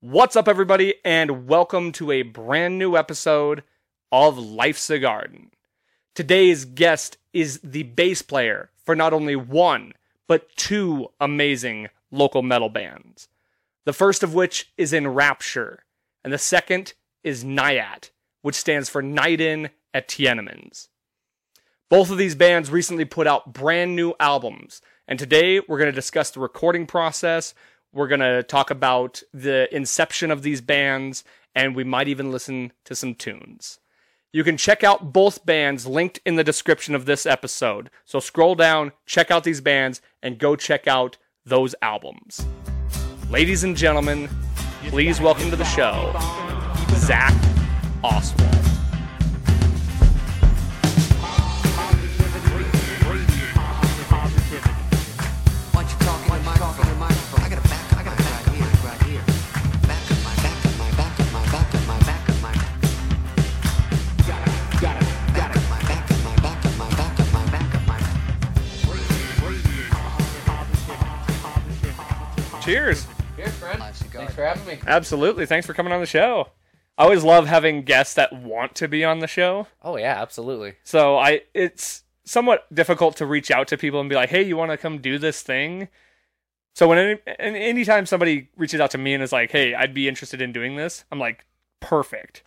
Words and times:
What's 0.00 0.36
up, 0.36 0.46
everybody, 0.46 0.96
and 1.06 1.48
welcome 1.48 1.90
to 1.92 2.12
a 2.12 2.20
brand 2.20 2.78
new 2.78 2.98
episode 2.98 3.62
of 4.12 4.36
Life's 4.36 4.90
a 4.90 4.98
Garden. 4.98 5.52
Today's 6.14 6.66
guest 6.66 7.16
is 7.32 7.60
the 7.64 7.84
bass 7.84 8.20
player 8.20 8.68
for 8.84 8.94
not 8.94 9.14
only 9.14 9.36
one, 9.36 9.94
but 10.26 10.54
two 10.54 11.08
amazing 11.18 11.88
local 12.10 12.42
metal 12.42 12.68
bands. 12.68 13.28
The 13.86 13.94
first 13.94 14.22
of 14.22 14.34
which 14.34 14.70
is 14.76 14.92
In 14.92 15.08
Rapture, 15.08 15.82
and 16.22 16.30
the 16.30 16.36
second 16.36 16.92
is 17.24 17.42
Nyat, 17.42 18.10
which 18.42 18.54
stands 18.54 18.90
for 18.90 19.00
Night 19.00 19.40
In 19.40 19.70
at 19.94 20.08
Tiananmen's. 20.08 20.90
Both 21.88 22.10
of 22.10 22.18
these 22.18 22.34
bands 22.34 22.70
recently 22.70 23.06
put 23.06 23.26
out 23.26 23.54
brand 23.54 23.96
new 23.96 24.12
albums, 24.20 24.82
and 25.08 25.18
today 25.18 25.60
we're 25.60 25.78
going 25.78 25.86
to 25.86 25.92
discuss 25.92 26.30
the 26.30 26.40
recording 26.40 26.84
process. 26.84 27.54
We're 27.92 28.08
going 28.08 28.20
to 28.20 28.42
talk 28.42 28.70
about 28.70 29.22
the 29.32 29.74
inception 29.74 30.30
of 30.30 30.42
these 30.42 30.60
bands, 30.60 31.24
and 31.54 31.74
we 31.74 31.84
might 31.84 32.08
even 32.08 32.30
listen 32.30 32.72
to 32.84 32.94
some 32.94 33.14
tunes. 33.14 33.78
You 34.32 34.44
can 34.44 34.56
check 34.58 34.84
out 34.84 35.12
both 35.12 35.46
bands 35.46 35.86
linked 35.86 36.20
in 36.26 36.36
the 36.36 36.44
description 36.44 36.94
of 36.94 37.06
this 37.06 37.24
episode. 37.24 37.90
So 38.04 38.20
scroll 38.20 38.54
down, 38.54 38.92
check 39.06 39.30
out 39.30 39.44
these 39.44 39.62
bands, 39.62 40.02
and 40.22 40.38
go 40.38 40.56
check 40.56 40.86
out 40.86 41.16
those 41.46 41.74
albums. 41.80 42.44
Ladies 43.30 43.64
and 43.64 43.76
gentlemen, 43.76 44.28
please 44.88 45.20
welcome 45.20 45.48
to 45.50 45.56
the 45.56 45.64
show, 45.64 46.12
Zach 46.98 47.32
Ostwalt. 48.04 48.75
Cheers. 72.66 73.06
Cheers, 73.36 73.54
friend. 73.54 73.80
Thanks 73.80 74.34
for 74.34 74.44
having 74.44 74.66
me. 74.66 74.78
Absolutely. 74.86 75.46
Thanks 75.46 75.66
for 75.66 75.72
coming 75.72 75.92
on 75.92 76.00
the 76.00 76.06
show. 76.06 76.48
I 76.98 77.04
always 77.04 77.22
love 77.22 77.46
having 77.46 77.82
guests 77.82 78.14
that 78.14 78.32
want 78.32 78.74
to 78.74 78.88
be 78.88 79.04
on 79.04 79.20
the 79.20 79.28
show. 79.28 79.68
Oh 79.82 79.96
yeah, 79.96 80.20
absolutely. 80.20 80.74
So 80.82 81.16
I 81.16 81.42
it's 81.54 82.02
somewhat 82.24 82.66
difficult 82.74 83.16
to 83.18 83.26
reach 83.26 83.52
out 83.52 83.68
to 83.68 83.78
people 83.78 84.00
and 84.00 84.08
be 84.08 84.16
like, 84.16 84.30
"Hey, 84.30 84.42
you 84.42 84.56
want 84.56 84.72
to 84.72 84.76
come 84.76 84.98
do 84.98 85.16
this 85.16 85.42
thing?" 85.42 85.86
So 86.74 86.88
when 86.88 86.98
any 86.98 87.20
and 87.38 87.54
anytime 87.56 88.04
somebody 88.04 88.48
reaches 88.56 88.80
out 88.80 88.90
to 88.90 88.98
me 88.98 89.14
and 89.14 89.22
is 89.22 89.32
like, 89.32 89.52
"Hey, 89.52 89.74
I'd 89.74 89.94
be 89.94 90.08
interested 90.08 90.42
in 90.42 90.52
doing 90.52 90.74
this," 90.74 91.04
I'm 91.12 91.20
like, 91.20 91.44
"Perfect," 91.80 92.42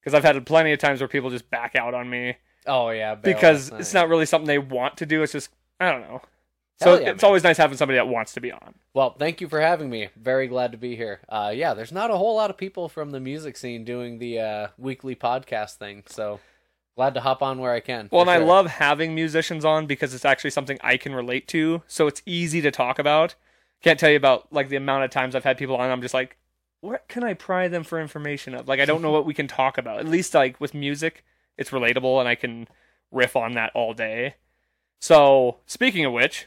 because 0.00 0.14
I've 0.14 0.24
had 0.24 0.44
plenty 0.46 0.72
of 0.72 0.80
times 0.80 1.00
where 1.00 1.08
people 1.08 1.30
just 1.30 1.48
back 1.48 1.76
out 1.76 1.94
on 1.94 2.10
me 2.10 2.38
Oh 2.66 2.90
yeah, 2.90 3.14
because 3.14 3.70
it's 3.70 3.94
not 3.94 4.08
really 4.08 4.26
something 4.26 4.46
they 4.46 4.58
want 4.58 4.96
to 4.98 5.06
do. 5.06 5.22
It's 5.22 5.32
just 5.32 5.50
I 5.78 5.90
don't 5.90 6.02
know. 6.02 6.22
So 6.84 7.00
yeah, 7.00 7.10
it's 7.10 7.22
man. 7.22 7.28
always 7.28 7.42
nice 7.42 7.56
having 7.56 7.76
somebody 7.76 7.96
that 7.96 8.08
wants 8.08 8.34
to 8.34 8.40
be 8.40 8.52
on. 8.52 8.74
Well, 8.92 9.14
thank 9.18 9.40
you 9.40 9.48
for 9.48 9.60
having 9.60 9.90
me. 9.90 10.08
Very 10.16 10.46
glad 10.46 10.72
to 10.72 10.78
be 10.78 10.96
here. 10.96 11.20
Uh, 11.28 11.52
yeah, 11.54 11.74
there's 11.74 11.92
not 11.92 12.10
a 12.10 12.16
whole 12.16 12.36
lot 12.36 12.50
of 12.50 12.56
people 12.56 12.88
from 12.88 13.10
the 13.10 13.20
music 13.20 13.56
scene 13.56 13.84
doing 13.84 14.18
the 14.18 14.38
uh, 14.40 14.68
weekly 14.78 15.16
podcast 15.16 15.76
thing, 15.76 16.04
so 16.06 16.40
glad 16.96 17.14
to 17.14 17.20
hop 17.20 17.42
on 17.42 17.58
where 17.58 17.72
I 17.72 17.80
can. 17.80 18.08
Well, 18.12 18.22
and 18.22 18.30
I 18.30 18.38
love 18.38 18.66
having 18.66 19.14
musicians 19.14 19.64
on 19.64 19.86
because 19.86 20.14
it's 20.14 20.24
actually 20.24 20.50
something 20.50 20.78
I 20.82 20.96
can 20.96 21.14
relate 21.14 21.48
to. 21.48 21.82
So 21.86 22.06
it's 22.06 22.22
easy 22.26 22.60
to 22.60 22.70
talk 22.70 22.98
about. 22.98 23.34
Can't 23.82 23.98
tell 23.98 24.10
you 24.10 24.16
about 24.16 24.52
like 24.52 24.68
the 24.68 24.76
amount 24.76 25.04
of 25.04 25.10
times 25.10 25.34
I've 25.34 25.44
had 25.44 25.58
people 25.58 25.76
on. 25.76 25.90
I'm 25.90 26.02
just 26.02 26.14
like, 26.14 26.36
what 26.80 27.08
can 27.08 27.24
I 27.24 27.34
pry 27.34 27.68
them 27.68 27.82
for 27.82 28.00
information 28.00 28.54
of? 28.54 28.68
Like, 28.68 28.80
I 28.80 28.84
don't 28.84 29.02
know 29.02 29.10
what 29.10 29.26
we 29.26 29.34
can 29.34 29.48
talk 29.48 29.78
about. 29.78 30.00
At 30.00 30.08
least 30.08 30.34
like 30.34 30.60
with 30.60 30.74
music, 30.74 31.24
it's 31.56 31.70
relatable 31.70 32.20
and 32.20 32.28
I 32.28 32.34
can 32.34 32.68
riff 33.10 33.36
on 33.36 33.52
that 33.52 33.72
all 33.74 33.94
day. 33.94 34.34
So 35.00 35.58
speaking 35.66 36.04
of 36.04 36.12
which, 36.12 36.46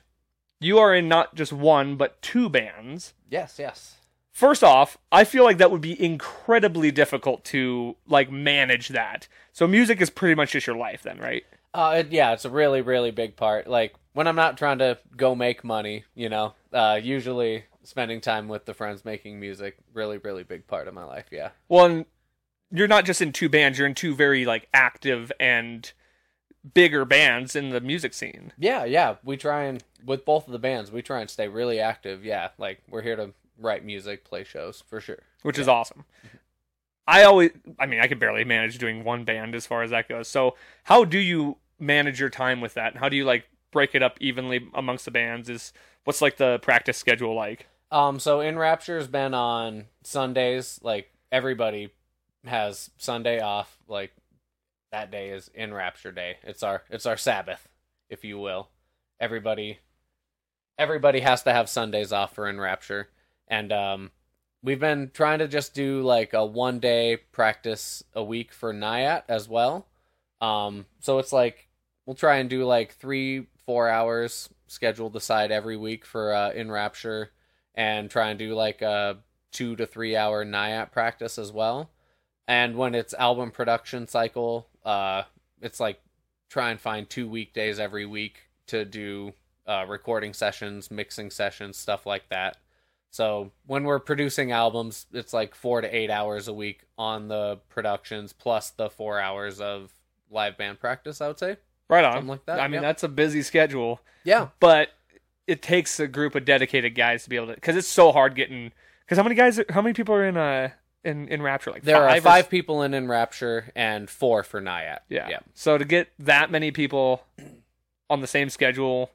you 0.59 0.79
are 0.79 0.94
in 0.94 1.07
not 1.07 1.35
just 1.35 1.53
one 1.53 1.95
but 1.95 2.22
two 2.22 2.50
bands. 2.50 3.13
Yes, 3.29 3.57
yes. 3.59 3.95
First 4.31 4.63
off, 4.63 4.97
I 5.12 5.23
feel 5.23 5.44
like 5.44 5.57
that 5.57 5.72
would 5.72 5.81
be 5.81 6.00
incredibly 6.00 6.91
difficult 6.91 7.44
to 7.45 7.95
like 8.07 8.31
manage 8.31 8.90
that. 8.90 9.28
So 9.51 9.68
music 9.68 10.00
is 10.00 10.09
pretty 10.12 10.35
much 10.35 10.51
just 10.51 10.68
your 10.68 10.75
life 10.75 11.01
then, 11.01 11.18
right? 11.18 11.44
Uh, 11.73 12.03
yeah, 12.09 12.34
it's 12.34 12.45
a 12.45 12.50
really, 12.50 12.81
really 12.81 13.12
big 13.12 13.35
part. 13.35 13.68
Like 13.68 13.95
when 14.13 14.28
I'm 14.28 14.35
not 14.35 14.57
trying 14.57 14.79
to 14.79 14.97
go 15.16 15.35
make 15.35 15.63
money, 15.63 16.03
you 16.16 16.29
know, 16.29 16.53
uh, 16.72 17.00
usually 17.01 17.66
spending 17.84 18.22
time 18.22 18.47
with 18.47 18.66
the 18.66 18.74
friends 18.74 19.06
making 19.06 19.39
music, 19.39 19.78
really, 19.94 20.18
really 20.18 20.44
big 20.44 20.68
part 20.68 20.88
of 20.88 20.94
my 20.94 21.03
life. 21.03 21.25
Yeah. 21.31 21.50
Well, 21.69 21.85
and 21.85 22.06
you're 22.72 22.88
not 22.88 23.06
just 23.06 23.22
in 23.22 23.31
two 23.31 23.50
bands; 23.50 23.78
you're 23.78 23.88
in 23.88 23.95
two 23.95 24.13
very 24.13 24.45
like 24.45 24.68
active 24.74 25.31
and 25.39 25.91
bigger 26.74 27.06
bands 27.06 27.56
in 27.56 27.70
the 27.70 27.82
music 27.82 28.14
scene. 28.14 28.54
Yeah, 28.58 28.86
yeah. 28.86 29.16
We 29.24 29.38
try 29.38 29.64
and 29.64 29.84
with 30.06 30.26
both 30.26 30.48
of 30.48 30.54
the 30.54 30.60
bands, 30.60 30.92
we 30.92 31.02
try 31.02 31.22
and 31.22 31.30
stay 31.30 31.48
really 31.48 31.80
active. 31.80 32.24
Yeah, 32.26 32.50
like 32.58 32.82
we're 32.90 33.02
here 33.02 33.16
to 33.16 33.34
write 33.60 33.84
music, 33.86 34.24
play 34.24 34.44
shows 34.44 34.84
for 34.88 35.00
sure. 35.02 35.20
which 35.44 35.58
is 35.58 35.68
awesome. 35.68 36.06
I 37.08 37.24
always, 37.24 37.52
I 37.80 37.86
mean, 37.86 38.02
I 38.02 38.08
could 38.08 38.20
barely 38.20 38.44
manage 38.44 38.78
doing 38.78 39.04
one 39.04 39.24
band 39.24 39.56
as 39.56 39.66
far 39.66 39.82
as 39.82 39.92
that 39.92 40.10
goes. 40.10 40.28
So, 40.28 40.56
how 40.84 41.06
do 41.06 41.18
you 41.18 41.58
manage 41.80 42.20
your 42.20 42.30
time 42.30 42.60
with 42.60 42.74
that? 42.74 42.92
And 42.92 43.00
how 43.00 43.08
do 43.08 43.16
you 43.16 43.24
like 43.24 43.46
break 43.72 43.96
it 43.96 44.04
up 44.04 44.18
evenly 44.20 44.68
amongst 44.74 45.06
the 45.06 45.12
bands? 45.12 45.50
Is 45.50 45.72
what's 46.04 46.22
like 46.22 46.38
the 46.38 46.60
practice 46.60 46.98
schedule 46.98 47.34
like? 47.34 47.68
Um, 47.92 48.20
so 48.20 48.42
In 48.42 48.58
Rapture's 48.58 49.08
been 49.08 49.34
on 49.34 49.86
Sundays. 50.04 50.80
Like 50.84 51.10
everybody 51.32 51.94
has 52.46 52.90
Sunday 52.98 53.40
off. 53.40 53.78
Like 53.88 54.12
that 54.92 55.12
day 55.12 55.30
is 55.30 55.50
In 55.53 55.74
Rapture 55.74 56.12
Day. 56.12 56.38
It's 56.44 56.64
our 56.64 56.84
it's 56.90 57.06
our 57.06 57.18
Sabbath, 57.18 57.68
if 58.09 58.24
you 58.24 58.40
will. 58.40 58.70
Everybody, 59.20 59.80
everybody 60.78 61.22
has 61.22 61.44
to 61.44 61.53
have 61.53 61.70
Sundays 61.70 62.14
off 62.14 62.36
for 62.36 62.48
In 62.48 62.59
Rapture, 62.59 63.09
and 63.48 63.72
um, 63.72 64.12
we've 64.64 64.80
been 64.80 65.12
trying 65.14 65.40
to 65.40 65.48
just 65.48 65.74
do 65.74 66.02
like 66.02 66.34
a 66.34 66.46
one 66.46 66.80
day 66.80 67.18
practice 67.31 68.03
a 68.14 68.24
week 68.24 68.53
for 68.53 68.74
Nyat 68.74 69.24
as 69.28 69.50
well. 69.50 69.88
Um, 70.42 70.86
so 71.00 71.19
it's 71.19 71.34
like 71.34 71.68
we'll 72.06 72.16
try 72.16 72.38
and 72.38 72.50
do 72.50 72.64
like 72.64 72.94
three 72.94 73.48
four 73.66 73.90
hours 73.90 74.50
scheduled 74.68 75.16
aside 75.16 75.52
every 75.52 75.78
week 75.78 76.06
for 76.06 76.34
uh, 76.34 76.52
In 76.52 76.72
Rapture 76.72 77.31
and 77.75 78.09
try 78.09 78.30
and 78.30 78.40
do 78.40 78.54
like 78.54 78.81
a 78.81 79.18
two 79.52 79.75
to 79.75 79.86
three 79.86 80.16
hour 80.16 80.46
NIAT 80.46 80.92
practice 80.92 81.38
as 81.38 81.52
well. 81.52 81.90
And 82.47 82.75
when 82.78 82.96
it's 82.96 83.13
album 83.13 83.52
production 83.52 84.08
cycle, 84.08 84.68
uh, 84.85 85.24
it's 85.62 85.80
like 85.80 86.00
try 86.50 86.72
and 86.72 86.80
find 86.80 87.09
two 87.09 87.28
weekdays 87.28 87.80
every 87.80 88.06
week 88.06 88.47
to 88.68 88.85
do 88.85 89.34
uh, 89.68 89.85
recording 89.88 90.34
sessions, 90.34 90.90
mixing 90.90 91.30
sessions, 91.30 91.78
stuff 91.78 92.06
like 92.06 92.30
that. 92.30 92.57
So 93.09 93.52
when 93.66 93.84
we're 93.84 94.00
producing 94.00 94.52
albums, 94.52 95.07
it's 95.12 95.34
like 95.34 95.56
four 95.56 95.81
to 95.81 95.94
eight 95.94 96.09
hours 96.09 96.47
a 96.47 96.53
week 96.53 96.81
on 96.97 97.28
the 97.28 97.59
productions 97.69 98.31
plus 98.34 98.69
the 98.69 98.90
four 98.90 99.19
hours 99.19 99.59
of 99.59 99.91
live 100.30 100.57
band 100.57 100.80
practice. 100.80 101.19
I 101.22 101.28
would 101.28 101.40
say. 101.40 101.57
Right 101.90 102.03
on. 102.03 102.13
Something 102.13 102.28
like 102.30 102.46
that, 102.46 102.59
I 102.59 102.68
mean, 102.68 102.81
that's 102.81 103.03
a 103.03 103.07
busy 103.07 103.41
schedule, 103.41 104.02
Yeah. 104.25 104.50
but 104.59 104.90
it 105.47 105.62
takes 105.62 106.02
a 106.02 106.07
group 106.07 106.36
of 106.36 106.44
dedicated 106.44 106.96
guys 106.96 107.24
to 107.24 107.30
be 107.30 107.38
able 107.38 107.47
to, 107.47 107.53
because 107.53 107.78
it's 107.78 107.88
so 107.88 108.12
hard 108.12 108.36
getting. 108.36 108.74
Because 109.06 109.18
how 109.18 109.24
many 109.24 109.36
guys? 109.36 109.62
How 109.69 109.81
many 109.81 109.94
people 109.94 110.13
are 110.13 110.25
in 110.25 110.36
uh 110.36 110.69
in 111.07 111.28
in 111.29 111.41
Rapture? 111.41 111.72
Like 111.72 111.84
There 111.84 111.95
five 111.95 112.03
are 112.12 112.18
or 112.18 112.22
five 112.22 112.50
people 112.50 112.84
in 112.84 112.94
In 112.94 113.07
Rapture 113.07 113.72
and 113.75 114.09
four 114.09 114.44
for 114.44 114.62
NIAT. 114.62 115.00
Yeah. 115.09 115.29
Yeah. 115.29 115.40
So 115.53 115.78
to 115.78 115.85
get 115.85 116.09
that 116.19 116.51
many 116.51 116.72
people 116.72 117.23
on 118.09 118.22
the 118.22 118.28
same 118.28 118.50
schedule, 118.50 119.12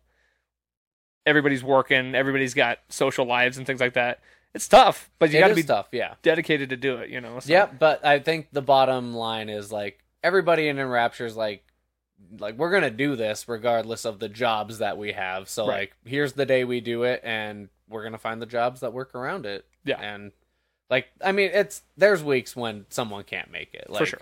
everybody's 1.27 1.63
working, 1.63 2.15
everybody's 2.15 2.55
got 2.55 2.79
social 2.89 3.27
lives 3.27 3.59
and 3.59 3.67
things 3.67 3.81
like 3.81 3.95
that. 3.95 4.21
It's 4.55 4.69
tough, 4.69 5.11
but 5.19 5.31
you 5.33 5.39
got 5.41 5.49
to 5.49 5.55
be 5.55 5.63
tough, 5.63 5.89
yeah. 5.93 6.15
dedicated 6.23 6.71
to 6.71 6.77
do 6.77 6.97
it. 6.97 7.09
You 7.09 7.21
know. 7.21 7.41
So. 7.41 7.51
Yeah, 7.51 7.67
but 7.67 8.05
I 8.05 8.19
think 8.19 8.49
the 8.53 8.61
bottom 8.61 9.15
line 9.15 9.49
is 9.49 9.73
like 9.73 10.01
everybody 10.23 10.69
in 10.69 10.79
Enrapture 10.79 11.25
is 11.27 11.37
like 11.37 11.65
like 12.39 12.57
we're 12.57 12.71
gonna 12.71 12.91
do 12.91 13.17
this 13.17 13.49
regardless 13.49 14.05
of 14.05 14.19
the 14.19 14.29
jobs 14.29 14.79
that 14.79 14.97
we 14.99 15.13
have. 15.13 15.49
So 15.49 15.67
Right. 15.67 15.79
like 15.81 15.97
here's 16.05 16.35
the 16.35 16.47
day 16.47 16.65
we 16.65 16.81
do 16.81 17.03
it 17.05 17.21
and 17.25 17.69
we're 17.89 18.03
gonna 18.05 18.19
find 18.19 18.41
the 18.41 18.47
jobs 18.47 18.81
that 18.81 18.93
work 18.93 19.15
around 19.15 19.47
it. 19.47 19.65
Yeah. 19.85 20.01
And 20.01 20.33
like 20.91 21.09
I 21.25 21.33
mean 21.33 21.51
it's 21.53 21.83
there's 21.97 22.23
weeks 22.23 22.55
when 22.57 22.87
someone 22.89 23.25
can't 23.25 23.51
make 23.51 23.75
it. 23.75 23.89
Like 23.89 24.01
For 24.01 24.07
sure. 24.07 24.21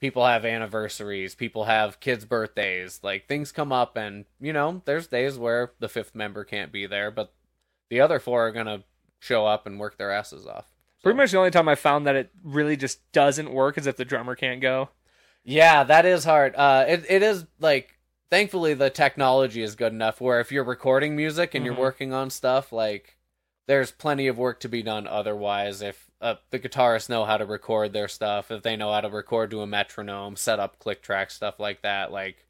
people 0.00 0.24
have 0.26 0.44
anniversaries, 0.44 1.34
people 1.34 1.64
have 1.64 2.00
kids' 2.00 2.24
birthdays, 2.24 3.00
like 3.02 3.26
things 3.28 3.52
come 3.52 3.72
up 3.72 3.96
and 3.96 4.24
you 4.40 4.52
know, 4.52 4.82
there's 4.84 5.06
days 5.06 5.38
where 5.38 5.72
the 5.78 5.88
fifth 5.88 6.14
member 6.14 6.44
can't 6.44 6.72
be 6.72 6.86
there, 6.86 7.10
but 7.10 7.32
the 7.90 8.00
other 8.00 8.18
four 8.18 8.46
are 8.46 8.52
gonna 8.52 8.84
show 9.20 9.46
up 9.46 9.66
and 9.66 9.78
work 9.80 9.98
their 9.98 10.10
asses 10.12 10.46
off. 10.46 10.66
Pretty 11.02 11.16
much 11.16 11.30
the 11.30 11.38
only 11.38 11.50
time 11.52 11.68
I 11.68 11.74
found 11.76 12.06
that 12.06 12.16
it 12.16 12.30
really 12.42 12.76
just 12.76 13.00
doesn't 13.12 13.52
work 13.52 13.78
is 13.78 13.86
if 13.86 13.96
the 13.96 14.04
drummer 14.04 14.34
can't 14.34 14.60
go. 14.60 14.88
Yeah, 15.44 15.84
that 15.84 16.04
is 16.04 16.24
hard. 16.24 16.54
Uh, 16.56 16.84
it 16.88 17.04
it 17.08 17.22
is 17.22 17.46
like 17.60 17.98
thankfully 18.30 18.74
the 18.74 18.90
technology 18.90 19.62
is 19.62 19.74
good 19.76 19.92
enough 19.92 20.20
where 20.20 20.40
if 20.40 20.52
you're 20.52 20.64
recording 20.64 21.16
music 21.16 21.54
and 21.54 21.62
Mhm. 21.62 21.66
you're 21.66 21.76
working 21.76 22.12
on 22.12 22.28
stuff 22.30 22.72
like 22.72 23.16
there's 23.68 23.92
plenty 23.92 24.26
of 24.26 24.38
work 24.38 24.60
to 24.60 24.68
be 24.68 24.82
done 24.82 25.06
otherwise 25.06 25.82
if 25.82 26.10
uh, 26.20 26.34
the 26.50 26.58
guitarists 26.58 27.10
know 27.10 27.24
how 27.24 27.36
to 27.36 27.44
record 27.44 27.92
their 27.92 28.08
stuff, 28.08 28.50
if 28.50 28.62
they 28.62 28.76
know 28.76 28.92
how 28.92 29.02
to 29.02 29.10
record 29.10 29.50
to 29.50 29.60
a 29.60 29.66
metronome, 29.66 30.34
set 30.34 30.58
up 30.58 30.78
click 30.78 31.02
track 31.02 31.30
stuff 31.30 31.60
like 31.60 31.82
that, 31.82 32.10
like 32.10 32.46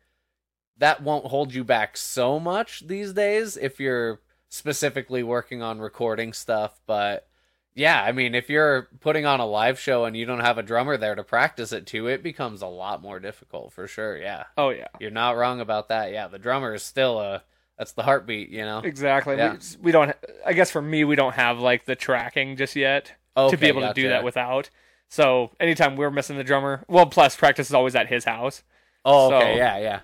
that 0.78 1.02
won't 1.02 1.26
hold 1.26 1.52
you 1.52 1.64
back 1.64 1.96
so 1.96 2.38
much 2.38 2.86
these 2.86 3.12
days 3.12 3.56
if 3.56 3.80
you're 3.80 4.20
specifically 4.48 5.22
working 5.22 5.60
on 5.60 5.80
recording 5.80 6.32
stuff, 6.32 6.80
but 6.86 7.26
yeah, 7.74 8.02
I 8.02 8.12
mean, 8.12 8.34
if 8.34 8.48
you're 8.48 8.88
putting 9.00 9.26
on 9.26 9.40
a 9.40 9.46
live 9.46 9.78
show 9.78 10.04
and 10.04 10.16
you 10.16 10.24
don't 10.24 10.40
have 10.40 10.56
a 10.56 10.62
drummer 10.62 10.96
there 10.96 11.14
to 11.16 11.24
practice 11.24 11.72
it 11.72 11.86
to, 11.88 12.06
it 12.06 12.22
becomes 12.22 12.62
a 12.62 12.66
lot 12.66 13.02
more 13.02 13.20
difficult 13.20 13.72
for 13.72 13.86
sure. 13.86 14.16
Yeah. 14.16 14.44
Oh 14.56 14.70
yeah, 14.70 14.88
You're 15.00 15.10
not 15.10 15.36
wrong 15.36 15.60
about 15.60 15.88
that. 15.88 16.12
Yeah, 16.12 16.28
the 16.28 16.38
drummer 16.38 16.74
is 16.74 16.82
still 16.84 17.20
a 17.20 17.42
that's 17.78 17.92
the 17.92 18.02
heartbeat, 18.02 18.50
you 18.50 18.62
know. 18.62 18.80
exactly. 18.80 19.36
Yeah. 19.36 19.52
We, 19.52 19.58
we 19.84 19.92
don't. 19.92 20.12
I 20.44 20.52
guess 20.52 20.70
for 20.70 20.82
me, 20.82 21.04
we 21.04 21.14
don't 21.16 21.34
have 21.34 21.58
like 21.60 21.84
the 21.84 21.94
tracking 21.96 22.56
just 22.56 22.74
yet 22.76 23.12
to 23.36 23.56
be 23.56 23.68
able 23.68 23.82
to 23.82 23.92
do 23.94 24.08
that 24.08 24.24
without. 24.24 24.68
So 25.08 25.50
anytime 25.58 25.96
we're 25.96 26.10
missing 26.10 26.36
the 26.36 26.44
drummer, 26.44 26.84
well, 26.88 27.06
plus 27.06 27.34
practice 27.36 27.68
is 27.68 27.74
always 27.74 27.94
at 27.94 28.08
his 28.08 28.24
house. 28.24 28.62
Oh, 29.04 29.32
okay, 29.32 29.52
So- 29.54 29.56
yeah, 29.56 29.78
yeah. 29.78 30.00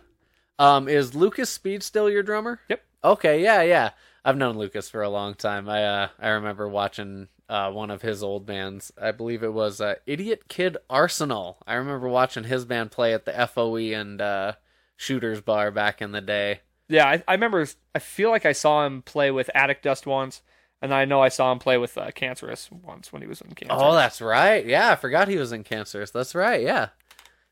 Um, 0.59 0.88
is 0.88 1.15
Lucas 1.17 1.50
Speed 1.50 1.82
still 1.82 2.09
your 2.09 2.23
drummer? 2.23 2.61
Yep. 2.69 2.81
Okay, 3.03 3.43
yeah, 3.43 3.62
yeah. 3.62 3.91
I've 4.25 4.37
known 4.37 4.56
Lucas 4.56 4.88
for 4.88 5.03
a 5.03 5.11
long 5.11 5.35
time. 5.35 5.69
I 5.69 5.85
uh, 5.85 6.09
I 6.19 6.29
remember 6.29 6.69
watching 6.69 7.29
uh 7.49 7.70
one 7.73 7.91
of 7.91 8.00
his 8.03 8.23
old 8.23 8.47
bands. 8.47 8.93
I 9.00 9.11
believe 9.11 9.43
it 9.43 9.53
was 9.53 9.81
uh, 9.81 9.97
Idiot 10.06 10.44
Kid 10.49 10.77
Arsenal. 10.88 11.59
I 11.67 11.75
remember 11.75 12.09
watching 12.09 12.44
his 12.44 12.65
band 12.65 12.93
play 12.93 13.12
at 13.12 13.25
the 13.27 13.32
FOE 13.49 13.77
and 13.93 14.20
uh, 14.23 14.53
Shooters 14.97 15.41
Bar 15.43 15.70
back 15.73 16.00
in 16.00 16.12
the 16.12 16.20
day. 16.23 16.61
Yeah, 16.88 17.06
I, 17.06 17.22
I 17.26 17.32
remember. 17.32 17.66
I 17.94 17.98
feel 17.98 18.31
like 18.31 18.44
I 18.46 18.52
saw 18.52 18.84
him 18.86 19.02
play 19.02 19.31
with 19.31 19.50
Attic 19.54 19.82
Dust 19.82 20.06
once, 20.06 20.42
and 20.82 20.92
I 20.92 21.04
know 21.04 21.22
I 21.22 21.28
saw 21.28 21.50
him 21.50 21.58
play 21.58 21.78
with 21.78 21.96
uh, 21.96 22.10
Cancerous 22.10 22.70
once 22.70 23.12
when 23.12 23.22
he 23.22 23.28
was 23.28 23.40
in 23.40 23.54
Cancerous. 23.54 23.81
Oh, 23.82 23.94
that's 23.94 24.20
right. 24.20 24.64
Yeah, 24.64 24.90
I 24.90 24.96
forgot 24.96 25.28
he 25.28 25.36
was 25.36 25.52
in 25.52 25.64
Cancerous. 25.64 26.10
That's 26.10 26.34
right. 26.34 26.62
Yeah. 26.62 26.88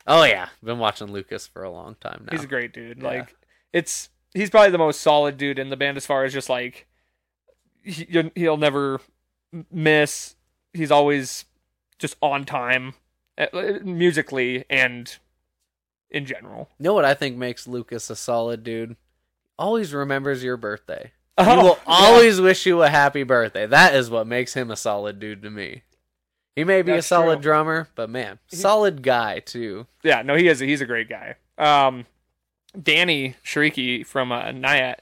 Oh 0.07 0.25
yeah, 0.25 0.49
been 0.63 0.79
watching 0.79 1.13
Lucas 1.13 1.47
for 1.47 1.63
a 1.63 1.71
long 1.71 1.97
time 2.01 2.27
now. 2.27 2.37
He's 2.37 2.45
a 2.45 2.49
great 2.49 2.73
dude. 2.73 2.99
Yeah. 2.99 3.09
Like 3.09 3.37
it's 3.73 4.09
he's 4.35 4.51
probably 4.51 4.71
the 4.71 4.79
most 4.79 5.01
solid 5.01 5.37
dude 5.37 5.59
in 5.59 5.71
the 5.71 5.77
band 5.77 5.97
as 5.97 6.07
far 6.07 6.25
as 6.25 6.33
just 6.33 6.49
like 6.49 6.87
he, 7.83 8.31
he'll 8.35 8.57
never 8.57 9.01
miss. 9.71 10.37
He's 10.73 10.91
always 10.91 11.45
just 11.99 12.17
on 12.21 12.45
time 12.45 12.95
uh, 13.39 13.47
musically 13.85 14.65
and 14.69 15.17
in 16.11 16.27
general. 16.27 16.69
You 16.79 16.85
know 16.85 16.95
what 16.95 17.05
I 17.05 17.15
think 17.15 17.37
makes 17.37 17.69
Lucas 17.69 18.11
a 18.11 18.17
solid 18.17 18.65
dude? 18.65 18.97
Always 19.59 19.93
remembers 19.95 20.43
your 20.43 20.57
birthday. 20.57 21.13
Oh, 21.39 21.45
he 21.45 21.57
will 21.57 21.65
yeah. 21.65 21.77
always 21.87 22.41
wish 22.41 22.67
you 22.67 22.83
a 22.83 22.89
happy 22.89 23.23
birthday. 23.23 23.67
That 23.67 23.95
is 23.95 24.11
what 24.11 24.27
makes 24.27 24.55
him 24.55 24.71
a 24.71 24.77
solid 24.77 25.19
dude 25.19 25.43
to 25.43 25.51
me. 25.51 25.83
He 26.55 26.65
may 26.65 26.83
be 26.83 26.93
That's 26.93 27.07
a 27.07 27.09
solid 27.09 27.37
true. 27.37 27.43
drummer, 27.43 27.89
but 27.95 28.11
man, 28.11 28.39
solid 28.49 29.03
guy 29.03 29.39
too. 29.39 29.87
Yeah, 30.03 30.23
no, 30.23 30.35
he 30.35 30.49
is. 30.49 30.61
He's 30.61 30.83
a 30.83 30.87
great 30.87 31.09
guy. 31.09 31.37
Um, 31.57 32.05
Danny 32.81 33.37
Shrieky 33.45 34.05
from 34.07 34.33
uh, 34.33 34.45
Nyat. 34.45 34.97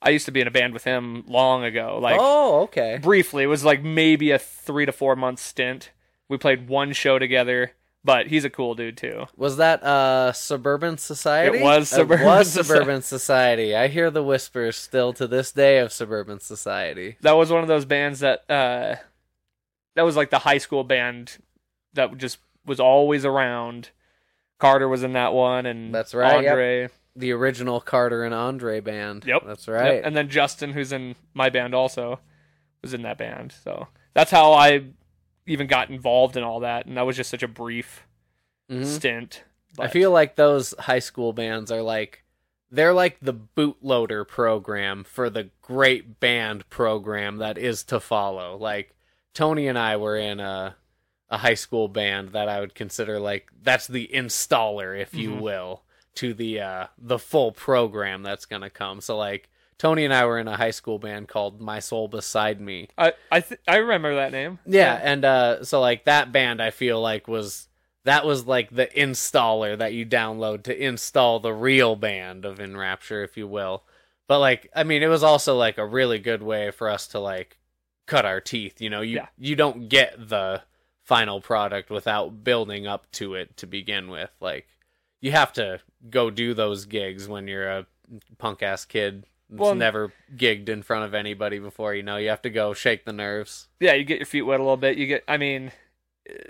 I 0.00 0.10
used 0.10 0.26
to 0.26 0.32
be 0.32 0.40
in 0.40 0.46
a 0.46 0.52
band 0.52 0.72
with 0.72 0.84
him 0.84 1.24
long 1.26 1.64
ago. 1.64 1.98
Like 2.00 2.18
oh, 2.20 2.62
okay. 2.62 2.98
briefly, 3.02 3.44
it 3.44 3.48
was 3.48 3.64
like 3.64 3.82
maybe 3.82 4.30
a 4.30 4.38
three 4.38 4.86
to 4.86 4.92
four 4.92 5.16
month 5.16 5.40
stint. 5.40 5.90
We 6.28 6.38
played 6.38 6.68
one 6.68 6.92
show 6.92 7.18
together, 7.18 7.72
but 8.04 8.26
he's 8.26 8.44
a 8.44 8.50
cool 8.50 8.74
dude 8.74 8.96
too. 8.96 9.26
Was 9.36 9.56
that 9.58 9.82
uh 9.82 10.32
Suburban 10.32 10.98
Society? 10.98 11.58
It 11.58 11.62
was 11.62 11.88
Suburban 11.88 12.26
It 12.26 12.28
was 12.28 12.52
Suburban 12.52 13.02
Society. 13.02 13.74
I 13.74 13.88
hear 13.88 14.10
the 14.10 14.22
whispers 14.22 14.76
still 14.76 15.12
to 15.14 15.26
this 15.26 15.52
day 15.52 15.78
of 15.78 15.92
Suburban 15.92 16.40
Society. 16.40 17.16
That 17.20 17.32
was 17.32 17.50
one 17.50 17.62
of 17.62 17.68
those 17.68 17.84
bands 17.84 18.20
that 18.20 18.50
uh, 18.50 18.96
that 19.94 20.02
was 20.02 20.16
like 20.16 20.30
the 20.30 20.40
high 20.40 20.58
school 20.58 20.84
band 20.84 21.38
that 21.94 22.16
just 22.18 22.38
was 22.66 22.80
always 22.80 23.24
around. 23.24 23.90
Carter 24.58 24.88
was 24.88 25.02
in 25.02 25.14
that 25.14 25.32
one, 25.32 25.66
and 25.66 25.92
That's 25.92 26.14
right, 26.14 26.42
yep. 26.42 26.52
Andre. 26.52 26.88
The 27.16 27.32
original 27.32 27.80
Carter 27.80 28.24
and 28.24 28.32
Andre 28.32 28.80
band. 28.80 29.24
Yep. 29.26 29.42
That's 29.44 29.68
right. 29.68 29.96
Yep, 29.96 30.02
And 30.06 30.16
then 30.16 30.30
Justin, 30.30 30.72
who's 30.72 30.92
in 30.92 31.16
my 31.34 31.50
band, 31.50 31.74
also 31.74 32.20
was 32.80 32.94
in 32.94 33.02
that 33.02 33.18
band. 33.18 33.52
So 33.64 33.88
that's 34.14 34.30
how 34.30 34.52
I 34.52 34.84
even 35.46 35.66
got 35.66 35.90
involved 35.90 36.36
in 36.36 36.42
all 36.42 36.60
that, 36.60 36.86
and 36.86 36.96
that 36.96 37.02
was 37.06 37.16
just 37.16 37.30
such 37.30 37.42
a 37.42 37.48
brief 37.48 38.06
Mhm. 38.70 38.86
stint. 38.86 39.44
I 39.78 39.88
feel 39.88 40.10
like 40.10 40.36
those 40.36 40.74
high 40.78 40.98
school 40.98 41.32
bands 41.32 41.70
are 41.72 41.82
like 41.82 42.24
they're 42.70 42.92
like 42.94 43.18
the 43.20 43.34
bootloader 43.34 44.26
program 44.26 45.04
for 45.04 45.28
the 45.28 45.50
great 45.60 46.18
band 46.20 46.68
program 46.70 47.36
that 47.38 47.58
is 47.58 47.84
to 47.84 48.00
follow. 48.00 48.56
Like 48.56 48.94
Tony 49.34 49.68
and 49.68 49.78
I 49.78 49.96
were 49.96 50.16
in 50.16 50.40
a 50.40 50.76
a 51.30 51.38
high 51.38 51.54
school 51.54 51.88
band 51.88 52.30
that 52.32 52.48
I 52.48 52.60
would 52.60 52.74
consider 52.74 53.18
like 53.18 53.50
that's 53.62 53.86
the 53.86 54.08
installer, 54.12 54.98
if 55.00 55.14
you 55.14 55.30
Mhm. 55.32 55.40
will, 55.40 55.82
to 56.16 56.34
the 56.34 56.60
uh 56.60 56.86
the 56.98 57.18
full 57.18 57.52
program 57.52 58.22
that's 58.22 58.44
gonna 58.46 58.70
come. 58.70 59.00
So 59.00 59.16
like 59.16 59.48
Tony 59.82 60.04
and 60.04 60.14
I 60.14 60.26
were 60.26 60.38
in 60.38 60.46
a 60.46 60.56
high 60.56 60.70
school 60.70 61.00
band 61.00 61.26
called 61.26 61.60
My 61.60 61.80
Soul 61.80 62.06
Beside 62.06 62.60
Me. 62.60 62.86
I 62.96 63.14
I 63.32 63.40
th- 63.40 63.60
I 63.66 63.78
remember 63.78 64.14
that 64.14 64.30
name. 64.30 64.60
Yeah, 64.64 64.96
and 65.02 65.24
uh 65.24 65.64
so 65.64 65.80
like 65.80 66.04
that 66.04 66.30
band 66.30 66.62
I 66.62 66.70
feel 66.70 67.00
like 67.00 67.26
was 67.26 67.66
that 68.04 68.24
was 68.24 68.46
like 68.46 68.70
the 68.70 68.86
installer 68.86 69.76
that 69.76 69.92
you 69.92 70.06
download 70.06 70.62
to 70.64 70.84
install 70.86 71.40
the 71.40 71.52
real 71.52 71.96
band 71.96 72.44
of 72.44 72.60
In 72.60 72.76
Rapture, 72.76 73.24
if 73.24 73.36
you 73.36 73.48
will. 73.48 73.82
But 74.28 74.38
like 74.38 74.70
I 74.72 74.84
mean 74.84 75.02
it 75.02 75.08
was 75.08 75.24
also 75.24 75.56
like 75.56 75.78
a 75.78 75.84
really 75.86 76.20
good 76.20 76.44
way 76.44 76.70
for 76.70 76.88
us 76.88 77.08
to 77.08 77.18
like 77.18 77.58
cut 78.06 78.24
our 78.24 78.40
teeth, 78.40 78.80
you 78.80 78.88
know. 78.88 79.00
You 79.00 79.16
Yeah. 79.16 79.26
you 79.36 79.56
don't 79.56 79.88
get 79.88 80.28
the 80.28 80.62
final 81.02 81.40
product 81.40 81.90
without 81.90 82.44
building 82.44 82.86
up 82.86 83.10
to 83.14 83.34
it 83.34 83.56
to 83.56 83.66
begin 83.66 84.10
with. 84.10 84.30
Like 84.40 84.68
you 85.20 85.32
have 85.32 85.52
to 85.54 85.80
go 86.08 86.30
do 86.30 86.54
those 86.54 86.84
gigs 86.84 87.26
when 87.26 87.48
you're 87.48 87.68
a 87.68 87.86
punk 88.38 88.62
ass 88.62 88.84
kid 88.84 89.26
Well, 89.60 89.74
never 89.74 90.12
gigged 90.36 90.68
in 90.68 90.82
front 90.82 91.04
of 91.04 91.14
anybody 91.14 91.58
before, 91.58 91.94
you 91.94 92.02
know. 92.02 92.16
You 92.16 92.30
have 92.30 92.42
to 92.42 92.50
go 92.50 92.72
shake 92.74 93.04
the 93.04 93.12
nerves. 93.12 93.68
yeah, 93.80 93.94
you 93.94 94.04
get 94.04 94.18
your 94.18 94.26
feet 94.26 94.42
wet 94.42 94.60
a 94.60 94.62
little 94.62 94.76
bit. 94.76 94.96
You 94.96 95.06
get, 95.06 95.24
I 95.28 95.36
mean, 95.36 95.72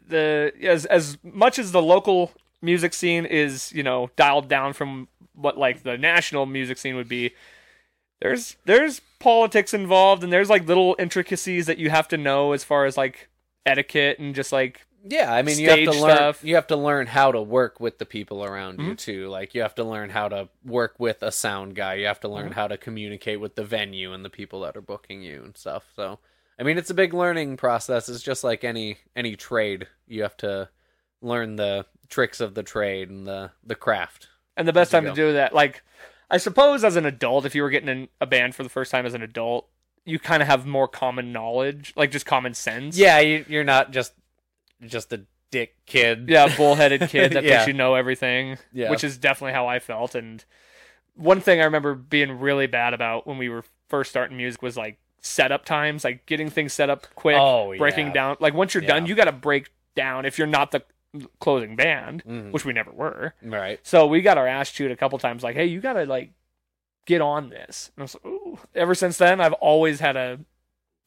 the 0.06 0.52
as 0.62 0.86
as 0.86 1.18
much 1.22 1.58
as 1.58 1.72
the 1.72 1.82
local 1.82 2.32
music 2.60 2.94
scene 2.94 3.24
is, 3.24 3.72
you 3.72 3.82
know, 3.82 4.10
dialed 4.16 4.48
down 4.48 4.72
from 4.72 5.08
what 5.34 5.58
like 5.58 5.82
the 5.82 5.98
national 5.98 6.46
music 6.46 6.78
scene 6.78 6.96
would 6.96 7.08
be. 7.08 7.32
There's 8.20 8.56
there's 8.66 9.00
politics 9.18 9.74
involved, 9.74 10.22
and 10.22 10.32
there's 10.32 10.50
like 10.50 10.66
little 10.66 10.94
intricacies 10.98 11.66
that 11.66 11.78
you 11.78 11.90
have 11.90 12.06
to 12.08 12.16
know 12.16 12.52
as 12.52 12.62
far 12.62 12.86
as 12.86 12.96
like 12.96 13.28
etiquette 13.66 14.18
and 14.18 14.34
just 14.34 14.52
like 14.52 14.86
Yeah, 15.04 15.32
I 15.32 15.42
mean, 15.42 15.58
you 15.58 15.68
have 15.70 15.78
to 15.80 15.90
learn. 15.92 16.16
stuff. 16.16 16.44
You 16.44 16.54
have 16.54 16.66
to 16.68 16.76
learn 16.76 17.06
how 17.08 17.32
to 17.32 17.40
work 17.42 17.80
with 17.80 17.98
the 17.98 18.06
people 18.06 18.44
around 18.44 18.78
you 18.80 18.92
Mhm. 18.92 18.98
too. 18.98 19.28
Like 19.28 19.54
you 19.54 19.62
have 19.62 19.74
to 19.76 19.84
learn 19.84 20.10
how 20.10 20.28
to 20.28 20.48
work 20.64 20.94
with 20.98 21.22
a 21.22 21.32
sound 21.32 21.74
guy. 21.74 21.94
You 21.94 22.06
have 22.06 22.20
to 22.20 22.28
Mm-hmm. 22.28 22.36
learn 22.36 22.52
how 22.52 22.68
to 22.68 22.76
communicate 22.76 23.40
with 23.40 23.56
the 23.56 23.64
venue 23.64 24.12
and 24.12 24.24
the 24.24 24.30
people 24.30 24.60
that 24.60 24.76
are 24.76 24.80
booking 24.82 25.22
you 25.22 25.42
and 25.42 25.56
stuff. 25.56 25.84
So, 25.96 26.20
I 26.58 26.62
mean, 26.62 26.78
it's 26.78 26.90
a 26.90 26.94
big 26.94 27.14
learning 27.14 27.56
process. 27.56 28.08
It's 28.08 28.22
just 28.22 28.44
like 28.44 28.62
any 28.64 28.98
any 29.16 29.34
trade. 29.36 29.88
You 30.06 30.22
have 30.22 30.36
to 30.38 30.68
learn 31.20 31.56
the 31.56 31.86
tricks 32.08 32.40
of 32.40 32.54
the 32.54 32.62
trade 32.62 33.10
and 33.10 33.26
the 33.26 33.50
the 33.64 33.74
craft. 33.74 34.28
And 34.56 34.68
the 34.68 34.72
best 34.72 34.90
time 34.92 35.04
you 35.04 35.10
to 35.10 35.16
do 35.16 35.32
that, 35.32 35.54
like, 35.54 35.82
I 36.30 36.36
suppose 36.36 36.84
as 36.84 36.94
an 36.96 37.06
adult, 37.06 37.44
if 37.46 37.54
you 37.54 37.62
were 37.62 37.70
getting 37.70 37.88
in 37.88 38.08
a 38.20 38.26
band 38.26 38.54
for 38.54 38.62
the 38.62 38.68
first 38.68 38.90
time 38.90 39.06
as 39.06 39.14
an 39.14 39.22
adult, 39.22 39.66
you 40.04 40.18
kind 40.18 40.42
of 40.42 40.46
have 40.48 40.66
more 40.66 40.86
common 40.88 41.32
knowledge, 41.32 41.92
like 41.96 42.10
just 42.10 42.26
common 42.26 42.54
sense. 42.54 42.96
Yeah, 42.98 43.18
you, 43.20 43.44
you're 43.48 43.64
not 43.64 43.92
just 43.92 44.12
just 44.86 45.12
a 45.12 45.22
dick 45.50 45.74
kid. 45.86 46.28
Yeah, 46.28 46.54
bullheaded 46.56 47.08
kid 47.10 47.32
that 47.32 47.44
Yeah. 47.44 47.50
thinks 47.58 47.66
you 47.68 47.72
know 47.74 47.94
everything, 47.94 48.58
Yeah. 48.72 48.90
which 48.90 49.04
is 49.04 49.18
definitely 49.18 49.52
how 49.52 49.66
I 49.66 49.78
felt. 49.78 50.14
And 50.14 50.44
one 51.14 51.40
thing 51.40 51.60
I 51.60 51.64
remember 51.64 51.94
being 51.94 52.40
really 52.40 52.66
bad 52.66 52.94
about 52.94 53.26
when 53.26 53.38
we 53.38 53.48
were 53.48 53.64
first 53.88 54.10
starting 54.10 54.36
music 54.36 54.62
was 54.62 54.76
like 54.76 54.98
setup 55.20 55.64
times, 55.64 56.04
like 56.04 56.24
getting 56.26 56.48
things 56.48 56.72
set 56.72 56.88
up 56.90 57.06
quick, 57.14 57.36
Oh, 57.38 57.74
breaking 57.76 58.08
yeah. 58.08 58.12
down. 58.12 58.36
Like 58.40 58.54
once 58.54 58.74
you're 58.74 58.82
done, 58.82 59.06
you 59.06 59.14
got 59.14 59.26
to 59.26 59.32
break 59.32 59.70
down 59.94 60.24
if 60.24 60.38
you're 60.38 60.46
not 60.46 60.70
the 60.70 60.82
closing 61.40 61.76
band, 61.76 62.24
Mhm. 62.24 62.50
which 62.52 62.64
we 62.64 62.72
never 62.72 62.90
were. 62.90 63.34
Right. 63.42 63.78
So 63.82 64.06
we 64.06 64.22
got 64.22 64.38
our 64.38 64.46
ass 64.48 64.70
chewed 64.72 64.90
a 64.90 64.96
couple 64.96 65.18
times, 65.18 65.42
like, 65.42 65.54
hey, 65.56 65.66
you 65.66 65.80
gotta 65.82 66.06
like 66.06 66.30
get 67.04 67.20
on 67.20 67.50
this. 67.50 67.90
And 67.94 68.02
I 68.02 68.04
was 68.04 68.14
like, 68.14 68.24
ooh. 68.24 68.58
Ever 68.74 68.94
since 68.94 69.18
then, 69.18 69.38
I've 69.40 69.52
always 69.54 70.00
had 70.00 70.16
a 70.16 70.40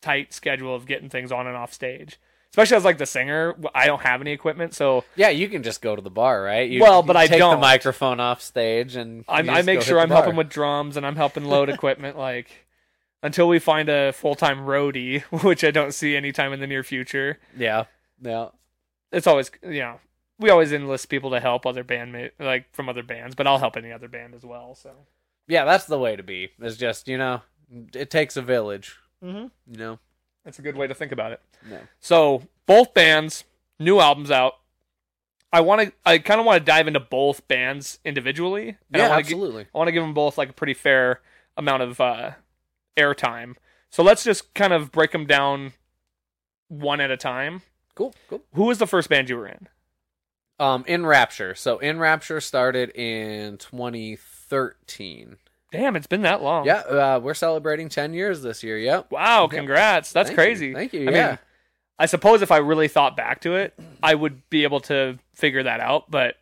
tight 0.01 0.32
schedule 0.34 0.75
of 0.75 0.86
getting 0.86 1.10
things 1.10 1.32
on 1.32 1.48
and 1.48 1.55
off 1.58 1.74
stage. 1.74 2.20
Especially 2.56 2.78
as 2.78 2.86
like 2.86 2.98
the 2.98 3.06
singer, 3.06 3.54
I 3.76 3.86
don't 3.86 4.02
have 4.02 4.22
any 4.22 4.32
equipment, 4.32 4.74
so 4.74 5.04
Yeah, 5.18 5.28
you 5.28 5.50
can 5.50 5.62
just 5.62 5.82
go 5.82 5.94
to 5.94 6.02
the 6.02 6.10
bar, 6.10 6.42
right? 6.42 6.70
You, 6.70 6.82
Well, 6.82 7.02
you 7.02 7.08
but 7.08 7.18
I 7.18 7.28
take 7.28 7.40
don't. 7.40 7.56
the 7.56 7.62
microphone 7.62 8.22
off 8.22 8.42
stage 8.42 8.96
and 8.96 9.26
I'm, 9.28 9.50
I 9.50 9.62
make 9.62 9.82
sure 9.82 10.00
I'm 10.00 10.08
bar. 10.08 10.22
helping 10.22 10.38
with 10.38 10.48
drums 10.50 10.96
and 10.96 11.06
I'm 11.06 11.18
helping 11.18 11.44
load 11.44 11.70
equipment. 11.70 12.18
Like 12.18 12.66
until 13.22 13.50
we 13.50 13.60
find 13.60 13.90
a 13.90 14.14
full 14.14 14.36
time 14.36 14.60
roadie, 14.60 15.22
which 15.44 15.66
I 15.66 15.72
don't 15.72 15.94
see 15.94 16.16
anytime 16.16 16.54
in 16.54 16.62
the 16.62 16.68
near 16.68 16.84
future. 16.84 17.40
Yeah, 17.58 17.86
yeah. 18.22 18.50
It's 19.12 19.28
always 19.28 19.52
you 19.62 19.82
know 19.82 20.00
we 20.40 20.50
always 20.50 20.72
enlist 20.72 21.10
people 21.10 21.32
to 21.32 21.42
help 21.42 21.66
other 21.66 21.84
bandmate 21.84 22.32
like 22.40 22.74
from 22.74 22.88
other 22.88 23.04
bands, 23.04 23.36
but 23.36 23.48
I'll 23.48 23.60
help 23.60 23.78
any 23.78 23.92
other 23.92 24.08
band 24.08 24.34
as 24.34 24.46
well. 24.46 24.76
So 24.76 24.92
Yeah, 25.48 25.66
that's 25.66 25.86
the 25.86 26.00
way 26.00 26.16
to 26.16 26.24
be. 26.24 26.52
It's 26.60 26.78
just, 26.78 27.08
you 27.08 27.18
know, 27.18 27.42
it 27.94 28.10
takes 28.10 28.38
a 28.38 28.42
village, 28.42 28.96
mm-hmm. 29.24 29.48
you 29.72 29.78
know? 29.78 30.00
That's 30.46 30.60
a 30.60 30.62
good 30.62 30.78
way 30.78 30.88
to 30.88 30.94
think 30.94 31.12
about 31.12 31.32
it. 31.34 31.42
No. 31.70 31.80
So 32.00 32.44
both 32.66 32.94
bands, 32.94 33.44
new 33.80 34.00
albums 34.00 34.32
out. 34.32 34.54
I 35.52 35.62
want 35.62 35.82
to. 35.82 35.94
I 36.06 36.18
kind 36.20 36.40
of 36.40 36.46
want 36.46 36.60
to 36.60 36.66
dive 36.66 36.88
into 36.88 37.00
both 37.00 37.48
bands 37.48 38.00
individually. 38.06 38.78
And 38.92 39.02
I 39.02 39.06
yeah, 39.06 39.10
wanna 39.10 39.24
gi- 39.24 39.34
absolutely. 39.34 39.64
I 39.74 39.78
want 39.78 39.88
to 39.88 39.92
give 39.92 40.04
them 40.04 40.14
both 40.14 40.38
like 40.38 40.50
a 40.50 40.54
pretty 40.54 40.74
fair 40.74 41.22
amount 41.58 41.82
of 41.84 42.00
uh, 42.02 42.32
airtime. 42.98 43.56
So 43.90 44.04
let's 44.04 44.24
just 44.24 44.54
kind 44.54 44.74
of 44.74 44.92
break 44.92 45.12
them 45.12 45.25
down 45.25 45.74
one 46.68 47.00
at 47.00 47.12
a 47.12 47.18
time. 47.18 47.62
cool, 47.96 48.14
cool. 48.30 48.42
Who 48.54 48.64
was 48.66 48.78
the 48.80 48.88
first 48.88 49.08
band 49.10 49.30
you 49.30 49.38
were 49.38 49.48
in? 49.48 49.68
Um, 50.60 50.84
In 50.88 51.06
Rapture. 51.06 51.56
So 51.56 51.78
In 51.80 52.00
Rapture 52.00 52.42
started 52.42 52.90
in 52.90 53.58
2013. 53.58 55.38
Damn, 55.77 55.96
it's 55.96 56.08
been 56.08 56.22
that 56.24 56.41
long. 56.41 56.65
Yeah, 56.65 56.79
uh, 56.79 57.20
we're 57.22 57.34
celebrating 57.34 57.89
10 57.89 58.13
years 58.13 58.41
this 58.41 58.63
year. 58.63 58.77
Yep. 58.77 59.12
Wow, 59.12 59.48
congrats. 59.48 60.12
That's 60.12 60.29
Thank 60.29 60.38
you. 60.39 60.44
crazy. 60.44 60.74
Thank 60.74 60.94
you. 60.94 61.10
I 61.10 61.12
yeah. 61.12 61.27
mean, 61.29 61.39
I 62.00 62.05
suppose 62.08 62.41
if 62.41 62.51
I 62.51 62.58
really 62.58 62.88
thought 62.88 63.15
back 63.15 63.41
to 63.41 63.55
it, 63.55 63.74
I 64.03 64.15
would 64.15 64.50
be 64.50 64.63
able 64.63 64.82
to 64.82 65.17
figure 65.34 65.63
that 65.63 65.79
out. 65.79 66.10
But 66.12 66.36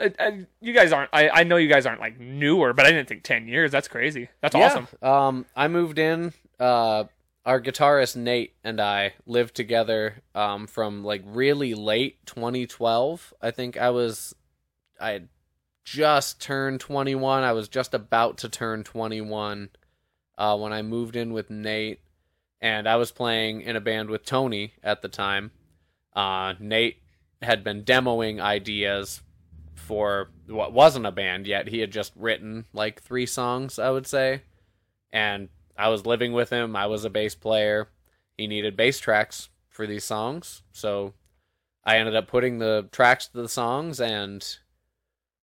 I, 0.00 0.12
I, 0.18 0.46
you 0.60 0.72
guys 0.72 0.92
aren't. 0.92 1.10
I, 1.12 1.28
I 1.28 1.42
know 1.44 1.56
you 1.56 1.68
guys 1.68 1.84
aren't 1.86 2.00
like 2.00 2.18
newer, 2.18 2.72
but 2.72 2.86
I 2.86 2.90
didn't 2.90 3.08
think 3.08 3.22
ten 3.22 3.46
years. 3.48 3.70
That's 3.70 3.88
crazy. 3.88 4.28
That's 4.40 4.54
Yeah. 4.54 4.66
awesome. 4.66 4.88
Um, 5.02 5.46
I 5.54 5.68
moved 5.68 5.98
in. 5.98 6.32
Uh, 6.58 7.04
our 7.46 7.60
guitarist 7.60 8.16
Nate 8.16 8.52
and 8.62 8.80
I 8.80 9.14
lived 9.26 9.54
together 9.54 10.22
um, 10.34 10.66
from 10.66 11.02
like 11.04 11.22
really 11.24 11.72
late 11.74 12.18
2012. 12.26 13.32
I 13.40 13.50
think 13.50 13.78
I 13.78 13.88
was, 13.90 14.34
I 15.00 15.10
had 15.12 15.28
just 15.90 16.40
turned 16.40 16.78
21. 16.78 17.42
I 17.42 17.52
was 17.52 17.68
just 17.68 17.94
about 17.94 18.38
to 18.38 18.48
turn 18.48 18.84
21 18.84 19.70
uh, 20.38 20.56
when 20.56 20.72
I 20.72 20.82
moved 20.82 21.16
in 21.16 21.32
with 21.32 21.50
Nate, 21.50 21.98
and 22.60 22.88
I 22.88 22.94
was 22.94 23.10
playing 23.10 23.62
in 23.62 23.74
a 23.74 23.80
band 23.80 24.08
with 24.08 24.24
Tony 24.24 24.74
at 24.84 25.02
the 25.02 25.08
time. 25.08 25.50
Uh, 26.14 26.54
Nate 26.60 26.98
had 27.42 27.64
been 27.64 27.82
demoing 27.82 28.40
ideas 28.40 29.22
for 29.74 30.30
what 30.46 30.72
wasn't 30.72 31.06
a 31.06 31.10
band 31.10 31.48
yet. 31.48 31.66
He 31.66 31.80
had 31.80 31.90
just 31.90 32.12
written 32.14 32.66
like 32.72 33.02
three 33.02 33.26
songs, 33.26 33.76
I 33.76 33.90
would 33.90 34.06
say. 34.06 34.42
And 35.12 35.48
I 35.76 35.88
was 35.88 36.06
living 36.06 36.32
with 36.32 36.50
him. 36.50 36.76
I 36.76 36.86
was 36.86 37.04
a 37.04 37.10
bass 37.10 37.34
player. 37.34 37.88
He 38.36 38.46
needed 38.46 38.76
bass 38.76 39.00
tracks 39.00 39.48
for 39.68 39.88
these 39.88 40.04
songs. 40.04 40.62
So 40.70 41.14
I 41.84 41.96
ended 41.96 42.14
up 42.14 42.28
putting 42.28 42.60
the 42.60 42.88
tracks 42.92 43.26
to 43.26 43.42
the 43.42 43.48
songs 43.48 44.00
and 44.00 44.46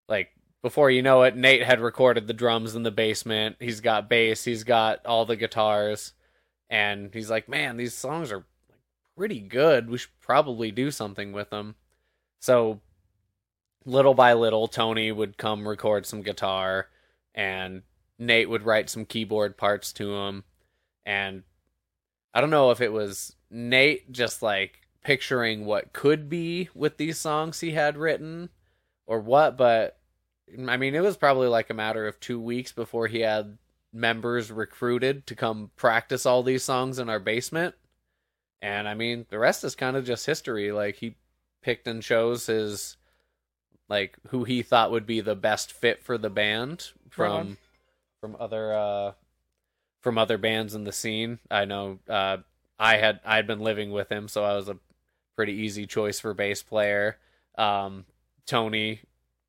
like 0.07 0.29
before 0.61 0.89
you 0.89 1.01
know 1.01 1.23
it, 1.23 1.35
Nate 1.35 1.63
had 1.63 1.79
recorded 1.79 2.27
the 2.27 2.33
drums 2.33 2.75
in 2.75 2.83
the 2.83 2.91
basement. 2.91 3.57
He's 3.59 3.81
got 3.81 4.09
bass, 4.09 4.43
he's 4.43 4.63
got 4.63 5.05
all 5.05 5.25
the 5.25 5.35
guitars, 5.35 6.13
and 6.69 7.13
he's 7.13 7.29
like, 7.29 7.47
"Man, 7.47 7.77
these 7.77 7.93
songs 7.93 8.31
are 8.31 8.45
pretty 9.15 9.39
good. 9.39 9.89
We 9.89 9.97
should 9.97 10.19
probably 10.19 10.71
do 10.71 10.91
something 10.91 11.31
with 11.31 11.49
them." 11.49 11.75
So 12.39 12.81
little 13.85 14.13
by 14.13 14.33
little, 14.33 14.67
Tony 14.67 15.11
would 15.11 15.37
come 15.37 15.67
record 15.67 16.05
some 16.05 16.21
guitar, 16.21 16.89
and 17.33 17.83
Nate 18.19 18.49
would 18.49 18.63
write 18.63 18.89
some 18.89 19.05
keyboard 19.05 19.57
parts 19.57 19.93
to 19.93 20.13
him. 20.13 20.43
And 21.05 21.43
I 22.33 22.41
don't 22.41 22.49
know 22.49 22.71
if 22.71 22.81
it 22.81 22.91
was 22.91 23.35
Nate 23.49 24.11
just 24.11 24.41
like 24.41 24.81
picturing 25.03 25.65
what 25.65 25.93
could 25.93 26.29
be 26.29 26.69
with 26.75 26.97
these 26.97 27.17
songs 27.17 27.61
he 27.61 27.71
had 27.71 27.97
written 27.97 28.49
or 29.05 29.19
what, 29.19 29.55
but 29.55 29.96
I 30.67 30.77
mean, 30.77 30.95
it 30.95 31.01
was 31.01 31.17
probably 31.17 31.47
like 31.47 31.69
a 31.69 31.75
matter 31.75 32.07
of 32.07 32.19
two 32.19 32.39
weeks 32.39 32.71
before 32.71 33.07
he 33.07 33.19
had 33.19 33.57
members 33.93 34.51
recruited 34.51 35.27
to 35.27 35.35
come 35.35 35.71
practice 35.75 36.25
all 36.25 36.43
these 36.43 36.63
songs 36.63 36.99
in 36.99 37.09
our 37.09 37.19
basement. 37.19 37.75
And 38.61 38.87
I 38.87 38.93
mean, 38.93 39.25
the 39.29 39.39
rest 39.39 39.63
is 39.63 39.75
kind 39.75 39.95
of 39.95 40.05
just 40.05 40.25
history. 40.25 40.71
Like, 40.71 40.95
he 40.95 41.15
picked 41.61 41.87
and 41.87 42.01
chose 42.01 42.45
his 42.45 42.97
like 43.89 44.17
who 44.29 44.43
he 44.43 44.61
thought 44.61 44.91
would 44.91 45.05
be 45.05 45.21
the 45.21 45.35
best 45.35 45.71
fit 45.71 46.03
for 46.03 46.17
the 46.17 46.29
band 46.29 46.91
Right 47.17 47.27
from 47.29 47.57
from 48.21 48.37
other 48.39 48.73
uh 48.73 49.11
from 50.01 50.17
other 50.17 50.37
bands 50.37 50.75
in 50.75 50.83
the 50.83 50.91
scene. 50.91 51.39
I 51.49 51.65
know 51.65 51.99
uh 52.07 52.37
I 52.79 52.97
had 52.97 53.19
I 53.25 53.35
had 53.37 53.47
been 53.47 53.59
living 53.59 53.91
with 53.91 54.09
him, 54.09 54.27
so 54.27 54.43
I 54.43 54.55
was 54.55 54.69
a 54.69 54.77
pretty 55.35 55.53
easy 55.53 55.85
choice 55.85 56.19
for 56.19 56.33
bass 56.33 56.63
player. 56.63 57.17
Um 57.57 58.05
Tony 58.45 59.01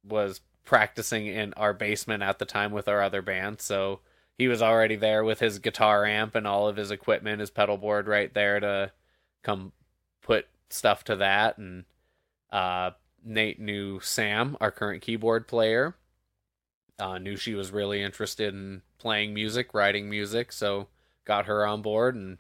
was 0.05 0.41
practicing 0.69 1.27
in 1.27 1.55
our 1.55 1.73
basement 1.73 2.23
at 2.23 2.39
the 2.39 2.45
time 2.45 2.73
with 2.73 2.89
our 2.89 3.01
other 3.03 3.23
band, 3.23 3.61
so 3.61 4.01
he 4.37 4.47
was 4.47 4.63
already 4.63 4.97
there 4.97 5.25
with 5.25 5.41
his 5.41 5.59
guitar 5.59 6.05
amp 6.05 6.35
and 6.35 6.47
all 6.47 6.69
of 6.69 6.77
his 6.77 6.91
equipment, 6.91 7.41
his 7.41 7.51
pedal 7.51 7.79
board 7.79 8.07
right 8.07 8.33
there 8.35 8.61
to 8.61 8.93
come 9.43 9.73
put 10.23 10.47
stuff 10.71 11.03
to 11.05 11.17
that 11.17 11.57
and 11.57 11.85
uh 12.53 12.91
Nate 13.25 13.59
knew 13.61 14.01
Sam, 14.01 14.57
our 14.61 14.71
current 14.71 15.03
keyboard 15.03 15.49
player. 15.49 15.97
Uh, 16.99 17.19
knew 17.19 17.37
she 17.37 17.55
was 17.55 17.71
really 17.71 18.03
interested 18.03 18.53
in 18.53 18.83
playing 18.99 19.33
music, 19.33 19.73
writing 19.73 20.11
music, 20.11 20.51
so 20.51 20.89
got 21.25 21.47
her 21.47 21.65
on 21.65 21.81
board. 21.81 22.17
And 22.17 22.39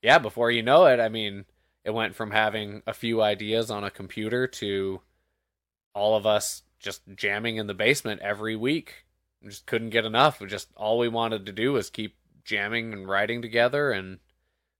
yeah, 0.00 0.18
before 0.18 0.50
you 0.50 0.62
know 0.62 0.86
it, 0.86 0.98
I 0.98 1.08
mean, 1.08 1.44
it 1.84 1.90
went 1.90 2.14
from 2.14 2.30
having 2.30 2.82
a 2.86 2.94
few 2.94 3.20
ideas 3.20 3.70
on 3.70 3.84
a 3.84 3.90
computer 3.90 4.46
to 4.46 5.00
all 5.94 6.16
of 6.16 6.26
us 6.26 6.62
just 6.82 7.02
jamming 7.14 7.56
in 7.56 7.66
the 7.66 7.74
basement 7.74 8.20
every 8.20 8.56
week. 8.56 9.04
We 9.42 9.48
just 9.48 9.66
couldn't 9.66 9.90
get 9.90 10.04
enough. 10.04 10.40
We 10.40 10.46
just 10.46 10.68
all 10.76 10.98
we 10.98 11.08
wanted 11.08 11.46
to 11.46 11.52
do 11.52 11.72
was 11.72 11.90
keep 11.90 12.16
jamming 12.44 12.92
and 12.92 13.08
writing 13.08 13.40
together 13.40 13.92
and 13.92 14.18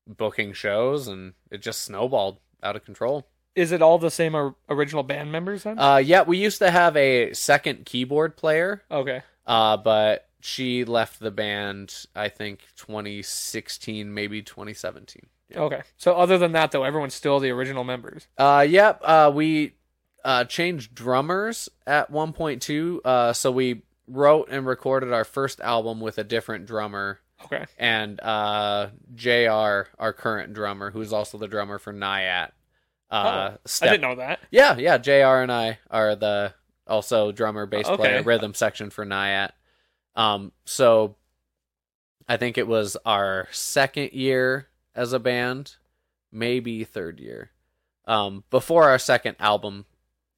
booking 0.06 0.52
shows, 0.52 1.08
and 1.08 1.34
it 1.50 1.62
just 1.62 1.82
snowballed 1.82 2.38
out 2.62 2.76
of 2.76 2.84
control. 2.84 3.26
Is 3.54 3.72
it 3.72 3.82
all 3.82 3.98
the 3.98 4.10
same 4.10 4.34
or- 4.34 4.54
original 4.68 5.02
band 5.02 5.30
members 5.30 5.64
then? 5.64 5.78
Uh, 5.78 5.96
yeah, 5.96 6.22
we 6.22 6.38
used 6.38 6.58
to 6.58 6.70
have 6.70 6.96
a 6.96 7.32
second 7.34 7.84
keyboard 7.84 8.36
player, 8.36 8.82
okay. 8.90 9.22
uh, 9.46 9.76
but 9.76 10.28
she 10.40 10.84
left 10.84 11.20
the 11.20 11.30
band, 11.30 12.06
I 12.16 12.28
think, 12.28 12.60
2016, 12.76 14.12
maybe 14.12 14.42
2017. 14.42 15.26
Yeah. 15.50 15.60
Okay. 15.60 15.82
So 15.98 16.14
other 16.14 16.38
than 16.38 16.52
that, 16.52 16.70
though, 16.70 16.84
everyone's 16.84 17.14
still 17.14 17.40
the 17.40 17.50
original 17.50 17.84
members. 17.84 18.26
Uh, 18.38 18.66
yep. 18.68 19.00
Uh, 19.04 19.30
we 19.34 19.74
uh, 20.24 20.44
changed 20.44 20.94
drummers 20.94 21.68
at 21.86 22.10
1.2. 22.12 23.00
Uh, 23.04 23.32
so 23.32 23.50
we 23.50 23.82
wrote 24.08 24.48
and 24.50 24.66
recorded 24.66 25.12
our 25.12 25.24
first 25.24 25.60
album 25.60 26.00
with 26.00 26.18
a 26.18 26.24
different 26.24 26.66
drummer. 26.66 27.20
Okay. 27.44 27.64
And 27.78 28.20
uh, 28.20 28.88
JR, 29.14 29.88
our 29.98 30.12
current 30.16 30.52
drummer, 30.54 30.90
who's 30.90 31.12
also 31.12 31.38
the 31.38 31.48
drummer 31.48 31.78
for 31.78 31.92
Nyat. 31.92 32.50
Uh, 33.10 33.52
Oh, 33.54 33.58
I 33.82 33.86
didn't 33.88 34.00
know 34.00 34.14
that. 34.16 34.40
Yeah, 34.50 34.76
yeah. 34.78 34.96
Jr. 34.98 35.42
and 35.42 35.52
I 35.52 35.78
are 35.90 36.14
the 36.16 36.54
also 36.86 37.30
drummer, 37.32 37.66
bass 37.66 37.86
Okay. 37.86 37.96
player, 37.96 38.22
rhythm 38.22 38.54
section 38.54 38.90
for 38.90 39.04
Nyat. 39.04 39.50
Um, 40.16 40.52
so 40.64 41.16
I 42.28 42.36
think 42.36 42.56
it 42.58 42.66
was 42.68 42.96
our 43.04 43.48
second 43.50 44.12
year 44.12 44.68
as 44.94 45.12
a 45.12 45.18
band, 45.18 45.76
maybe 46.30 46.84
third 46.84 47.18
year. 47.20 47.50
Um, 48.06 48.44
before 48.50 48.84
our 48.88 48.98
second 48.98 49.36
album 49.40 49.84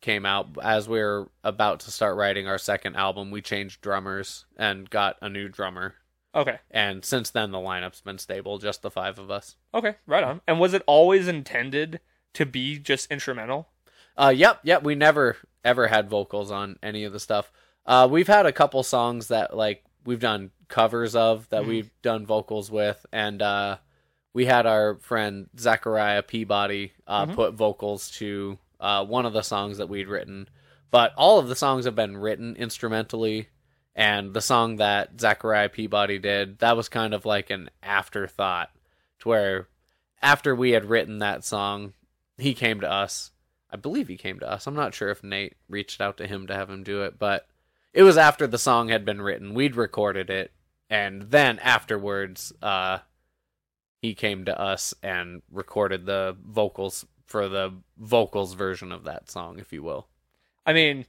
came 0.05 0.27
out, 0.27 0.49
as 0.63 0.89
we 0.89 1.01
were 1.01 1.31
about 1.43 1.81
to 1.81 1.91
start 1.91 2.17
writing 2.17 2.47
our 2.47 2.59
second 2.59 2.95
album, 2.95 3.31
we 3.31 3.41
changed 3.41 3.81
drummers 3.81 4.45
and 4.57 4.89
got 4.91 5.17
a 5.23 5.29
new 5.29 5.49
drummer. 5.49 5.95
Okay. 6.35 6.59
And 6.71 7.05
since 7.05 7.31
then, 7.31 7.53
the 7.53 7.59
lineup's 7.59 8.01
been 8.03 8.19
stable, 8.19 8.59
just 8.59 8.83
the 8.83 8.91
five 8.91 9.19
of 9.19 9.31
us. 9.31 9.57
Okay. 9.73 9.95
Right 10.07 10.23
on. 10.23 10.41
And 10.47 10.61
was 10.61 10.75
it 10.75 10.83
always 10.87 11.27
intended 11.27 12.01
to 12.35 12.45
be 12.45 12.79
just 12.79 13.11
instrumental? 13.11 13.69
Uh, 14.17 14.33
yep, 14.35 14.61
yep. 14.63 14.83
We 14.83 14.95
never 14.95 15.37
ever 15.65 15.87
had 15.89 16.11
vocals 16.11 16.51
on 16.51 16.77
any 16.83 17.05
of 17.05 17.13
the 17.13 17.21
stuff. 17.21 17.51
Uh, 17.87 18.07
we've 18.11 18.27
had 18.29 18.45
a 18.47 18.53
couple 18.53 18.83
songs 18.83 19.29
that 19.29 19.57
like 19.57 19.83
we've 20.05 20.21
done 20.21 20.51
covers 20.69 21.17
of 21.17 21.49
that 21.49 21.63
Mhm. 21.63 21.67
we've 21.69 21.91
done 22.03 22.27
vocals 22.27 22.71
with, 22.71 23.07
and 23.13 23.41
uh, 23.41 23.79
we 24.35 24.45
had 24.47 24.67
our 24.67 24.97
friend 24.97 25.49
Zachariah 25.59 26.23
Peabody 26.23 26.93
uh, 27.07 27.27
Mhm. 27.27 27.35
put 27.35 27.55
vocals 27.55 28.11
to 28.13 28.59
uh, 28.81 29.05
one 29.05 29.27
of 29.27 29.33
the 29.33 29.43
songs 29.43 29.79
that 29.79 29.89
we'd 29.89 30.09
written. 30.09 30.49
But 30.91 31.13
all 31.17 31.39
of 31.39 31.49
the 31.49 31.57
songs 31.57 31.85
have 31.87 31.95
been 31.95 32.17
written 32.17 32.55
instrumentally, 32.57 33.49
and 33.97 34.33
the 34.33 34.41
song 34.41 34.77
that 34.77 35.21
Zachariah 35.21 35.69
Peabody 35.69 36.19
did 36.19 36.59
that 36.59 36.77
was 36.77 36.89
kind 36.89 37.15
of 37.15 37.25
like 37.25 37.51
an 37.51 37.71
afterthought, 37.83 38.71
to 39.21 39.29
where 39.29 39.69
after 40.23 40.55
we 40.55 40.71
had 40.71 40.85
written 40.85 41.19
that 41.19 41.45
song, 41.45 41.95
he 42.39 42.55
came 42.55 42.81
to 42.81 42.91
us. 42.91 43.33
I 43.71 43.77
believe 43.77 44.09
he 44.09 44.17
came 44.17 44.39
to 44.41 44.51
us. 44.51 44.67
I'm 44.67 44.75
not 44.75 44.95
sure 44.95 45.11
if 45.11 45.25
Nate 45.25 45.55
reached 45.69 46.01
out 46.01 46.17
to 46.19 46.27
him 46.27 46.47
to 46.47 46.55
have 46.55 46.71
him 46.71 46.85
do 46.85 47.03
it, 47.03 47.19
but 47.19 47.49
it 47.93 48.03
was 48.05 48.17
after 48.17 48.47
the 48.47 48.59
song 48.59 48.89
had 48.89 49.05
been 49.05 49.21
written. 49.21 49.55
We'd 49.55 49.77
recorded 49.77 50.31
it, 50.31 50.53
and 50.89 51.23
then 51.23 51.59
afterwards, 51.59 52.53
uh, 52.63 52.99
he 54.01 54.15
came 54.15 54.45
to 54.45 54.61
us 54.61 54.95
and 55.03 55.43
recorded 55.51 56.07
the 56.07 56.37
vocals 56.45 57.05
for 57.35 57.49
the 57.49 57.73
vocals 57.99 58.55
version 58.55 58.93
of 58.93 59.03
that 59.03 59.29
song, 59.29 59.59
if 59.59 59.73
you 59.73 59.83
will. 59.83 60.07
I 60.65 60.73
mean, 60.73 61.05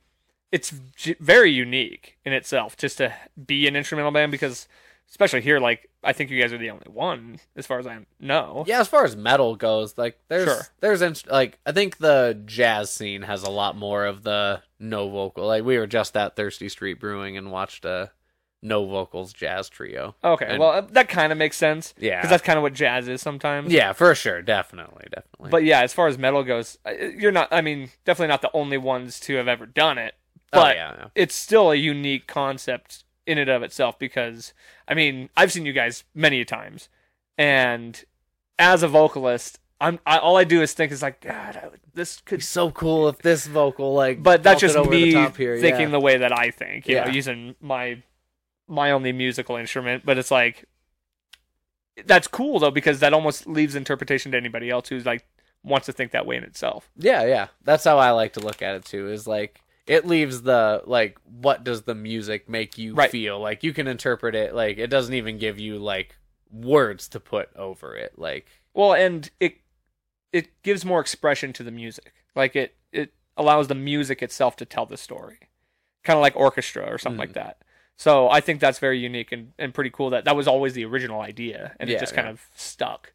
it's 0.52 0.74
j- 0.96 1.16
very 1.20 1.52
unique 1.52 2.18
in 2.26 2.34
itself 2.34 2.76
just 2.76 2.98
to 2.98 3.14
be 3.46 3.68
an 3.68 3.76
instrumental 3.76 4.12
band 4.12 4.32
because, 4.32 4.68
especially 5.08 5.42
here, 5.42 5.60
like 5.60 5.88
I 6.04 6.14
think 6.14 6.32
you 6.32 6.42
guys 6.42 6.52
are 6.52 6.58
the 6.58 6.72
only 6.72 6.88
one, 6.92 7.40
as 7.56 7.68
far 7.68 7.78
as 7.78 7.86
I 7.86 8.00
know. 8.20 8.64
Yeah, 8.66 8.80
as 8.80 8.88
far 8.88 9.04
as 9.06 9.16
metal 9.16 9.56
goes, 9.56 10.00
like 10.00 10.18
there's 10.28 10.46
Sure. 10.46 10.62
there's 10.80 11.04
inst- 11.04 11.30
like 11.30 11.60
I 11.64 11.72
think 11.72 11.98
the 11.98 12.42
jazz 12.48 12.90
scene 12.90 13.22
has 13.22 13.44
a 13.44 13.52
lot 13.52 13.78
more 13.78 14.08
of 14.08 14.24
the 14.24 14.64
no 14.80 15.08
vocal. 15.08 15.46
Like 15.46 15.64
we 15.64 15.78
were 15.78 15.86
just 15.86 16.18
at 16.18 16.36
Thirsty 16.36 16.70
Street 16.70 17.00
Brewing 17.00 17.38
and 17.38 17.52
watched 17.52 17.86
a 17.86 18.10
no 18.66 18.86
vocals 18.86 19.32
jazz 19.34 19.70
trio. 19.70 20.16
Okay, 20.24 20.46
And- 20.50 20.60
well 20.60 20.72
uh, 20.72 20.82
that 20.92 21.08
kind 21.10 21.32
of 21.32 21.38
makes 21.38 21.58
sense. 21.58 21.94
Yeah. 21.98 22.18
because 22.18 22.30
that's 22.32 22.44
kind 22.44 22.58
of 22.58 22.64
what 22.64 22.74
jazz 22.74 23.08
is 23.08 23.22
sometimes. 23.22 23.72
Yeah, 23.72 23.94
for 23.94 24.14
sure, 24.16 24.42
definitely, 24.42 25.06
definitely. 25.14 25.50
But 25.52 25.64
yeah, 25.64 25.82
as 25.84 25.94
far 25.94 26.08
as 26.08 26.18
metal 26.18 26.44
goes, 26.44 26.78
uh, 26.86 26.92
you're 26.92 27.32
not. 27.32 27.48
I 27.52 27.62
mean, 27.62 27.90
definitely 28.04 28.28
not 28.30 28.42
the 28.42 28.52
only 28.54 28.78
ones 28.78 29.20
to 29.22 29.36
have 29.36 29.48
ever 29.48 29.66
done 29.66 29.98
it. 29.98 30.16
oh, 30.54 30.60
But 30.62 30.76
yeah, 30.76 30.94
yeah. 30.98 31.08
it's 31.16 31.36
still 31.36 31.72
a 31.72 31.76
unique 31.76 32.28
concept 32.28 33.04
in 33.28 33.38
and 33.38 33.50
of 33.50 33.64
itself 33.64 33.98
because 33.98 34.54
I 34.88 34.94
mean 34.94 35.30
I've 35.36 35.52
seen 35.52 35.66
you 35.66 35.74
guys 35.74 36.04
many 36.14 36.42
a 36.42 36.46
times, 36.46 36.90
and 37.38 38.04
as 38.60 38.84
a 38.84 38.88
vocalist, 38.88 39.60
I'm 39.82 40.00
I, 40.06 40.18
all 40.20 40.38
I 40.38 40.44
do 40.44 40.62
is 40.62 40.74
think 40.74 40.92
is 40.92 41.02
like 41.02 41.22
God, 41.22 41.58
I 41.58 41.68
this 41.94 42.22
could. 42.22 42.38
Be 42.40 42.44
so 42.44 42.72
cool 42.72 43.08
if 43.10 43.20
this 43.20 43.48
vocal 43.48 43.94
like 43.94 44.22
But 44.24 44.44
that's 44.44 44.62
just 44.62 44.78
me 44.90 45.14
the 45.14 45.30
here. 45.32 45.58
thinking 45.60 45.82
yeah. 45.88 45.90
the 45.90 46.00
way 46.00 46.18
that 46.18 46.38
I 46.38 46.52
think, 46.52 46.88
you 46.88 46.96
know, 46.96 47.06
Yeah. 47.06 47.12
using 47.12 47.56
my 47.62 48.04
my 48.68 48.92
only 48.92 49.12
musical 49.12 49.56
instrument. 49.56 50.06
But 50.06 50.18
it's 50.18 50.32
like 50.32 50.66
that's 52.06 52.28
cool 52.28 52.60
though 52.60 52.72
because 52.72 53.00
that 53.00 53.14
almost 53.14 53.48
leaves 53.48 53.76
interpretation 53.76 54.32
to 54.32 54.38
anybody 54.38 54.70
else 54.70 54.90
who's 54.90 55.06
like 55.06 55.26
wants 55.64 55.86
to 55.86 55.94
think 55.94 56.12
that 56.12 56.26
way 56.26 56.36
in 56.36 56.44
itself. 56.44 56.90
Yeah, 56.98 57.24
yeah. 57.26 57.48
That's 57.64 57.84
how 57.84 57.98
I 57.98 58.12
like 58.12 58.34
to 58.34 58.40
look 58.42 58.62
at 58.62 58.76
it 58.76 58.86
too. 58.86 59.10
Is 59.10 59.28
like 59.28 59.62
it 59.88 60.06
leaves 60.06 60.42
the 60.42 60.82
like 60.86 61.18
what 61.24 61.64
does 61.64 61.84
the 61.84 61.96
music 61.96 62.50
make 62.50 62.78
you 62.78 62.94
Right. 62.96 63.10
feel? 63.12 63.40
Like 63.40 63.64
you 63.64 63.72
can 63.74 63.88
interpret 63.88 64.36
it 64.36 64.54
like 64.54 64.78
it 64.78 64.88
doesn't 64.90 65.14
even 65.14 65.38
give 65.38 65.60
you 65.60 65.78
like 65.80 66.16
words 66.52 67.08
to 67.10 67.20
put 67.20 67.50
over 67.56 67.96
it. 67.96 68.18
Like 68.18 68.48
Well, 68.74 68.94
and 68.94 69.30
it 69.40 69.56
it 70.34 70.62
gives 70.64 70.84
more 70.84 71.00
expression 71.00 71.54
to 71.54 71.64
the 71.64 71.72
music. 71.72 72.14
Like 72.36 72.56
it 72.56 72.76
it 72.92 73.14
allows 73.38 73.68
the 73.70 73.76
music 73.76 74.22
itself 74.22 74.56
to 74.58 74.66
tell 74.66 74.86
the 74.86 74.98
story, 74.98 75.40
kind 76.04 76.18
of 76.18 76.22
like 76.22 76.36
orchestra 76.36 76.84
or 76.86 76.98
something 76.98 77.18
Mm. 77.18 77.28
like 77.28 77.34
that. 77.34 77.62
So 77.98 78.30
I 78.30 78.42
think 78.42 78.60
that's 78.60 78.80
very 78.80 79.00
unique 79.00 79.32
and, 79.32 79.54
and 79.58 79.74
pretty 79.74 79.90
cool. 79.90 80.10
That 80.10 80.26
that 80.26 80.36
was 80.36 80.48
always 80.48 80.74
the 80.74 80.86
original 80.86 81.22
idea, 81.22 81.76
and 81.80 81.90
it 81.90 81.94
Yeah, 81.94 82.00
just 82.00 82.14
kind 82.14 82.28
of 82.28 82.42
stuck. 82.56 83.14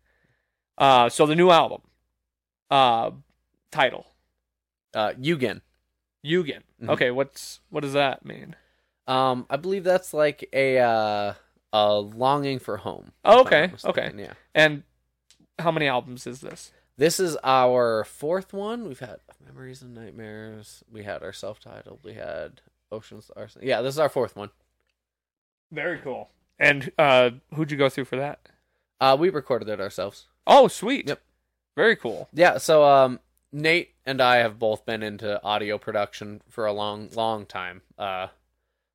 Uh, 0.78 1.08
so 1.10 1.26
the 1.26 1.36
new 1.36 1.50
album, 1.50 1.82
uh, 2.70 3.10
title 3.70 4.06
uh 4.94 5.12
Yugen. 5.20 5.60
Yugen. 6.24 6.62
Mhm. 6.82 6.90
Okay, 6.90 7.10
what's 7.10 7.60
what 7.70 7.80
does 7.82 7.92
that 7.92 8.24
mean? 8.24 8.56
Um 9.06 9.46
I 9.48 9.56
believe 9.56 9.84
that's 9.84 10.12
like 10.12 10.48
a 10.52 10.78
uh 10.78 11.34
a 11.72 11.94
longing 11.94 12.58
for 12.58 12.78
home. 12.78 13.12
Oh, 13.24 13.42
okay, 13.42 13.70
okay. 13.84 14.10
Yeah. 14.16 14.32
And 14.54 14.82
how 15.58 15.70
many 15.70 15.86
albums 15.86 16.26
is 16.26 16.40
this? 16.40 16.72
This 16.96 17.20
is 17.20 17.36
our 17.44 18.04
fourth 18.04 18.52
one. 18.52 18.86
We've 18.88 18.98
had 18.98 19.20
Memories 19.46 19.80
and 19.82 19.94
Nightmares. 19.94 20.82
We 20.90 21.04
had 21.04 21.22
our 21.22 21.32
self-titled. 21.32 22.00
We 22.02 22.14
had 22.14 22.60
Oceans 22.90 23.30
Arson. 23.36 23.62
Yeah, 23.64 23.80
this 23.80 23.94
is 23.94 23.98
our 23.98 24.08
fourth 24.08 24.34
one. 24.36 24.50
Very 25.72 25.98
cool. 25.98 26.30
And 26.58 26.90
uh, 26.98 27.30
who'd 27.54 27.70
you 27.70 27.76
go 27.76 27.88
through 27.88 28.04
for 28.06 28.16
that? 28.16 28.40
Uh 29.00 29.16
we 29.18 29.30
recorded 29.30 29.68
it 29.68 29.80
ourselves. 29.80 30.26
Oh, 30.46 30.68
sweet. 30.68 31.08
Yep. 31.08 31.20
Very 31.76 31.96
cool. 31.96 32.28
Yeah, 32.32 32.58
so 32.58 32.84
um 32.84 33.20
Nate 33.52 33.94
and 34.04 34.20
I 34.20 34.36
have 34.36 34.58
both 34.58 34.84
been 34.84 35.02
into 35.02 35.42
audio 35.42 35.78
production 35.78 36.42
for 36.48 36.66
a 36.66 36.72
long 36.72 37.08
long 37.14 37.46
time. 37.46 37.82
Uh 37.98 38.28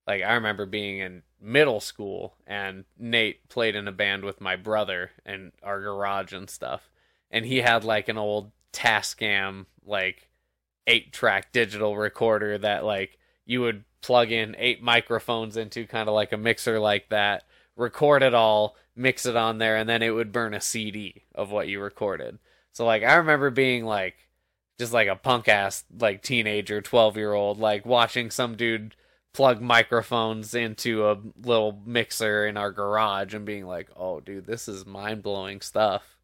like 0.06 0.22
I 0.22 0.34
remember 0.34 0.66
being 0.68 1.00
in 1.00 1.24
middle 1.42 1.80
school 1.80 2.36
and 2.46 2.86
Nate 2.98 3.50
played 3.50 3.76
in 3.76 3.88
a 3.88 3.92
band 3.92 4.24
with 4.24 4.40
my 4.42 4.56
brother 4.56 5.12
in 5.26 5.52
our 5.64 5.82
garage 5.82 6.34
and 6.34 6.50
stuff. 6.50 6.90
And 7.32 7.46
he 7.46 7.58
had 7.58 7.84
like 7.84 8.08
an 8.08 8.18
old 8.18 8.52
Tascam 8.72 9.66
like 9.84 10.30
8-track 10.88 11.52
digital 11.52 11.98
recorder 11.98 12.58
that 12.60 12.86
like 12.86 13.18
you 13.46 13.62
would 13.62 13.84
plug 14.06 14.32
in 14.32 14.56
eight 14.60 14.84
microphones 14.84 15.58
into 15.58 15.88
kind 15.88 16.08
of 16.08 16.14
like 16.14 16.32
a 16.32 16.38
mixer 16.38 16.80
like 16.80 17.10
that, 17.10 17.44
record 17.76 18.22
it 18.22 18.36
all, 18.36 18.76
mix 18.96 19.26
it 19.26 19.36
on 19.36 19.58
there 19.58 19.76
and 19.76 19.90
then 19.90 20.04
it 20.04 20.12
would 20.12 20.32
burn 20.32 20.54
a 20.54 20.62
CD 20.62 21.24
of 21.34 21.52
what 21.52 21.68
you 21.68 21.82
recorded. 21.82 22.38
So 22.72 22.86
like 22.86 23.04
I 23.04 23.16
remember 23.16 23.50
being 23.50 23.84
like 23.84 24.16
just 24.78 24.94
like 24.94 25.08
a 25.08 25.16
punk 25.16 25.48
ass 25.48 25.84
like 26.00 26.22
teenager, 26.22 26.82
12 26.82 27.18
year 27.18 27.34
old, 27.34 27.58
like 27.58 27.86
watching 27.86 28.30
some 28.30 28.56
dude 28.56 28.96
plug 29.34 29.60
microphones 29.60 30.54
into 30.54 31.10
a 31.10 31.18
little 31.44 31.82
mixer 31.86 32.46
in 32.48 32.58
our 32.58 32.72
garage 32.72 33.34
and 33.34 33.46
being 33.46 33.66
like, 33.66 33.90
"Oh, 33.96 34.22
dude, 34.22 34.46
this 34.46 34.68
is 34.68 34.86
mind 34.86 35.24
blowing 35.24 35.62
stuff." 35.62 36.18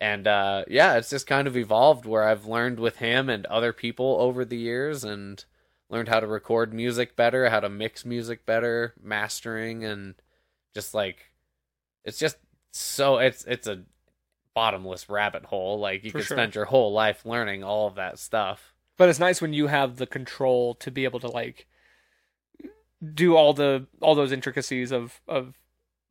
And 0.00 0.26
uh, 0.26 0.64
yeah, 0.68 0.96
it's 0.96 1.10
just 1.10 1.26
kind 1.26 1.46
of 1.46 1.56
evolved 1.56 2.04
where 2.04 2.24
I've 2.24 2.46
learned 2.46 2.80
with 2.80 2.96
him 2.96 3.28
and 3.28 3.46
other 3.46 3.72
people 3.72 4.16
over 4.20 4.44
the 4.44 4.56
years 4.56 5.04
and 5.04 5.44
learned 5.90 6.08
how 6.08 6.20
to 6.20 6.26
record 6.26 6.72
music 6.74 7.16
better, 7.16 7.48
how 7.50 7.60
to 7.60 7.68
mix 7.68 8.04
music 8.04 8.44
better, 8.46 8.94
mastering, 9.02 9.84
and 9.84 10.14
just 10.74 10.94
like 10.94 11.32
it's 12.04 12.18
just 12.18 12.36
so 12.72 13.18
it's 13.18 13.44
it's 13.44 13.66
a 13.66 13.82
bottomless 14.54 15.08
rabbit 15.08 15.46
hole. 15.46 15.78
Like 15.78 16.04
you 16.04 16.10
For 16.10 16.18
could 16.18 16.26
sure. 16.26 16.36
spend 16.36 16.54
your 16.54 16.66
whole 16.66 16.92
life 16.92 17.24
learning 17.24 17.62
all 17.64 17.86
of 17.86 17.94
that 17.96 18.18
stuff. 18.18 18.74
But 18.96 19.08
it's 19.08 19.20
nice 19.20 19.40
when 19.40 19.52
you 19.52 19.68
have 19.68 19.96
the 19.96 20.06
control 20.06 20.74
to 20.76 20.90
be 20.90 21.04
able 21.04 21.20
to 21.20 21.28
like 21.28 21.66
do 23.14 23.36
all 23.36 23.52
the 23.52 23.86
all 24.00 24.14
those 24.14 24.32
intricacies 24.32 24.90
of 24.92 25.20
of 25.28 25.58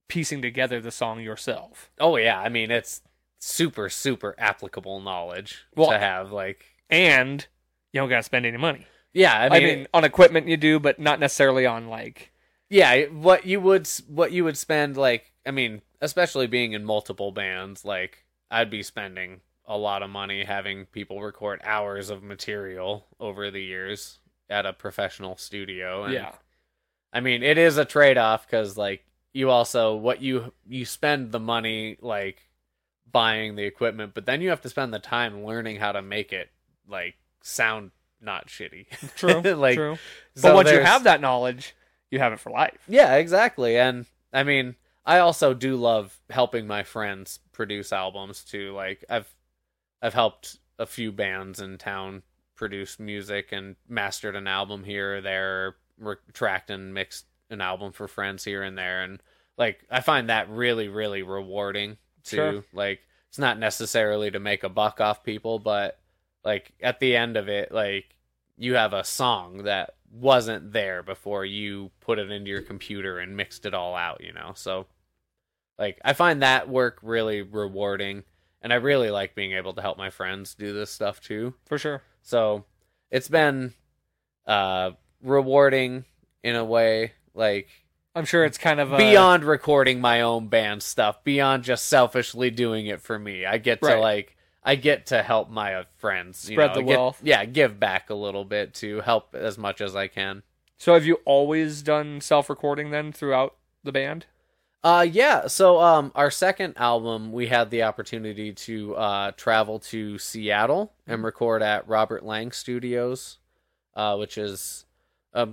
piecing 0.07 0.41
together 0.41 0.79
the 0.79 0.91
song 0.91 1.19
yourself. 1.19 1.91
Oh 1.99 2.15
yeah, 2.17 2.39
I 2.39 2.49
mean 2.49 2.71
it's 2.71 3.01
super 3.39 3.89
super 3.89 4.33
applicable 4.37 5.01
knowledge 5.01 5.65
Well, 5.75 5.89
to 5.91 5.99
have. 5.99 6.31
Like 6.31 6.65
And 6.89 7.45
you 7.91 7.99
don't 8.01 8.09
gotta 8.09 8.23
spend 8.23 8.45
any 8.45 8.57
money. 8.57 8.87
Yeah, 9.13 9.33
I 9.37 9.45
I 9.47 9.59
mean, 9.59 9.63
mean, 9.63 9.87
on 9.93 10.03
equipment 10.03 10.47
you 10.47 10.57
do, 10.57 10.79
but 10.79 10.99
not 10.99 11.19
necessarily 11.19 11.65
on 11.65 11.87
like 11.87 12.31
yeah, 12.69 13.05
what 13.05 13.45
you 13.45 13.59
would 13.61 13.87
what 14.07 14.31
you 14.31 14.43
would 14.43 14.57
spend 14.57 14.97
like 14.97 15.31
I 15.45 15.51
mean, 15.51 15.81
especially 16.01 16.47
being 16.47 16.73
in 16.73 16.83
multiple 16.83 17.31
bands, 17.31 17.85
like 17.85 18.25
I'd 18.51 18.69
be 18.69 18.83
spending 18.83 19.41
a 19.65 19.77
lot 19.77 20.01
of 20.03 20.09
money 20.09 20.43
having 20.43 20.85
people 20.85 21.21
record 21.21 21.61
hours 21.63 22.09
of 22.09 22.23
material 22.23 23.05
over 23.19 23.51
the 23.51 23.61
years 23.61 24.19
at 24.49 24.65
a 24.65 24.71
professional 24.73 25.35
studio. 25.35 26.05
And, 26.05 26.13
yeah. 26.13 26.31
I 27.11 27.19
mean, 27.19 27.43
it 27.43 27.57
is 27.57 27.77
a 27.77 27.85
trade 27.85 28.17
off 28.17 28.45
because 28.45 28.77
like 28.77 29.05
you 29.33 29.49
also 29.49 29.95
what 29.95 30.21
you 30.21 30.53
you 30.67 30.85
spend 30.85 31.31
the 31.31 31.39
money 31.39 31.97
like 32.01 32.41
buying 33.09 33.55
the 33.55 33.63
equipment, 33.63 34.13
but 34.13 34.25
then 34.25 34.41
you 34.41 34.49
have 34.49 34.61
to 34.61 34.69
spend 34.69 34.93
the 34.93 34.99
time 34.99 35.45
learning 35.45 35.77
how 35.77 35.93
to 35.93 36.01
make 36.01 36.33
it 36.33 36.49
like 36.87 37.15
sound 37.41 37.91
not 38.21 38.47
shitty. 38.47 38.87
True. 39.15 39.41
like 39.55 39.75
true. 39.75 39.97
so 40.35 40.49
But 40.49 40.55
once 40.55 40.71
you 40.71 40.79
have 40.79 41.03
that 41.05 41.21
knowledge, 41.21 41.75
you 42.11 42.19
have 42.19 42.33
it 42.33 42.39
for 42.39 42.51
life. 42.51 42.77
yeah, 42.87 43.15
exactly. 43.15 43.77
And 43.77 44.05
I 44.33 44.43
mean, 44.43 44.75
I 45.05 45.19
also 45.19 45.53
do 45.53 45.75
love 45.75 46.17
helping 46.29 46.67
my 46.67 46.83
friends 46.83 47.39
produce 47.53 47.93
albums 47.93 48.43
too. 48.43 48.73
Like 48.73 49.05
I've 49.09 49.33
I've 50.01 50.13
helped 50.13 50.57
a 50.79 50.85
few 50.85 51.11
bands 51.11 51.59
in 51.59 51.77
town 51.77 52.23
produce 52.55 52.99
music 52.99 53.51
and 53.51 53.75
mastered 53.87 54.35
an 54.35 54.47
album 54.47 54.83
here 54.83 55.17
or 55.17 55.21
there, 55.21 55.75
re- 55.99 56.15
tracked 56.33 56.69
and 56.69 56.93
mixed 56.93 57.25
an 57.49 57.61
album 57.61 57.91
for 57.93 58.07
friends 58.07 58.43
here 58.43 58.63
and 58.63 58.77
there 58.77 59.03
and 59.03 59.19
like 59.57 59.79
I 59.89 60.01
find 60.01 60.29
that 60.29 60.49
really 60.49 60.87
really 60.87 61.23
rewarding 61.23 61.97
too. 62.23 62.35
Sure. 62.35 62.63
Like 62.73 62.99
it's 63.29 63.39
not 63.39 63.59
necessarily 63.59 64.31
to 64.31 64.39
make 64.39 64.63
a 64.63 64.69
buck 64.69 64.99
off 65.01 65.23
people, 65.23 65.59
but 65.59 65.99
like 66.47 66.71
at 66.81 67.01
the 67.01 67.17
end 67.17 67.35
of 67.35 67.49
it 67.49 67.73
like 67.73 68.15
you 68.57 68.75
have 68.75 68.93
a 68.93 69.03
song 69.03 69.63
that 69.63 69.95
wasn't 70.09 70.71
there 70.71 71.03
before 71.03 71.43
you 71.43 71.91
put 71.99 72.19
it 72.19 72.31
into 72.31 72.49
your 72.49 72.61
computer 72.61 73.19
and 73.19 73.35
mixed 73.35 73.65
it 73.65 73.73
all 73.73 73.95
out, 73.95 74.23
you 74.23 74.31
know. 74.31 74.53
So 74.55 74.87
like 75.77 75.99
I 76.05 76.13
find 76.13 76.41
that 76.41 76.69
work 76.69 76.99
really 77.01 77.41
rewarding 77.41 78.23
and 78.61 78.71
I 78.71 78.77
really 78.77 79.11
like 79.11 79.35
being 79.35 79.51
able 79.51 79.73
to 79.73 79.81
help 79.81 79.97
my 79.97 80.09
friends 80.09 80.55
do 80.55 80.73
this 80.73 80.89
stuff 80.89 81.19
too. 81.19 81.53
For 81.65 81.77
sure. 81.77 82.01
So 82.21 82.63
it's 83.11 83.27
been 83.27 83.73
uh 84.47 84.91
rewarding 85.21 86.05
in 86.43 86.55
a 86.55 86.63
way 86.63 87.11
like 87.33 87.67
I'm 88.15 88.23
sure 88.23 88.45
it's 88.45 88.57
kind 88.57 88.79
of 88.79 88.93
a, 88.93 88.97
beyond 88.97 89.43
recording 89.43 89.99
my 89.99 90.21
own 90.21 90.47
band 90.47 90.81
stuff, 90.81 91.25
beyond 91.25 91.65
just 91.65 91.87
selfishly 91.87 92.49
doing 92.49 92.87
it 92.87 93.01
for 93.01 93.19
me. 93.19 93.45
I 93.45 93.57
get 93.57 93.81
to 93.81 93.99
like 93.99 94.36
I 94.67 94.75
get 94.75 95.07
to 95.07 95.23
help 95.23 95.49
my 95.49 95.85
friends, 95.97 96.47
you 96.49 96.55
Spread 96.55 96.71
know, 96.71 96.75
the 96.75 96.83
get- 96.83 96.97
wealth. 96.97 97.19
yeah, 97.23 97.45
give 97.45 97.79
back 97.79 98.09
a 98.09 98.13
little 98.13 98.43
bit 98.45 98.73
to 98.75 99.01
help 99.01 99.33
as 99.33 99.57
much 99.57 99.81
as 99.81 99.95
I 99.95 100.07
can. 100.07 100.43
So 100.77 100.93
have 100.93 101.05
you 101.05 101.19
always 101.25 101.81
done 101.81 102.21
self-recording 102.21 102.91
then 102.91 103.11
throughout 103.11 103.55
the 103.83 103.91
band? 103.91 104.25
Uh 104.83 105.05
yeah, 105.09 105.47
so 105.47 105.79
um 105.81 106.11
our 106.13 106.29
second 106.29 106.73
album 106.77 107.31
we 107.31 107.47
had 107.47 107.71
the 107.71 107.81
opportunity 107.83 108.53
to 108.53 108.95
uh 108.95 109.31
travel 109.31 109.79
to 109.79 110.17
Seattle 110.19 110.93
and 111.07 111.23
record 111.23 111.63
at 111.63 111.87
Robert 111.87 112.23
Lang 112.23 112.51
Studios, 112.51 113.39
uh 113.95 114.15
which 114.17 114.37
is 114.37 114.85
a 115.33 115.49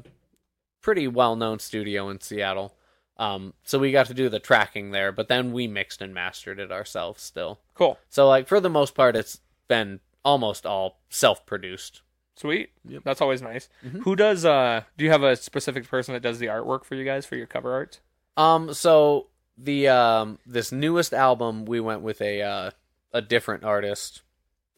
pretty 0.83 1.09
well-known 1.09 1.59
studio 1.59 2.11
in 2.11 2.20
Seattle. 2.20 2.74
Um, 3.16 3.55
so 3.62 3.79
we 3.79 3.92
got 3.92 4.07
to 4.07 4.14
do 4.14 4.29
the 4.29 4.40
tracking 4.40 4.90
there, 4.90 5.12
but 5.12 5.29
then 5.29 5.53
we 5.53 5.66
mixed 5.68 6.03
and 6.03 6.12
mastered 6.12 6.59
it 6.59 6.72
ourselves 6.72 7.22
still. 7.22 7.61
Cool. 7.74 7.98
So 8.11 8.27
like 8.29 8.48
for 8.48 8.59
the 8.61 8.68
most 8.70 8.94
part, 8.94 9.14
it's 9.16 9.40
been 9.68 10.00
almost 10.24 10.66
all 10.66 11.00
self-produced. 11.11 12.03
Sweet. 12.37 12.70
Yep. 12.88 13.03
That's 13.05 13.20
always 13.20 13.40
nice. 13.42 13.68
Mhm. 13.87 14.03
Who 14.03 14.16
does 14.16 14.44
uh 14.44 14.83
do 14.96 15.05
you 15.05 15.11
have 15.12 15.22
a 15.22 15.37
specific 15.37 15.87
person 15.88 16.14
that 16.14 16.22
does 16.22 16.40
the 16.40 16.46
artwork 16.46 16.85
for 16.85 16.96
you 16.96 17.05
guys 17.05 17.24
for 17.24 17.37
your 17.37 17.46
cover 17.46 17.72
art? 17.72 18.00
Um, 18.37 18.74
so 18.74 19.29
the 19.57 19.87
um 19.88 20.38
this 20.44 20.72
newest 20.72 21.14
album, 21.14 21.64
we 21.66 21.79
went 21.79 22.00
with 22.03 22.20
a 22.20 22.42
uh, 22.42 22.70
a 23.12 23.22
different 23.22 23.62
artist, 23.62 24.22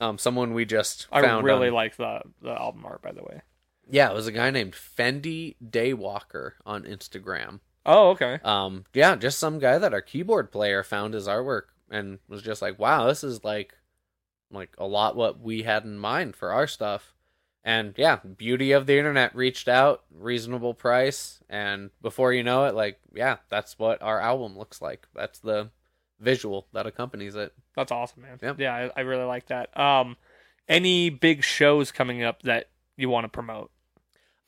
um, 0.01 0.19
someone 0.19 0.53
we 0.53 0.67
just 0.67 1.07
I 1.11 1.23
found. 1.23 1.47
really 1.47 1.69
on- 1.69 1.75
like 1.75 1.97
the 1.97 2.21
the 2.43 2.51
album 2.53 2.85
art 2.85 3.01
by 3.01 3.13
the 3.13 3.23
way. 3.23 3.41
Yeah, 3.89 4.11
it 4.11 4.15
was 4.15 4.27
a 4.27 4.33
guy 4.33 4.51
named 4.51 4.75
Fendi 4.75 5.57
Daywalker 5.65 6.53
on 6.67 6.83
Instagram. 6.83 7.61
Oh, 7.87 8.11
okay. 8.11 8.41
Um, 8.45 8.85
yeah, 8.93 9.15
just 9.17 9.39
some 9.39 9.59
guy 9.59 9.79
that 9.79 9.95
our 9.95 10.03
keyboard 10.03 10.51
player 10.53 10.83
found 10.83 11.15
his 11.15 11.29
artwork 11.29 11.69
and 11.91 12.19
was 12.29 12.43
just 12.43 12.61
like, 12.61 12.79
"Wow, 12.79 13.07
this 13.07 13.23
is 13.25 13.45
like, 13.45 13.75
like 14.51 14.75
a 14.79 14.87
lot 14.87 15.17
what 15.17 15.41
we 15.41 15.63
had 15.63 15.85
in 15.85 15.97
mind 15.99 16.37
for 16.37 16.51
our 16.53 16.67
stuff." 16.67 17.15
And 17.65 17.95
yeah, 17.97 18.17
beauty 18.17 18.73
of 18.73 18.87
the 18.87 18.99
internet 18.99 19.35
reached 19.35 19.69
out, 19.69 20.05
reasonable 20.11 20.75
price, 20.75 21.41
and 21.49 21.91
before 22.03 22.33
you 22.33 22.43
know 22.45 22.65
it, 22.67 22.75
like, 22.75 22.99
yeah, 23.15 23.39
that's 23.49 23.79
what 23.79 24.03
our 24.03 24.21
album 24.21 24.59
looks 24.59 24.83
like. 24.83 25.07
That's 25.15 25.39
the 25.41 25.71
visual 26.21 26.67
that 26.73 26.87
accompanies 26.87 27.37
it. 27.37 27.55
That's 27.77 27.93
awesome, 27.93 28.23
man. 28.23 28.39
Yep. 28.43 28.61
Yeah, 28.61 28.75
I, 28.75 29.01
I 29.01 29.03
really 29.03 29.25
like 29.25 29.47
that. 29.49 29.77
Um 29.79 30.17
any 30.69 31.11
big 31.11 31.45
shows 31.45 31.93
coming 31.93 32.23
up 32.25 32.43
that 32.43 32.71
you 32.97 33.09
want 33.09 33.25
to 33.25 33.29
promote? 33.29 33.71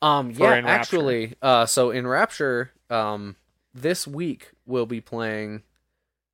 Um, 0.01 0.31
yeah, 0.31 0.61
actually, 0.65 1.35
uh, 1.41 1.65
so 1.65 1.91
in 1.91 2.07
Rapture, 2.07 2.71
um, 2.89 3.35
this 3.73 4.07
week 4.07 4.51
we'll 4.65 4.85
be 4.85 5.01
playing. 5.01 5.63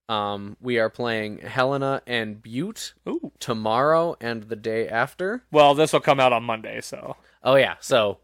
Um, 0.08 0.56
we 0.62 0.78
are 0.78 0.90
playing 0.90 1.40
Helena 1.40 2.04
and 2.06 2.42
Butte 2.42 2.94
Ooh. 3.10 3.32
tomorrow 3.40 4.16
and 4.22 4.44
the 4.44 4.56
day 4.56 4.88
after. 4.88 5.44
Well, 5.52 5.74
this 5.74 5.94
will 5.94 6.00
come 6.00 6.20
out 6.20 6.32
on 6.32 6.44
Monday, 6.44 6.80
so 6.82 7.16
Oh 7.44 7.56
yeah, 7.56 7.76
so 7.80 8.20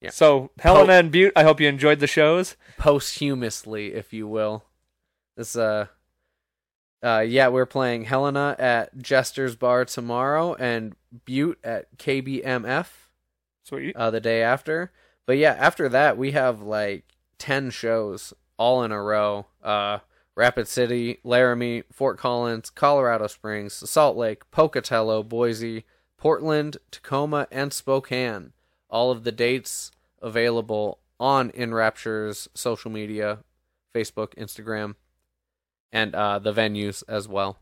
Yeah. 0.00 0.10
So 0.10 0.50
Helena 0.58 0.94
and 0.94 1.10
Butte, 1.10 1.32
I 1.34 1.42
hope 1.42 1.60
you 1.60 1.68
enjoyed 1.68 2.00
the 2.00 2.06
shows. 2.06 2.56
posthumously, 2.76 3.94
if 3.94 4.12
you 4.12 4.28
will, 4.28 4.64
this 5.36 5.56
uh, 5.56 5.86
uh, 7.02 7.20
yeah, 7.20 7.48
we're 7.48 7.66
playing 7.66 8.04
Helena 8.04 8.56
at 8.58 8.98
Jester's 8.98 9.56
Bar 9.56 9.84
tomorrow 9.84 10.54
and 10.54 10.96
Butte 11.24 11.58
at 11.62 11.96
KBMF. 11.98 12.86
Sweet. 13.66 13.96
uh, 13.96 14.10
the 14.10 14.20
day 14.20 14.42
after. 14.42 14.92
But 15.26 15.38
yeah, 15.38 15.56
after 15.58 15.88
that 15.88 16.16
we 16.16 16.32
have 16.32 16.62
like 16.62 17.04
ten 17.38 17.70
shows 17.70 18.32
all 18.56 18.82
in 18.84 18.92
a 18.92 19.02
row. 19.02 19.46
Uh, 19.62 19.98
Rapid 20.34 20.68
City, 20.68 21.18
Laramie, 21.24 21.82
Fort 21.90 22.18
Collins, 22.18 22.68
Colorado 22.70 23.26
Springs, 23.26 23.72
Salt 23.88 24.16
Lake, 24.16 24.50
Pocatello, 24.50 25.22
Boise, 25.22 25.84
Portland, 26.18 26.76
Tacoma, 26.90 27.48
and 27.50 27.72
Spokane. 27.72 28.52
All 28.90 29.10
of 29.10 29.24
the 29.24 29.32
dates 29.32 29.90
available 30.20 30.98
on 31.18 31.50
In 31.50 31.72
Rapture's 31.72 32.48
social 32.54 32.90
media, 32.90 33.38
Facebook, 33.94 34.34
Instagram, 34.34 34.96
and 35.90 36.14
uh, 36.14 36.38
the 36.38 36.52
venues 36.52 37.02
as 37.08 37.26
well. 37.26 37.58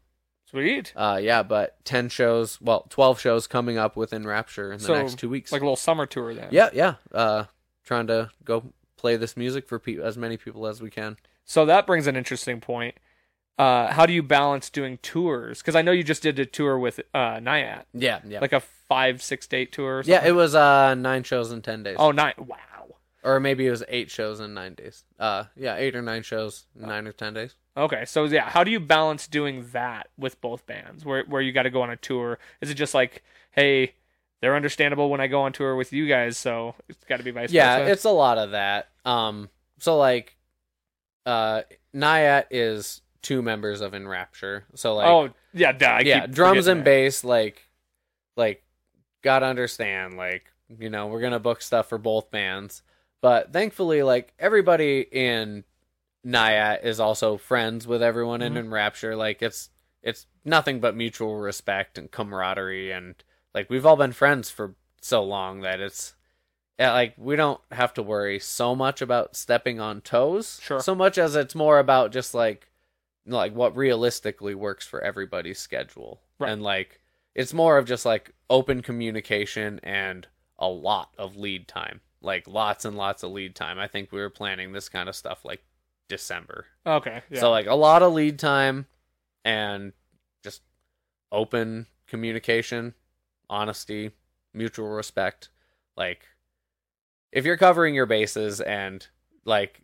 Sweet. 0.50 0.92
Uh, 0.94 1.18
yeah, 1.22 1.42
but 1.42 1.82
ten 1.84 2.08
shows, 2.08 2.60
well, 2.60 2.86
twelve 2.90 3.20
shows 3.20 3.46
coming 3.46 3.78
up 3.78 3.96
within 3.96 4.26
Rapture 4.26 4.72
in 4.72 4.78
the 4.78 4.84
So, 4.84 4.94
next 4.94 5.18
two 5.18 5.28
weeks. 5.28 5.50
Like 5.52 5.62
a 5.62 5.64
little 5.64 5.76
summer 5.76 6.06
tour 6.06 6.34
then. 6.34 6.48
Yeah, 6.50 6.70
yeah. 6.72 6.94
Uh, 7.12 7.44
trying 7.84 8.06
to 8.08 8.30
go 8.44 8.72
play 8.96 9.16
this 9.16 9.36
music 9.36 9.66
for 9.66 9.78
pe- 9.78 9.98
as 9.98 10.16
many 10.16 10.36
people 10.36 10.66
as 10.66 10.80
we 10.80 10.90
can. 10.90 11.16
So 11.44 11.66
that 11.66 11.86
brings 11.86 12.06
an 12.06 12.16
interesting 12.16 12.60
point. 12.60 12.94
Uh, 13.58 13.92
how 13.92 14.04
do 14.06 14.12
you 14.12 14.22
balance 14.22 14.68
doing 14.70 14.98
tours? 14.98 15.58
Because 15.58 15.76
I 15.76 15.82
know 15.82 15.92
you 15.92 16.02
just 16.02 16.22
did 16.22 16.38
a 16.38 16.46
tour 16.46 16.78
with 16.78 17.00
uh, 17.14 17.36
Nyat, 17.36 17.84
Yeah, 17.92 18.20
yeah. 18.26 18.40
like 18.40 18.52
a 18.52 18.60
five, 18.60 19.22
six 19.22 19.46
date 19.46 19.70
tour. 19.72 19.98
Or 19.98 20.02
yeah, 20.04 20.24
it 20.26 20.32
was 20.32 20.54
uh 20.54 20.94
nine 20.94 21.22
shows 21.22 21.52
in 21.52 21.62
ten 21.62 21.82
days. 21.82 21.96
Oh, 21.98 22.10
nine. 22.10 22.34
Wow. 22.38 22.96
or 23.22 23.40
maybe 23.40 23.66
it 23.66 23.70
was 23.70 23.82
eight 23.88 24.10
shows 24.10 24.40
in 24.40 24.54
nine 24.54 24.74
days. 24.74 25.04
Uh, 25.18 25.44
yeah, 25.56 25.76
eight 25.76 25.94
or 25.94 26.02
nine 26.02 26.22
shows, 26.22 26.66
in 26.78 26.88
nine 26.88 27.06
or 27.06 27.12
ten 27.12 27.34
days. 27.34 27.54
Okay, 27.76 28.04
so 28.04 28.24
yeah, 28.24 28.48
how 28.48 28.62
do 28.62 28.70
you 28.70 28.78
balance 28.78 29.26
doing 29.26 29.66
that 29.72 30.08
with 30.16 30.40
both 30.40 30.64
bands? 30.66 31.04
Where 31.04 31.24
where 31.24 31.42
you 31.42 31.52
got 31.52 31.64
to 31.64 31.70
go 31.70 31.82
on 31.82 31.90
a 31.90 31.96
tour? 31.96 32.38
Is 32.60 32.70
it 32.70 32.74
just 32.74 32.94
like, 32.94 33.22
hey, 33.50 33.94
they're 34.40 34.54
understandable 34.54 35.10
when 35.10 35.20
I 35.20 35.26
go 35.26 35.42
on 35.42 35.52
tour 35.52 35.74
with 35.74 35.92
you 35.92 36.06
guys, 36.06 36.36
so 36.36 36.74
it's 36.88 37.02
got 37.04 37.16
to 37.16 37.22
be 37.24 37.30
vice 37.32 37.50
Yeah, 37.50 37.78
versa? 37.78 37.92
it's 37.92 38.04
a 38.04 38.10
lot 38.10 38.38
of 38.38 38.52
that. 38.52 38.90
Um, 39.04 39.48
so 39.78 39.96
like, 39.96 40.36
uh, 41.26 41.62
Nyat 41.94 42.44
is 42.50 43.00
two 43.22 43.42
members 43.42 43.80
of 43.80 43.92
In 43.94 44.06
Rapture. 44.06 44.64
So 44.74 44.94
like, 44.94 45.06
oh 45.08 45.30
yeah, 45.52 45.72
duh, 45.72 45.86
I 45.86 46.00
yeah, 46.00 46.26
drums 46.26 46.68
and 46.68 46.80
that. 46.80 46.84
bass, 46.84 47.24
like, 47.24 47.62
like, 48.36 48.62
gotta 49.22 49.46
understand, 49.46 50.16
like, 50.16 50.52
you 50.78 50.90
know, 50.90 51.08
we're 51.08 51.20
gonna 51.20 51.40
book 51.40 51.60
stuff 51.60 51.88
for 51.88 51.98
both 51.98 52.30
bands, 52.30 52.82
but 53.20 53.52
thankfully, 53.52 54.02
like, 54.04 54.32
everybody 54.38 55.00
in 55.10 55.64
Nyat 56.24 56.84
is 56.84 57.00
also 57.00 57.36
friends 57.36 57.86
with 57.86 58.02
everyone 58.02 58.42
in 58.42 58.54
Mhm. 58.54 58.58
In 58.58 58.70
Rapture. 58.70 59.16
Like, 59.16 59.42
it's 59.42 59.70
it's 60.02 60.26
nothing 60.44 60.80
but 60.80 60.94
mutual 60.94 61.36
respect 61.36 61.96
and 61.96 62.10
camaraderie, 62.10 62.90
and 62.92 63.14
like, 63.54 63.70
we've 63.70 63.86
all 63.86 63.96
been 63.96 64.12
friends 64.12 64.50
for 64.50 64.74
so 65.00 65.22
long 65.22 65.60
that 65.60 65.80
it's. 65.80 66.14
Yeah, 66.78 66.92
like 66.92 67.14
we 67.16 67.36
don't 67.36 67.60
have 67.70 67.94
to 67.94 68.02
worry 68.02 68.38
so 68.40 68.74
much 68.74 69.00
about 69.00 69.36
stepping 69.36 69.78
on 69.78 70.00
toes, 70.00 70.58
Sure. 70.60 70.80
so 70.80 70.92
much 70.94 71.18
as 71.18 71.36
it's 71.36 71.54
more 71.54 71.78
about 71.78 72.10
just 72.10 72.34
like 72.34 72.70
like 73.26 73.54
what 73.54 73.76
realistically 73.76 74.54
works 74.56 74.84
for 74.86 75.00
everybody's 75.00 75.58
schedule 75.60 76.20
Right. 76.38 76.50
and 76.50 76.62
like 76.64 77.00
it's 77.34 77.54
more 77.54 77.78
of 77.78 77.86
just 77.86 78.04
like 78.04 78.32
open 78.50 78.82
communication 78.82 79.78
and 79.84 80.26
a 80.58 80.68
lot 80.68 81.14
of 81.16 81.36
lead 81.36 81.68
time 81.68 82.00
like 82.20 82.46
lots 82.48 82.84
and 82.84 82.96
lots 82.96 83.22
of 83.22 83.30
lead 83.30 83.54
time 83.54 83.78
i 83.78 83.86
think 83.88 84.10
we 84.12 84.20
were 84.20 84.28
planning 84.28 84.72
this 84.72 84.88
kind 84.90 85.08
of 85.08 85.14
stuff 85.16 85.42
like 85.44 85.64
december. 86.14 86.66
Okay, 86.86 87.22
yeah. 87.28 87.40
so 87.40 87.50
like 87.50 87.66
a 87.66 87.74
lot 87.74 88.02
of 88.02 88.12
lead 88.12 88.38
time 88.38 88.86
and 89.44 89.92
just 90.44 90.62
open 91.32 91.86
communication 92.06 92.94
honesty 93.50 94.12
mutual 94.52 94.88
respect. 94.88 95.48
Like 95.96 96.26
if 97.32 97.44
you're 97.44 97.56
covering 97.56 97.94
your 97.96 98.06
bases 98.06 98.60
and 98.60 99.04
like 99.44 99.82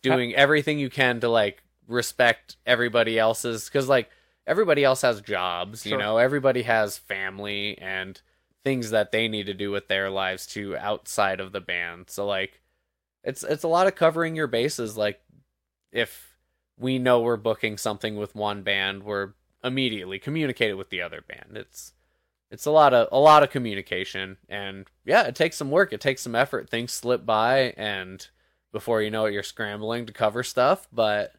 doing 0.00 0.34
everything 0.34 0.78
you 0.78 0.88
can 0.88 1.20
to 1.20 1.28
like 1.28 1.62
respect 1.86 2.56
everybody 2.64 3.18
else's 3.18 3.66
because 3.66 3.88
like 3.88 4.08
everybody 4.46 4.82
else 4.82 5.02
has 5.02 5.20
jobs 5.20 5.84
you 5.84 5.98
know? 5.98 6.16
Everybody 6.16 6.62
has 6.62 6.96
family 6.96 7.76
and 7.78 8.20
things 8.64 8.90
that 8.90 9.12
they 9.12 9.28
need 9.28 9.46
to 9.46 9.54
do 9.54 9.70
with 9.70 9.88
their 9.88 10.08
lives 10.08 10.46
too 10.46 10.76
outside 10.78 11.40
of 11.40 11.52
the 11.52 11.60
band. 11.60 12.06
So 12.08 12.26
like 12.26 12.60
it's 13.24 13.42
it's 13.42 13.64
a 13.64 13.68
lot 13.68 13.86
of 13.86 13.94
covering 13.94 14.34
your 14.36 14.46
bases 14.46 14.96
like 14.96 15.20
if 15.92 16.36
we 16.78 16.98
know 16.98 17.20
we're 17.20 17.36
booking 17.36 17.76
something 17.76 18.16
with 18.16 18.34
one 18.34 18.62
band 18.62 19.02
we're 19.02 19.30
immediately 19.62 20.18
communicate 20.18 20.70
it 20.70 20.78
with 20.78 20.90
the 20.90 21.02
other 21.02 21.22
band 21.28 21.56
it's 21.56 21.92
it's 22.50 22.66
a 22.66 22.70
lot 22.70 22.94
of 22.94 23.08
a 23.12 23.18
lot 23.18 23.42
of 23.42 23.50
communication 23.50 24.36
and 24.48 24.86
yeah 25.04 25.22
it 25.22 25.34
takes 25.34 25.56
some 25.56 25.70
work 25.70 25.92
it 25.92 26.00
takes 26.00 26.22
some 26.22 26.34
effort 26.34 26.68
things 26.68 26.92
slip 26.92 27.24
by 27.26 27.74
and 27.76 28.28
before 28.72 29.02
you 29.02 29.10
know 29.10 29.26
it 29.26 29.32
you're 29.32 29.42
scrambling 29.42 30.06
to 30.06 30.12
cover 30.12 30.42
stuff 30.42 30.88
but 30.92 31.32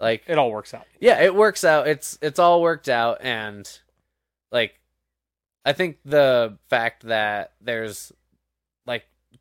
like 0.00 0.22
it 0.26 0.36
all 0.36 0.50
works 0.50 0.74
out. 0.74 0.86
yeah 1.00 1.20
it 1.20 1.34
works 1.34 1.64
out 1.64 1.86
it's 1.88 2.18
it's 2.20 2.38
all 2.38 2.60
worked 2.60 2.88
out 2.88 3.18
and 3.20 3.80
like 4.50 4.78
i 5.64 5.72
think 5.72 5.98
the 6.04 6.58
fact 6.68 7.04
that 7.04 7.52
there's 7.60 8.12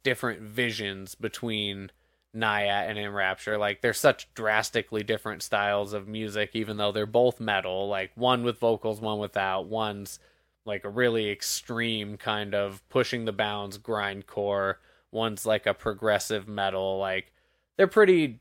different 0.04 0.42
visions 0.42 1.16
between 1.16 1.92
Nyat 2.36 2.90
and 2.90 2.98
In 2.98 3.12
Rapture. 3.12 3.58
Like 3.58 3.82
they're 3.82 3.94
such 3.94 4.34
drastically 4.34 5.04
different 5.04 5.42
styles 5.44 5.94
of 5.94 6.08
music 6.08 6.52
even 6.54 6.78
though 6.78 6.92
they're 6.92 7.06
both 7.06 7.40
metal. 7.40 7.88
Like 7.88 8.12
one 8.16 8.44
with 8.44 8.58
vocals 8.60 9.02
one 9.02 9.20
without. 9.20 9.68
One's 9.68 10.20
like 10.66 10.84
a 10.86 10.90
really 10.90 11.30
extreme 11.30 12.18
kind 12.18 12.54
of 12.56 12.88
pushing 12.90 13.26
the 13.26 13.32
bounds 13.34 13.78
grindcore. 13.78 14.76
One's 15.12 15.46
like 15.46 15.66
a 15.66 15.74
progressive 15.74 16.48
metal. 16.48 16.98
Like 17.00 17.34
they're 17.78 17.88
pretty 17.88 18.40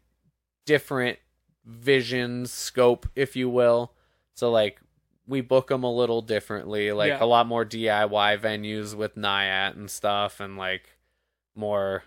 different 0.67 1.19
visions 1.65 2.53
scope 2.53 3.09
if 3.17 3.35
you 3.37 3.49
will. 3.49 3.93
So 4.35 4.51
like 4.51 4.81
we 5.27 5.41
book 5.41 5.69
them 5.69 5.83
a 5.85 5.93
little 5.93 6.23
differently. 6.23 6.93
Like 6.93 7.09
Yeah. 7.11 7.25
a 7.25 7.27
lot 7.27 7.47
more 7.47 7.65
diy 7.65 8.39
venues 8.41 8.95
with 8.95 9.17
Nyat 9.17 9.75
and 9.77 9.91
stuff. 9.91 10.41
And 10.41 10.57
like 10.57 10.97
more 11.61 12.03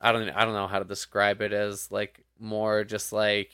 i 0.00 0.12
don't 0.12 0.28
i 0.30 0.44
don't 0.44 0.54
know 0.54 0.66
how 0.66 0.78
to 0.78 0.84
describe 0.84 1.40
it 1.42 1.52
as 1.52 1.90
like 1.90 2.24
more 2.38 2.84
just 2.84 3.12
like 3.12 3.50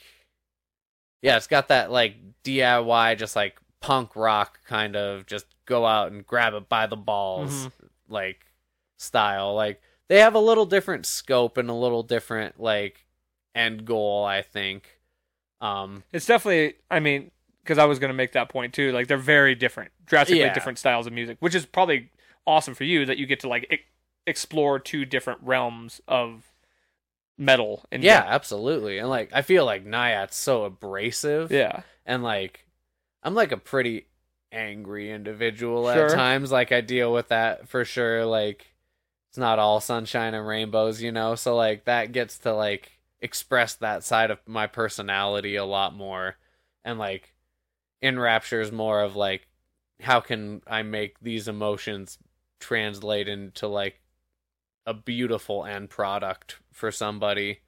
yeah 1.23 1.37
it's 1.37 1.47
got 1.47 1.69
that 1.69 1.91
like 1.91 2.15
diy 2.45 3.17
just 3.19 3.37
like 3.37 3.59
punk 3.81 4.15
rock 4.17 4.61
kind 4.67 4.97
of 4.97 5.27
just 5.27 5.47
go 5.67 5.87
out 5.87 6.13
and 6.13 6.27
grab 6.27 6.55
it 6.55 6.69
by 6.69 6.87
the 6.87 6.97
balls 6.97 7.67
Mhm. 7.67 7.73
like 8.09 8.47
style 8.99 9.55
like 9.55 9.81
they 10.09 10.19
have 10.21 10.35
a 10.35 10.41
little 10.41 10.67
different 10.67 11.07
scope 11.07 11.57
and 11.57 11.71
a 11.71 11.75
little 11.75 12.03
different 12.03 12.59
like 12.61 13.07
end 13.55 13.85
goal. 13.85 14.25
I 14.25 14.43
think. 14.43 14.99
Um, 15.61 16.03
It's 16.13 16.27
definitely, 16.27 16.75
I 16.91 16.99
mean, 16.99 17.31
because 17.63 17.79
I 17.79 17.85
was 17.85 18.01
going 18.01 18.09
to 18.11 18.15
make 18.15 18.33
that 18.33 18.49
point 18.49 18.75
too. 18.75 18.91
Like 18.91 19.07
they're 19.07 19.17
very 19.17 19.55
different, 19.55 19.93
drastically 20.05 20.41
Yeah. 20.41 20.53
different 20.53 20.79
styles 20.81 21.07
of 21.07 21.13
music, 21.13 21.37
which 21.39 21.55
is 21.55 21.65
probably 21.65 22.11
awesome 22.45 22.75
for 22.75 22.83
you 22.83 23.07
that 23.07 23.19
you 23.19 23.27
get 23.27 23.39
to 23.41 23.49
like 23.49 23.67
explore 24.31 24.79
two 24.79 25.05
different 25.05 25.41
realms 25.43 26.01
of 26.09 26.51
metal. 27.37 27.85
And 27.93 28.03
yeah, 28.03 28.25
absolutely. 28.27 28.99
And 28.99 29.09
like, 29.09 29.31
I 29.33 29.43
feel 29.43 29.65
like 29.65 29.85
Nayat's 29.85 30.37
so 30.37 30.65
abrasive. 30.65 31.51
yeah, 31.53 31.83
and 32.07 32.23
like 32.23 32.67
I'm 33.23 33.35
like 33.35 33.53
a 33.53 33.57
pretty 33.59 34.07
angry 34.53 35.11
individual 35.13 35.93
Sure. 35.93 36.07
at 36.07 36.13
times. 36.15 36.51
Like 36.51 36.73
I 36.73 36.81
deal 36.81 37.13
with 37.13 37.29
that 37.29 37.69
for 37.69 37.85
sure. 37.85 38.25
Like 38.25 38.75
it's 39.29 39.39
not 39.39 39.59
all 39.59 39.81
sunshine 39.81 40.35
and 40.35 40.47
rainbows, 40.47 41.03
you 41.03 41.13
know. 41.13 41.35
So 41.35 41.55
like 41.55 41.85
that 41.85 42.13
gets 42.13 42.39
to 42.41 42.53
like 42.55 42.93
express 43.21 43.75
that 43.75 44.03
side 44.03 44.31
of 44.31 44.39
my 44.47 44.67
personality 44.67 45.57
a 45.57 45.65
lot 45.65 45.95
more. 45.95 46.37
And 46.85 46.99
like 46.99 47.35
in 48.01 48.19
Rapture 48.19 48.61
is 48.63 48.73
more 48.73 49.03
of 49.03 49.15
like 49.17 49.47
how 50.01 50.21
can 50.21 50.63
I 50.67 50.83
make 50.83 51.21
these 51.21 51.47
emotions 51.47 52.19
translate 52.59 53.29
into 53.29 53.69
like 53.69 54.00
a 54.87 54.95
beautiful 54.95 55.65
end 55.65 55.91
product 55.91 56.59
for 56.73 56.91
somebody. 56.91 57.61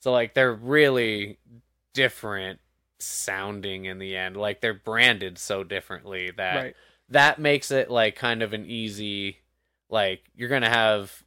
So 0.00 0.12
like 0.12 0.34
they're 0.34 0.52
really 0.54 1.38
different 1.92 2.60
sounding 2.98 3.84
in 3.84 3.98
the 3.98 4.16
end. 4.16 4.36
Like 4.36 4.60
they're 4.60 4.74
branded 4.74 5.38
so 5.38 5.64
differently 5.64 6.30
that 6.36 6.56
right. 6.56 6.76
that 7.10 7.38
makes 7.38 7.70
it 7.70 7.90
like 7.90 8.16
kind 8.16 8.42
of 8.42 8.52
an 8.52 8.64
easy 8.66 9.38
like 9.88 10.22
you're 10.34 10.48
gonna 10.48 10.68
have 10.68 11.24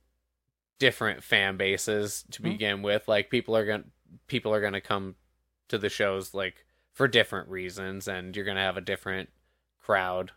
different 0.79 1.23
fan 1.23 1.57
bases 1.57 2.23
to 2.31 2.41
Mhm. 2.41 2.51
begin 2.51 2.81
with. 2.81 3.07
Like 3.07 3.29
people 3.29 3.55
are 3.55 3.65
gonna 3.65 3.85
people 4.27 4.53
are 4.53 4.61
gonna 4.61 4.81
come 4.81 5.15
to 5.69 5.77
the 5.77 5.89
shows 5.89 6.33
like 6.33 6.65
for 6.93 7.07
different 7.07 7.49
reasons 7.49 8.07
and 8.07 8.35
you're 8.35 8.45
gonna 8.45 8.61
have 8.61 8.77
a 8.77 8.81
different 8.81 9.29
crowd 9.79 10.31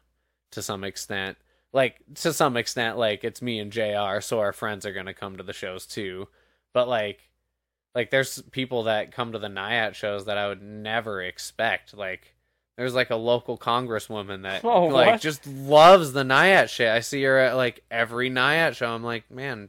to 0.51 0.63
some 0.63 0.85
extent. 0.85 1.39
Like 1.73 2.01
to 2.17 2.33
some 2.33 2.57
extent, 2.57 2.99
like 2.99 3.23
it's 3.25 3.41
me 3.43 3.59
and 3.61 3.71
JR, 3.73 4.21
so 4.21 4.41
our 4.41 4.53
friends 4.53 4.85
are 4.85 4.93
gonna 4.93 5.15
come 5.15 5.37
to 5.37 5.43
the 5.43 5.53
shows 5.53 5.87
too. 5.87 6.29
But 6.73 6.89
like 6.89 7.31
like 7.95 8.11
there's 8.11 8.43
people 8.51 8.85
that 8.85 9.13
come 9.13 9.33
to 9.33 9.39
the 9.39 9.49
NIAT 9.49 9.95
shows 9.95 10.27
that 10.27 10.39
I 10.39 10.49
would 10.49 10.63
never 10.63 11.23
expect. 11.23 11.97
Like 11.97 12.35
there's 12.77 12.95
like 12.95 13.11
a 13.11 13.17
local 13.17 13.59
congresswoman 13.59 14.43
that 14.43 14.65
Oh, 14.65 14.87
like 14.87 15.07
what? 15.13 15.21
just 15.21 15.47
loves 15.47 16.13
the 16.13 16.25
NIAT 16.25 16.69
shit. 16.69 16.89
I 16.89 17.01
see 17.01 17.23
her 17.25 17.39
at 17.39 17.57
like 17.57 17.85
every 17.91 18.31
NIAT 18.31 18.75
show. 18.75 18.89
I'm 18.89 19.05
like, 19.05 19.31
man, 19.31 19.69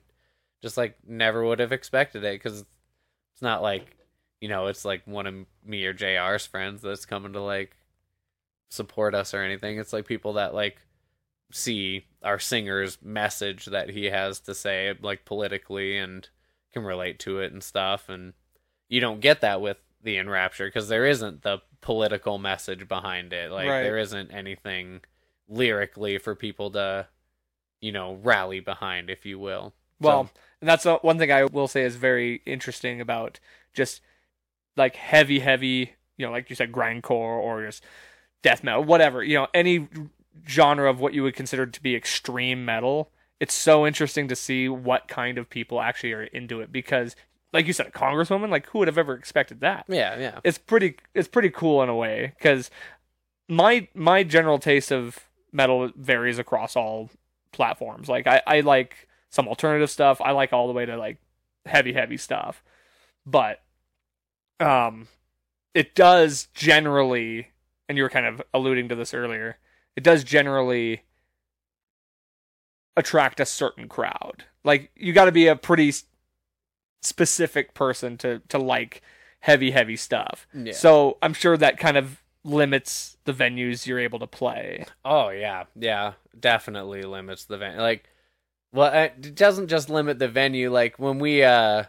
just 0.62 0.78
like 0.78 0.98
never 1.08 1.44
would 1.44 1.60
have 1.60 1.72
expected 1.72 2.24
it 2.24 2.36
because 2.42 2.62
it's 2.62 3.42
not 3.42 3.62
like 3.62 3.96
you 4.40 4.50
know 4.50 4.68
it's 4.68 4.86
like 4.86 5.02
one 5.06 5.28
of 5.28 5.36
me 5.64 5.86
or 5.86 5.94
JR's 5.94 6.46
friends 6.46 6.82
that's 6.82 7.06
coming 7.06 7.34
to 7.34 7.42
like 7.42 7.76
support 8.70 9.14
us 9.14 9.34
or 9.34 9.42
anything. 9.44 9.78
It's 9.78 9.94
like 9.94 10.06
people 10.06 10.34
that 10.34 10.54
like 10.54 10.78
see 11.52 12.06
our 12.24 12.40
singer's 12.40 12.98
message 13.02 13.66
that 13.66 13.90
he 13.90 14.06
has 14.06 14.40
to 14.42 14.54
say 14.56 14.94
like 15.02 15.26
politically 15.26 15.98
and 15.98 16.30
can 16.74 16.84
relate 16.84 17.20
to 17.20 17.40
it 17.40 17.52
and 17.52 17.64
stuff 17.64 18.10
and 18.10 18.34
you 18.90 19.00
don't 19.00 19.20
get 19.22 19.42
that 19.42 19.62
with 19.62 19.78
the 20.04 20.18
In 20.18 20.30
Rapture 20.30 20.68
because 20.68 20.88
there 20.90 21.06
isn't 21.06 21.42
the 21.44 21.60
political 21.82 22.38
message 22.38 22.88
behind 22.88 23.34
it 23.34 23.52
like 23.52 23.68
Right. 23.68 23.82
there 23.84 23.98
isn't 23.98 24.32
anything 24.32 25.02
lyrically 25.50 26.18
for 26.18 26.36
people 26.36 26.72
to 26.72 27.08
you 27.82 27.92
know 27.92 28.20
rally 28.24 28.60
behind 28.60 29.10
if 29.10 29.26
you 29.26 29.38
will 29.40 29.74
Well, 30.00 30.26
So- 30.26 30.32
and 30.62 30.70
that's 30.70 30.86
one 31.04 31.18
thing 31.18 31.32
I 31.32 31.44
will 31.46 31.68
say 31.68 31.82
is 31.84 31.96
very 31.96 32.42
interesting 32.46 33.02
about 33.02 33.40
just 33.74 34.02
like 34.78 34.96
heavy, 34.96 35.40
heavy, 35.40 35.94
you 36.18 36.26
know, 36.26 36.32
like 36.32 36.50
you 36.50 36.56
said, 36.56 36.72
grindcore 36.72 37.12
or 37.12 37.66
just 37.66 37.84
death 38.44 38.64
metal, 38.64 38.84
whatever, 38.84 39.24
you 39.24 39.36
know, 39.36 39.48
any 39.54 39.88
genre 40.48 40.90
of 40.90 41.00
what 41.00 41.14
you 41.14 41.24
would 41.24 41.36
consider 41.36 41.66
to 41.66 41.82
be 41.82 41.96
extreme 41.96 42.66
metal. 42.66 43.12
It's 43.40 43.54
so 43.54 43.88
interesting 43.88 44.28
to 44.28 44.36
see 44.36 44.70
what 44.70 45.08
kind 45.08 45.38
of 45.38 45.50
people 45.50 45.82
actually 45.82 46.14
are 46.14 46.24
into 46.24 46.62
it 46.62 46.72
because, 46.72 47.16
like 47.52 47.66
you 47.66 47.74
said, 47.74 47.88
a 47.88 47.92
congresswoman, 47.92 48.50
like 48.50 48.68
who 48.68 48.80
would 48.80 48.88
have 48.88 48.98
ever 48.98 49.14
expected 49.16 49.62
that? 49.62 49.86
yeah 49.88 50.18
yeah 50.20 50.40
it's 50.44 50.58
pretty 50.58 50.96
it's 51.14 51.28
pretty 51.28 51.50
cool 51.50 51.82
in 51.82 51.90
a 51.90 51.96
way 51.96 52.34
because 52.38 52.70
my 53.50 53.88
my 53.94 54.24
general 54.24 54.60
taste 54.60 54.92
of 54.92 55.20
metal 55.52 55.92
varies 55.96 56.40
across 56.40 56.76
all 56.78 57.10
platforms 57.52 58.08
like 58.08 58.26
I, 58.28 58.42
I 58.48 58.60
like 58.62 59.10
some 59.30 59.50
alternative 59.50 59.90
stuff 59.90 60.22
i 60.22 60.32
like 60.32 60.54
all 60.54 60.68
the 60.68 60.74
way 60.74 60.86
to 60.86 60.96
like 60.96 61.18
heavy 61.66 61.92
heavy 61.92 62.16
stuff 62.16 62.64
but 63.26 63.62
um 64.62 65.10
it 65.74 65.94
does 65.96 66.48
generally 66.54 67.50
and 67.90 67.98
you 67.98 68.04
were 68.06 68.10
kind 68.10 68.26
of 68.26 68.42
alluding 68.54 68.88
to 68.88 68.96
this 68.96 69.14
earlier 69.14 69.58
it 69.96 70.04
does 70.04 70.24
generally 70.24 71.04
attract 72.98 73.40
a 73.40 73.46
certain 73.46 73.88
crowd 73.88 74.46
like 74.64 74.92
you 74.96 75.14
got 75.14 75.26
to 75.26 75.32
be 75.32 75.48
a 75.48 75.56
pretty 75.56 75.94
specific 77.02 77.74
person 77.74 78.18
to 78.18 78.40
to 78.50 78.58
like 78.58 79.02
heavy 79.40 79.72
heavy 79.72 79.96
stuff 79.96 80.48
yeah 80.54 80.74
so 80.74 81.18
I'm 81.22 81.34
sure 81.34 81.58
that 81.58 81.78
kind 81.78 81.98
of 81.98 82.22
limits 82.44 83.18
the 83.26 83.34
venues 83.34 83.86
you're 83.86 84.00
able 84.00 84.20
to 84.20 84.28
play. 84.28 84.86
Oh 85.06 85.30
yeah, 85.30 85.66
yeah, 85.76 86.14
definitely 86.40 87.04
limits 87.04 87.46
the 87.46 87.58
venue. 87.58 87.80
Like, 87.80 88.10
well, 88.74 88.92
it 88.94 89.36
doesn't 89.36 89.68
just 89.68 89.90
limit 89.90 90.20
the 90.20 90.28
venue. 90.28 90.72
Like 90.72 90.98
when 90.98 91.20
we, 91.20 91.44
uh, 91.44 91.84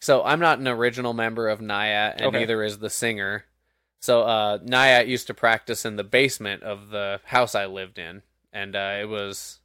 so 0.00 0.22
I'm 0.22 0.40
not 0.40 0.58
an 0.58 0.68
original 0.68 1.12
member 1.12 1.48
of 1.48 1.60
Nayat, 1.60 2.14
and 2.16 2.26
Okay. 2.26 2.38
neither 2.40 2.62
is 2.62 2.78
the 2.78 2.90
singer. 2.90 3.44
So 4.04 4.20
uh, 4.24 4.58
used 5.06 5.28
to 5.28 5.34
practice 5.34 5.86
in 5.86 5.96
the 5.96 6.04
basement 6.04 6.62
of 6.62 6.90
the 6.90 7.20
house 7.24 7.54
I 7.54 7.64
lived 7.64 7.98
in, 7.98 8.20
and 8.52 8.76
uh, 8.76 8.98
it 9.00 9.08
was 9.08 9.60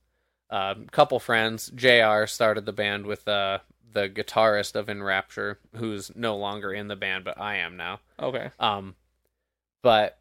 uh, 0.50 0.76
a 0.82 0.92
couple 0.92 1.20
friends. 1.20 1.70
Jr. 1.76 2.26
started 2.26 2.66
the 2.66 2.72
band 2.72 3.06
with 3.06 3.28
uh, 3.28 3.60
the 3.92 4.08
guitarist 4.08 4.76
of 4.78 4.88
In 4.88 5.04
Rapture, 5.04 5.60
who's 5.76 6.16
no 6.16 6.38
longer 6.38 6.72
in 6.72 6.88
the 6.88 6.96
band, 6.96 7.26
but 7.26 7.38
I 7.38 7.58
am 7.58 7.76
now. 7.76 8.00
Okay. 8.18 8.52
Um, 8.62 8.96
but 9.82 10.20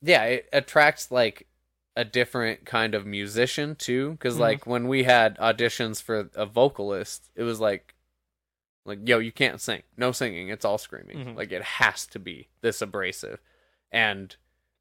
yeah, 0.00 0.24
it 0.24 0.48
attracts 0.52 1.12
like 1.12 1.46
a 1.94 2.04
different 2.04 2.64
kind 2.64 2.96
of 2.96 3.06
musician 3.06 3.76
too. 3.76 4.10
Because 4.10 4.38
Mhm. 4.38 4.40
like 4.40 4.66
when 4.66 4.88
we 4.88 5.04
had 5.04 5.38
auditions 5.38 6.02
for 6.02 6.28
a 6.34 6.46
vocalist, 6.46 7.30
it 7.36 7.44
was 7.44 7.60
like, 7.60 7.94
like 8.84 9.06
yo, 9.06 9.20
you 9.20 9.30
can't 9.30 9.60
sing, 9.60 9.84
no 9.96 10.10
singing, 10.10 10.48
it's 10.48 10.64
all 10.64 10.78
screaming. 10.78 11.18
Mhm. 11.18 11.36
Like 11.36 11.52
it 11.52 11.62
has 11.62 12.08
to 12.08 12.18
be 12.18 12.48
this 12.60 12.82
abrasive, 12.82 13.38
and 13.92 14.34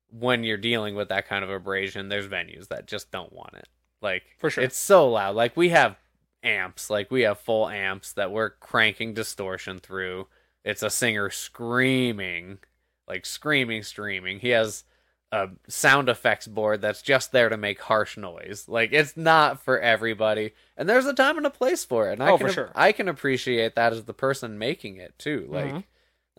when 0.09 0.43
you're 0.43 0.57
dealing 0.57 0.95
with 0.95 1.09
that 1.09 1.27
kind 1.27 1.43
of 1.43 1.49
abrasion, 1.49 2.09
there's 2.09 2.27
venues 2.27 2.67
that 2.69 2.87
just 2.87 3.11
don't 3.11 3.31
want 3.33 3.53
it. 3.53 3.67
Like 4.01 4.23
For 4.39 4.49
sure. 4.49 4.63
it's 4.63 4.77
so 4.77 5.07
loud. 5.09 5.35
Like 5.35 5.55
we 5.55 5.69
have 5.69 5.95
amps, 6.43 6.89
like 6.89 7.11
we 7.11 7.21
have 7.21 7.39
full 7.39 7.69
amps 7.69 8.13
that 8.13 8.31
we're 8.31 8.49
cranking 8.49 9.13
distortion 9.13 9.79
through. 9.79 10.27
It's 10.65 10.83
a 10.83 10.89
singer 10.89 11.29
screaming, 11.29 12.59
like 13.07 13.25
screaming, 13.25 13.83
screaming. 13.83 14.39
He 14.39 14.49
has 14.49 14.83
a 15.31 15.47
sound 15.69 16.09
effects 16.09 16.45
board 16.47 16.81
that's 16.81 17.01
just 17.01 17.31
there 17.31 17.47
to 17.47 17.55
make 17.57 17.79
harsh 17.81 18.17
noise. 18.17 18.65
Like 18.67 18.91
it's 18.91 19.15
not 19.15 19.61
for 19.63 19.79
everybody, 19.79 20.51
and 20.75 20.89
there's 20.89 21.05
a 21.05 21.13
time 21.13 21.37
and 21.37 21.45
a 21.45 21.51
place 21.51 21.85
for 21.85 22.09
it. 22.09 22.13
And 22.13 22.23
I 22.23 22.31
Oh, 22.31 22.37
can 22.37 22.47
for 22.47 22.53
sure. 22.53 22.71
I 22.75 22.91
can 22.91 23.07
appreciate 23.07 23.75
that 23.75 23.93
as 23.93 24.03
the 24.03 24.13
person 24.13 24.57
making 24.59 24.97
it 24.97 25.17
too. 25.17 25.47
Like. 25.49 25.65
Mhm. 25.73 25.83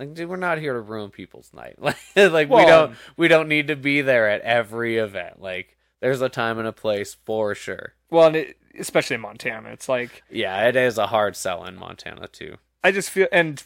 Like, 0.03 0.15
dude, 0.15 0.29
we're 0.29 0.37
not 0.37 0.59
here 0.59 0.73
to 0.73 0.81
ruin 0.81 1.11
people's 1.11 1.53
night. 1.55 1.77
Like, 1.81 1.97
like 2.17 2.49
we 2.51 2.65
don't 2.67 2.97
we 3.17 3.29
don't 3.29 3.49
need 3.49 3.69
to 3.69 3.77
be 3.77 4.01
there 4.03 4.29
at 4.29 4.41
every 4.43 4.97
event. 4.99 5.41
Like, 5.41 5.77
there's 6.01 6.21
a 6.21 6.29
time 6.29 6.59
and 6.59 6.67
a 6.69 6.73
place 6.73 7.15
for 7.25 7.55
sure. 7.55 7.95
Well, 8.11 8.27
and 8.27 8.37
it, 8.37 8.57
especially 8.79 9.15
in 9.15 9.21
Montana, 9.21 9.71
it's 9.71 9.89
like 9.89 10.23
Yeah, 10.31 10.67
it 10.69 10.77
is 10.77 10.99
a 10.99 11.07
hard 11.07 11.37
sell 11.37 11.65
in 11.65 11.77
Montana 11.77 12.27
too. 12.29 12.57
I 12.85 12.91
just 12.91 13.11
feel, 13.11 13.29
and 13.31 13.63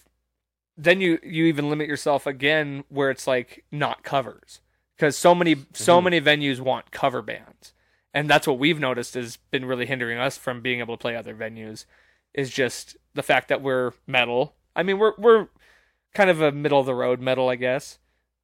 then 0.76 1.00
you 1.00 1.18
you 1.22 1.46
even 1.46 1.70
limit 1.70 1.88
yourself 1.88 2.26
again 2.26 2.84
where 2.88 3.10
it's 3.10 3.26
like 3.26 3.64
not 3.72 4.02
covers 4.02 4.60
because 4.96 5.16
so 5.16 5.34
many 5.34 5.56
so 5.72 6.00
Mhm. 6.00 6.04
many 6.04 6.20
venues 6.20 6.60
want 6.60 6.90
cover 6.90 7.22
bands, 7.22 7.72
and 8.12 8.28
that's 8.28 8.46
what 8.46 8.58
we've 8.58 8.78
noticed 8.78 9.14
has 9.14 9.38
been 9.50 9.64
really 9.64 9.86
hindering 9.86 10.18
us 10.18 10.36
from 10.36 10.60
being 10.60 10.80
able 10.80 10.96
to 10.96 11.00
play 11.00 11.16
other 11.16 11.34
venues. 11.34 11.86
Is 12.34 12.50
just 12.50 12.98
the 13.14 13.22
fact 13.22 13.48
that 13.48 13.62
we're 13.62 13.92
metal. 14.06 14.54
I 14.76 14.82
mean, 14.82 14.98
we're 14.98 15.14
we're 15.16 15.48
kind 16.16 16.30
of 16.30 16.40
a 16.40 16.50
middle 16.52 16.80
of 16.80 16.86
the 16.86 16.94
road 16.94 17.20
metal, 17.20 17.48
I 17.48 17.56
guess, 17.56 17.98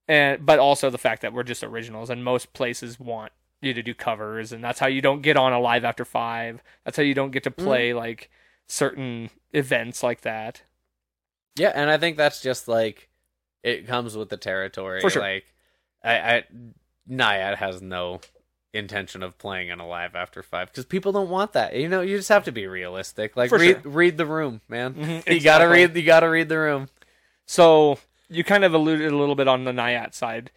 and 0.07 0.45
but 0.45 0.59
also 0.59 0.91
the 0.91 0.99
fact 0.99 1.23
that 1.23 1.33
we're 1.33 1.43
just 1.43 1.65
originals, 1.65 2.11
and 2.11 2.23
most 2.25 2.53
places 2.53 3.01
want 3.01 3.33
you 3.61 3.73
to 3.75 3.83
do 3.83 3.95
covers, 3.95 4.53
and 4.53 4.63
that's 4.63 4.79
how 4.81 4.87
you 4.89 5.01
don't 5.01 5.23
get 5.23 5.37
on 5.37 5.53
a 5.53 5.61
live 5.61 5.85
after 5.85 6.05
five. 6.05 6.63
That's 6.85 6.97
how 6.97 7.03
you 7.03 7.15
don't 7.15 7.31
get 7.31 7.45
to 7.45 7.51
play 7.51 7.95
like 7.95 8.31
certain 8.69 9.31
events 9.53 10.03
like 10.03 10.23
that. 10.23 10.63
Yeah, 11.57 11.73
and 11.75 11.91
I 11.91 11.99
think 11.99 12.17
that's 12.17 12.41
just 12.43 12.69
like 12.69 13.09
it 13.63 13.87
comes 13.87 14.17
with 14.17 14.29
the 14.29 14.37
territory. 14.37 15.01
For 15.01 15.11
sure. 15.11 15.23
Like, 15.23 15.45
I, 16.03 16.15
I 16.19 16.45
Nayat 17.09 17.57
has 17.57 17.81
no 17.83 18.21
intention 18.75 19.23
of 19.23 19.37
playing 19.37 19.71
on 19.71 19.81
a 19.81 19.87
live 19.87 20.15
after 20.15 20.43
five 20.43 20.69
because 20.69 20.87
people 20.87 21.13
don't 21.13 21.29
want 21.29 21.53
that. 21.53 21.77
You 21.77 21.89
know, 21.89 22.01
you 22.01 22.17
just 22.17 22.31
have 22.31 22.45
to 22.45 22.53
be 22.53 22.67
realistic. 22.67 23.37
Like, 23.37 23.51
For 23.51 23.59
read 23.59 23.83
sure. 23.83 23.91
read 23.93 24.17
the 24.17 24.27
room, 24.27 24.61
man. 24.69 24.95
Mhm, 24.95 25.29
You 25.35 25.41
gotta 25.41 25.69
read. 25.69 25.95
You 25.95 26.03
gotta 26.03 26.29
read 26.29 26.49
the 26.49 26.59
room. 26.59 26.89
So 27.47 27.99
you 28.29 28.45
kind 28.45 28.65
of 28.65 28.75
alluded 28.75 29.13
a 29.13 29.17
little 29.17 29.35
bit 29.35 29.49
on 29.49 29.65
the 29.65 29.73
Nayat 29.73 30.15
side. 30.15 30.51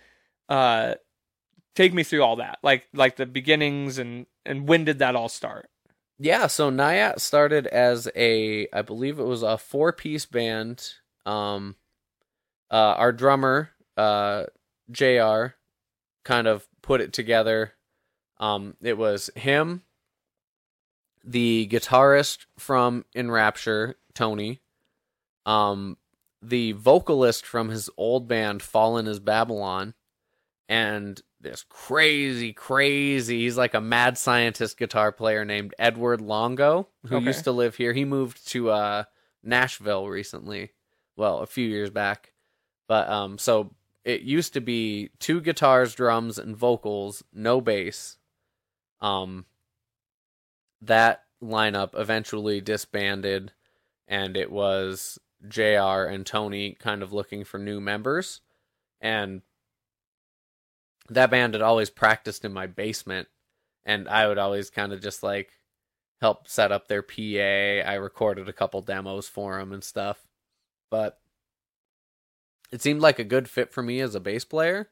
Uh, 0.48 0.95
take 1.76 1.93
me 1.93 2.04
through 2.04 2.24
all 2.24 2.38
that, 2.38 2.60
like 2.63 2.88
like 2.93 3.15
the 3.15 3.26
beginnings 3.26 3.98
and 3.98 4.26
and 4.45 4.67
when 4.67 4.86
did 4.86 5.00
that 5.00 5.15
all 5.15 5.30
start? 5.30 5.69
Yeah, 6.17 6.48
so 6.48 6.71
Nayat 6.71 7.19
started 7.19 7.67
as 7.67 8.08
a, 8.15 8.67
I 8.71 8.82
believe 8.84 9.19
it 9.19 9.26
was 9.26 9.43
a 9.43 9.58
four 9.58 9.91
piece 9.91 10.26
band. 10.26 10.93
Um, 11.26 11.76
uh, 12.71 12.95
our 12.98 13.12
drummer, 13.12 13.71
uh, 13.98 14.45
JR, 14.89 15.56
kind 16.24 16.48
of 16.48 16.67
put 16.82 17.02
it 17.02 17.12
together. 17.12 17.74
Um, 18.38 18.76
it 18.82 18.98
was 18.98 19.30
him, 19.36 19.84
the 21.24 21.67
guitarist 21.69 22.45
from 22.58 23.06
In 23.13 23.30
Rapture, 23.30 23.95
Tony, 24.13 24.62
um, 25.45 25.98
the 26.41 26.74
vocalist 26.74 27.45
from 27.45 27.69
his 27.69 27.89
old 27.98 28.28
band, 28.28 28.62
Fallen 28.62 29.08
is 29.08 29.19
Babylon, 29.19 29.93
and 30.69 31.21
this 31.39 31.63
crazy, 31.69 32.54
crazy. 32.54 33.41
He's 33.41 33.58
like 33.58 33.74
a 33.74 33.82
mad 33.82 34.17
scientist 34.17 34.78
guitar 34.78 35.12
player 35.12 35.45
named 35.45 35.74
Edward 35.78 36.21
Longo, 36.21 36.88
who 37.08 37.17
Okay. 37.17 37.26
used 37.26 37.43
to 37.43 37.52
live 37.52 37.76
here. 37.76 37.93
He 37.93 38.06
moved 38.06 38.48
to 38.50 38.69
uh, 38.71 39.04
Nashville 39.43 40.08
recently, 40.08 40.71
well, 41.15 41.39
a 41.39 41.48
few 41.48 41.67
years 41.67 41.89
back. 41.89 42.34
But 42.88 43.08
um, 43.10 43.38
so 43.38 43.76
it 44.04 44.21
used 44.21 44.54
to 44.54 44.62
be 44.62 45.10
two 45.19 45.41
guitars, 45.41 45.93
drums, 45.95 46.38
and 46.38 46.56
vocals, 46.56 47.24
no 47.34 47.62
bass. 47.62 48.17
Um, 49.02 49.45
that 50.82 51.24
lineup 51.43 52.00
eventually 52.00 52.62
disbanded, 52.62 53.52
and 54.08 54.38
it 54.38 54.52
was 54.52 55.19
JR 55.47 56.03
and 56.10 56.25
Tony 56.25 56.73
kind 56.73 57.03
of 57.03 57.13
looking 57.13 57.43
for 57.43 57.58
new 57.58 57.79
members. 57.79 58.41
And 59.01 59.41
that 61.10 61.29
band 61.29 61.53
had 61.53 61.62
always 61.62 61.89
practiced 61.89 62.45
in 62.45 62.53
my 62.53 62.67
basement, 62.67 63.27
and 63.86 64.10
I 64.10 64.27
would 64.27 64.38
always 64.38 64.69
kind 64.69 64.91
of 64.91 65.01
just 65.01 65.21
like 65.21 65.51
help 66.21 66.47
set 66.47 66.71
up 66.71 66.88
their 66.88 67.01
PA. 67.01 67.88
I 67.89 67.95
recorded 67.95 68.49
a 68.49 68.53
couple 68.53 68.81
demos 68.81 69.27
for 69.27 69.58
them 69.58 69.71
and 69.71 69.84
stuff, 69.84 70.27
but 70.89 71.19
it 72.71 72.81
seemed 72.81 73.01
like 73.01 73.19
a 73.19 73.23
good 73.23 73.49
fit 73.49 73.71
for 73.71 73.84
me 73.84 73.99
as 73.99 74.15
a 74.15 74.19
bass 74.19 74.43
player 74.43 74.89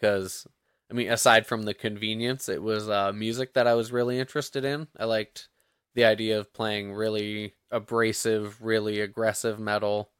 because 0.00 0.46
I 0.90 0.94
mean, 0.94 1.10
aside 1.10 1.46
from 1.46 1.62
the 1.62 1.74
convenience, 1.74 2.48
it 2.48 2.62
was 2.62 2.88
uh, 2.88 3.12
music 3.12 3.54
that 3.54 3.66
I 3.66 3.74
was 3.74 3.92
really 3.92 4.18
interested 4.18 4.64
in. 4.64 4.88
I 4.98 5.04
liked 5.04 5.48
the 5.94 6.04
idea 6.04 6.38
of 6.38 6.52
playing 6.52 6.92
really 6.92 7.54
abrasive, 7.70 8.62
really 8.62 9.00
aggressive 9.00 9.58
metal. 9.58 10.10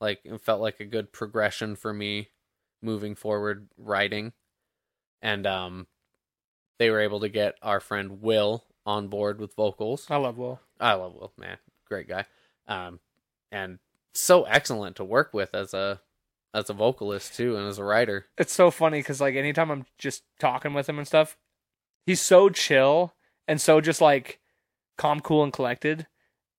Like 0.00 0.20
it 0.24 0.40
felt 0.40 0.60
like 0.60 0.80
a 0.80 0.84
good 0.84 1.12
progression 1.12 1.76
for 1.76 1.92
me 1.92 2.28
moving 2.82 3.14
forward 3.14 3.68
writing. 3.76 4.32
And 5.22 5.46
um 5.46 5.86
they 6.78 6.90
were 6.90 7.00
able 7.00 7.20
to 7.20 7.28
get 7.28 7.56
our 7.62 7.80
friend 7.80 8.20
Will 8.20 8.64
on 8.84 9.08
board 9.08 9.40
with 9.40 9.54
vocals. 9.54 10.06
I 10.10 10.16
love 10.16 10.36
Will. 10.36 10.60
I 10.80 10.94
love 10.94 11.14
Will, 11.14 11.32
man. 11.38 11.58
Great 11.88 12.08
guy. 12.08 12.26
Um 12.68 13.00
and 13.50 13.78
so 14.14 14.44
excellent 14.44 14.96
to 14.96 15.04
work 15.04 15.32
with 15.32 15.54
as 15.54 15.74
a 15.74 16.00
as 16.52 16.70
a 16.70 16.74
vocalist 16.74 17.34
too 17.34 17.56
and 17.56 17.66
as 17.68 17.78
a 17.78 17.84
writer. 17.84 18.26
It's 18.38 18.52
so 18.52 18.70
funny 18.70 19.00
because 19.00 19.20
like 19.20 19.34
anytime 19.34 19.70
I'm 19.70 19.86
just 19.98 20.22
talking 20.38 20.74
with 20.74 20.88
him 20.88 20.98
and 20.98 21.06
stuff, 21.06 21.36
he's 22.06 22.20
so 22.20 22.48
chill 22.48 23.14
and 23.48 23.60
so 23.60 23.80
just 23.80 24.00
like 24.00 24.38
calm, 24.96 25.20
cool, 25.20 25.42
and 25.42 25.52
collected. 25.52 26.06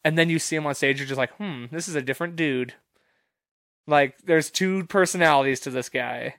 And 0.04 0.17
then 0.17 0.30
you 0.30 0.38
see 0.39 0.56
him 0.56 0.67
on 0.67 0.76
stage, 0.76 1.00
you're 1.00 1.08
just 1.08 1.17
like, 1.17 1.34
hmm, 1.38 1.65
this 1.71 1.88
is 1.88 1.95
a 1.95 2.02
different 2.02 2.36
dude. 2.36 2.74
Like 3.88 4.17
there's 4.24 4.50
two 4.50 4.86
personalities 4.86 5.60
to 5.62 5.69
this 5.71 5.89
guy. 5.89 6.36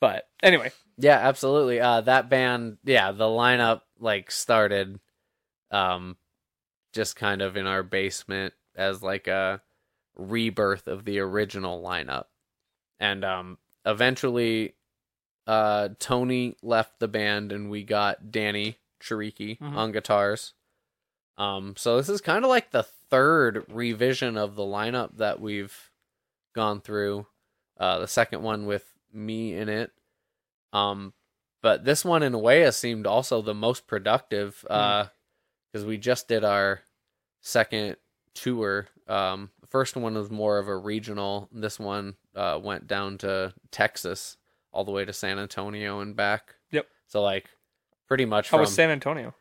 But 0.00 0.24
anyway, 0.42 0.72
Yeah, 0.98 1.18
absolutely. 1.18 1.80
Uh 1.80 2.00
that 2.02 2.28
band, 2.28 2.78
yeah, 2.84 3.12
the 3.12 3.24
lineup 3.24 3.82
like 3.98 4.30
started 4.30 4.98
um 5.70 6.16
just 6.92 7.16
kind 7.16 7.42
of 7.42 7.56
in 7.56 7.66
our 7.66 7.82
basement 7.82 8.54
as 8.76 9.02
like 9.02 9.26
a 9.26 9.60
rebirth 10.16 10.86
of 10.86 11.04
the 11.04 11.18
original 11.18 11.82
lineup. 11.82 12.24
And 13.00 13.24
um 13.24 13.58
eventually 13.84 14.74
uh 15.46 15.90
Tony 15.98 16.56
left 16.62 16.98
the 16.98 17.08
band 17.08 17.52
and 17.52 17.70
we 17.70 17.82
got 17.84 18.30
Danny 18.30 18.78
Chiriki 19.02 19.58
Mhm. 19.58 19.76
on 19.76 19.92
guitars. 19.92 20.53
Um 21.36 21.74
so 21.76 21.96
this 21.96 22.08
is 22.08 22.20
kind 22.20 22.44
of 22.44 22.48
like 22.48 22.70
the 22.70 22.84
third 23.10 23.64
revision 23.68 24.36
of 24.36 24.54
the 24.56 24.62
lineup 24.62 25.16
that 25.16 25.40
we've 25.40 25.74
gone 26.54 26.80
through. 26.80 27.26
Uh 27.78 27.98
the 27.98 28.08
second 28.08 28.42
one 28.42 28.66
with 28.66 28.84
me 29.12 29.54
in 29.54 29.68
it. 29.68 29.90
Um 30.72 31.12
but 31.62 31.84
this 31.84 32.04
one 32.04 32.22
in 32.22 32.34
a 32.34 32.38
way 32.38 32.60
has 32.60 32.76
seemed 32.76 33.06
also 33.06 33.40
the 33.42 33.54
most 33.54 33.86
productive 33.86 34.64
uh 34.68 35.06
because 35.72 35.86
we 35.86 35.96
just 35.96 36.28
did 36.28 36.44
our 36.44 36.80
second 37.40 37.96
tour 38.34 38.86
um 39.08 39.50
the 39.60 39.66
first 39.66 39.96
one 39.96 40.14
was 40.14 40.30
more 40.30 40.58
of 40.58 40.66
a 40.68 40.76
regional 40.76 41.48
this 41.52 41.78
one 41.78 42.14
uh 42.34 42.58
went 42.62 42.86
down 42.86 43.16
to 43.18 43.52
texas 43.70 44.36
all 44.72 44.84
the 44.84 44.90
way 44.90 45.04
to 45.04 45.12
san 45.12 45.38
antonio 45.38 46.00
and 46.00 46.16
back 46.16 46.54
Yep. 46.72 46.86
so 47.06 47.22
like 47.22 47.48
pretty 48.08 48.24
much 48.24 48.48
how 48.48 48.56
from 48.56 48.62
was 48.62 48.74
San 48.74 48.90
Antonio? 48.90 49.34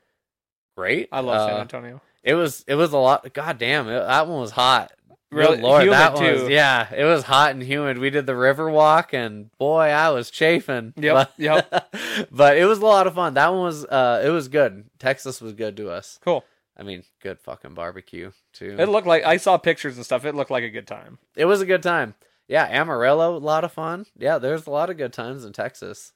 Great 0.75 1.09
I 1.11 1.19
love 1.21 1.49
San 1.49 1.57
Uh, 1.57 1.61
Antonio. 1.61 2.01
it 2.23 2.33
was 2.35 2.63
it 2.67 2.75
was 2.75 2.93
a 2.93 2.97
lot 2.97 3.31
god 3.33 3.57
damn 3.57 3.87
it, 3.87 3.99
that 3.99 4.27
one 4.27 4.39
was 4.41 4.51
hot 4.51 4.91
Really? 5.31 5.55
Good 5.55 5.63
lord 5.63 5.89
that 5.89 6.13
one 6.13 6.31
was, 6.31 6.49
yeah 6.49 6.93
it 6.93 7.05
was 7.05 7.23
hot 7.23 7.51
and 7.51 7.63
humid 7.63 7.97
we 7.97 8.11
did 8.11 8.27
the 8.27 8.35
river 8.35 8.69
walk 8.69 9.13
and 9.13 9.49
boy 9.57 9.85
i 9.85 10.09
was 10.09 10.29
chafing 10.29 10.93
Yep, 10.95 11.15
but, 11.15 11.33
yep. 11.37 11.89
but 12.31 12.55
it 12.57 12.65
was 12.65 12.77
a 12.79 12.85
lot 12.85 13.07
of 13.07 13.15
fun 13.15 13.33
that 13.33 13.49
one 13.51 13.61
was 13.63 13.83
uh 13.85 14.21
it 14.23 14.29
was 14.29 14.47
good 14.47 14.85
texas 14.99 15.41
was 15.41 15.53
good 15.53 15.75
to 15.77 15.89
us 15.89 16.19
Cool. 16.23 16.43
i 16.77 16.83
mean 16.83 17.03
good 17.19 17.39
fucking 17.39 17.73
barbecue 17.73 18.31
too 18.53 18.75
It 18.77 18.89
looked 18.89 19.07
like 19.07 19.23
I 19.23 19.37
saw 19.37 19.57
pictures 19.57 19.95
and 19.97 20.05
stuff. 20.05 20.23
It 20.25 20.35
looked 20.35 20.51
like 20.51 20.63
a 20.63 20.69
good 20.69 20.85
time. 20.87 21.17
it 21.35 21.45
was 21.45 21.61
a 21.61 21.65
good 21.65 21.81
time. 21.81 22.13
Yeah, 22.47 22.65
Amarillo, 22.69 23.35
a 23.35 23.39
lot 23.39 23.63
of 23.63 23.71
fun. 23.71 24.05
Yeah, 24.17 24.37
there's 24.37 24.67
a 24.67 24.69
lot 24.69 24.89
of 24.91 24.97
good 24.97 25.13
times 25.13 25.45
in 25.45 25.53
Texas. 25.53 26.11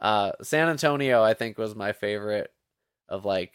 Uh, 0.00 0.32
San 0.42 0.68
Antonio, 0.68 1.22
I 1.24 1.34
think, 1.34 1.58
was 1.58 1.74
my 1.74 1.92
favorite 1.92 2.52
of 3.08 3.24
like 3.24 3.52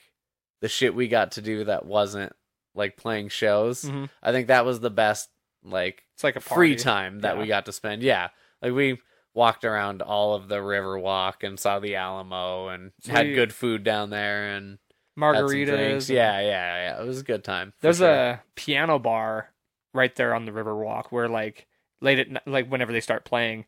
the 0.63 0.69
shit 0.69 0.95
we 0.95 1.09
got 1.09 1.33
to 1.33 1.41
do 1.41 1.65
that 1.65 1.85
wasn't 1.85 2.31
like 2.73 2.95
playing 2.95 3.27
shows. 3.27 3.83
Mhm. 3.83 4.09
I 4.23 4.31
think 4.31 4.47
that 4.47 4.65
was 4.65 4.79
the 4.79 4.89
best 4.89 5.29
like 5.61 6.03
It's 6.13 6.23
like 6.23 6.37
a 6.37 6.39
free 6.39 6.77
time 6.77 7.19
that 7.19 7.37
we 7.37 7.47
got 7.47 7.65
to 7.65 7.73
spend. 7.73 8.01
Yeah, 8.01 8.29
like 8.61 8.71
we 8.71 9.01
walked 9.33 9.65
around 9.65 10.01
all 10.01 10.35
of 10.35 10.47
the 10.47 10.61
river 10.61 10.97
walk 10.97 11.43
and 11.43 11.59
saw 11.59 11.79
the 11.79 11.97
Alamo 11.97 12.69
and 12.69 12.93
had 13.05 13.35
good 13.35 13.53
food 13.53 13.83
down 13.83 14.09
there 14.09 14.55
and 14.55 14.77
margaritas. 15.19 16.09
Yeah, 16.09 16.39
yeah, 16.39 16.47
yeah. 16.85 17.01
It 17.01 17.05
was 17.05 17.19
a 17.19 17.23
good 17.23 17.43
time. 17.43 17.73
There's 17.81 17.97
sure. 17.97 18.09
a 18.09 18.43
piano 18.55 18.99
bar 18.99 19.49
right 19.93 20.15
there 20.15 20.33
on 20.33 20.45
the 20.45 20.53
river 20.53 20.77
walk 20.77 21.11
where 21.11 21.27
like 21.27 21.67
late 21.99 22.19
at 22.19 22.31
night, 22.31 22.47
like 22.47 22.71
whenever 22.71 22.93
they 22.93 23.01
start 23.01 23.25
playing, 23.25 23.65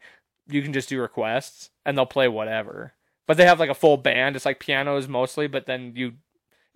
you 0.47 0.62
can 0.62 0.71
just 0.71 0.88
do 0.88 1.01
requests 1.01 1.71
and 1.86 1.97
they'll 1.97 2.05
play 2.05 2.29
whatever. 2.29 2.93
But 3.27 3.36
they 3.36 3.45
have 3.45 3.60
like 3.60 3.69
a 3.69 3.75
full 3.75 3.97
band. 3.97 4.38
It's 4.38 4.45
like 4.45 4.62
pianos 4.62 5.10
mostly, 5.10 5.47
but 5.47 5.65
then 5.65 5.91
you 5.95 6.13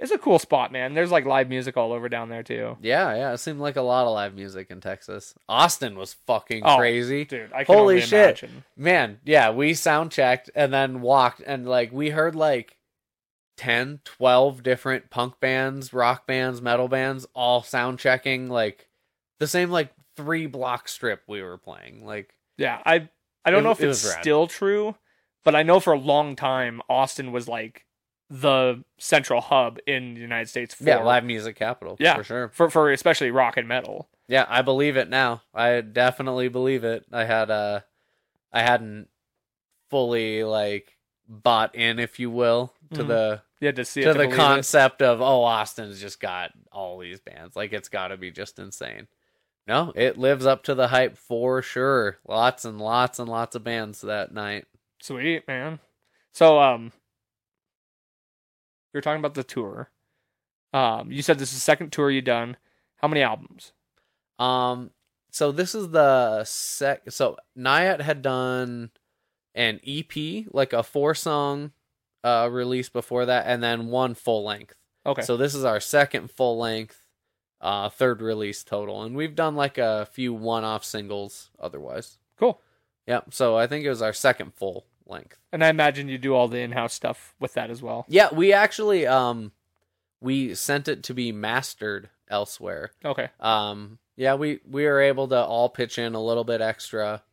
it's 0.01 0.11
a 0.11 0.17
cool 0.17 0.39
spot, 0.39 0.71
man. 0.71 0.93
There's 0.93 1.11
like 1.11 1.25
live 1.25 1.49
music 1.49 1.75
all 1.77 1.91
over 1.93 2.07
down 2.09 2.29
there 2.29 2.43
too. 2.43 2.77
Yeah, 2.81 3.13
yeah. 3.15 3.33
It 3.33 3.37
seemed 3.39 3.59
like 3.59 3.75
a 3.75 3.81
lot 3.81 4.05
of 4.07 4.13
live 4.13 4.33
music 4.33 4.71
in 4.71 4.79
Texas. 4.81 5.33
Austin 5.47 5.97
was 5.97 6.13
fucking 6.25 6.63
Oh, 6.65 6.77
crazy. 6.77 7.25
Dude, 7.25 7.51
Holy 7.67 7.99
shit. 8.01 8.13
imagine. 8.13 8.63
Man, 8.77 9.19
yeah, 9.25 9.51
we 9.51 9.73
sound 9.73 10.11
checked 10.11 10.49
and 10.55 10.73
then 10.73 11.01
walked 11.01 11.41
and 11.45 11.67
like 11.67 11.91
we 11.91 12.09
heard 12.11 12.35
like 12.35 12.77
10, 13.57 13.99
12 14.05 14.63
different 14.63 15.09
punk 15.09 15.39
bands, 15.39 15.91
rock 15.93 16.25
bands, 16.25 16.61
metal 16.61 16.87
bands 16.87 17.27
all 17.33 17.61
sound 17.61 17.99
checking 17.99 18.47
like 18.49 18.87
the 19.39 19.47
same 19.47 19.69
like 19.69 19.91
three 20.15 20.45
block 20.47 20.87
strip 20.87 21.23
we 21.27 21.41
were 21.43 21.57
playing. 21.57 22.05
Like 22.05 22.33
Yeah, 22.57 22.81
I 22.85 23.09
I 23.43 23.51
don't 23.51 23.61
It- 23.61 23.63
know 23.63 23.71
if 23.71 23.81
it 23.81 23.89
it's 23.89 23.99
still 24.19 24.47
true, 24.47 24.95
but 25.43 25.55
I 25.55 25.63
know 25.63 25.79
for 25.81 25.93
a 25.93 25.99
long 25.99 26.35
time 26.37 26.81
Austin 26.89 27.31
was 27.33 27.47
like 27.49 27.85
the 28.29 28.83
central 28.97 29.41
hub 29.41 29.79
in 29.87 30.13
the 30.13 30.21
United 30.21 30.47
States 30.49 30.73
for 30.75 30.83
yeah, 30.83 30.97
live 31.03 31.23
music 31.23 31.55
capital. 31.55 31.97
Yeah. 31.99 32.15
for 32.17 32.23
sure. 32.23 32.49
for 32.49 32.69
for 32.69 32.91
especially 32.91 33.31
rock 33.31 33.57
and 33.57 33.67
metal. 33.67 34.07
Yeah, 34.27 34.45
I 34.47 34.61
believe 34.61 34.97
it 34.97 35.09
now. 35.09 35.41
I 35.53 35.81
definitely 35.81 36.47
believe 36.49 36.83
it. 36.83 37.05
I 37.11 37.23
had 37.25 37.49
uh 37.49 37.81
I 38.53 38.61
hadn't 38.61 39.07
fully 39.89 40.43
like 40.43 40.97
bought 41.27 41.75
in, 41.75 41.99
if 41.99 42.19
you 42.19 42.29
will, 42.29 42.73
to 42.93 43.03
Mhm. 43.03 43.07
the 43.07 43.41
yeah 43.59 43.71
to 43.71 43.83
see 43.85 44.01
to 44.01 44.09
the 44.09 44.13
believe 44.13 44.33
it. 44.33 44.35
concept 44.37 45.01
of 45.01 45.21
oh 45.21 45.43
Austin's 45.43 45.99
just 45.99 46.19
got 46.19 46.51
all 46.71 46.97
these 46.99 47.19
bands 47.19 47.55
like 47.55 47.73
it's 47.73 47.89
got 47.89 48.09
to 48.09 48.17
be 48.17 48.31
just 48.31 48.59
insane. 48.59 49.07
No, 49.67 49.91
it 49.95 50.17
lives 50.17 50.45
up 50.47 50.63
to 50.63 50.73
the 50.75 50.87
hype 50.87 51.15
for 51.17 51.61
sure. 51.61 52.17
Lots 52.27 52.65
and 52.65 52.79
lots 52.79 53.19
and 53.19 53.29
lots 53.29 53.55
of 53.55 53.63
bands 53.63 54.01
that 54.01 54.31
night. 54.33 54.65
Sweet 55.01 55.47
man. 55.47 55.79
So 56.31 56.59
um, 56.59 56.91
you're 58.93 59.01
talking 59.01 59.19
about 59.19 59.33
the 59.33 59.43
tour. 59.43 59.91
Um, 60.73 61.11
you 61.11 61.21
said 61.21 61.39
this 61.39 61.49
is 61.49 61.59
the 61.59 61.61
second 61.61 61.91
tour 61.91 62.11
you've 62.11 62.25
done. 62.25 62.57
How 62.97 63.07
many 63.07 63.21
albums? 63.21 63.73
Um 64.37 64.91
so 65.31 65.51
this 65.51 65.75
is 65.75 65.89
the 65.89 66.43
sec. 66.43 67.11
So 67.11 67.37
Nyat 67.57 68.01
had 68.01 68.21
done 68.21 68.91
an 69.53 69.79
EP, 69.85 70.45
like 70.51 70.73
a 70.73 70.83
four 70.83 71.13
song 71.13 71.71
uh, 72.23 72.49
release 72.51 72.89
before 72.89 73.25
that, 73.25 73.45
and 73.47 73.61
then 73.61 73.87
one 73.87 74.15
full 74.15 74.43
length. 74.43 74.75
Okay. 75.05 75.21
So 75.21 75.37
this 75.37 75.53
is 75.55 75.63
our 75.63 75.79
second 75.79 76.31
full 76.31 76.57
length, 76.57 77.05
uh, 77.61 77.89
third 77.89 78.21
release 78.21 78.63
total, 78.63 79.03
and 79.03 79.15
we've 79.15 79.35
done 79.35 79.55
like 79.55 79.77
a 79.77 80.07
few 80.11 80.33
one 80.33 80.63
off 80.63 80.83
singles 80.83 81.51
otherwise. 81.59 82.17
cool. 82.37 82.61
Yep. 83.07 83.33
So 83.33 83.57
I 83.57 83.65
think 83.65 83.85
it 83.85 83.89
was 83.89 84.01
our 84.01 84.13
second 84.13 84.53
full 84.53 84.85
length. 85.09 85.37
And 85.51 85.63
I 85.63 85.69
imagine 85.69 86.07
you 86.07 86.17
do 86.17 86.33
all 86.35 86.47
the 86.47 86.59
in-house 86.59 86.93
stuff 86.93 87.33
with 87.39 87.53
that 87.53 87.69
as 87.69 87.81
well. 87.81 88.05
Yeah, 88.07 88.29
we 88.33 88.53
actually 88.53 89.07
um 89.07 89.51
we 90.21 90.53
sent 90.55 90.87
it 90.87 91.03
to 91.03 91.13
be 91.13 91.31
mastered 91.31 92.09
elsewhere. 92.29 92.91
Okay. 93.03 93.29
Um 93.39 93.99
yeah, 94.15 94.35
we 94.35 94.59
we 94.69 94.85
were 94.85 95.01
able 95.01 95.27
to 95.29 95.43
all 95.43 95.69
pitch 95.69 95.97
in 95.97 96.13
a 96.15 96.23
little 96.23 96.43
bit 96.43 96.61
extra 96.61 97.23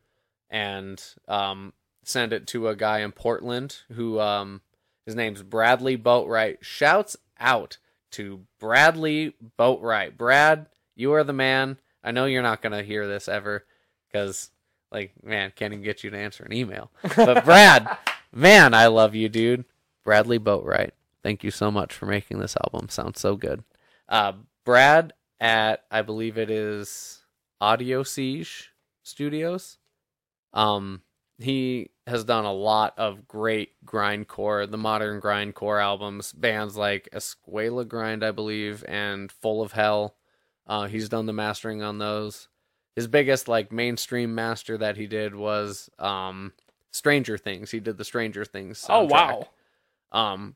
and 0.49 1.03
um 1.27 1.73
send 2.03 2.33
it 2.33 2.47
to 2.47 2.69
a 2.69 2.75
guy 2.75 2.99
in 2.99 3.11
Portland 3.11 3.77
who 3.93 4.19
um 4.19 4.61
his 5.05 5.15
name's 5.15 5.43
Bradley 5.43 5.97
Boatwright. 5.97 6.57
Shouts 6.61 7.15
out 7.39 7.77
to 8.11 8.45
Bradley 8.59 9.35
Boatwright. 9.57 10.17
Brad, 10.17 10.67
you 10.95 11.13
are 11.13 11.23
the 11.23 11.33
man. 11.33 11.79
I 12.03 12.11
know 12.11 12.25
you're 12.25 12.41
not 12.41 12.61
going 12.61 12.73
to 12.73 12.83
hear 12.83 13.07
this 13.07 13.27
ever 13.27 13.65
cuz 14.13 14.49
like 14.91 15.11
man, 15.23 15.51
can't 15.55 15.73
even 15.73 15.83
get 15.83 16.03
you 16.03 16.09
to 16.09 16.17
answer 16.17 16.43
an 16.43 16.53
email. 16.53 16.91
But 17.15 17.45
Brad, 17.45 17.97
man, 18.31 18.73
I 18.73 18.87
love 18.87 19.15
you, 19.15 19.29
dude. 19.29 19.65
Bradley 20.03 20.39
Boatwright. 20.39 20.91
Thank 21.23 21.43
you 21.43 21.51
so 21.51 21.69
much 21.71 21.93
for 21.93 22.05
making 22.05 22.39
this 22.39 22.55
album 22.63 22.89
sound 22.89 23.17
so 23.17 23.35
good. 23.35 23.63
Uh, 24.07 24.33
Brad 24.63 25.13
at 25.39 25.83
I 25.91 26.01
believe 26.01 26.37
it 26.37 26.49
is 26.49 27.23
Audio 27.59 28.03
Siege 28.03 28.71
Studios. 29.03 29.77
Um, 30.53 31.01
he 31.39 31.91
has 32.07 32.23
done 32.23 32.45
a 32.45 32.53
lot 32.53 32.93
of 32.97 33.27
great 33.27 33.73
grindcore, 33.85 34.69
the 34.69 34.77
modern 34.77 35.21
grindcore 35.21 35.81
albums, 35.81 36.31
bands 36.31 36.75
like 36.77 37.09
Escuela 37.13 37.87
Grind, 37.87 38.23
I 38.23 38.31
believe, 38.31 38.83
and 38.87 39.31
Full 39.31 39.61
of 39.61 39.73
Hell. 39.73 40.15
Uh, 40.65 40.87
he's 40.87 41.09
done 41.09 41.25
the 41.25 41.33
mastering 41.33 41.83
on 41.83 41.97
those. 41.97 42.47
His 42.97 43.05
biggest 43.05 43.47
like 43.47 43.71
mainstream 43.71 44.33
master 44.33 44.75
that 44.79 44.97
he 44.97 45.05
did 45.05 45.35
was 45.35 45.87
um 45.99 46.51
Stranger 46.89 47.37
Things. 47.37 47.69
He 47.69 47.79
did 47.79 47.99
the 47.99 48.03
Stranger 48.03 48.43
Things. 48.43 48.83
Oh 48.89 49.03
wow. 49.03 49.47
Um, 50.11 50.55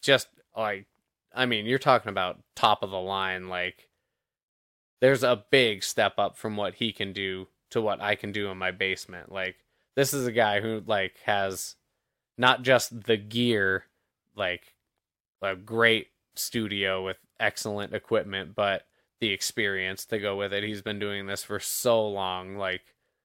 just 0.00 0.28
like, 0.56 0.86
I 1.34 1.44
mean, 1.44 1.66
you're 1.66 1.78
talking 1.78 2.08
about 2.08 2.40
top 2.56 2.82
of 2.82 2.90
the 2.90 2.98
line. 2.98 3.50
Like, 3.50 3.90
there's 5.02 5.22
a 5.22 5.44
big 5.50 5.84
step 5.84 6.14
up 6.16 6.38
from 6.38 6.56
what 6.56 6.76
he 6.76 6.92
can 6.92 7.12
do 7.12 7.48
to 7.68 7.82
what 7.82 8.00
I 8.00 8.14
can 8.14 8.32
do 8.32 8.48
in 8.48 8.56
my 8.56 8.70
basement. 8.70 9.30
Like, 9.30 9.56
this 9.94 10.14
is 10.14 10.26
a 10.26 10.32
guy 10.32 10.62
who 10.62 10.82
like 10.86 11.16
has 11.26 11.76
not 12.38 12.62
just 12.62 13.02
the 13.02 13.18
gear, 13.18 13.84
like 14.34 14.74
a 15.42 15.54
great 15.54 16.08
studio 16.36 17.04
with 17.04 17.18
excellent 17.38 17.92
equipment, 17.92 18.54
but 18.54 18.86
the 19.22 19.32
experience 19.32 20.04
to 20.04 20.18
go 20.18 20.36
with 20.36 20.52
it. 20.52 20.64
He's 20.64 20.82
been 20.82 20.98
doing 20.98 21.26
this 21.26 21.44
for 21.44 21.60
so 21.60 22.04
long. 22.08 22.56
Like 22.56 22.82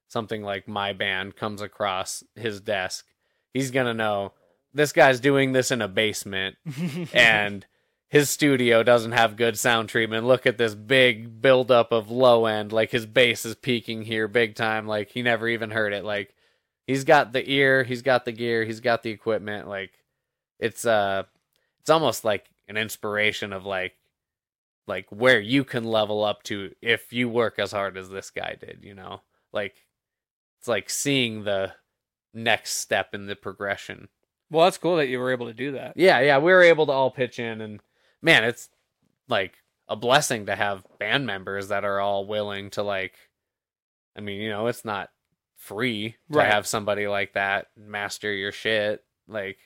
something 0.08 0.44
like 0.44 0.68
my 0.68 0.94
band 0.94 1.36
comes 1.36 1.60
across 1.60 2.24
his 2.36 2.62
desk, 2.62 3.08
he's 3.52 3.72
gonna 3.72 3.96
know 3.96 4.34
this 4.72 4.94
guy's 4.94 5.20
doing 5.20 5.54
this 5.54 5.72
in 5.72 5.82
a 5.82 5.88
basement 5.88 6.56
and 7.14 7.66
his 8.10 8.30
studio 8.30 8.84
doesn't 8.84 9.14
have 9.14 9.38
good 9.38 9.58
sound 9.58 9.90
treatment. 9.90 10.28
Look 10.28 10.46
at 10.46 10.60
this 10.60 10.76
big 10.76 11.42
buildup 11.42 11.92
of 11.92 12.12
low 12.12 12.46
end. 12.46 12.72
Like 12.72 12.92
his 12.92 13.08
bass 13.08 13.44
is 13.44 13.56
peaking 13.56 14.04
here 14.04 14.28
big 14.28 14.54
time. 14.54 14.86
Like 14.86 15.10
he 15.10 15.24
never 15.24 15.48
even 15.48 15.72
heard 15.72 15.94
it. 15.94 16.06
Like 16.06 16.36
he's 16.86 17.06
got 17.06 17.34
the 17.34 17.50
ear, 17.52 17.84
he's 17.84 18.04
got 18.04 18.24
the 18.24 18.32
gear, 18.32 18.64
he's 18.66 18.82
got 18.82 19.02
the 19.02 19.10
equipment. 19.10 19.68
Like 19.68 19.94
it's 20.60 20.86
uh 20.86 21.24
it's 21.80 21.90
almost 21.90 22.24
like 22.24 22.46
an 22.68 22.78
inspiration 22.78 23.52
of 23.52 23.66
like 23.66 23.94
like 24.88 25.06
where 25.10 25.40
you 25.40 25.64
can 25.64 25.84
level 25.84 26.24
up 26.24 26.44
to 26.44 26.72
if 26.82 27.12
you 27.14 27.30
work 27.30 27.60
as 27.60 27.72
hard 27.72 27.98
as 27.98 28.10
this 28.10 28.30
guy 28.32 28.56
did, 28.60 28.80
you 28.82 28.94
know? 28.96 29.22
Like 29.54 29.76
it's 30.60 30.68
like 30.68 30.90
seeing 30.90 31.44
the 31.44 31.74
next 32.34 32.76
step 32.76 33.14
in 33.14 33.26
the 33.28 33.36
progression. 33.36 34.08
well, 34.50 34.66
that's 34.66 34.78
cool 34.78 34.96
that 34.98 35.08
you 35.08 35.20
were 35.20 35.32
able 35.32 35.48
to 35.48 35.54
do 35.54 35.74
that. 35.74 35.94
Yeah, 35.98 36.20
yeah, 36.22 36.38
we 36.40 36.52
were 36.52 36.64
able 36.64 36.86
to 36.88 36.92
all 36.92 37.12
pitch 37.12 37.38
in, 37.40 37.60
and 37.62 37.82
man, 38.22 38.44
it's 38.44 38.70
like 39.28 39.56
a 39.90 39.96
blessing 39.96 40.46
to 40.46 40.56
have 40.56 40.86
band 41.00 41.26
members 41.26 41.68
that 41.70 41.84
are 41.84 42.00
all 42.00 42.26
willing 42.26 42.70
to 42.72 42.84
like. 42.84 43.16
I 44.16 44.22
mean, 44.22 44.42
you 44.42 44.50
know, 44.50 44.68
it's 44.68 44.84
not 44.86 45.10
free 45.56 46.16
to 46.32 46.38
Right. 46.40 46.52
have 46.52 46.66
somebody 46.66 47.08
like 47.08 47.34
that 47.34 47.68
master 47.76 48.32
your 48.34 48.52
shit. 48.52 49.04
Like 49.28 49.58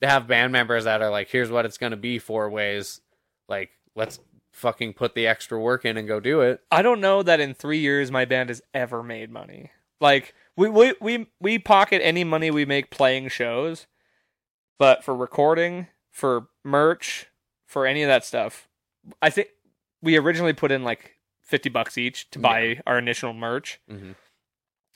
to 0.00 0.08
have 0.08 0.26
band 0.26 0.52
members 0.52 0.84
that 0.84 1.02
are 1.02 1.10
like, 1.10 1.28
here's 1.28 1.50
what 1.50 1.64
it's 1.66 1.78
gonna 1.78 1.96
be 1.96 2.18
four 2.18 2.48
ways. 2.50 3.00
Like, 3.48 3.70
let's 3.94 4.18
fucking 4.60 4.92
put 4.94 5.14
the 5.14 5.26
extra 5.26 5.58
work 5.58 5.84
in 5.84 5.96
and 5.96 6.06
go 6.06 6.20
do 6.20 6.40
it. 6.42 6.60
I 6.70 6.82
don't 6.82 7.00
know 7.00 7.22
that 7.22 7.40
in 7.40 7.54
three 7.54 7.78
years 7.78 8.10
my 8.12 8.24
band 8.24 8.50
has 8.50 8.62
ever 8.74 9.02
made 9.02 9.30
money. 9.30 9.70
Like 10.00 10.34
we 10.56 10.68
we 10.68 10.94
we 11.00 11.26
we 11.40 11.58
pocket 11.58 12.00
any 12.04 12.22
money 12.24 12.50
we 12.50 12.64
make 12.64 12.90
playing 12.90 13.28
shows, 13.28 13.86
but 14.78 15.02
for 15.04 15.14
recording, 15.14 15.88
for 16.10 16.48
merch, 16.64 17.26
for 17.66 17.86
any 17.86 18.02
of 18.02 18.08
that 18.08 18.24
stuff, 18.24 18.68
I 19.20 19.30
think 19.30 19.48
we 20.02 20.16
originally 20.16 20.52
put 20.52 20.70
in 20.72 20.84
like 20.84 21.16
fifty 21.42 21.68
bucks 21.68 21.98
each 21.98 22.30
to 22.30 22.38
buy 22.38 22.80
our 22.86 22.98
initial 22.98 23.32
merch, 23.34 23.80
Mhm. 23.90 24.14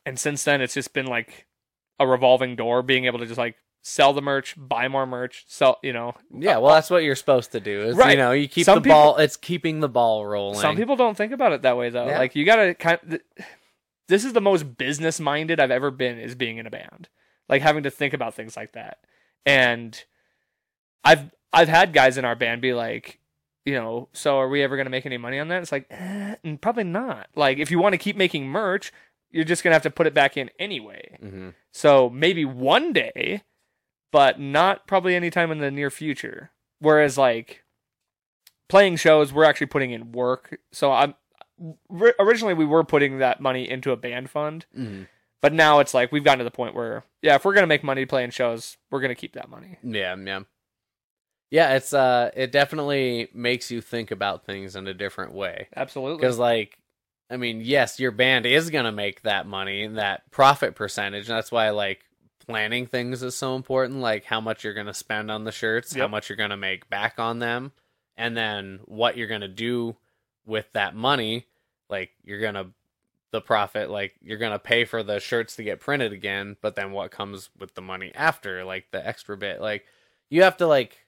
and 0.06 0.18
since 0.18 0.44
then 0.44 0.60
it's 0.60 0.74
just 0.74 0.92
been 0.94 1.06
like 1.06 1.46
a 1.98 2.06
revolving 2.06 2.56
door, 2.56 2.82
being 2.82 3.04
able 3.06 3.18
to 3.18 3.26
just 3.26 3.38
like 3.38 3.56
sell 3.86 4.14
the 4.14 4.22
merch, 4.22 4.54
buy 4.56 4.88
more 4.88 5.06
merch, 5.06 5.44
sell. 5.46 5.78
You 5.82 5.92
know, 5.92 6.14
Yeah, 6.36 6.56
well, 6.56 6.74
that's 6.74 6.88
what 6.90 7.04
you're 7.04 7.14
supposed 7.14 7.52
to 7.52 7.60
do. 7.60 7.82
Is, 7.82 7.96
Right. 7.96 8.12
You 8.12 8.16
know, 8.16 8.32
you 8.32 8.48
keep 8.48 8.64
Some 8.64 8.82
the 8.82 8.88
ball. 8.88 9.18
It's 9.18 9.36
keeping 9.36 9.80
the 9.80 9.88
ball 9.88 10.26
rolling. 10.26 10.58
Some 10.58 10.74
people 10.76 10.96
don't 10.96 11.16
think 11.16 11.32
about 11.32 11.52
it 11.52 11.62
that 11.62 11.76
way 11.76 11.90
though. 11.90 12.06
Yeah. 12.06 12.18
Like 12.18 12.34
you 12.34 12.44
gotta 12.44 12.74
kind. 12.74 12.98
Th- 13.08 13.22
this 14.08 14.24
is 14.24 14.32
the 14.32 14.40
most 14.40 14.76
business 14.76 15.20
minded 15.20 15.60
I've 15.60 15.70
ever 15.70 15.90
been. 15.90 16.18
Is 16.18 16.34
being 16.34 16.56
in 16.56 16.66
a 16.66 16.70
band, 16.70 17.08
like 17.48 17.62
having 17.62 17.84
to 17.84 17.90
think 17.90 18.14
about 18.14 18.34
things 18.34 18.56
like 18.56 18.72
that. 18.72 18.98
And 19.46 20.02
I've 21.04 21.30
I've 21.52 21.68
had 21.68 21.92
guys 21.92 22.16
in 22.18 22.24
our 22.24 22.34
band 22.34 22.62
be 22.62 22.72
like, 22.74 23.20
you 23.66 23.74
know, 23.74 24.08
so 24.12 24.38
are 24.38 24.48
we 24.48 24.62
ever 24.62 24.76
gonna 24.78 24.90
make 24.90 25.06
any 25.06 25.18
money 25.18 25.38
on 25.38 25.48
that? 25.48 25.62
It's 25.62 25.72
like, 25.72 25.86
eh, 25.90 26.36
probably 26.60 26.84
not. 26.84 27.28
Like 27.36 27.58
if 27.58 27.70
you 27.70 27.78
want 27.78 27.92
to 27.92 27.98
keep 27.98 28.16
making 28.16 28.46
merch, 28.48 28.92
you're 29.30 29.44
just 29.44 29.62
gonna 29.62 29.74
have 29.74 29.82
to 29.82 29.90
put 29.90 30.06
it 30.06 30.14
back 30.14 30.36
in 30.38 30.50
anyway. 30.58 31.18
hmm 31.20 31.50
So 31.70 32.08
maybe 32.08 32.44
one 32.46 32.92
day, 32.94 33.42
but 34.12 34.40
not 34.40 34.86
probably 34.86 35.14
anytime 35.14 35.50
in 35.50 35.58
the 35.58 35.70
near 35.70 35.90
future. 35.90 36.50
Whereas 36.78 37.16
like 37.18 37.64
playing 38.68 38.96
shows, 38.96 39.32
we're 39.32 39.44
actually 39.44 39.68
putting 39.68 39.90
in 39.90 40.12
work. 40.12 40.58
So 40.72 40.92
I'm 40.92 41.14
originally 42.18 42.54
we 42.54 42.64
were 42.64 42.84
putting 42.84 43.18
that 43.18 43.40
money 43.40 43.68
into 43.68 43.92
a 43.92 43.96
band 43.96 44.30
fund, 44.30 44.66
hmm 44.74 45.02
but 45.42 45.52
now 45.52 45.78
it's 45.80 45.92
like 45.92 46.10
we've 46.10 46.24
gotten 46.24 46.38
to 46.38 46.44
the 46.44 46.50
point 46.50 46.74
where 46.74 47.04
yeah, 47.20 47.34
if 47.34 47.44
we're 47.44 47.52
gonna 47.52 47.66
make 47.66 47.84
money 47.84 48.06
playing 48.06 48.30
shows, 48.30 48.78
we're 48.90 49.00
gonna 49.00 49.14
keep 49.14 49.34
that 49.34 49.50
money. 49.50 49.76
Yeah, 49.82 50.16
yeah. 50.16 50.40
Yeah, 51.50 51.74
it's 51.74 51.92
uh 51.92 52.30
it 52.34 52.50
definitely 52.50 53.28
makes 53.34 53.70
you 53.70 53.80
think 53.82 54.10
about 54.10 54.46
things 54.46 54.74
in 54.74 54.86
a 54.86 54.94
different 54.94 55.34
way. 55.34 55.68
Absolutely. 55.76 56.26
Cuz 56.26 56.38
like 56.38 56.78
I 57.30 57.36
mean, 57.36 57.60
yes, 57.62 57.98
your 57.98 58.10
band 58.10 58.46
is 58.46 58.70
going 58.70 58.84
to 58.84 58.92
make 58.92 59.22
that 59.22 59.46
money, 59.46 59.86
that 59.86 60.30
profit 60.30 60.74
percentage. 60.74 61.28
And 61.28 61.36
that's 61.36 61.50
why 61.50 61.70
like 61.70 62.03
planning 62.46 62.86
things 62.86 63.22
is 63.22 63.34
so 63.34 63.56
important, 63.56 64.00
like 64.00 64.24
how 64.24 64.40
much 64.40 64.64
you're 64.64 64.74
going 64.74 64.86
to 64.86 64.94
spend 64.94 65.30
on 65.30 65.44
the 65.44 65.52
shirts, 65.52 65.94
how 65.94 66.08
much 66.08 66.28
you're 66.28 66.36
going 66.36 66.50
to 66.50 66.56
make 66.56 66.88
back 66.88 67.14
on 67.18 67.38
them, 67.38 67.72
and 68.16 68.36
then 68.36 68.80
what 68.84 69.16
you're 69.16 69.28
going 69.28 69.40
to 69.40 69.48
do 69.48 69.96
with 70.46 70.66
that 70.72 70.94
money. 70.94 71.46
Like 71.88 72.10
you're 72.24 72.40
going 72.40 72.54
to 72.54 72.66
the 73.30 73.40
profit 73.40 73.90
like 73.90 74.14
you're 74.22 74.38
going 74.38 74.52
to 74.52 74.58
pay 74.60 74.84
for 74.84 75.02
the 75.02 75.18
shirts 75.18 75.56
to 75.56 75.64
get 75.64 75.80
printed 75.80 76.12
again, 76.12 76.56
but 76.60 76.76
then 76.76 76.92
what 76.92 77.10
comes 77.10 77.50
with 77.58 77.74
the 77.74 77.82
money 77.82 78.12
after, 78.14 78.64
like 78.64 78.86
the 78.92 79.04
extra 79.06 79.36
bit. 79.36 79.60
Like 79.60 79.84
you 80.30 80.42
have 80.44 80.56
to 80.58 80.66
like 80.66 81.04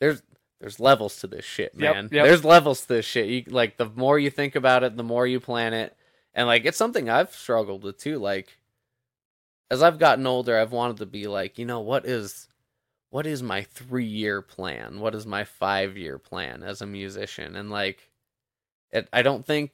there's 0.00 0.22
there's 0.60 0.80
levels 0.80 1.16
to 1.20 1.26
this 1.26 1.44
shit, 1.44 1.72
Yep, 1.76 1.94
man. 1.94 2.08
yep. 2.12 2.24
There's 2.26 2.44
levels 2.44 2.82
to 2.82 2.88
this 2.88 3.04
shit. 3.06 3.26
You 3.28 3.44
like 3.48 3.76
the 3.76 3.90
more 3.94 4.18
you 4.18 4.30
think 4.30 4.56
about 4.56 4.82
it, 4.84 4.96
the 4.96 5.02
more 5.02 5.26
you 5.26 5.38
plan 5.40 5.74
it. 5.74 5.96
And 6.34 6.46
like 6.46 6.64
it's 6.64 6.78
something 6.78 7.08
I've 7.10 7.34
struggled 7.34 7.82
with 7.84 7.98
too. 7.98 8.18
Like 8.18 8.58
as 9.70 9.82
I've 9.82 9.98
gotten 9.98 10.26
older, 10.26 10.58
I've 10.58 10.72
wanted 10.72 10.98
to 10.98 11.06
be 11.06 11.26
like, 11.26 11.58
you 11.58 11.64
know, 11.64 11.80
what 11.80 12.06
is 12.06 12.48
what 13.10 13.26
is 13.26 13.42
my 13.42 13.62
3-year 13.62 14.40
plan? 14.40 15.00
What 15.00 15.16
is 15.16 15.26
my 15.26 15.42
5-year 15.42 16.18
plan 16.18 16.62
as 16.62 16.80
a 16.80 16.86
musician? 16.86 17.56
And 17.56 17.70
like 17.70 18.10
it 18.90 19.08
I 19.12 19.22
don't 19.22 19.46
think 19.46 19.72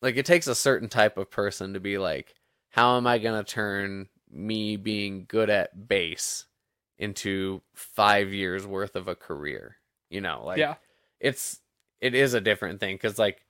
like 0.00 0.16
it 0.16 0.26
takes 0.26 0.46
a 0.46 0.54
certain 0.54 0.88
type 0.88 1.16
of 1.16 1.30
person 1.30 1.74
to 1.74 1.80
be 1.80 1.98
like, 1.98 2.34
how 2.70 2.96
am 2.96 3.06
I 3.06 3.18
going 3.18 3.42
to 3.42 3.50
turn 3.50 4.08
me 4.30 4.76
being 4.76 5.26
good 5.28 5.50
at 5.50 5.88
bass 5.88 6.46
into 6.98 7.62
5 7.74 8.32
years 8.32 8.66
worth 8.66 8.96
of 8.96 9.08
a 9.08 9.14
career? 9.14 9.76
You 10.10 10.20
know, 10.20 10.42
like 10.44 10.58
yeah. 10.58 10.74
it's 11.20 11.60
it 12.02 12.14
is 12.14 12.34
a 12.34 12.40
different 12.40 12.80
thing 12.80 12.96
because 12.96 13.18
like 13.18 13.46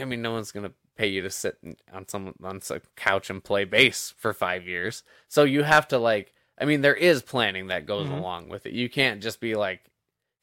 i 0.00 0.04
mean 0.04 0.22
no 0.22 0.32
one's 0.32 0.50
gonna 0.50 0.72
pay 1.00 1.06
you 1.06 1.22
to 1.22 1.30
sit 1.30 1.56
on 1.94 2.06
some 2.06 2.34
on 2.42 2.60
some 2.60 2.80
couch 2.94 3.30
and 3.30 3.42
play 3.42 3.64
bass 3.64 4.12
for 4.18 4.34
five 4.34 4.66
years. 4.66 5.02
So 5.28 5.44
you 5.44 5.62
have 5.62 5.88
to 5.88 5.98
like, 5.98 6.34
I 6.58 6.66
mean, 6.66 6.82
there 6.82 6.94
is 6.94 7.22
planning 7.22 7.68
that 7.68 7.86
goes 7.86 8.08
Mhm. 8.08 8.18
along 8.18 8.48
with 8.50 8.66
it. 8.66 8.74
You 8.74 8.90
can't 8.90 9.22
just 9.22 9.40
be 9.40 9.54
like, 9.54 9.90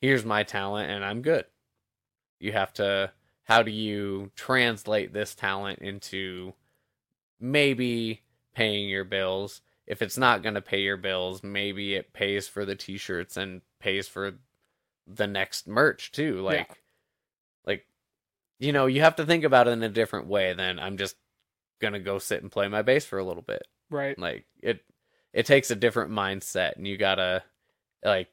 "Here's 0.02 0.26
my 0.26 0.42
talent 0.42 0.90
and 0.90 1.06
I'm 1.06 1.22
good." 1.22 1.46
You 2.40 2.54
have 2.54 2.74
to. 2.74 3.14
How 3.44 3.62
do 3.62 3.70
you 3.72 4.32
translate 4.36 5.14
this 5.14 5.36
talent 5.36 5.80
into 5.80 6.54
maybe 7.40 8.24
paying 8.56 8.90
your 8.90 9.04
bills? 9.04 9.62
If 9.86 10.02
it's 10.02 10.18
not 10.18 10.42
going 10.42 10.56
to 10.56 10.62
pay 10.62 10.82
your 10.82 10.98
bills, 10.98 11.44
maybe 11.44 11.96
it 11.96 12.14
pays 12.14 12.48
for 12.48 12.66
the 12.66 12.76
t-shirts 12.76 13.38
and 13.38 13.62
pays 13.80 14.08
for 14.08 14.40
the 15.06 15.28
next 15.28 15.68
merch 15.68 16.12
too. 16.12 16.42
Like, 16.42 16.70
like, 16.70 16.84
you 18.60 18.72
know, 18.72 18.86
you 18.86 19.02
have 19.02 19.16
to 19.18 19.26
think 19.26 19.44
about 19.44 19.68
it 19.68 19.72
in 19.72 19.84
a 19.84 19.90
different 19.90 20.28
way 20.28 20.54
than 20.54 20.80
I'm 20.80 20.98
just 20.98 21.16
gonna 21.80 22.00
go 22.00 22.20
sit 22.20 22.42
and 22.42 22.52
play 22.52 22.68
my 22.68 22.82
bass 22.82 23.06
for 23.06 23.20
a 23.20 23.24
little 23.24 23.44
bit. 23.44 23.68
Right. 23.90 24.18
Like 24.18 24.46
it, 24.62 24.82
it 25.34 25.46
takes 25.46 25.72
a 25.72 25.76
different 25.76 26.12
mindset, 26.12 26.76
and 26.76 26.88
you 26.88 26.98
gotta 26.98 27.44
like 28.04 28.30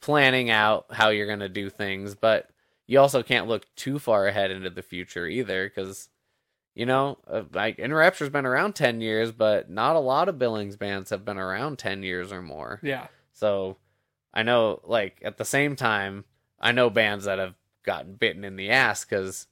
planning 0.00 0.50
out 0.50 0.86
how 0.90 1.08
you're 1.08 1.26
gonna 1.26 1.48
do 1.48 1.70
things, 1.70 2.14
but 2.14 2.48
you 2.86 3.00
also 3.00 3.22
can't 3.22 3.48
look 3.48 3.66
too 3.76 3.98
far 3.98 4.26
ahead 4.26 4.50
into 4.50 4.70
the 4.70 4.82
future 4.82 5.26
either, 5.26 5.68
because 5.68 6.08
you 6.74 6.86
know, 6.86 7.18
uh, 7.28 7.42
like 7.52 7.78
In 7.78 7.94
Rapture's 7.94 8.30
been 8.30 8.46
around 8.46 8.74
ten 8.74 9.00
years, 9.00 9.30
but 9.30 9.70
not 9.70 9.96
a 9.96 10.00
lot 10.00 10.28
of 10.28 10.38
Billings 10.38 10.76
bands 10.76 11.10
have 11.10 11.24
been 11.24 11.38
around 11.38 11.78
ten 11.78 12.02
years 12.02 12.32
or 12.32 12.42
more. 12.42 12.80
Yeah. 12.82 13.06
So 13.32 13.76
I 14.32 14.42
know, 14.42 14.80
like, 14.84 15.20
at 15.22 15.38
the 15.38 15.44
same 15.44 15.76
time, 15.76 16.24
I 16.60 16.72
know 16.72 16.90
bands 16.90 17.26
that 17.26 17.38
have 17.38 17.54
gotten 17.84 18.14
bitten 18.14 18.44
in 18.44 18.56
the 18.56 18.70
ass 18.70 19.04
because 19.04 19.46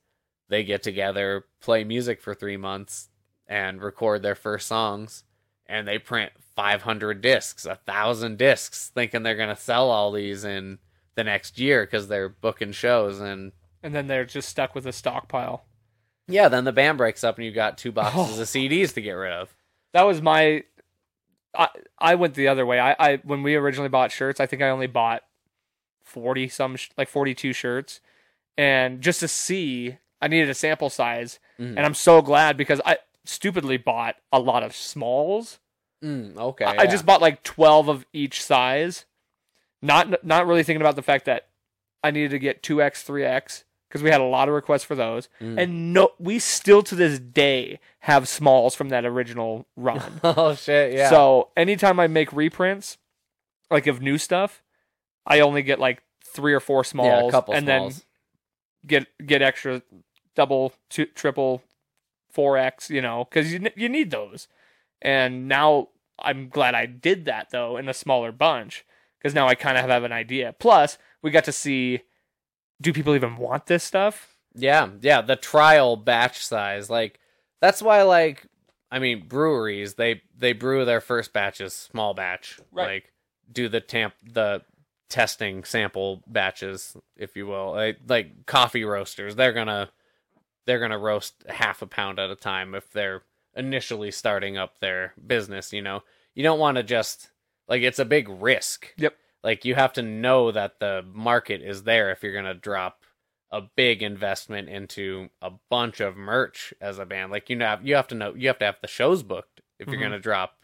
they 0.53 0.63
get 0.65 0.83
together, 0.85 1.47
play 1.61 1.83
music 1.83 2.21
for 2.21 2.35
three 2.35 2.57
months, 2.57 3.09
and 3.49 3.83
record 3.83 4.23
their 4.23 4.35
first 4.37 4.69
songs, 4.69 5.25
and 5.67 5.89
they 5.89 5.99
print 5.99 6.33
500 6.55 7.21
discs, 7.21 7.67
a 7.67 7.75
thousand 7.75 8.39
discs, 8.39 8.91
thinking 8.95 9.23
they're 9.23 9.35
going 9.37 9.49
to 9.49 9.57
sell 9.61 9.91
all 9.91 10.13
these 10.13 10.45
in 10.45 10.79
the 11.15 11.25
next 11.25 11.59
year 11.59 11.85
because 11.85 12.09
they're 12.09 12.29
booking 12.29 12.73
shows. 12.73 13.21
And 13.21 13.53
And 13.83 13.95
then 13.95 14.07
they're 14.07 14.25
just 14.25 14.49
stuck 14.49 14.75
with 14.75 14.87
a 14.87 14.93
stockpile. 14.93 15.65
yeah, 16.29 16.49
then 16.49 16.65
the 16.65 16.73
band 16.73 16.99
breaks 16.99 17.25
up 17.25 17.37
and 17.37 17.45
you've 17.45 17.55
got 17.55 17.77
two 17.79 17.93
boxes 18.01 18.39
Oh. 18.39 18.43
of 18.43 18.49
CDs 18.49 18.95
to 18.95 19.01
get 19.03 19.13
rid 19.13 19.33
of. 19.33 19.55
That 19.93 20.03
was 20.03 20.23
my. 20.23 20.65
I 21.55 21.69
I 21.99 22.15
went 22.15 22.35
the 22.35 22.49
other 22.49 22.65
way. 22.65 22.81
I, 22.81 22.97
I 22.99 23.17
when 23.25 23.43
we 23.43 23.57
originally 23.57 23.91
bought 23.91 24.11
shirts, 24.13 24.41
I 24.41 24.47
think 24.47 24.63
I 24.63 24.71
only 24.71 24.87
bought 24.87 25.23
forty 26.03 26.49
some 26.49 26.77
sh- 26.77 26.89
like 26.97 27.09
forty 27.11 27.35
two 27.35 27.53
shirts, 27.53 28.01
and 28.57 29.01
just 29.03 29.21
to 29.21 29.29
see, 29.29 29.99
I 30.23 30.29
needed 30.29 30.49
a 30.49 30.55
sample 30.55 30.89
size, 30.89 31.39
Mhm. 31.59 31.77
and 31.77 31.81
I'm 31.81 31.95
so 31.95 32.23
glad 32.23 32.57
because 32.57 32.81
I 32.87 32.99
stupidly 33.25 33.77
bought 33.77 34.17
a 34.33 34.39
lot 34.41 34.63
of 34.63 34.75
smalls. 34.75 35.59
Mm, 36.03 36.37
okay. 36.37 36.65
I, 36.65 36.83
I 36.83 36.87
just 36.87 37.05
bought 37.05 37.21
like 37.21 37.43
twelve 37.43 37.89
of 37.89 38.07
each 38.13 38.43
size, 38.43 39.05
not 39.83 40.25
not 40.25 40.47
really 40.47 40.63
thinking 40.63 40.81
about 40.81 40.97
the 40.97 41.03
fact 41.03 41.25
that 41.27 41.49
I 42.03 42.11
needed 42.11 42.31
to 42.31 42.39
get 42.39 42.63
two 42.63 42.81
X, 42.83 43.03
three 43.03 43.25
X 43.25 43.65
because 43.89 44.03
we 44.03 44.11
had 44.11 44.21
a 44.23 44.25
lot 44.25 44.49
of 44.49 44.55
requests 44.55 44.85
for 44.85 44.95
those, 44.95 45.29
Mm. 45.41 45.61
and 45.63 45.93
no, 45.93 46.13
we 46.19 46.39
still 46.39 46.83
to 46.85 46.95
this 46.95 47.19
day 47.19 47.79
have 48.01 48.27
smalls 48.27 48.75
from 48.75 48.89
that 48.89 49.05
original 49.05 49.67
run. 49.77 50.21
oh, 50.25 50.55
shit. 50.55 50.95
Yeah. 50.95 51.11
So 51.11 51.51
anytime 51.59 52.01
I 52.01 52.07
make 52.07 52.33
reprints, 52.33 52.97
like 53.71 53.87
of 53.87 54.01
new 54.01 54.17
stuff, 54.19 54.63
I 55.27 55.41
only 55.41 55.63
get 55.63 55.79
like 55.79 56.03
three 56.25 56.55
or 56.55 56.61
four 56.61 56.85
smalls, 56.85 57.33
yeah, 57.35 57.39
and 57.55 57.65
smalls. 57.67 57.67
then 57.67 57.93
get 58.87 59.27
get 59.27 59.43
extra, 59.43 59.83
double, 60.35 60.73
two, 60.89 61.07
triple, 61.07 61.63
four 62.31 62.57
X. 62.57 62.91
You 62.91 63.03
know, 63.03 63.27
because 63.29 63.53
you 63.53 63.69
you 63.77 63.89
need 63.89 64.11
those. 64.11 64.49
And 65.01 65.49
now 65.49 65.89
I'm 66.19 66.49
glad 66.49 66.75
I 66.75 66.87
did 66.87 67.25
that 67.25 67.51
though 67.51 67.77
in 67.77 67.89
a 67.89 67.95
smaller 67.95 68.33
bunch 68.33 68.85
because 69.19 69.35
now 69.35 69.49
I 69.49 69.55
kind 69.55 69.79
of 69.79 69.89
have 69.89 70.05
an 70.05 70.13
idea. 70.13 70.55
Plus, 70.59 70.99
we 71.23 71.31
got 71.31 71.45
to 71.45 71.53
see, 71.53 72.03
do 72.81 72.93
people 72.93 73.15
even 73.15 73.37
want 73.37 73.67
this 73.67 73.85
stuff? 73.85 74.37
Yeah, 74.55 74.91
yeah, 75.01 75.23
the 75.23 75.37
trial 75.37 75.97
batch 75.97 76.45
size. 76.45 76.91
Like 76.91 77.19
that's 77.61 77.83
why 77.83 78.03
like 78.03 78.47
I 78.91 78.99
mean 78.99 79.27
breweries, 79.27 79.95
they 79.95 80.23
they 80.37 80.53
brew 80.53 80.85
their 80.85 81.01
first 81.01 81.33
batches 81.33 81.73
small 81.73 82.15
batch. 82.15 82.61
Right. 82.71 82.95
Like 82.95 83.13
do 83.51 83.69
the 83.69 83.81
tamp 83.81 84.15
the 84.23 84.63
testing 85.13 85.63
sample 85.63 86.23
batches, 86.27 86.97
if 87.17 87.37
you 87.37 87.47
will. 87.47 87.73
Like, 87.73 87.99
like 88.09 88.47
coffee 88.47 88.85
roasters, 88.85 89.37
they're 89.37 89.53
going 89.53 89.67
to 89.67 89.91
they're 90.67 90.79
going 90.79 90.91
to 90.91 90.99
roast 90.99 91.45
half 91.49 91.83
a 91.83 91.87
pound 91.87 92.19
at 92.19 92.31
a 92.31 92.37
time 92.37 92.75
if 92.75 92.91
they're 92.91 93.23
initially 93.55 94.11
starting 94.11 94.57
up 94.57 94.79
their 94.81 95.15
business, 95.27 95.73
you 95.73 95.83
know. 95.83 96.03
You 96.35 96.43
don't 96.43 96.59
want 96.59 96.77
to 96.77 96.83
just 96.83 97.31
like 97.69 97.83
it's 97.83 97.99
a 97.99 98.05
big 98.05 98.29
risk. 98.29 98.93
Yep. 98.97 99.15
Like 99.45 99.65
you 99.65 99.75
have 99.75 99.93
to 99.95 100.03
know 100.03 100.51
that 100.53 100.79
the 100.81 101.05
market 101.13 101.63
is 101.63 101.83
there 101.83 102.11
if 102.11 102.23
you're 102.23 102.33
going 102.33 102.45
to 102.45 102.55
drop 102.55 103.03
a 103.51 103.61
big 103.77 104.03
investment 104.03 104.69
into 104.69 105.29
a 105.43 105.51
bunch 105.69 106.01
of 106.01 106.17
merch 106.17 106.73
as 106.81 106.99
a 106.99 107.05
band. 107.05 107.31
Like 107.33 107.51
you 107.51 107.57
know, 107.57 107.79
you 107.83 107.95
have 107.97 108.09
to 108.09 108.15
know 108.15 108.35
you 108.35 108.49
have 108.49 108.59
to 108.61 108.65
have 108.65 108.79
the 108.81 108.89
shows 108.89 109.23
booked 109.23 109.61
if 109.79 109.89
you're 109.89 109.97
Mhm. 109.97 110.01
going 110.01 110.13
to 110.13 110.21
drop 110.21 110.59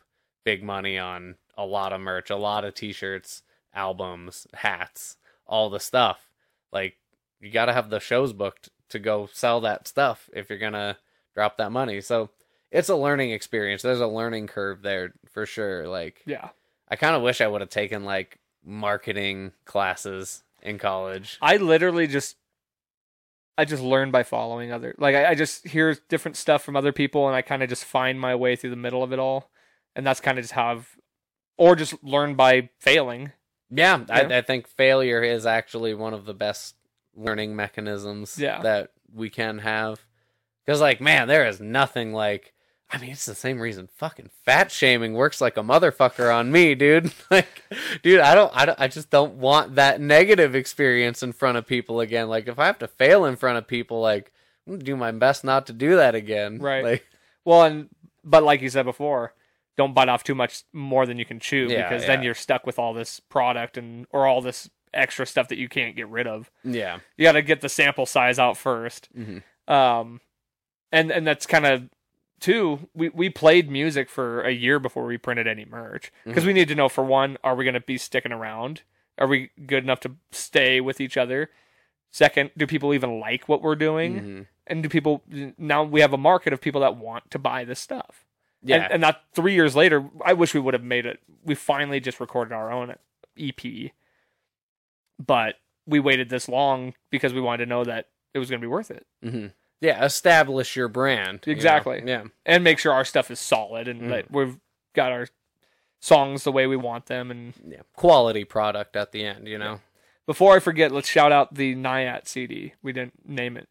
big 0.44 0.62
money 0.62 0.96
on 0.96 1.36
a 1.56 1.66
lot 1.66 1.92
of 1.92 2.00
merch, 2.00 2.30
a 2.30 2.36
lot 2.36 2.64
of 2.64 2.72
t-shirts, 2.74 3.42
albums, 3.74 4.46
hats, 4.54 5.16
all 5.46 5.68
the 5.68 5.80
stuff. 5.80 6.30
Like 6.72 6.96
you 7.40 7.50
got 7.50 7.66
to 7.66 7.72
have 7.74 7.90
the 7.90 8.00
shows 8.00 8.32
booked 8.32 8.70
to 8.90 8.98
go 8.98 9.28
sell 9.32 9.60
that 9.62 9.86
stuff 9.88 10.28
if 10.32 10.48
you're 10.48 10.58
going 10.58 10.72
to 10.72 10.96
drop 11.34 11.58
that 11.58 11.72
money. 11.72 12.00
So 12.00 12.30
it's 12.70 12.88
a 12.88 12.96
learning 12.96 13.30
experience. 13.30 13.82
There's 13.82 14.00
a 14.00 14.06
learning 14.06 14.46
curve 14.48 14.82
there 14.82 15.12
for 15.30 15.46
sure. 15.46 15.86
Like 15.88 16.22
Yeah. 16.26 16.48
I 16.88 16.96
kind 16.96 17.14
of 17.14 17.22
wish 17.22 17.40
I 17.40 17.46
would 17.46 17.60
have 17.60 17.70
taken 17.70 18.04
like 18.04 18.38
marketing 18.64 19.52
classes 19.64 20.42
in 20.62 20.78
college. 20.78 21.38
I 21.40 21.56
literally 21.58 22.06
just 22.06 22.36
I 23.56 23.64
just 23.64 23.82
learn 23.82 24.10
by 24.10 24.22
following 24.22 24.72
other 24.72 24.94
like 24.98 25.14
I, 25.14 25.30
I 25.30 25.34
just 25.34 25.66
hear 25.66 25.96
different 26.08 26.36
stuff 26.36 26.62
from 26.62 26.76
other 26.76 26.92
people 26.92 27.26
and 27.26 27.34
I 27.36 27.42
kind 27.42 27.62
of 27.62 27.68
just 27.68 27.84
find 27.84 28.18
my 28.20 28.34
way 28.34 28.56
through 28.56 28.70
the 28.70 28.76
middle 28.76 29.02
of 29.02 29.12
it 29.12 29.18
all, 29.18 29.50
and 29.96 30.06
that's 30.06 30.20
kind 30.20 30.38
of 30.38 30.44
just 30.44 30.54
how 30.54 30.72
I've 30.72 30.96
or 31.56 31.74
just 31.74 32.02
learn 32.04 32.34
by 32.36 32.70
failing. 32.78 33.32
Yeah, 33.70 34.04
Yeah. 34.08 34.14
I, 34.30 34.38
I 34.38 34.42
think 34.42 34.68
failure 34.68 35.22
is 35.22 35.44
actually 35.44 35.92
one 35.92 36.14
of 36.14 36.24
the 36.24 36.34
best 36.34 36.76
learning 37.18 37.56
mechanisms 37.56 38.38
Yeah. 38.38 38.60
that 38.62 38.90
we 39.12 39.30
can 39.30 39.58
have. 39.58 40.00
Because, 40.64 40.80
like, 40.80 41.00
man, 41.00 41.28
there 41.28 41.46
is 41.46 41.60
nothing 41.60 42.12
like. 42.12 42.52
I 42.90 42.96
mean, 42.96 43.10
it's 43.10 43.26
the 43.26 43.34
same 43.34 43.60
reason 43.60 43.88
fucking 43.96 44.30
fat 44.46 44.72
shaming 44.72 45.12
works 45.12 45.42
like 45.42 45.58
a 45.58 45.62
motherfucker 45.62 46.34
on 46.34 46.50
me, 46.50 46.74
dude. 46.74 47.12
Like, 47.30 47.62
dude, 48.02 48.20
I 48.20 48.34
don't, 48.34 48.50
I 48.54 48.64
don't, 48.64 48.80
I 48.80 48.88
just 48.88 49.10
don't 49.10 49.34
want 49.34 49.74
that 49.74 50.00
negative 50.00 50.54
experience 50.54 51.22
in 51.22 51.32
front 51.32 51.58
of 51.58 51.66
people 51.66 52.00
again. 52.00 52.28
Like, 52.30 52.48
if 52.48 52.58
I 52.58 52.64
have 52.64 52.78
to 52.78 52.88
fail 52.88 53.26
in 53.26 53.36
front 53.36 53.58
of 53.58 53.66
people, 53.66 54.00
like, 54.00 54.32
I'm 54.66 54.74
gonna 54.74 54.84
do 54.84 54.96
my 54.96 55.10
best 55.12 55.44
not 55.44 55.66
to 55.66 55.74
do 55.74 55.96
that 55.96 56.14
again. 56.14 56.58
Right. 56.62 56.82
Like, 56.84 57.06
Well, 57.44 57.64
and 57.64 57.88
but 58.24 58.42
like 58.42 58.62
you 58.62 58.70
said 58.70 58.84
before, 58.86 59.34
don't 59.76 59.92
bite 59.94 60.08
off 60.08 60.24
too 60.24 60.34
much 60.34 60.64
more 60.72 61.04
than 61.04 61.18
you 61.18 61.24
can 61.26 61.40
chew 61.40 61.66
Yeah, 61.70 61.88
because 61.88 62.06
then 62.06 62.22
you're 62.22 62.34
stuck 62.34 62.64
with 62.66 62.78
all 62.78 62.94
this 62.94 63.20
product 63.20 63.76
and 63.76 64.06
or 64.10 64.26
all 64.26 64.40
this 64.40 64.68
extra 64.94 65.26
stuff 65.26 65.48
that 65.48 65.58
you 65.58 65.68
can't 65.68 65.96
get 65.96 66.08
rid 66.08 66.26
of. 66.26 66.50
yeah. 66.64 66.98
You 67.16 67.24
got 67.24 67.32
to 67.32 67.42
get 67.42 67.60
the 67.60 67.68
sample 67.68 68.06
size 68.06 68.38
out 68.38 68.56
1st 68.56 69.08
Mhm. 69.16 69.42
Um, 69.72 70.20
and 70.90 71.10
and 71.10 71.26
that's 71.26 71.46
kind 71.46 71.66
of 71.66 71.88
two. 72.40 72.88
We 72.94 73.08
we 73.10 73.28
played 73.30 73.70
music 73.70 74.08
for 74.08 74.42
a 74.42 74.50
year 74.52 74.78
before 74.78 75.04
we 75.04 75.18
printed 75.18 75.46
any 75.46 75.64
merch 75.66 76.10
because 76.24 76.46
we 76.46 76.52
need 76.54 76.68
to 76.68 76.74
know 76.74 76.88
for 76.88 77.04
one, 77.04 77.36
are 77.44 77.54
we 77.54 77.64
going 77.64 77.74
to 77.74 77.80
be 77.80 77.98
sticking 77.98 78.32
around? 78.32 78.82
Are 79.18 79.26
we 79.26 79.50
good 79.66 79.84
enough 79.84 80.00
to 80.00 80.12
stay 80.30 80.80
with 80.80 81.00
each 81.00 81.16
other? 81.16 81.50
Second, 82.10 82.50
do 82.56 82.66
people 82.66 82.94
even 82.94 83.20
like 83.20 83.48
what 83.48 83.60
we're 83.60 83.76
doing? 83.76 84.14
Mhm. 84.20 84.46
And 84.66 84.82
do 84.82 84.88
people 84.88 85.22
now 85.58 85.82
we 85.82 86.00
have 86.00 86.12
a 86.14 86.18
market 86.18 86.52
of 86.54 86.60
people 86.62 86.80
that 86.80 86.96
want 86.96 87.30
to 87.32 87.38
buy 87.38 87.64
this 87.64 87.80
stuff? 87.80 88.24
Yeah. 88.62 88.76
And, 88.84 88.92
and 88.94 89.02
that 89.02 89.22
three 89.34 89.52
years 89.54 89.76
later, 89.76 90.08
I 90.24 90.32
wish 90.32 90.54
we 90.54 90.60
would 90.60 90.72
have 90.74 90.82
made 90.82 91.04
it. 91.04 91.20
We 91.44 91.54
finally 91.54 92.00
just 92.00 92.18
recorded 92.20 92.54
our 92.54 92.72
own 92.72 92.94
EP, 93.38 93.92
but 95.24 95.56
we 95.86 96.00
waited 96.00 96.28
this 96.28 96.48
long 96.48 96.94
because 97.10 97.32
we 97.32 97.40
wanted 97.40 97.64
to 97.64 97.68
know 97.68 97.84
that 97.84 98.06
it 98.34 98.38
was 98.38 98.50
going 98.50 98.60
to 98.60 98.64
be 98.64 98.70
worth 98.70 98.90
it 98.90 99.06
hmm 99.22 99.46
Yeah, 99.80 100.04
establish 100.04 100.76
your 100.76 100.88
brand. 100.88 101.40
you 101.46 101.52
know? 101.52 101.56
Exactly. 101.56 102.02
Yeah. 102.04 102.24
and 102.44 102.62
make 102.64 102.78
sure 102.78 102.92
our 102.92 103.04
stuff 103.04 103.30
is 103.30 103.40
solid 103.40 103.88
and 103.88 104.02
Mm. 104.02 104.08
that 104.10 104.30
we've 104.30 104.58
got 104.94 105.12
our 105.12 105.28
songs 106.00 106.44
the 106.44 106.52
way 106.52 106.66
we 106.66 106.76
want 106.76 107.06
them. 107.06 107.30
And 107.30 107.54
Yeah. 107.66 107.82
Quality 107.94 108.44
product 108.44 108.96
at 108.96 109.12
the 109.12 109.24
end, 109.24 109.48
you 109.48 109.58
know. 109.58 109.80
before 110.26 110.54
I 110.56 110.60
forget, 110.60 110.92
let's 110.92 111.08
shout 111.08 111.32
out 111.32 111.54
the 111.54 111.74
Nyat 111.74 112.28
CD. 112.28 112.74
We 112.82 112.92
didn't 112.92 113.26
name 113.28 113.56
it. 113.56 113.68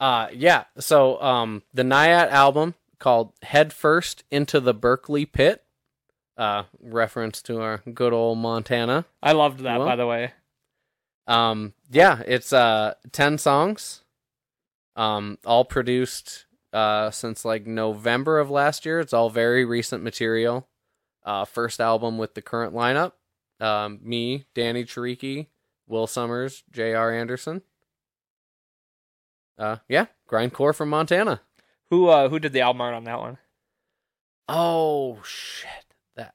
Uh 0.00 0.28
yeah. 0.32 0.64
So 0.78 1.20
um 1.22 1.62
the 1.74 1.82
Nyat 1.82 2.30
album 2.30 2.74
called 2.98 3.32
Head 3.42 3.72
First 3.72 4.24
into 4.30 4.60
the 4.60 4.74
Berkeley 4.74 5.24
Pit. 5.26 5.64
Uh 6.36 6.64
reference 6.80 7.42
to 7.42 7.60
our 7.60 7.78
good 7.94 8.12
old 8.12 8.38
Montana. 8.38 9.06
I 9.22 9.32
loved 9.32 9.60
that, 9.60 9.78
Well- 9.78 9.88
by 9.88 9.96
the 9.96 10.06
way. 10.06 10.32
Um 11.28 11.74
yeah, 11.88 12.22
it's 12.26 12.52
uh 12.52 12.94
10 13.12 13.38
songs. 13.38 14.02
Um 14.96 15.38
all 15.44 15.64
produced 15.64 16.46
uh, 16.72 17.10
since 17.10 17.44
like 17.44 17.66
November 17.66 18.38
of 18.38 18.50
last 18.50 18.84
year. 18.84 19.00
It's 19.00 19.12
all 19.12 19.30
very 19.30 19.64
recent 19.64 20.02
material. 20.02 20.68
Uh, 21.24 21.44
first 21.44 21.80
album 21.80 22.18
with 22.18 22.34
the 22.34 22.42
current 22.42 22.74
lineup. 22.74 23.12
Um, 23.60 24.00
me, 24.02 24.46
Danny 24.54 24.84
Chariki, 24.84 25.46
Will 25.86 26.06
Summers, 26.06 26.62
J.R. 26.70 27.12
Anderson. 27.12 27.62
Uh, 29.58 29.76
yeah, 29.88 30.06
grindcore 30.30 30.74
from 30.74 30.88
Montana. 30.88 31.40
Who 31.90 32.08
uh 32.08 32.28
who 32.28 32.38
did 32.38 32.52
the 32.52 32.60
album 32.60 32.82
art 32.82 32.94
on 32.94 33.04
that 33.04 33.18
one? 33.18 33.38
Oh 34.46 35.20
shit! 35.24 35.70
That 36.16 36.34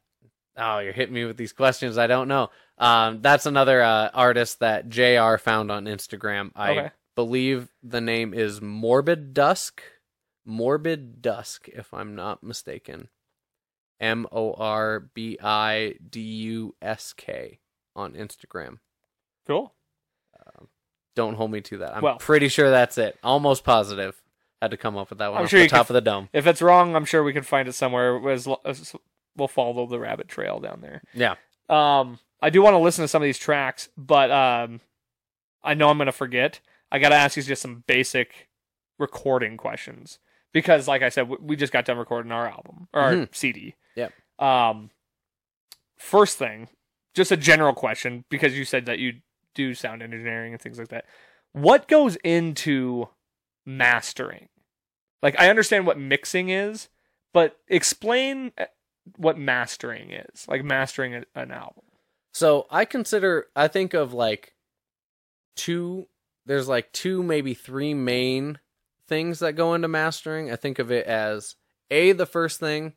oh, 0.57 0.79
you're 0.79 0.93
hitting 0.93 1.13
me 1.13 1.25
with 1.25 1.37
these 1.37 1.53
questions. 1.53 1.97
I 1.97 2.07
don't 2.07 2.27
know. 2.27 2.49
Um, 2.78 3.21
that's 3.21 3.45
another 3.45 3.82
uh, 3.82 4.09
artist 4.13 4.59
that 4.59 4.89
Jr. 4.89 5.38
found 5.38 5.71
on 5.71 5.86
Instagram. 5.86 6.51
I 6.55 6.71
Okay. 6.71 6.91
believe 7.15 7.69
the 7.84 8.01
name 8.01 8.34
is 8.34 8.61
Morbid 8.61 9.34
Dusk. 9.34 9.82
Morbid 10.45 11.21
Dusk, 11.21 11.69
if 11.69 11.93
I'm 11.93 12.15
not 12.15 12.43
mistaken. 12.43 13.09
M 13.99 14.28
O 14.32 14.53
R 14.53 14.99
B 15.13 15.38
I 15.41 15.95
D 16.09 16.19
U 16.19 16.76
S 16.82 17.13
K 17.13 17.59
on 17.95 18.13
Instagram. 18.13 18.80
Cool. 19.47 19.74
Don't 21.15 21.36
hold 21.36 21.51
me 21.51 21.61
to 21.61 21.78
that. 21.78 21.95
I'm 21.97 22.01
Well- 22.01 22.17
pretty 22.17 22.47
sure 22.47 22.71
that's 22.71 22.97
it. 22.97 23.17
Almost 23.24 23.63
positive. 23.63 24.19
Had 24.61 24.71
to 24.71 24.78
come 24.78 24.97
up 24.97 25.09
with 25.11 25.19
that 25.19 25.32
one 25.32 25.41
I'm 25.41 25.47
sure 25.47 25.59
the 25.59 25.67
top 25.67 25.86
could- 25.88 25.95
of 25.95 26.03
the 26.03 26.09
dome. 26.09 26.30
If 26.34 26.47
it's 26.47 26.61
wrong, 26.61 26.95
I'm 26.95 27.05
sure 27.05 27.24
we 27.24 27.34
can 27.34 27.43
find 27.43 27.67
it 27.67 27.74
somewhere. 27.74 28.17
As 28.32 28.47
as- 28.65 28.95
we'll 29.38 29.47
follow 29.47 29.86
the 29.86 29.99
rabbit 29.99 30.28
trail 30.28 30.59
down 30.59 30.82
there. 30.82 31.03
Yeah. 31.13 31.36
Um, 31.69 32.19
I 32.43 32.49
do 32.49 32.61
want 32.61 32.73
to 32.73 32.79
listen 32.79 33.03
to 33.03 33.07
some 33.07 33.21
of 33.21 33.25
these 33.25 33.37
tracks, 33.39 33.89
but 33.97 34.29
um, 34.31 34.81
I 35.63 35.73
know 35.73 35.89
I'm 35.89 35.97
going 35.97 36.05
to 36.07 36.11
forget. 36.11 36.59
I 36.91 36.99
got 36.99 37.09
to 37.09 37.15
ask 37.15 37.37
you 37.37 37.43
just 37.43 37.61
some 37.61 37.83
basic 37.87 38.49
recording 38.99 39.57
questions 39.57 40.19
because, 40.51 40.87
like 40.87 41.01
I 41.01 41.09
said, 41.09 41.29
we- 41.29 41.55
just 41.55 41.73
got 41.73 41.85
done 41.85 41.97
recording 41.97 42.31
our 42.31 42.47
album 42.47 42.87
or 42.93 43.01
our 43.01 43.13
Mhm. 43.13 43.33
CD. 43.35 43.75
Yep. 43.95 44.13
Um, 44.39 44.91
first 45.97 46.37
thing, 46.37 46.67
just 47.13 47.31
a 47.31 47.37
general 47.37 47.73
question 47.73 48.25
because 48.29 48.57
you 48.57 48.65
said 48.65 48.85
that 48.87 48.99
you 48.99 49.21
do 49.55 49.73
sound 49.73 50.01
engineering 50.03 50.51
and 50.53 50.61
things 50.61 50.77
like 50.79 50.89
that. 50.89 51.05
What 51.53 51.87
goes 51.87 52.15
into 52.17 53.07
mastering? 53.65 54.49
Like, 55.21 55.39
I 55.39 55.49
understand 55.49 55.87
what 55.87 55.97
mixing 55.97 56.49
is, 56.49 56.89
but 57.33 57.59
explain 57.67 58.51
uh, 58.57 58.65
what 59.17 59.37
mastering 59.37 60.11
is. 60.11 60.47
Like 60.47 60.63
mastering 60.63 61.15
a- 61.15 61.25
an 61.35 61.51
album. 61.51 61.83
So 62.34 62.65
I 62.69 62.86
consider 62.86 63.47
I 63.55 63.67
think 63.67 63.93
of 63.93 64.13
like 64.13 64.53
two 65.55 66.07
there's 66.45 66.67
like 66.67 66.91
two 66.91 67.23
maybe 67.23 67.53
three 67.53 67.93
main 67.93 68.59
things 69.07 69.39
that 69.39 69.53
go 69.53 69.75
into 69.75 69.88
mastering. 69.88 70.51
I 70.51 70.55
think 70.55 70.79
of 70.79 70.91
it 70.91 71.05
as 71.05 71.55
A 71.91 72.11
the 72.11 72.25
first 72.25 72.59
thing, 72.59 72.93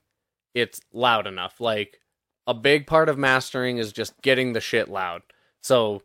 it's 0.54 0.80
loud 0.92 1.26
enough. 1.26 1.60
Like 1.60 2.00
a 2.46 2.54
big 2.54 2.86
part 2.86 3.08
of 3.08 3.18
mastering 3.18 3.78
is 3.78 3.92
just 3.92 4.20
getting 4.22 4.52
the 4.52 4.60
shit 4.60 4.88
loud. 4.88 5.22
So 5.62 6.02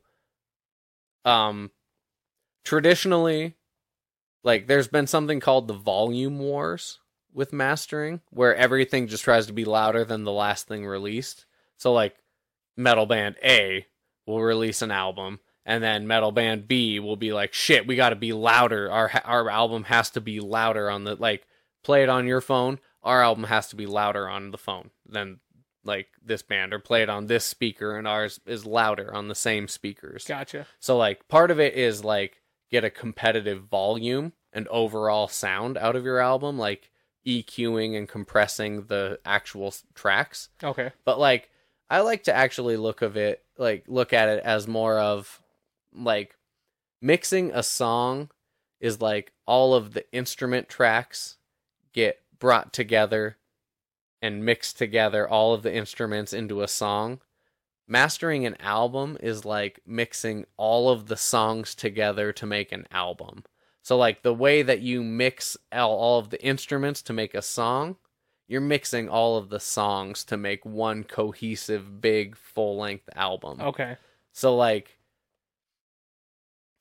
um 1.24 1.72
traditionally 2.66 3.56
like 4.44 4.68
there's 4.68 4.88
been 4.88 5.08
something 5.08 5.40
called 5.40 5.68
the 5.68 5.74
volume 5.74 6.38
wars 6.38 7.00
with 7.34 7.54
mastering 7.54 8.20
where 8.30 8.54
everything 8.56 9.08
just 9.08 9.24
tries 9.24 9.46
to 9.48 9.54
be 9.54 9.64
louder 9.64 10.04
than 10.04 10.26
the 10.26 10.32
last 10.34 10.68
thing 10.68 10.86
released. 10.86 11.46
So 11.78 11.94
like 11.94 12.16
metal 12.78 13.06
band 13.06 13.36
A 13.44 13.86
will 14.26 14.42
release 14.42 14.82
an 14.82 14.92
album 14.92 15.40
and 15.66 15.84
then 15.84 16.08
metal 16.08 16.32
band 16.32 16.68
B 16.68 17.00
will 17.00 17.16
be 17.16 17.34
like 17.34 17.54
shit 17.54 17.86
we 17.88 17.96
got 17.96 18.10
to 18.10 18.16
be 18.16 18.34
louder 18.34 18.90
our 18.92 19.12
our 19.26 19.50
album 19.50 19.84
has 19.86 20.10
to 20.12 20.22
be 20.22 20.40
louder 20.40 20.90
on 20.90 21.04
the 21.04 21.16
like 21.16 21.46
play 21.84 22.04
it 22.04 22.10
on 22.10 22.28
your 22.28 22.42
phone 22.42 22.80
our 23.04 23.22
album 23.24 23.46
has 23.46 23.68
to 23.70 23.76
be 23.76 23.86
louder 23.86 24.28
on 24.30 24.52
the 24.52 24.58
phone 24.58 24.92
than 25.06 25.40
like 25.84 26.08
this 26.24 26.44
band 26.44 26.74
or 26.74 26.80
play 26.80 27.02
it 27.02 27.10
on 27.10 27.26
this 27.26 27.44
speaker 27.44 27.98
and 27.98 28.08
ours 28.08 28.40
is 28.46 28.66
louder 28.66 29.14
on 29.14 29.28
the 29.28 29.36
same 29.36 29.68
speakers 29.68 30.26
Gotcha. 30.26 30.68
so 30.80 30.96
like 30.98 31.28
part 31.28 31.50
of 31.52 31.60
it 31.60 31.74
is 31.74 32.04
like 32.04 32.42
get 32.70 32.84
a 32.84 32.90
competitive 32.92 33.64
volume 33.64 34.34
and 34.54 34.68
overall 34.68 35.28
sound 35.28 35.78
out 35.78 35.96
of 35.96 36.06
your 36.06 36.20
album 36.20 36.58
like 36.60 36.92
EQing 37.26 37.98
and 37.98 38.08
compressing 38.08 38.86
the 38.86 39.20
actual 39.26 39.74
tracks 39.96 40.50
Okay. 40.64 40.92
but 41.06 41.20
like 41.20 41.50
I 41.92 42.00
like 42.00 42.24
to 42.24 42.36
actually 42.36 42.78
look 42.78 43.02
of 43.02 43.18
it 43.18 43.44
like 43.58 43.84
look 43.88 44.14
at 44.14 44.30
it 44.30 44.42
as 44.46 44.66
more 44.66 44.98
of 44.98 45.42
like 45.94 46.38
mixing 47.02 47.52
a 47.52 47.62
song 47.64 48.30
is 48.80 49.02
like 49.02 49.34
all 49.46 49.76
of 49.76 49.92
the 49.94 50.10
instrument 50.14 50.70
tracks 50.70 51.36
get 51.92 52.22
brought 52.40 52.72
together 52.72 53.36
and 54.22 54.46
mixed 54.46 54.78
together 54.78 55.28
all 55.28 55.54
of 55.54 55.64
the 55.64 55.76
instruments 55.76 56.32
into 56.32 56.62
a 56.62 56.68
song. 56.68 57.20
Mastering 57.90 58.46
an 58.46 58.56
album 58.62 59.18
is 59.20 59.44
like 59.44 59.82
mixing 59.86 60.46
all 60.56 60.90
of 60.90 61.08
the 61.08 61.18
songs 61.18 61.76
together 61.76 62.32
to 62.32 62.46
make 62.46 62.72
an 62.72 62.88
album. 62.90 63.44
So 63.82 63.98
like 63.98 64.24
the 64.24 64.34
way 64.34 64.62
that 64.62 64.80
you 64.80 65.04
mix 65.04 65.58
all, 65.74 65.98
all 65.98 66.20
of 66.20 66.30
the 66.30 66.42
instruments 66.42 67.02
to 67.02 67.14
make 67.14 67.34
a 67.34 67.42
song 67.42 67.98
you're 68.52 68.60
mixing 68.60 69.08
all 69.08 69.38
of 69.38 69.48
the 69.48 69.62
songs 69.62 70.26
to 70.26 70.36
make 70.36 70.66
one 70.66 71.06
cohesive 71.06 72.02
big 72.02 72.36
full 72.36 72.78
length 72.78 73.08
album. 73.16 73.62
Okay. 73.62 73.96
So 74.34 74.58
like 74.58 75.00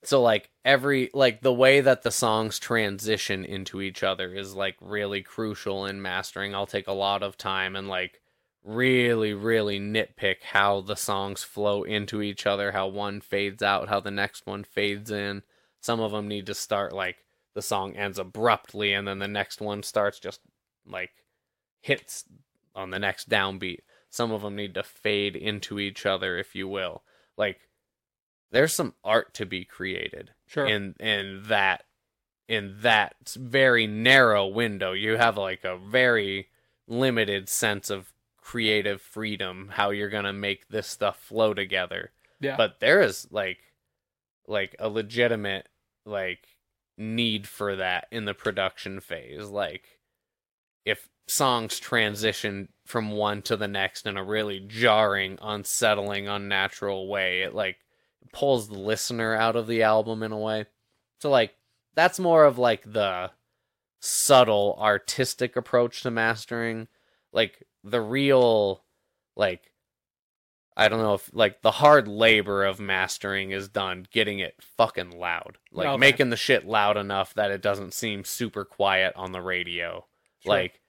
so 0.03 0.21
like 0.21 0.49
every 0.65 1.09
like 1.13 1.39
the 1.39 1.53
way 1.53 1.79
that 1.79 2.01
the 2.01 2.11
songs 2.11 2.59
transition 2.59 3.45
into 3.45 3.81
each 3.81 4.03
other 4.03 4.33
is 4.33 4.53
like 4.53 4.75
really 4.81 5.21
crucial 5.21 5.85
in 5.85 6.01
mastering. 6.01 6.53
I'll 6.53 6.65
take 6.65 6.89
a 6.89 6.91
lot 6.91 7.23
of 7.23 7.37
time 7.37 7.77
and 7.77 7.87
like 7.87 8.19
really 8.65 9.33
really 9.33 9.79
nitpick 9.79 10.43
how 10.43 10.81
the 10.81 10.97
songs 10.97 11.41
flow 11.41 11.83
into 11.83 12.21
each 12.21 12.45
other, 12.45 12.73
how 12.73 12.89
one 12.89 13.21
fades 13.21 13.63
out, 13.63 13.87
how 13.87 14.01
the 14.01 14.11
next 14.11 14.45
one 14.45 14.65
fades 14.65 15.09
in. 15.09 15.41
Some 15.79 16.01
of 16.01 16.11
them 16.11 16.27
need 16.27 16.47
to 16.47 16.53
start 16.53 16.91
like 16.91 17.23
the 17.55 17.61
song 17.61 17.95
ends 17.95 18.19
abruptly 18.19 18.91
and 18.91 19.07
then 19.07 19.19
the 19.19 19.27
next 19.29 19.61
one 19.61 19.83
starts 19.83 20.19
just 20.19 20.41
like 20.85 21.11
hits 21.81 22.25
on 22.73 22.91
the 22.91 22.99
next 22.99 23.29
downbeat. 23.29 23.79
Some 24.09 24.31
of 24.31 24.41
them 24.41 24.55
need 24.55 24.73
to 24.75 24.83
fade 24.83 25.35
into 25.35 25.79
each 25.79 26.05
other, 26.05 26.37
if 26.37 26.55
you 26.55 26.67
will. 26.67 27.03
Like, 27.37 27.69
there's 28.51 28.73
some 28.73 28.93
art 29.03 29.33
to 29.35 29.45
be 29.45 29.65
created 29.65 30.31
Sure. 30.47 30.65
in 30.65 30.95
in 30.99 31.43
that 31.47 31.85
in 32.47 32.77
that 32.81 33.15
very 33.37 33.87
narrow 33.87 34.45
window. 34.47 34.91
You 34.91 35.15
have 35.17 35.37
like 35.37 35.63
a 35.63 35.77
very 35.77 36.49
limited 36.87 37.47
sense 37.47 37.89
of 37.89 38.13
creative 38.41 39.01
freedom 39.01 39.69
how 39.73 39.91
you're 39.91 40.09
gonna 40.09 40.33
make 40.33 40.67
this 40.67 40.87
stuff 40.87 41.17
flow 41.17 41.53
together 41.53 42.11
yeah. 42.41 42.57
but 42.57 42.79
there 42.79 42.99
is 42.99 43.27
like 43.31 43.59
like 44.47 44.75
a 44.79 44.89
legitimate 44.89 45.69
like 46.05 46.47
need 46.97 47.47
for 47.47 47.75
that 47.75 48.07
in 48.11 48.25
the 48.25 48.33
production 48.33 48.99
phase 48.99 49.47
like 49.47 49.99
if 50.85 51.07
songs 51.31 51.79
transition 51.79 52.67
from 52.85 53.11
one 53.11 53.41
to 53.41 53.55
the 53.55 53.67
next 53.67 54.05
in 54.05 54.17
a 54.17 54.23
really 54.23 54.59
jarring 54.59 55.37
unsettling 55.41 56.27
unnatural 56.27 57.07
way 57.07 57.41
it 57.41 57.53
like 57.55 57.77
pulls 58.33 58.67
the 58.67 58.77
listener 58.77 59.33
out 59.35 59.55
of 59.55 59.67
the 59.67 59.81
album 59.83 60.23
in 60.23 60.31
a 60.31 60.37
way 60.37 60.65
so 61.19 61.29
like 61.29 61.55
that's 61.95 62.19
more 62.19 62.45
of 62.45 62.57
like 62.57 62.83
the 62.91 63.31
subtle 63.99 64.77
artistic 64.79 65.55
approach 65.55 66.01
to 66.01 66.11
mastering 66.11 66.87
like 67.31 67.63
the 67.83 68.01
real 68.01 68.83
like 69.35 69.71
I 70.75 70.87
don't 70.87 71.01
know 71.01 71.15
if 71.15 71.29
like 71.33 71.61
the 71.61 71.71
hard 71.71 72.07
labor 72.07 72.63
of 72.63 72.79
mastering 72.79 73.51
is 73.51 73.67
done 73.67 74.07
getting 74.09 74.39
it 74.39 74.55
fucking 74.77 75.11
loud. 75.11 75.57
Like 75.71 75.89
Okay. 75.89 75.97
making 75.99 76.29
the 76.29 76.37
shit 76.37 76.65
loud 76.65 76.95
enough 76.95 77.33
that 77.33 77.51
it 77.51 77.61
doesn't 77.61 77.93
seem 77.93 78.23
super 78.23 78.63
quiet 78.63 79.13
on 79.17 79.33
the 79.33 79.41
radio. 79.41 80.05
Sure. 80.39 80.53
Like 80.53 80.79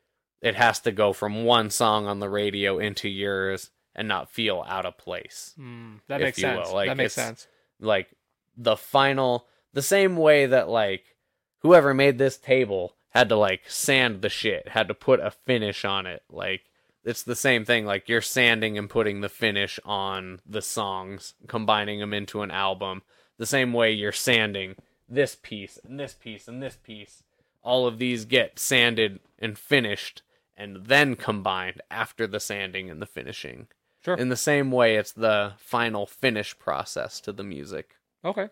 it 0.42 0.56
has 0.56 0.80
to 0.80 0.92
go 0.92 1.12
from 1.12 1.44
one 1.44 1.70
song 1.70 2.06
on 2.06 2.18
the 2.18 2.28
radio 2.28 2.78
into 2.78 3.08
yours 3.08 3.70
and 3.94 4.08
not 4.08 4.30
feel 4.30 4.64
out 4.68 4.84
of 4.84 4.98
place. 4.98 5.54
Mm, 5.58 6.00
that 6.08 6.20
makes 6.20 6.38
sense. 6.38 6.70
Like, 6.72 6.88
that 6.88 6.96
makes 6.96 7.14
sense. 7.14 7.46
like 7.80 8.08
the 8.56 8.76
final 8.76 9.46
the 9.72 9.82
same 9.82 10.16
way 10.16 10.46
that 10.46 10.68
like 10.68 11.16
whoever 11.60 11.94
made 11.94 12.18
this 12.18 12.36
table 12.36 12.96
had 13.10 13.28
to 13.28 13.36
like 13.36 13.62
sand 13.68 14.20
the 14.20 14.28
shit 14.28 14.68
had 14.68 14.88
to 14.88 14.94
put 14.94 15.20
a 15.20 15.30
finish 15.30 15.84
on 15.84 16.06
it. 16.06 16.22
Like 16.28 16.62
it's 17.04 17.22
the 17.22 17.36
same 17.36 17.64
thing. 17.64 17.84
Like 17.86 18.08
you're 18.08 18.20
sanding 18.20 18.76
and 18.76 18.90
putting 18.90 19.20
the 19.20 19.28
finish 19.28 19.78
on 19.84 20.40
the 20.46 20.62
songs 20.62 21.34
combining 21.46 22.00
them 22.00 22.12
into 22.12 22.42
an 22.42 22.50
album. 22.50 23.02
The 23.38 23.46
same 23.46 23.72
way 23.72 23.92
you're 23.92 24.12
sanding 24.12 24.76
this 25.08 25.36
piece 25.40 25.78
and 25.84 25.98
this 25.98 26.14
piece 26.14 26.48
and 26.48 26.62
this 26.62 26.76
piece. 26.76 27.22
All 27.62 27.86
of 27.86 27.98
these 27.98 28.24
get 28.24 28.58
sanded 28.58 29.20
and 29.38 29.56
finished 29.56 30.22
and 30.56 30.86
then 30.86 31.16
combined 31.16 31.80
after 31.90 32.26
the 32.26 32.40
sanding 32.40 32.90
and 32.90 33.00
the 33.02 33.06
finishing 33.06 33.68
Sure. 34.04 34.14
in 34.16 34.28
the 34.30 34.36
same 34.36 34.70
way 34.72 34.96
it's 34.96 35.12
the 35.12 35.52
final 35.58 36.06
finish 36.06 36.58
process 36.58 37.20
to 37.20 37.32
the 37.32 37.44
music 37.44 37.94
Okay. 38.24 38.48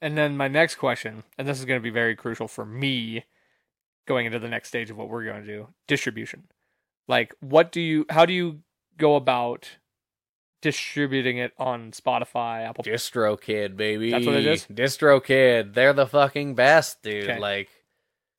And 0.00 0.16
then 0.16 0.36
my 0.36 0.48
next 0.48 0.74
question, 0.76 1.22
and 1.38 1.46
this 1.48 1.58
is 1.58 1.64
going 1.64 1.78
to 1.80 1.82
be 1.82 1.90
very 1.90 2.14
crucial 2.16 2.48
for 2.48 2.64
me. 2.66 3.24
going 4.06 4.24
into 4.26 4.38
the 4.38 4.48
next 4.48 4.68
stage 4.68 4.88
of 4.90 4.96
what 4.96 5.08
we're 5.08 5.24
going 5.24 5.40
to 5.40 5.46
do, 5.46 5.68
distribution. 5.88 6.44
Like, 7.08 7.34
what 7.40 7.72
do 7.72 7.80
you? 7.80 8.06
How 8.10 8.24
do 8.26 8.32
you 8.32 8.60
go 8.98 9.16
about 9.16 9.68
distributing 10.62 11.38
it 11.38 11.52
on 11.58 11.92
Spotify, 11.92 12.66
Apple? 12.68 12.84
DistroKid, 12.84 13.76
baby. 13.76 14.10
That's 14.10 14.26
what 14.26 14.36
it 14.36 14.46
is? 14.46 14.66
DistroKid. 14.66 15.74
They're 15.74 15.92
the 15.92 16.06
fucking 16.06 16.54
best, 16.54 17.02
dude. 17.02 17.24
Okay. 17.24 17.38
Like, 17.38 17.68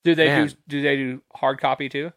Do 0.03 0.15
they 0.15 0.27
Man. 0.27 0.47
do? 0.47 0.53
Do 0.67 0.81
they 0.81 0.95
do 0.95 1.21
hard 1.33 1.59
copy 1.59 1.89
too? 1.89 2.11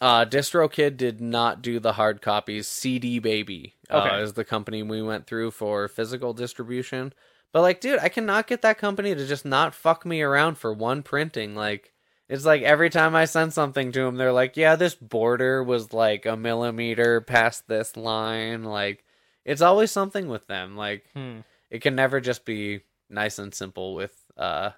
Uh, 0.00 0.24
DistroKid 0.24 0.96
did 0.96 1.20
not 1.20 1.62
do 1.62 1.78
the 1.80 1.92
hard 1.94 2.20
copies. 2.22 2.66
CD 2.66 3.18
Baby 3.18 3.74
uh, 3.90 4.18
is 4.22 4.32
the 4.34 4.44
company 4.44 4.82
we 4.82 5.02
went 5.02 5.26
through 5.26 5.50
for 5.52 5.88
physical 5.88 6.32
distribution. 6.34 7.12
But 7.52 7.62
like, 7.62 7.80
dude, 7.80 8.00
I 8.00 8.08
cannot 8.08 8.46
get 8.46 8.62
that 8.62 8.78
company 8.78 9.14
to 9.14 9.26
just 9.26 9.44
not 9.44 9.74
fuck 9.74 10.04
me 10.04 10.20
around 10.20 10.58
for 10.58 10.72
one 10.74 11.02
printing. 11.02 11.54
Like, 11.54 11.92
it's 12.28 12.44
like 12.44 12.62
every 12.62 12.90
time 12.90 13.14
I 13.14 13.24
send 13.24 13.52
something 13.54 13.92
to 13.92 14.00
them, 14.00 14.16
they're 14.16 14.32
like, 14.32 14.56
"Yeah, 14.56 14.76
this 14.76 14.94
border 14.94 15.62
was 15.62 15.92
like 15.92 16.26
a 16.26 16.36
millimeter 16.36 17.20
past 17.20 17.68
this 17.68 17.96
line." 17.96 18.64
Like, 18.64 19.04
it's 19.44 19.62
always 19.62 19.90
something 19.92 20.28
with 20.28 20.46
them. 20.48 20.76
Like, 20.76 21.04
Hmm. 21.14 21.40
it 21.70 21.80
can 21.82 21.94
never 21.94 22.20
just 22.20 22.44
be 22.44 22.80
nice 23.08 23.38
and 23.38 23.54
simple 23.54 23.94
with 23.94 24.12
uh 24.36 24.70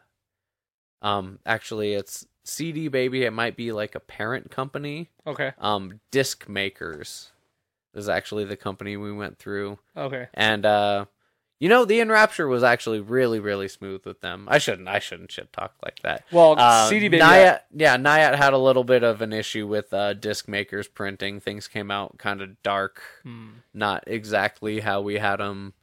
um 1.01 1.39
actually 1.47 1.95
it's 1.95 2.27
CD 2.49 2.89
baby 2.89 3.25
it 3.25 3.33
might 3.33 3.57
be 3.57 3.73
like 3.73 3.95
a 3.95 4.01
parent 4.01 4.51
company 4.51 5.09
Okay. 5.27 5.53
um 5.59 6.01
disc 6.11 6.49
makers 6.49 7.31
is 7.95 8.09
actually 8.09 8.45
the 8.45 8.57
company 8.57 8.97
we 8.97 9.13
went 9.13 9.39
through 9.39 9.79
Okay. 9.97 10.29
and 10.35 10.65
uh 10.65 11.05
you 11.61 11.69
know 11.69 11.85
the 11.85 12.01
In 12.01 12.09
Rapture 12.11 12.47
was 12.49 12.63
actually 12.63 13.01
really 13.01 13.41
really 13.41 13.69
smooth 13.69 14.07
with 14.07 14.21
them 14.21 14.47
i 14.51 14.59
shouldn't 14.59 14.89
i 14.89 14.99
shouldn't 14.99 15.33
shit 15.33 15.53
talk 15.53 15.75
like 15.85 16.01
that 16.03 16.25
Well, 16.31 16.55
uh, 16.59 16.89
CD 16.89 17.09
baby. 17.09 17.23
Nyatt, 17.23 17.61
yeah, 17.75 17.97
Nyatt 17.97 18.37
had 18.37 18.53
a 18.53 18.59
little 18.59 18.85
bit 18.85 19.03
of 19.03 19.21
an 19.21 19.33
issue 19.33 19.67
with 19.67 19.93
uh, 19.93 20.15
disc 20.15 20.47
makers 20.49 20.87
printing. 20.89 21.41
Things 21.41 21.67
came 21.69 21.91
out 21.91 22.17
kind 22.19 22.41
of 22.41 22.63
dark, 22.63 23.03
Hmm. 23.25 23.49
not 23.75 24.05
exactly 24.07 24.81
how 24.81 25.01
we 25.01 25.17
had 25.19 25.37
them. 25.41 25.75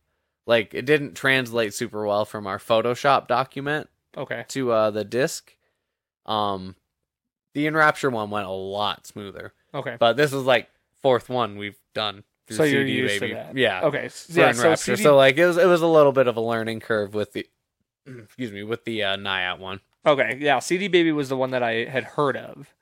Like 0.47 0.73
it 0.73 0.85
didn't 0.85 1.15
translate 1.15 1.73
super 1.73 2.05
well 2.05 2.23
from 2.25 2.47
our 2.47 2.57
Photoshop 2.59 3.27
document 3.27 3.89
Okay. 4.15 4.45
to 4.49 4.71
uh, 4.71 4.91
the 4.91 5.03
disc. 5.03 5.55
Um, 6.25 6.75
the 7.53 7.67
In 7.67 7.75
Rapture 7.75 8.09
one 8.09 8.29
went 8.29 8.45
a 8.47 8.51
lot 8.51 9.05
smoother, 9.07 9.53
Okay. 9.73 9.95
but 9.99 10.17
this 10.17 10.33
is 10.33 10.43
like 10.43 10.69
fourth 11.01 11.29
one 11.29 11.57
we've 11.57 11.77
done. 11.93 12.23
through 12.47 12.57
So 12.57 12.63
you're 12.63 12.81
CD 12.85 12.91
used 12.97 13.19
Baby. 13.19 13.33
to 13.33 13.35
that. 13.39 13.57
Yeah. 13.57 13.81
Okay. 13.83 14.03
Yeah. 14.29 14.51
So 14.51 14.63
In 14.63 14.69
Rapture. 14.69 14.95
CD. 14.97 15.03
so 15.03 15.15
like 15.15 15.37
it 15.37 15.45
was 15.45 15.57
it 15.57 15.65
was 15.67 15.81
a 15.81 15.87
little 15.87 16.11
bit 16.11 16.27
of 16.27 16.35
a 16.37 16.41
learning 16.41 16.79
curve 16.81 17.13
with 17.13 17.33
the 17.33 17.47
excuse 18.05 18.51
me 18.51 18.63
with 18.63 18.85
the 18.85 19.03
uh, 19.03 19.15
Nyatt 19.17 19.59
one. 19.59 19.79
Okay, 20.07 20.37
yeah, 20.39 20.59
CD 20.59 20.87
Baby 20.87 21.11
was 21.11 21.29
the 21.29 21.37
one 21.37 21.49
that 21.51 21.63
I 21.63 21.85
had 21.85 22.03
heard 22.03 22.37
of. 22.37 22.73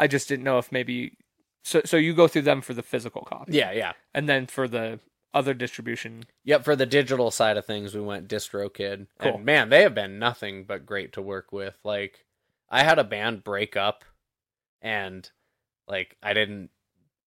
I 0.00 0.08
just 0.08 0.28
didn't 0.28 0.44
know 0.44 0.58
if 0.58 0.72
maybe 0.72 1.16
so 1.62 1.80
so 1.84 1.96
you 1.96 2.12
go 2.14 2.26
through 2.26 2.42
them 2.42 2.60
for 2.60 2.74
the 2.74 2.82
physical 2.82 3.22
copy. 3.22 3.52
Yeah, 3.52 3.70
yeah. 3.70 3.92
And 4.12 4.28
then 4.28 4.46
for 4.46 4.66
the 4.66 4.98
other 5.32 5.54
distribution. 5.54 6.24
Yep, 6.44 6.64
for 6.64 6.74
the 6.76 6.86
digital 6.86 7.30
side 7.30 7.56
of 7.56 7.64
things, 7.66 7.94
we 7.94 8.00
went 8.00 8.28
DistroKid. 8.28 9.06
Cool. 9.20 9.34
And 9.36 9.44
man, 9.44 9.68
they 9.68 9.82
have 9.82 9.94
been 9.94 10.18
nothing 10.18 10.64
but 10.64 10.84
great 10.86 11.12
to 11.14 11.22
work 11.22 11.52
with. 11.52 11.76
Like, 11.84 12.24
I 12.74 12.82
had 12.82 12.98
a 12.98 13.04
band 13.04 13.44
break 13.44 13.76
up, 13.76 14.04
and 14.82 15.30
like 15.86 16.16
I 16.20 16.34
didn't 16.34 16.70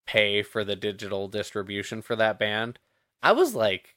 pay 0.06 0.44
for 0.44 0.66
the 0.66 0.76
digital 0.76 1.30
distribution 1.30 2.02
for 2.02 2.18
that 2.18 2.38
band. 2.38 2.80
I 3.24 3.32
was 3.32 3.56
like 3.56 3.96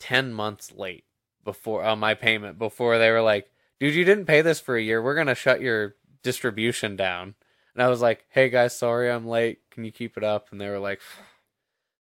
ten 0.00 0.32
months 0.32 0.72
late 0.72 1.04
before 1.44 1.84
on 1.84 2.00
my 2.00 2.14
payment 2.14 2.58
before 2.58 2.98
they 2.98 3.12
were 3.12 3.22
like, 3.22 3.52
"Dude, 3.78 3.94
you 3.94 4.04
didn't 4.04 4.26
pay 4.26 4.42
this 4.42 4.58
for 4.58 4.76
a 4.76 4.82
year. 4.82 5.00
We're 5.00 5.14
gonna 5.14 5.36
shut 5.36 5.60
your 5.60 5.94
distribution 6.24 6.96
down." 6.96 7.36
And 7.72 7.80
I 7.80 7.88
was 7.88 8.00
like, 8.00 8.26
"Hey 8.28 8.48
guys, 8.48 8.76
sorry 8.76 9.12
I'm 9.12 9.28
late. 9.28 9.60
Can 9.70 9.84
you 9.84 9.92
keep 9.92 10.16
it 10.16 10.24
up?" 10.24 10.50
And 10.50 10.60
they 10.60 10.68
were 10.68 10.80
like, 10.80 11.00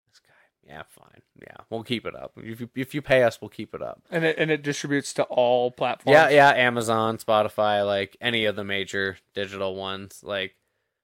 "This 0.07 0.21
guy, 0.21 0.73
yeah, 0.73 0.83
fine, 0.87 1.23
yeah, 1.41 1.63
we'll 1.69 1.83
keep 1.83 2.05
it 2.05 2.15
up. 2.15 2.33
If 2.37 2.61
you 2.61 2.69
if 2.75 2.93
you 2.93 3.01
pay 3.01 3.23
us, 3.23 3.41
we'll 3.41 3.49
keep 3.49 3.73
it 3.73 3.81
up." 3.81 4.01
And 4.09 4.23
it 4.23 4.37
and 4.37 4.51
it 4.51 4.63
distributes 4.63 5.13
to 5.15 5.23
all 5.23 5.71
platforms. 5.71 6.13
Yeah, 6.13 6.29
yeah, 6.29 6.49
Amazon, 6.49 7.17
Spotify, 7.17 7.85
like 7.85 8.17
any 8.21 8.45
of 8.45 8.55
the 8.55 8.63
major 8.63 9.17
digital 9.33 9.75
ones, 9.75 10.21
like 10.23 10.55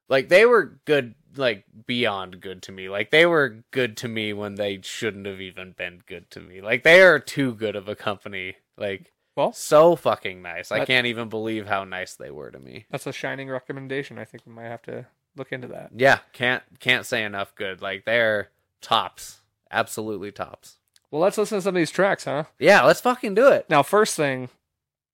like 0.10 0.30
they 0.30 0.46
were 0.46 0.80
good 0.86 1.16
like 1.36 1.66
beyond 1.86 2.42
good 2.42 2.62
to 2.64 2.72
me. 2.72 2.90
Like 2.90 3.12
they 3.12 3.26
were 3.26 3.64
good 3.72 3.98
to 3.98 4.08
me 4.08 4.34
when 4.34 4.56
they 4.56 4.80
shouldn't 4.84 5.26
have 5.26 5.42
even 5.42 5.72
been 5.72 6.02
good 6.06 6.30
to 6.32 6.40
me. 6.42 6.62
Like 6.62 6.84
they 6.84 7.02
are 7.02 7.20
too 7.20 7.54
good 7.54 7.76
of 7.76 7.88
a 7.88 7.96
company. 7.96 8.56
Like 8.78 9.14
Well, 9.36 9.54
so 9.54 9.96
fucking 9.96 10.42
nice. 10.42 10.72
I 10.72 10.86
can't 10.86 11.08
even 11.08 11.30
believe 11.30 11.68
how 11.68 11.84
nice 11.86 12.16
they 12.16 12.32
were 12.32 12.52
to 12.52 12.60
me. 12.60 12.86
that's 12.90 13.08
a 13.08 13.14
shining 13.14 13.50
recommendation. 13.50 14.18
I 14.18 14.26
think 14.26 14.46
we 14.46 14.54
might 14.54 14.66
have 14.66 14.82
to 14.84 15.08
look 15.38 15.52
into 15.54 15.70
that. 15.70 15.92
Yeah, 15.96 16.20
can't 16.34 16.64
can't 16.80 17.06
say 17.06 17.24
enough 17.24 17.56
good. 17.56 17.82
Like 17.82 18.06
they're 18.06 18.50
tops. 18.82 19.40
Absolutely 19.72 20.32
tops. 20.32 20.78
Well, 21.10 21.22
let's 21.22 21.38
listen 21.38 21.58
to 21.58 21.62
some 21.62 21.76
of 21.76 21.80
these 21.80 21.92
tracks, 21.92 22.26
huh? 22.26 22.46
Yeah, 22.60 22.84
let's 22.84 23.02
fucking 23.02 23.36
do 23.36 23.48
it. 23.48 23.66
Now, 23.70 23.84
first 23.84 24.16
thing, 24.16 24.50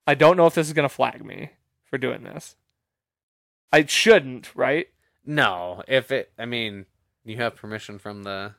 I 0.06 0.14
don't 0.16 0.38
know 0.38 0.46
if 0.46 0.54
this 0.56 0.68
is 0.68 0.74
going 0.74 0.88
to 0.88 0.94
flag 0.94 1.24
me 1.26 1.52
for 1.86 1.98
doing 1.98 2.24
this. 2.24 2.56
I 3.72 3.86
shouldn't, 3.86 4.56
right? 4.56 4.88
No, 5.26 5.84
if 5.88 6.12
it 6.12 6.32
I 6.40 6.46
mean, 6.46 6.86
you 7.26 7.36
have 7.38 7.56
permission 7.56 8.00
from 8.00 8.24
the 8.24 8.54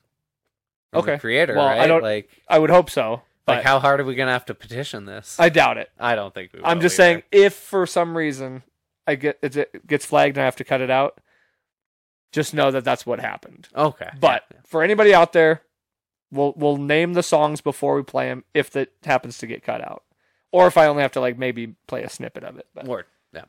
from 0.90 1.04
the 1.04 1.12
Okay. 1.12 1.18
creator, 1.20 1.54
Well, 1.54 1.66
I 1.66 1.86
don't- 1.86 2.02
like 2.02 2.28
I 2.48 2.58
would 2.58 2.70
hope 2.70 2.90
so, 2.90 3.22
Like, 3.46 3.64
how 3.64 3.78
hard 3.78 4.00
are 4.00 4.04
we 4.04 4.14
gonna 4.14 4.32
have 4.32 4.44
to 4.46 4.54
petition 4.54 5.06
this? 5.06 5.40
I 5.40 5.48
doubt 5.48 5.78
it. 5.78 5.90
I 5.98 6.14
don't 6.14 6.34
think 6.34 6.52
we. 6.52 6.60
I'm 6.62 6.80
just 6.82 6.94
either. 7.00 7.02
saying, 7.20 7.22
if 7.32 7.54
for 7.54 7.86
some 7.86 8.16
reason 8.16 8.62
I 9.06 9.14
get 9.14 9.38
it 9.42 9.86
gets 9.86 10.04
flagged 10.04 10.36
and 10.36 10.42
I 10.42 10.44
have 10.44 10.56
to 10.56 10.64
cut 10.64 10.82
it 10.82 10.90
out, 10.90 11.18
just 12.32 12.52
know 12.52 12.70
that 12.70 12.84
that's 12.84 13.06
what 13.06 13.20
happened. 13.20 13.68
Okay, 13.74 14.10
But 14.20 14.44
yeah, 14.52 14.58
for 14.66 14.82
anybody 14.82 15.14
out 15.14 15.32
there, 15.32 15.62
we'll 16.30 16.54
we'll 16.56 16.76
name 16.76 17.14
the 17.14 17.22
songs 17.22 17.60
before 17.60 17.96
we 17.96 18.02
play 18.02 18.26
them 18.28 18.44
if 18.54 18.70
that 18.70 18.92
happens 19.04 19.38
to 19.38 19.46
get 19.46 19.62
cut 19.62 19.80
out, 19.82 20.02
or 20.52 20.66
if 20.66 20.76
I 20.76 20.86
only 20.86 21.02
have 21.02 21.12
to 21.12 21.20
like 21.20 21.38
maybe 21.38 21.74
play 21.86 22.02
a 22.02 22.08
snippet 22.08 22.44
of 22.44 22.58
it. 22.58 22.66
yeah. 22.74 22.82
But 22.82 22.88
word. 22.88 23.04
Yeah. 23.32 23.44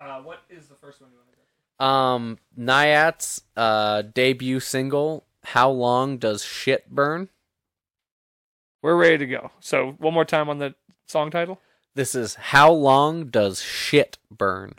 uh, 0.00 0.20
what 0.22 0.40
is 0.50 0.66
the 0.68 0.74
first 0.74 1.00
one 1.00 1.10
you 1.10 1.16
want 1.18 1.28
to 1.30 1.36
go? 1.36 1.84
Um, 1.84 2.38
Nyat's 2.58 3.42
uh 3.56 4.02
debut 4.02 4.60
single. 4.60 5.24
How 5.44 5.70
long 5.70 6.18
does 6.18 6.44
shit 6.44 6.88
burn? 6.88 7.28
We're 8.82 8.96
ready 8.96 9.18
to 9.18 9.26
go. 9.26 9.50
So 9.60 9.94
one 9.98 10.14
more 10.14 10.24
time 10.24 10.48
on 10.48 10.58
the 10.58 10.74
song 11.06 11.30
title. 11.30 11.60
This 11.94 12.14
is 12.14 12.34
how 12.36 12.72
long 12.72 13.26
does 13.26 13.60
shit 13.60 14.18
burn? 14.30 14.74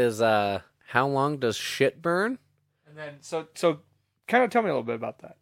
Is. 0.00 0.20
uh 0.20 0.60
How 0.88 1.06
long 1.06 1.38
does 1.38 1.56
shit 1.56 2.02
burn? 2.02 2.38
And 2.88 2.96
then 2.96 3.14
so 3.20 3.46
so 3.54 3.80
kind 4.26 4.42
of 4.44 4.50
tell 4.50 4.62
me 4.62 4.68
a 4.68 4.72
little 4.72 4.82
bit 4.82 4.96
about 4.96 5.20
that. 5.20 5.36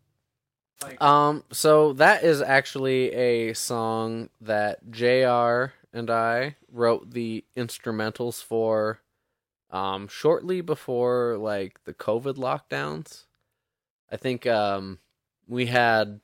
Um, 1.00 1.42
so 1.50 1.92
that 1.94 2.22
is 2.22 2.40
actually 2.40 3.12
a 3.12 3.52
song 3.54 4.28
that 4.40 4.90
JR 4.90 5.72
and 5.92 6.08
I 6.08 6.56
wrote 6.70 7.10
the 7.10 7.44
instrumentals 7.56 8.42
for 8.42 9.00
um 9.70 10.08
shortly 10.08 10.60
before 10.60 11.36
like 11.38 11.82
the 11.84 11.94
COVID 11.94 12.34
lockdowns. 12.36 13.24
I 14.10 14.16
think 14.16 14.46
um 14.46 14.98
we 15.46 15.66
had 15.66 16.20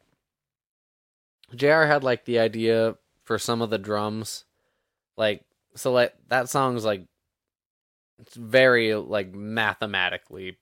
JR 1.55 1.85
had 1.85 2.05
like 2.05 2.25
the 2.25 2.39
idea 2.39 2.97
for 3.25 3.39
some 3.39 3.63
of 3.63 3.71
the 3.71 3.79
drums. 3.79 4.45
Like 5.17 5.45
so 5.75 5.93
like 5.93 6.15
that 6.29 6.49
song's 6.49 6.85
like 6.85 7.07
it's 8.19 8.35
very 8.35 8.95
like 8.95 9.35
mathematically 9.35 10.59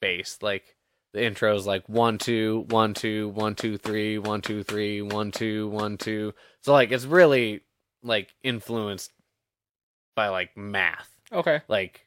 based. 0.00 0.42
Like 0.42 0.76
the 1.12 1.24
intro 1.24 1.54
is 1.54 1.66
like 1.66 1.88
one 1.88 2.18
two 2.18 2.64
one 2.68 2.94
two 2.94 3.28
one 3.30 3.54
two 3.54 3.76
three 3.78 4.18
one 4.18 4.40
two 4.40 4.62
three 4.62 5.02
one 5.02 5.30
two 5.30 5.68
one 5.68 5.98
two 5.98 6.32
so 6.62 6.72
like 6.72 6.90
it's 6.90 7.04
really 7.04 7.60
like 8.02 8.34
influenced 8.42 9.12
by 10.16 10.28
like 10.28 10.56
math 10.56 11.10
Okay. 11.30 11.60
like 11.68 12.06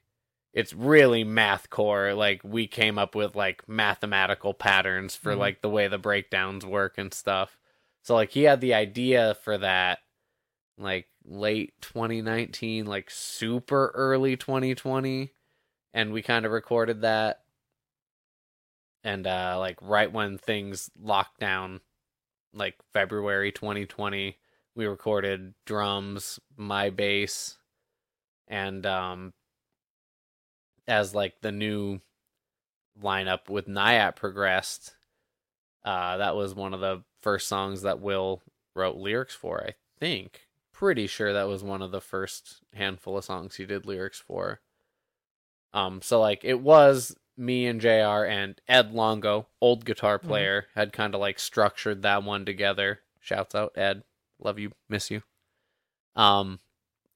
it's 0.53 0.73
really 0.73 1.23
math 1.23 1.69
core 1.69 2.13
like 2.13 2.41
we 2.43 2.65
came 2.67 2.97
up 2.97 3.13
with 3.15 3.35
like 3.35 3.67
mathematical 3.69 4.53
patterns 4.53 5.15
for 5.15 5.33
Mhm. 5.33 5.37
like 5.39 5.61
the 5.61 5.69
way 5.69 5.87
the 5.87 5.97
breakdowns 5.99 6.65
work 6.65 6.97
and 6.97 7.13
stuff 7.13 7.57
so 8.01 8.15
like 8.15 8.31
he 8.31 8.43
had 8.43 8.59
the 8.61 8.73
idea 8.73 9.35
for 9.43 9.57
that 9.57 9.99
like 10.77 11.07
late 11.27 11.73
2019 11.81 12.85
like 12.85 13.09
super 13.09 13.91
early 13.95 14.37
2020 14.37 15.31
and 15.93 16.11
we 16.11 16.21
kind 16.21 16.45
of 16.45 16.51
recorded 16.51 17.01
that. 17.01 17.41
And 19.03 19.25
uh 19.25 19.55
like 19.59 19.77
right 19.81 20.11
when 20.11 20.37
things 20.37 20.89
locked 20.99 21.39
down 21.39 21.81
like 22.53 22.75
February 22.93 23.51
2020 23.51 24.37
we 24.75 24.85
recorded 24.85 25.53
drums 25.65 26.39
my 26.57 26.89
bass 26.89 27.57
and 28.47 28.85
um 28.85 29.33
as 30.87 31.15
like 31.15 31.41
the 31.41 31.51
new 31.51 31.99
lineup 33.01 33.49
with 33.49 33.67
Nyat 33.67 34.15
progressed 34.15 34.95
uh 35.83 36.17
that 36.17 36.35
was 36.35 36.55
one 36.55 36.73
of 36.73 36.79
the 36.79 37.03
first 37.21 37.47
songs 37.47 37.83
that 37.83 37.99
Will 37.99 38.41
wrote 38.75 38.95
lyrics 38.97 39.35
for 39.35 39.63
I 39.63 39.73
think 39.99 40.44
pretty 40.75 41.07
sure 41.07 41.31
that 41.31 41.47
was 41.47 41.63
one 41.63 41.81
of 41.81 41.91
the 41.91 42.01
first 42.01 42.57
handful 42.73 43.17
of 43.17 43.23
songs 43.23 43.55
he 43.55 43.65
did 43.65 43.85
lyrics 43.85 44.19
for 44.19 44.59
um 45.73 46.01
so 46.01 46.19
like 46.19 46.43
it 46.43 46.59
was 46.59 47.15
me 47.37 47.65
and 47.67 47.81
JR 47.81 48.23
and 48.25 48.59
Ed 48.67 48.93
Longo, 48.93 49.47
old 49.59 49.83
guitar 49.85 50.17
player, 50.17 50.67
had 50.73 50.93
kind 50.93 51.13
of 51.13 51.19
like 51.19 51.37
structured 51.37 52.01
that 52.01 52.23
one 52.23 52.45
together. 52.45 53.01
Shouts 53.19 53.53
out 53.53 53.77
Ed. 53.77 54.03
Love 54.39 54.57
you, 54.59 54.71
miss 54.87 55.11
you. 55.11 55.21
Um 56.15 56.59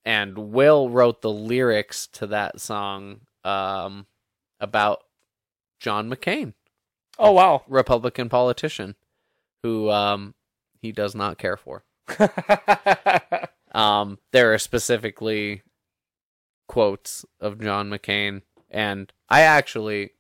and 0.05 0.37
Will 0.51 0.89
wrote 0.89 1.21
the 1.21 1.31
lyrics 1.31 2.07
to 2.07 2.27
that 2.27 2.59
song 2.59 3.21
um 3.43 4.07
about 4.59 5.03
John 5.79 6.09
McCain, 6.09 6.53
Oh 7.17 7.31
wow. 7.31 7.63
Republican 7.67 8.29
politician 8.29 8.95
who 9.63 9.89
um 9.89 10.33
he 10.81 10.91
does 10.91 11.15
not 11.15 11.37
care 11.37 11.57
for. 11.57 11.83
Um, 13.71 14.17
there 14.31 14.53
are 14.53 14.57
specifically 14.57 15.61
quotes 16.67 17.25
of 17.39 17.61
John 17.61 17.89
McCain, 17.89 18.41
and 18.69 19.11
I 19.29 19.41
actually 19.41 20.11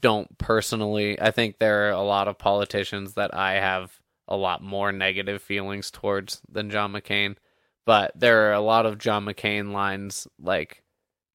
don't 0.00 0.36
personally. 0.38 1.20
I 1.20 1.30
think 1.30 1.58
there 1.58 1.88
are 1.88 1.92
a 1.92 2.02
lot 2.02 2.28
of 2.28 2.38
politicians 2.38 3.14
that 3.14 3.34
I 3.34 3.54
have 3.54 4.00
a 4.28 4.36
lot 4.36 4.62
more 4.62 4.90
negative 4.90 5.40
feelings 5.40 5.90
towards 5.90 6.40
than 6.50 6.70
John 6.70 6.92
McCain, 6.92 7.36
but 7.84 8.12
there 8.14 8.48
are 8.48 8.54
a 8.54 8.60
lot 8.60 8.86
of 8.86 8.98
John 8.98 9.24
McCain 9.24 9.72
lines, 9.72 10.26
like 10.40 10.82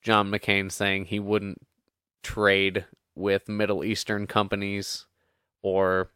John 0.02 0.30
McCain 0.30 0.72
saying 0.72 1.06
he 1.06 1.20
wouldn't 1.20 1.66
trade 2.24 2.86
with 3.16 3.48
Middle 3.48 3.84
Eastern 3.84 4.28
companies 4.28 5.06
or 5.62 6.12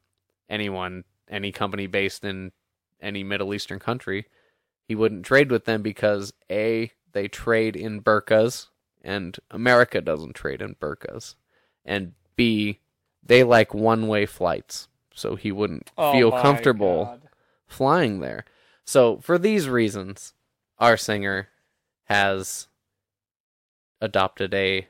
anyone, 0.50 1.06
any 1.30 1.52
company 1.52 1.88
based 1.88 2.24
in 2.26 2.52
any 3.06 3.24
Middle 3.24 3.54
Eastern 3.54 3.80
country 3.80 4.26
he 4.88 4.96
wouldn't 4.96 5.26
trade 5.26 5.52
with 5.52 5.66
them 5.66 5.82
because 5.82 6.34
a 6.50 6.92
they 7.12 7.28
trade 7.28 7.76
in 7.76 8.02
burkas 8.02 8.68
and 9.04 9.38
America 9.52 10.02
doesn't 10.02 10.34
trade 10.36 10.62
in 10.62 10.76
burkas, 10.76 11.36
and 11.84 12.14
b 12.36 12.80
they 13.24 13.44
like 13.44 13.74
one 13.74 14.08
way 14.08 14.26
flights, 14.26 14.88
so 15.14 15.36
he 15.36 15.52
wouldn't 15.52 15.92
Oh 15.98 16.12
feel 16.12 16.32
comfortable 16.32 17.06
God. 17.06 17.22
flying 17.68 18.20
there. 18.20 18.46
So 18.84 19.18
for 19.20 19.38
these 19.38 19.68
reasons, 19.68 20.34
our 20.78 20.98
singer 20.98 21.50
has 22.06 22.68
adopted 24.02 24.54
a 24.54 24.88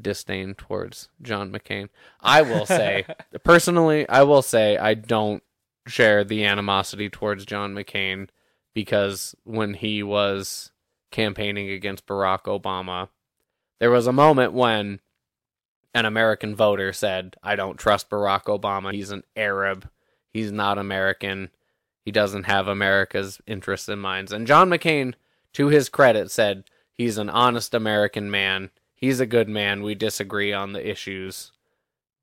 disdain 0.00 0.54
towards 0.54 1.08
John 1.22 1.52
McCain. 1.52 1.88
I 2.20 2.42
will 2.42 2.66
say 2.66 3.04
personally, 3.44 4.08
I 4.08 4.22
will 4.24 4.42
say 4.42 4.76
I 4.76 4.94
don't 4.94 5.42
share 5.88 6.24
the 6.24 6.44
animosity 6.44 7.08
towards 7.08 7.44
John 7.44 7.74
McCain 7.74 8.28
because 8.74 9.34
when 9.44 9.74
he 9.74 10.02
was 10.02 10.70
campaigning 11.10 11.70
against 11.70 12.06
Barack 12.06 12.44
Obama, 12.44 13.08
there 13.80 13.90
was 13.90 14.06
a 14.06 14.12
moment 14.12 14.52
when 14.52 15.00
an 15.94 16.04
American 16.04 16.54
voter 16.54 16.92
said, 16.92 17.36
I 17.42 17.56
don't 17.56 17.78
trust 17.78 18.10
Barack 18.10 18.44
Obama. 18.44 18.92
He's 18.92 19.10
an 19.10 19.24
Arab. 19.36 19.88
He's 20.30 20.52
not 20.52 20.78
American. 20.78 21.50
He 22.04 22.12
doesn't 22.12 22.44
have 22.44 22.68
America's 22.68 23.40
interests 23.46 23.88
in 23.88 23.98
mind. 23.98 24.32
And 24.32 24.46
John 24.46 24.68
McCain, 24.68 25.14
to 25.54 25.68
his 25.68 25.88
credit, 25.88 26.30
said 26.30 26.64
he's 26.92 27.18
an 27.18 27.30
honest 27.30 27.74
American 27.74 28.30
man. 28.30 28.70
He's 28.94 29.20
a 29.20 29.26
good 29.26 29.48
man. 29.48 29.82
We 29.82 29.94
disagree 29.94 30.52
on 30.52 30.72
the 30.72 30.88
issues. 30.88 31.52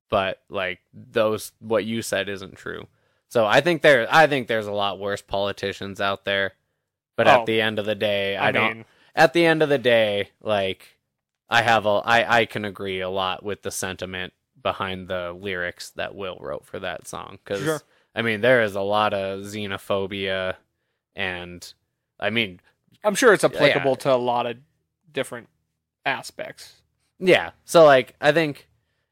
But 0.09 0.41
like 0.49 0.79
those 0.93 1.51
what 1.59 1.85
you 1.85 2.01
said 2.01 2.29
isn't 2.29 2.55
true. 2.55 2.87
So 3.29 3.45
I 3.45 3.61
think 3.61 3.81
there 3.81 4.07
I 4.09 4.27
think 4.27 4.47
there's 4.47 4.67
a 4.67 4.71
lot 4.71 4.99
worse 4.99 5.21
politicians 5.21 5.99
out 6.01 6.25
there. 6.25 6.53
But 7.17 7.27
Oh. 7.27 7.31
at 7.41 7.45
the 7.45 7.61
end 7.61 7.79
of 7.79 7.85
the 7.85 7.95
day, 7.95 8.35
I, 8.35 8.49
I, 8.49 8.51
don't 8.51 8.75
mean, 8.77 8.85
at 9.15 9.33
the 9.33 9.45
end 9.45 9.61
of 9.63 9.69
the 9.69 9.77
day, 9.77 10.29
like 10.41 10.97
I 11.49 11.61
have 11.61 11.85
a 11.85 12.01
I 12.05 12.39
I 12.41 12.45
can 12.45 12.65
agree 12.65 13.01
a 13.01 13.09
lot 13.09 13.43
with 13.43 13.61
the 13.61 13.71
sentiment 13.71 14.33
behind 14.61 15.07
the 15.07 15.31
lyrics 15.31 15.91
that 15.91 16.15
Will 16.15 16.37
wrote 16.41 16.65
for 16.65 16.79
that 16.79 17.07
song 17.07 17.39
cuz 17.45 17.63
Sure. 17.63 17.81
I 18.15 18.21
mean 18.21 18.41
there 18.41 18.63
is 18.63 18.75
a 18.75 18.81
lot 18.81 19.13
of 19.13 19.41
xenophobia 19.41 20.55
and 21.15 21.73
I 22.19 22.29
mean 22.29 22.59
I'm 23.03 23.15
sure 23.15 23.33
it's 23.33 23.43
Yeah. 23.43 23.49
applicable 23.53 23.95
to 23.97 24.13
a 24.13 24.15
lot 24.15 24.45
of 24.47 24.57
different 25.11 25.47
aspects. 26.05 26.81
yeah, 27.19 27.51
so 27.63 27.83
like 27.85 28.15
I 28.19 28.31
think 28.31 28.67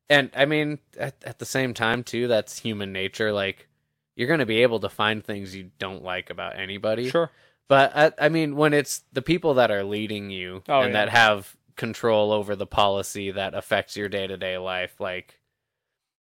and 0.09 0.29
I 0.35 0.45
mean 0.45 0.79
at 0.97 1.15
at 1.23 1.39
the 1.39 1.45
same 1.45 1.73
time 1.73 2.03
too 2.03 2.27
that's 2.27 2.59
human 2.59 2.91
nature 2.91 3.31
like 3.31 3.67
you're 4.15 4.27
going 4.27 4.39
to 4.39 4.45
be 4.45 4.61
able 4.61 4.79
to 4.81 4.89
find 4.89 5.23
things 5.23 5.55
you 5.55 5.71
don't 5.79 6.03
like 6.03 6.29
about 6.29 6.57
anybody. 6.57 7.09
Sure. 7.09 7.31
But 7.67 7.95
I, 7.95 8.11
I 8.25 8.29
mean, 8.29 8.55
when 8.55 8.73
it's 8.73 9.03
the 9.13 9.21
people 9.21 9.55
that 9.55 9.71
are 9.71 9.83
leading 9.83 10.29
you 10.29 10.63
Oh, 10.67 10.81
and 10.81 10.93
yeah. 10.93 11.05
that 11.05 11.09
have 11.09 11.55
control 11.75 12.31
over 12.31 12.55
the 12.55 12.67
policy 12.67 13.31
that 13.31 13.53
affects 13.55 13.95
your 13.97 14.09
day 14.09 14.27
to 14.27 14.37
day 14.37 14.57
life, 14.57 14.99
like, 14.99 15.39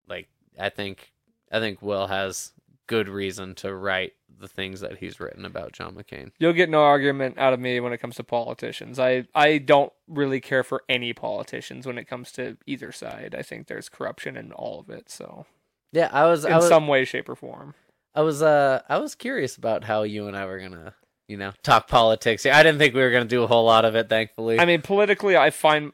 like 0.08 0.28
I 0.58 0.68
think, 0.68 1.12
I 1.50 1.58
think 1.58 1.82
Will 1.82 2.06
has 2.06 2.52
good 2.86 3.08
reason 3.08 3.54
to 3.56 3.74
write 3.74 4.12
the 4.38 4.48
things 4.48 4.80
that 4.80 4.98
he's 4.98 5.20
written 5.20 5.44
about 5.44 5.72
John 5.72 5.94
McCain. 5.94 6.32
You'll 6.38 6.52
get 6.52 6.68
no 6.68 6.82
argument 6.82 7.38
out 7.38 7.52
of 7.52 7.60
me 7.60 7.78
when 7.80 7.92
it 7.92 7.98
comes 7.98 8.16
to 8.16 8.24
politicians. 8.24 8.98
I 8.98 9.24
I 9.34 9.58
don't 9.58 9.92
really 10.08 10.40
care 10.40 10.64
for 10.64 10.82
any 10.88 11.12
politicians 11.12 11.86
when 11.86 11.96
it 11.96 12.06
comes 12.08 12.32
to 12.32 12.56
either 12.66 12.90
side. 12.90 13.36
I 13.38 13.42
think 13.42 13.66
there's 13.68 13.88
corruption 13.88 14.36
in 14.36 14.50
all 14.52 14.80
of 14.80 14.90
it. 14.90 15.10
So 15.10 15.46
Yeah, 15.92 16.08
I 16.12 16.26
was, 16.26 16.44
in 16.44 16.52
I 16.52 16.56
was, 16.56 16.68
some 16.68 16.88
way, 16.88 17.04
shape, 17.04 17.28
or 17.28 17.36
form. 17.36 17.74
I 18.14 18.22
was, 18.22 18.42
uh, 18.42 18.82
I 18.88 18.98
was 18.98 19.14
curious 19.14 19.56
about 19.56 19.84
how 19.84 20.02
you 20.02 20.26
and 20.26 20.36
I 20.36 20.46
were 20.46 20.58
gonna, 20.58 20.94
you 21.28 21.36
know, 21.36 21.52
talk 21.62 21.88
politics. 21.88 22.44
I 22.46 22.62
didn't 22.62 22.78
think 22.78 22.94
we 22.94 23.00
were 23.00 23.10
gonna 23.10 23.24
do 23.26 23.42
a 23.42 23.46
whole 23.46 23.64
lot 23.64 23.84
of 23.84 23.94
it, 23.94 24.08
thankfully. 24.08 24.58
I 24.58 24.64
mean, 24.64 24.82
politically, 24.82 25.36
I 25.36 25.50
find 25.50 25.92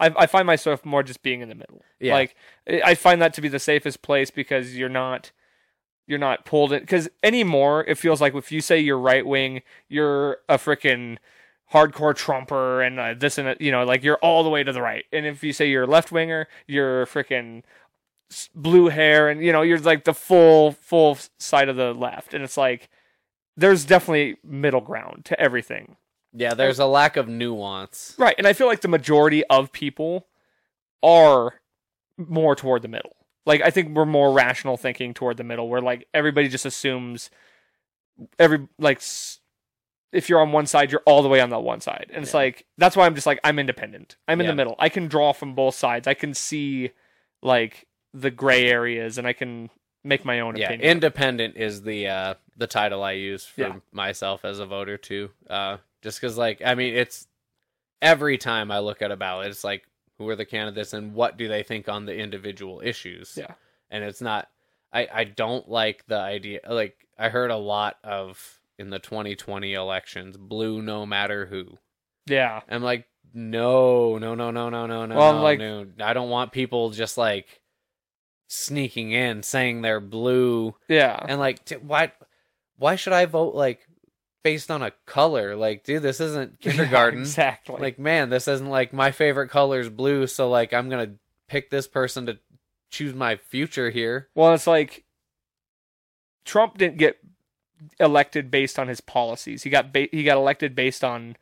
I, 0.00 0.12
I 0.16 0.26
find 0.26 0.46
myself 0.46 0.84
more 0.84 1.02
just 1.02 1.22
being 1.22 1.42
in 1.42 1.48
the 1.48 1.54
middle. 1.54 1.82
Yeah. 2.00 2.14
Like 2.14 2.34
I 2.66 2.94
find 2.94 3.20
that 3.20 3.34
to 3.34 3.40
be 3.40 3.48
the 3.48 3.58
safest 3.58 4.02
place 4.02 4.30
because 4.30 4.76
you're 4.76 4.88
not 4.88 5.30
you're 6.06 6.18
not 6.18 6.44
pulled 6.44 6.72
in 6.72 6.80
because 6.80 7.08
anymore 7.22 7.84
it 7.86 7.98
feels 7.98 8.20
like 8.20 8.34
if 8.34 8.50
you 8.50 8.60
say 8.60 8.80
you're 8.80 8.98
right 8.98 9.24
wing, 9.24 9.62
you're 9.88 10.38
a 10.48 10.56
freaking 10.56 11.18
hardcore 11.72 12.16
Trumper 12.16 12.80
and 12.82 12.98
uh, 12.98 13.14
this 13.14 13.38
and 13.38 13.46
that, 13.46 13.60
you 13.60 13.70
know, 13.70 13.84
like 13.84 14.02
you're 14.02 14.16
all 14.16 14.42
the 14.42 14.48
way 14.48 14.64
to 14.64 14.72
the 14.72 14.82
right. 14.82 15.04
And 15.12 15.26
if 15.26 15.44
you 15.44 15.52
say 15.52 15.68
you're 15.68 15.86
left 15.86 16.10
winger, 16.10 16.48
you're 16.66 17.06
freaking 17.06 17.62
blue 18.54 18.88
hair 18.88 19.28
and 19.28 19.42
you 19.44 19.52
know 19.52 19.62
you're 19.62 19.78
like 19.78 20.04
the 20.04 20.14
full 20.14 20.72
full 20.72 21.18
side 21.38 21.68
of 21.68 21.76
the 21.76 21.92
left 21.92 22.32
and 22.32 22.44
it's 22.44 22.56
like 22.56 22.88
there's 23.56 23.84
definitely 23.84 24.36
middle 24.44 24.80
ground 24.80 25.24
to 25.24 25.38
everything 25.40 25.96
Yeah, 26.32 26.54
there's 26.54 26.78
a 26.78 26.86
lack 26.86 27.16
of 27.16 27.26
nuance. 27.28 28.14
Right, 28.16 28.36
and 28.38 28.46
I 28.46 28.52
feel 28.52 28.68
like 28.68 28.82
the 28.82 28.88
majority 28.88 29.44
of 29.46 29.72
people 29.72 30.28
are 31.02 31.54
more 32.16 32.54
toward 32.54 32.82
the 32.82 32.88
middle. 32.88 33.16
Like 33.46 33.60
I 33.62 33.70
think 33.70 33.96
we're 33.96 34.06
more 34.06 34.32
rational 34.32 34.76
thinking 34.76 35.12
toward 35.14 35.36
the 35.38 35.44
middle, 35.44 35.68
where 35.68 35.80
like 35.80 36.06
everybody 36.14 36.48
just 36.48 36.64
assumes 36.66 37.30
every 38.38 38.68
like 38.78 39.02
if 40.12 40.28
you're 40.28 40.40
on 40.40 40.52
one 40.52 40.66
side, 40.66 40.92
you're 40.92 41.02
all 41.06 41.22
the 41.22 41.28
way 41.28 41.40
on 41.40 41.50
that 41.50 41.60
one 41.62 41.80
side, 41.80 42.06
and 42.14 42.22
it's 42.22 42.32
Yeah. 42.34 42.40
like 42.40 42.66
that's 42.78 42.96
why 42.96 43.06
I'm 43.06 43.14
just 43.16 43.26
like 43.26 43.40
I'm 43.42 43.58
independent. 43.58 44.16
I'm 44.28 44.40
in 44.40 44.44
Yeah. 44.44 44.52
the 44.52 44.56
middle. 44.56 44.76
I 44.78 44.88
can 44.88 45.08
draw 45.08 45.32
from 45.32 45.54
both 45.54 45.74
sides. 45.74 46.06
I 46.06 46.14
can 46.14 46.32
see 46.34 46.90
like 47.42 47.86
the 48.14 48.30
gray 48.30 48.66
areas, 48.68 49.18
and 49.18 49.26
I 49.26 49.32
can 49.32 49.70
make 50.04 50.24
my 50.24 50.40
own 50.40 50.56
Yeah, 50.56 50.66
opinion. 50.66 50.90
independent 50.90 51.56
is 51.56 51.82
the 51.82 52.08
uh 52.08 52.34
the 52.56 52.66
title 52.66 53.02
I 53.02 53.12
use 53.12 53.44
for 53.44 53.60
Yeah. 53.60 53.76
myself 53.92 54.44
as 54.44 54.58
a 54.58 54.66
voter 54.66 54.96
too. 54.96 55.30
Uh 55.48 55.76
just 56.02 56.20
cuz 56.20 56.36
like 56.38 56.62
I 56.64 56.74
mean 56.74 56.94
it's 56.94 57.26
every 58.02 58.38
time 58.38 58.70
I 58.70 58.78
look 58.78 59.02
at 59.02 59.10
a 59.10 59.16
ballot 59.16 59.48
it's 59.48 59.62
like 59.64 59.84
who 60.18 60.28
are 60.28 60.36
the 60.36 60.44
candidates 60.46 60.92
and 60.94 61.14
what 61.14 61.36
do 61.36 61.48
they 61.48 61.62
think 61.62 61.88
on 61.88 62.06
the 62.06 62.16
individual 62.16 62.80
issues. 62.84 63.36
Yeah. 63.36 63.54
And 63.90 64.02
it's 64.04 64.20
not 64.22 64.48
I 64.92 65.06
I 65.12 65.24
don't 65.24 65.68
like 65.68 66.06
the 66.06 66.18
idea 66.18 66.60
like 66.68 67.06
I 67.18 67.28
heard 67.28 67.50
a 67.50 67.56
lot 67.56 67.98
of 68.02 68.60
in 68.78 68.88
the 68.88 68.98
2020 68.98 69.74
elections 69.74 70.38
blue 70.38 70.80
no 70.80 71.04
matter 71.04 71.44
who. 71.46 71.76
yeah, 72.26 72.62
I'm 72.70 72.82
like 72.82 73.06
no, 73.32 74.18
no, 74.18 74.34
no, 74.34 74.50
no, 74.50 74.68
no, 74.70 74.86
no, 74.86 75.06
no. 75.06 75.14
Well, 75.16 75.34
no, 75.34 75.42
like- 75.42 75.58
no. 75.60 75.86
I 76.00 76.12
don't 76.14 76.30
want 76.30 76.50
people 76.50 76.90
just 76.90 77.16
like 77.16 77.59
sneaking 78.52 79.12
in 79.12 79.42
saying 79.42 79.80
they're 79.80 80.00
blue 80.00 80.74
yeah. 80.88 81.24
and 81.28 81.38
like 81.38 81.64
t- 81.64 81.76
why 81.76 82.10
why 82.78 82.96
should 82.96 83.12
i 83.12 83.24
vote 83.24 83.54
like 83.54 83.86
based 84.42 84.70
on 84.70 84.82
a 84.82 84.90
color 85.06 85.54
like 85.54 85.84
dude 85.84 86.02
this 86.02 86.20
isn't 86.20 86.58
kindergarten 86.60 87.20
exactly. 87.20 87.76
like 87.80 87.98
man 87.98 88.28
this 88.28 88.48
isn't 88.48 88.68
like 88.68 88.92
my 88.92 89.12
favorite 89.12 89.48
color 89.50 89.78
is 89.78 89.88
blue 89.88 90.26
so 90.26 90.50
like 90.50 90.74
i'm 90.74 90.88
gonna 90.88 91.12
pick 91.46 91.70
this 91.70 91.86
person 91.86 92.26
to 92.26 92.38
choose 92.90 93.14
my 93.14 93.36
future 93.36 93.90
here 93.90 94.28
Well, 94.34 94.52
it's 94.52 94.66
like 94.66 95.04
Trump 96.44 96.78
didn't 96.78 96.98
get 96.98 97.18
elected 97.98 98.50
based 98.50 98.78
on 98.78 98.88
his 98.88 99.00
policies. 99.00 99.62
He 99.62 99.70
got 99.70 99.92
ba- 99.92 100.08
he 100.10 100.24
got 100.24 100.36
elected 100.36 100.74
based 100.74 101.04
on 101.04 101.36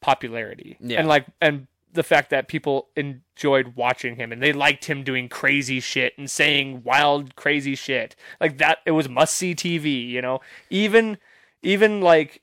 popularity. 0.00 0.76
Yeah. 0.80 1.00
And 1.00 1.08
like 1.08 1.26
and 1.40 1.66
the 1.92 2.02
fact 2.02 2.30
that 2.30 2.48
people 2.48 2.88
enjoyed 2.96 3.74
watching 3.74 4.16
him 4.16 4.32
and 4.32 4.42
they 4.42 4.52
liked 4.52 4.84
him 4.86 5.02
doing 5.02 5.28
crazy 5.28 5.80
shit 5.80 6.12
and 6.18 6.30
saying 6.30 6.82
wild 6.84 7.34
crazy 7.36 7.74
shit. 7.74 8.14
Like 8.40 8.58
that 8.58 8.78
it 8.86 8.92
was 8.92 9.08
must 9.08 9.34
see 9.34 9.54
TV, 9.54 10.08
you 10.08 10.22
know. 10.22 10.40
Even 10.70 11.18
even 11.62 12.00
like 12.00 12.42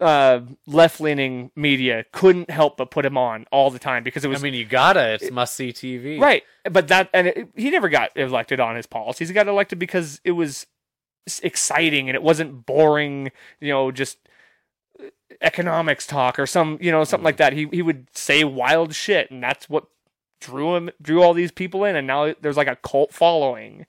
uh 0.00 0.40
left-leaning 0.66 1.50
media 1.56 2.04
couldn't 2.12 2.50
help 2.50 2.76
but 2.76 2.90
put 2.90 3.04
him 3.04 3.18
on 3.18 3.44
all 3.50 3.68
the 3.68 3.80
time 3.80 4.04
because 4.04 4.24
it 4.24 4.28
was 4.28 4.40
i 4.40 4.44
mean 4.44 4.54
you 4.54 4.64
gotta 4.64 5.14
it's 5.14 5.28
must 5.32 5.54
see 5.54 5.72
tv 5.72 6.20
Right, 6.20 6.44
but 6.70 6.86
that 6.86 7.10
and 7.12 7.26
it, 7.26 7.48
he 7.56 7.70
never 7.70 7.88
got 7.88 8.16
elected 8.16 8.60
on 8.60 8.76
his 8.76 8.86
policies. 8.86 9.28
He 9.28 9.34
got 9.34 9.48
elected 9.48 9.80
because 9.80 10.20
it 10.22 10.32
was 10.32 10.66
exciting 11.42 12.08
and 12.08 12.14
it 12.14 12.22
wasn't 12.22 12.66
boring. 12.66 13.32
You 13.60 13.70
know, 13.70 13.90
just 13.90 14.18
economics 15.40 16.06
talk 16.06 16.38
or 16.38 16.46
some 16.46 16.78
you 16.80 16.90
know 16.90 17.04
something 17.04 17.24
like 17.24 17.36
mm. 17.36 17.38
that. 17.38 17.52
He 17.52 17.68
he 17.72 17.82
would 17.82 18.06
say 18.16 18.44
wild 18.44 18.94
shit, 18.94 19.30
and 19.30 19.42
that's 19.42 19.68
what 19.68 19.86
drew 20.40 20.76
him 20.76 20.90
drew 21.00 21.22
all 21.22 21.34
these 21.34 21.52
people 21.52 21.84
in. 21.84 21.96
And 21.96 22.06
now 22.06 22.34
there's 22.40 22.56
like 22.56 22.68
a 22.68 22.76
cult 22.76 23.12
following. 23.12 23.86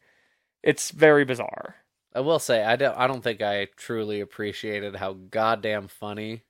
It's 0.64 0.92
very 0.92 1.24
bizarre. 1.24 1.76
i 2.16 2.20
will 2.20 2.40
say 2.40 2.64
i 2.64 2.76
don't 2.76 2.98
i 2.98 3.08
don't 3.08 3.22
think 3.22 3.42
i 3.42 3.68
truly 3.78 4.20
appreciated 4.20 4.96
how 4.96 5.14
goddamn 5.14 5.88
funny 5.88 6.44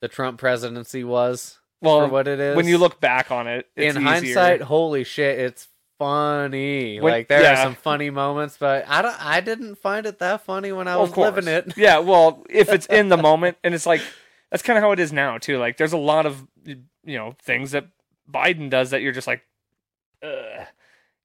the 0.00 0.08
trump 0.08 0.40
presidency 0.40 1.04
was 1.04 1.60
Well, 1.80 2.00
for 2.00 2.08
what 2.08 2.26
it 2.26 2.40
is 2.40 2.56
when 2.56 2.66
you 2.66 2.78
look 2.78 3.00
back 3.00 3.30
on 3.30 3.46
it, 3.46 3.68
it's 3.76 3.94
in 3.94 4.02
easier. 4.02 4.12
hindsight, 4.12 4.62
holy 4.62 5.04
shit, 5.04 5.38
it's 5.38 5.68
funny. 6.02 7.00
When- 7.00 7.12
like 7.12 7.28
there 7.28 7.42
yeah. 7.42 7.52
are 7.52 7.64
some 7.64 7.74
funny 7.74 8.10
moments, 8.10 8.56
but 8.58 8.84
I 8.88 9.02
don't. 9.02 9.24
I 9.24 9.40
didn't 9.40 9.76
find 9.76 10.06
it 10.06 10.18
that 10.18 10.42
funny 10.44 10.72
when 10.72 10.88
I 10.88 10.96
Well, 10.96 11.06
was 11.06 11.16
living 11.16 11.48
it. 11.48 11.74
yeah, 11.76 11.98
well, 11.98 12.44
if 12.50 12.68
it's 12.68 12.86
in 12.86 13.08
the 13.08 13.16
moment, 13.16 13.56
and 13.62 13.74
it's 13.74 13.86
like 13.86 14.02
that's 14.50 14.62
kind 14.62 14.76
of 14.78 14.82
how 14.82 14.92
it 14.92 15.00
is 15.00 15.12
now 15.12 15.38
too. 15.38 15.58
Like, 15.58 15.76
there's 15.76 15.92
a 15.92 15.98
lot 15.98 16.26
of 16.26 16.46
you 16.64 16.76
know 17.18 17.34
things 17.42 17.70
that 17.72 17.86
Biden 18.30 18.70
does 18.70 18.90
that 18.90 19.02
you're 19.02 19.12
just 19.12 19.26
like, 19.26 19.42
Ugh, 20.22 20.66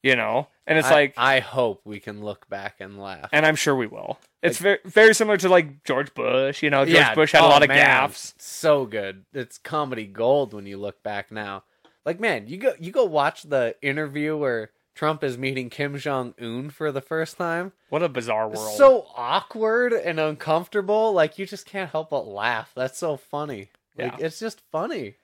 you 0.04 0.16
know, 0.16 0.48
and 0.66 0.78
it's 0.78 0.88
I, 0.88 0.92
like, 0.92 1.14
I 1.18 1.40
hope 1.40 1.82
we 1.86 2.00
can 2.00 2.24
look 2.24 2.48
back 2.50 2.76
and 2.80 3.00
laugh. 3.00 3.30
and 3.32 3.46
I'm 3.46 3.56
sure 3.56 3.76
we 3.76 3.88
will. 3.88 4.20
It's 4.44 4.60
very 4.60 4.80
very 4.86 5.14
similar 5.16 5.38
to 5.38 5.50
like 5.50 5.84
George 5.84 6.14
Bush. 6.14 6.62
You 6.62 6.70
know, 6.70 6.86
George 6.86 6.96
Yeah, 6.96 7.16
Bush 7.16 7.32
had 7.32 7.42
a 7.42 7.46
oh, 7.46 7.50
lot 7.50 7.64
of 7.64 7.70
man, 7.70 8.10
gaffes. 8.10 8.34
So 8.38 8.86
good. 8.86 9.26
It's 9.34 9.58
comedy 9.58 10.06
gold 10.06 10.54
when 10.54 10.66
you 10.66 10.78
look 10.78 11.02
back 11.04 11.32
now. 11.32 11.64
Like 12.08 12.22
man, 12.22 12.48
you 12.48 12.56
go 12.58 12.72
you 12.80 12.92
go 12.94 13.04
watch 13.04 13.44
the 13.44 13.76
interview 13.82 14.38
where 14.38 14.72
Trump 14.96 15.26
is 15.26 15.38
meeting 15.38 15.70
Kim 15.70 15.98
Jong 15.98 16.34
Un 16.42 16.70
for 16.70 16.90
the 16.90 17.02
first 17.02 17.38
time. 17.38 17.74
What 17.90 18.02
a 18.02 18.08
bizarre 18.08 18.48
world. 18.48 18.78
So 18.78 19.08
awkward 19.14 19.92
and 19.92 20.18
uncomfortable. 20.18 21.12
Like 21.12 21.38
you 21.38 21.46
just 21.46 21.66
can't 21.66 21.92
help 21.92 22.10
but 22.12 22.26
laugh. 22.26 22.72
That's 22.78 22.98
so 22.98 23.18
funny. 23.18 23.72
Like 23.98 24.14
Yeah. 24.20 24.26
it's 24.26 24.40
just 24.40 24.62
funny. 24.72 25.16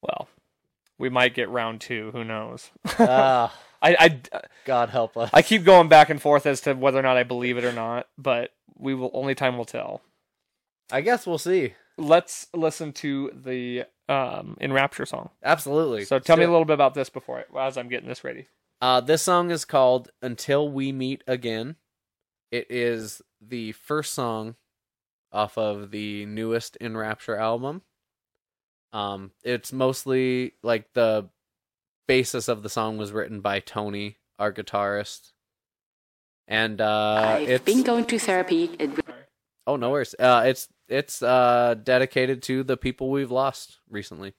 well, 0.00 0.28
we 0.96 1.10
might 1.10 1.34
get 1.34 1.50
round 1.50 1.82
two. 1.82 2.10
Who 2.12 2.24
knows? 2.24 2.70
Ah, 2.98 3.54
I, 3.82 3.96
I 4.32 4.40
God 4.64 4.88
help 4.88 5.18
us. 5.18 5.28
I 5.34 5.42
keep 5.42 5.62
going 5.62 5.88
back 5.88 6.08
and 6.08 6.22
forth 6.22 6.46
as 6.46 6.62
to 6.62 6.72
whether 6.72 6.98
or 6.98 7.02
not 7.02 7.18
I 7.18 7.24
believe 7.24 7.58
it 7.58 7.64
or 7.64 7.72
not, 7.72 8.08
but 8.16 8.50
we 8.78 8.94
will. 8.94 9.10
Only 9.12 9.34
time 9.34 9.58
will 9.58 9.66
tell. 9.66 10.00
I 10.90 11.02
guess 11.02 11.26
we'll 11.26 11.36
see. 11.36 11.74
let's 11.98 12.46
listen 12.54 12.94
to 12.94 13.30
the 13.34 13.84
um 14.08 14.56
in 14.60 14.72
rapture 14.72 15.06
song 15.06 15.30
Absolutely. 15.42 16.04
so 16.04 16.18
tell 16.18 16.36
me 16.36 16.44
a 16.44 16.50
little 16.50 16.64
bit 16.66 16.74
about 16.74 16.94
this 16.94 17.08
before 17.10 17.44
I, 17.54 17.66
as 17.66 17.76
i'm 17.78 17.88
getting 17.88 18.08
this 18.08 18.22
ready 18.24 18.46
Uh, 18.80 19.00
this 19.00 19.22
song 19.22 19.50
is 19.50 19.64
called 19.64 20.10
"Until 20.20 20.68
We 20.68 20.92
Meet 20.92 21.22
Again." 21.26 21.76
It 22.50 22.66
is 22.70 23.22
the 23.40 23.72
first 23.72 24.12
song 24.12 24.56
off 25.32 25.56
of 25.56 25.90
the 25.90 26.26
newest 26.26 26.76
In 26.76 26.94
Rapture 26.96 27.36
album. 27.36 27.80
Um, 28.92 29.30
it's 29.42 29.72
mostly 29.72 30.52
like 30.62 30.92
the 30.92 31.30
basis 32.06 32.46
of 32.48 32.62
the 32.62 32.68
song 32.68 32.98
was 32.98 33.10
written 33.12 33.40
by 33.40 33.60
Tony, 33.60 34.18
our 34.38 34.52
guitarist, 34.52 35.32
and 36.46 36.80
uh, 36.80 37.38
I've 37.38 37.48
it's 37.48 37.64
been 37.64 37.84
going 37.84 38.04
to 38.04 38.18
therapy. 38.18 38.70
It 38.78 38.90
oh 39.66 39.76
no 39.76 39.90
worries. 39.90 40.14
Uh, 40.18 40.42
it's 40.46 40.68
it's 40.88 41.22
uh 41.22 41.74
dedicated 41.82 42.42
to 42.42 42.62
the 42.62 42.76
people 42.76 43.10
we've 43.10 43.30
lost 43.30 43.78
recently. 43.88 44.34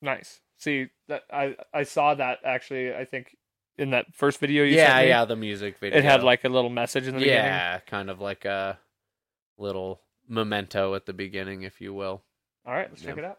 nice 0.00 0.40
see 0.58 0.86
that 1.08 1.22
i 1.32 1.56
i 1.72 1.82
saw 1.82 2.14
that 2.14 2.38
actually 2.44 2.94
i 2.94 3.04
think 3.04 3.36
in 3.76 3.90
that 3.90 4.06
first 4.14 4.38
video 4.38 4.62
you 4.62 4.76
yeah, 4.76 4.94
sent 4.94 5.04
me, 5.04 5.08
yeah, 5.08 5.24
the 5.24 5.36
music 5.36 5.78
video. 5.78 5.98
it 5.98 6.04
had 6.04 6.22
like 6.22 6.44
a 6.44 6.48
little 6.48 6.70
message 6.70 7.08
in 7.08 7.14
the 7.14 7.20
beginning 7.20 7.44
yeah, 7.44 7.78
kind 7.80 8.08
of 8.08 8.20
like 8.20 8.44
a 8.44 8.78
little 9.58 10.00
memento 10.28 10.94
at 10.94 11.06
the 11.06 11.12
beginning, 11.12 11.62
if 11.62 11.80
you 11.80 11.92
will. 11.92 12.22
all 12.64 12.72
right 12.72 12.88
let's 12.88 13.02
check 13.02 13.18
it 13.18 13.24
out 13.24 13.38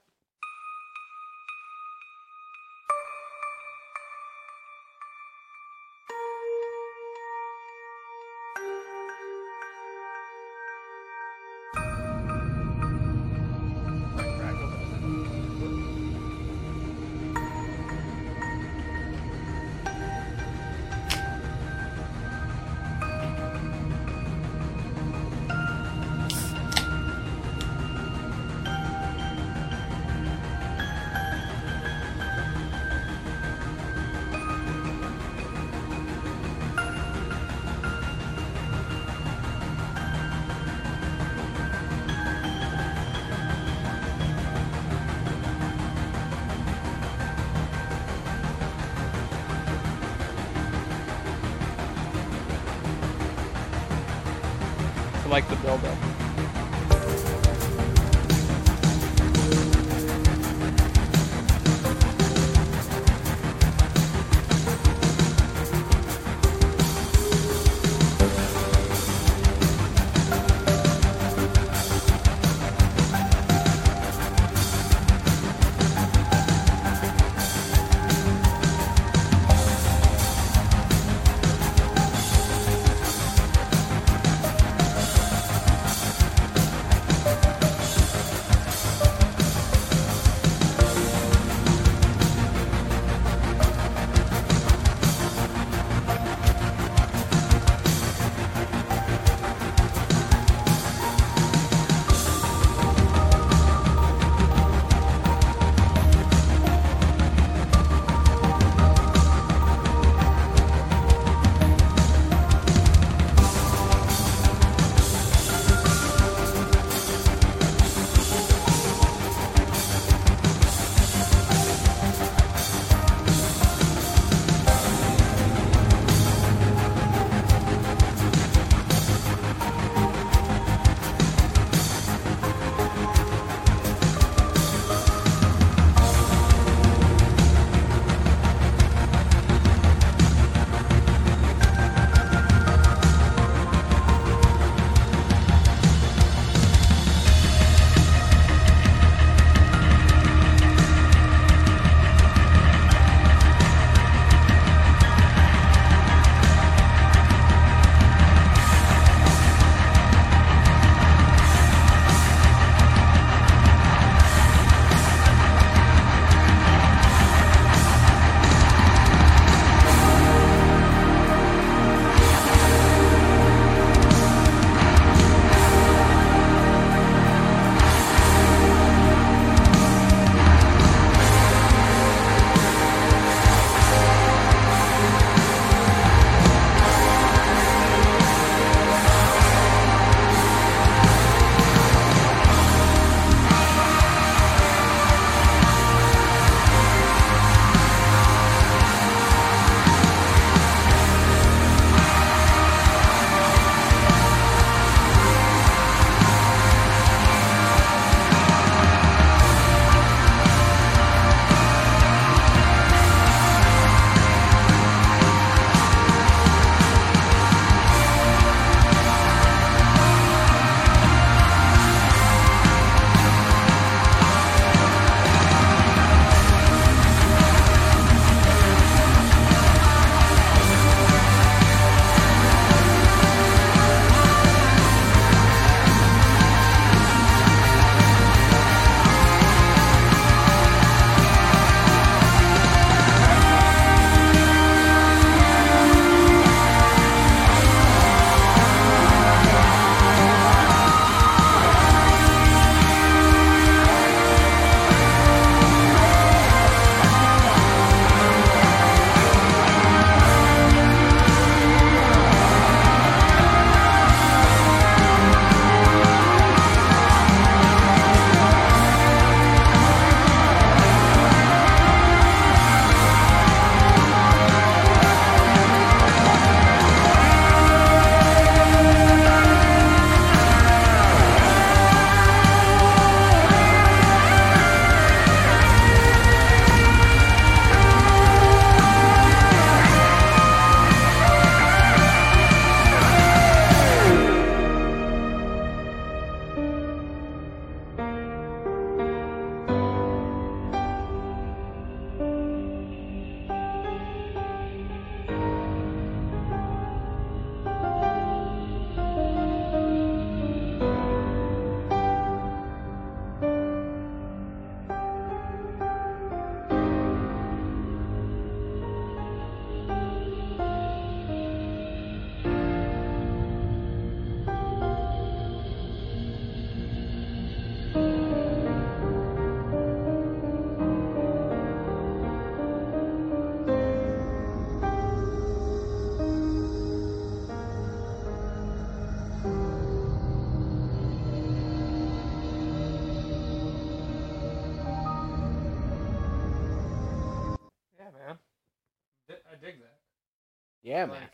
Yeah, 350.85 351.07
man. 351.07 351.29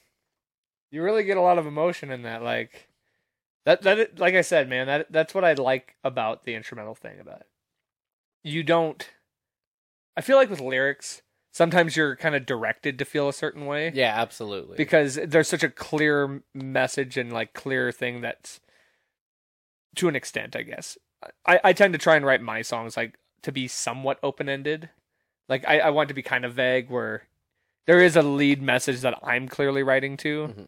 You 0.92 1.04
really 1.04 1.24
get 1.24 1.38
a 1.38 1.42
lot 1.42 1.58
of 1.58 1.68
emotion 1.68 2.10
in 2.10 2.24
that. 2.24 2.42
Like 2.42 2.88
that. 3.66 3.82
That 3.82 4.18
like 4.18 4.34
I 4.34 4.42
said, 4.42 4.70
man. 4.70 4.88
That 4.88 5.12
that's 5.12 5.34
what 5.34 5.44
I 5.44 5.54
like 5.54 5.96
about 6.04 6.44
the 6.44 6.56
instrumental 6.56 6.96
thing 6.96 7.20
about 7.20 7.42
it. 7.42 7.48
You 8.44 8.64
don't. 8.64 9.08
I 10.18 10.22
feel 10.22 10.38
like 10.38 10.50
with 10.50 10.62
lyrics, 10.62 11.22
sometimes 11.52 11.96
you're 11.96 12.16
kind 12.16 12.34
of 12.36 12.46
directed 12.46 12.98
to 13.00 13.06
feel 13.06 13.30
a 13.30 13.34
certain 13.34 13.66
way. 13.66 13.92
Yeah, 13.94 14.14
absolutely. 14.16 14.78
because 14.78 15.16
there's 15.16 15.48
such 15.48 15.64
a 15.64 15.70
clear 15.70 16.42
message 16.54 17.18
and 17.18 17.32
like 17.32 17.54
clear 17.54 17.92
thing 17.92 18.22
that's 18.22 18.60
to 19.96 20.08
an 20.08 20.16
extent 20.16 20.56
i 20.56 20.62
guess 20.62 20.98
i, 21.46 21.60
I 21.66 21.74
tend 21.74 21.92
to 21.92 22.00
try 22.00 22.16
and 22.16 22.26
write 22.26 22.42
my 22.42 22.62
songs 22.62 22.96
like 22.96 23.20
to 23.42 23.52
be 23.52 23.68
somewhat 23.68 24.20
open-ended 24.24 24.90
like 25.50 25.68
I, 25.68 25.80
I 25.80 25.90
want 25.90 26.08
to 26.08 26.14
be 26.14 26.22
kind 26.22 26.46
of 26.46 26.54
vague 26.54 26.90
where 26.90 27.24
there 27.88 28.00
is 28.02 28.16
a 28.16 28.22
lead 28.22 28.62
message 28.62 29.02
that 29.02 29.18
i'm 29.24 29.48
clearly 29.48 29.84
writing 29.84 30.18
to 30.18 30.48
Mhm. 30.48 30.68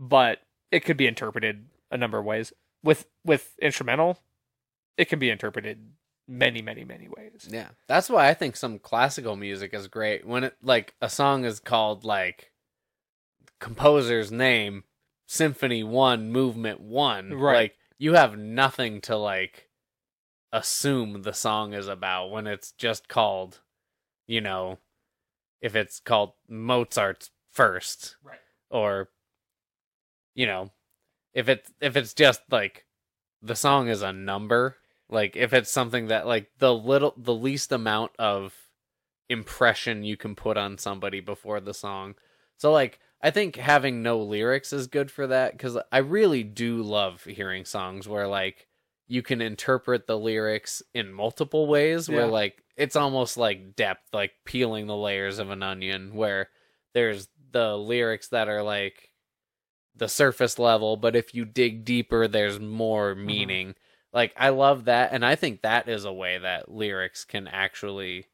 but 0.00 0.40
it 0.70 0.80
could 0.80 0.96
be 0.96 1.06
interpreted 1.06 1.68
a 1.90 1.96
number 1.96 2.18
of 2.18 2.24
ways 2.24 2.52
with 2.82 3.06
with 3.24 3.54
instrumental 3.60 4.18
it 4.96 5.06
can 5.08 5.18
be 5.18 5.30
interpreted 5.30 5.92
many 6.26 6.62
many 6.62 6.84
many 6.84 7.06
ways 7.08 7.46
Yeah, 7.50 7.68
that's 7.86 8.08
why 8.08 8.28
I 8.28 8.34
think 8.34 8.56
some 8.56 8.78
classical 8.78 9.36
music 9.36 9.74
is 9.74 9.88
great 9.88 10.26
when 10.26 10.44
it 10.44 10.56
like 10.62 10.94
a 11.02 11.10
song 11.10 11.44
is 11.44 11.60
called 11.60 12.02
like 12.04 12.50
composer's 13.60 14.30
name, 14.32 14.84
Symphony 15.26 15.82
One, 15.82 16.30
Movement 16.30 16.80
One. 16.80 17.32
Right. 17.34 17.54
Like 17.54 17.78
you 17.98 18.14
have 18.14 18.36
nothing 18.38 19.00
to 19.02 19.16
like 19.16 19.68
assume 20.52 21.22
the 21.22 21.32
song 21.32 21.74
is 21.74 21.88
about 21.88 22.30
when 22.30 22.46
it's 22.46 22.72
just 22.72 23.08
called, 23.08 23.60
you 24.26 24.40
know, 24.40 24.78
if 25.64 25.74
it's 25.74 25.98
called 25.98 26.32
Mozart's 26.48 27.30
First, 27.50 28.16
Right. 28.22 28.38
Or, 28.68 29.08
you 30.34 30.46
know, 30.46 30.72
if 31.32 31.48
it's 31.48 31.70
if 31.80 31.96
it's 31.96 32.12
just 32.14 32.42
like 32.50 32.84
the 33.42 33.56
song 33.56 33.88
is 33.88 34.02
a 34.02 34.12
number 34.12 34.76
like 35.08 35.36
if 35.36 35.52
it's 35.52 35.70
something 35.70 36.08
that 36.08 36.26
like 36.26 36.50
the 36.58 36.74
little 36.74 37.14
the 37.16 37.34
least 37.34 37.72
amount 37.72 38.12
of 38.18 38.54
impression 39.28 40.04
you 40.04 40.16
can 40.16 40.34
put 40.34 40.56
on 40.56 40.78
somebody 40.78 41.20
before 41.20 41.60
the 41.60 41.74
song 41.74 42.14
so 42.56 42.72
like 42.72 42.98
i 43.22 43.30
think 43.30 43.56
having 43.56 44.02
no 44.02 44.18
lyrics 44.18 44.72
is 44.72 44.86
good 44.86 45.10
for 45.10 45.26
that 45.26 45.52
because 45.52 45.76
i 45.92 45.98
really 45.98 46.42
do 46.42 46.82
love 46.82 47.24
hearing 47.24 47.64
songs 47.64 48.08
where 48.08 48.28
like 48.28 48.66
you 49.06 49.22
can 49.22 49.40
interpret 49.40 50.06
the 50.06 50.18
lyrics 50.18 50.82
in 50.94 51.12
multiple 51.12 51.66
ways 51.66 52.08
where 52.08 52.20
Yeah. 52.26 52.32
like 52.32 52.62
it's 52.76 52.96
almost 52.96 53.36
like 53.36 53.76
depth 53.76 54.08
like 54.12 54.32
peeling 54.44 54.86
the 54.86 54.96
layers 54.96 55.38
of 55.38 55.50
an 55.50 55.62
onion 55.62 56.14
where 56.14 56.48
there's 56.94 57.28
the 57.52 57.76
lyrics 57.76 58.28
that 58.28 58.48
are 58.48 58.62
like 58.62 59.10
the 59.94 60.08
surface 60.08 60.58
level 60.58 60.96
but 60.96 61.14
if 61.14 61.34
you 61.34 61.44
dig 61.44 61.84
deeper 61.84 62.26
there's 62.26 62.58
more 62.58 63.14
Mm-hmm. 63.14 63.26
meaning 63.26 63.74
like 64.12 64.32
i 64.36 64.48
love 64.48 64.86
that 64.86 65.12
and 65.12 65.24
i 65.24 65.34
think 65.36 65.62
that 65.62 65.88
is 65.88 66.04
a 66.04 66.12
way 66.12 66.38
that 66.38 66.70
lyrics 66.70 67.24
can 67.24 67.46
actually 67.46 68.26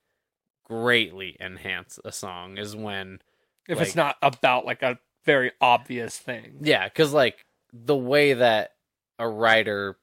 greatly 0.64 1.36
enhance 1.40 1.98
a 2.05 2.12
song 2.12 2.56
is 2.59 2.76
when 2.76 3.20
if 3.68 3.78
Like- 3.78 3.86
it's 3.88 3.97
not 3.97 4.16
about 4.22 4.64
like 4.64 4.82
a 4.82 4.98
very 5.24 5.52
obvious 5.60 6.16
thing 6.18 6.59
yeah 6.62 6.88
because 6.88 7.12
like 7.12 7.44
the 7.72 7.97
way 7.97 8.32
that 8.34 8.72
a 9.18 9.28
writer 9.28 9.97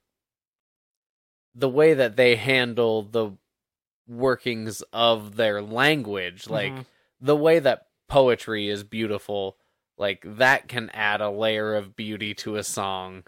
the 1.59 1.67
way 1.69 1.93
that 1.95 2.15
they 2.15 2.35
handle 2.35 3.01
the 3.01 3.31
workings 4.07 4.81
of 4.93 5.35
their 5.35 5.61
language 5.61 6.47
like 6.47 6.71
Mhm. 6.71 6.85
the 7.19 7.35
way 7.35 7.59
that 7.59 7.87
poetry 8.07 8.69
is 8.69 8.83
beautiful 8.83 9.57
like 9.97 10.21
that 10.23 10.67
can 10.69 10.89
add 10.91 11.19
a 11.19 11.29
layer 11.29 11.75
of 11.75 11.95
beauty 11.95 12.33
to 12.33 12.55
a 12.55 12.63
song 12.63 13.23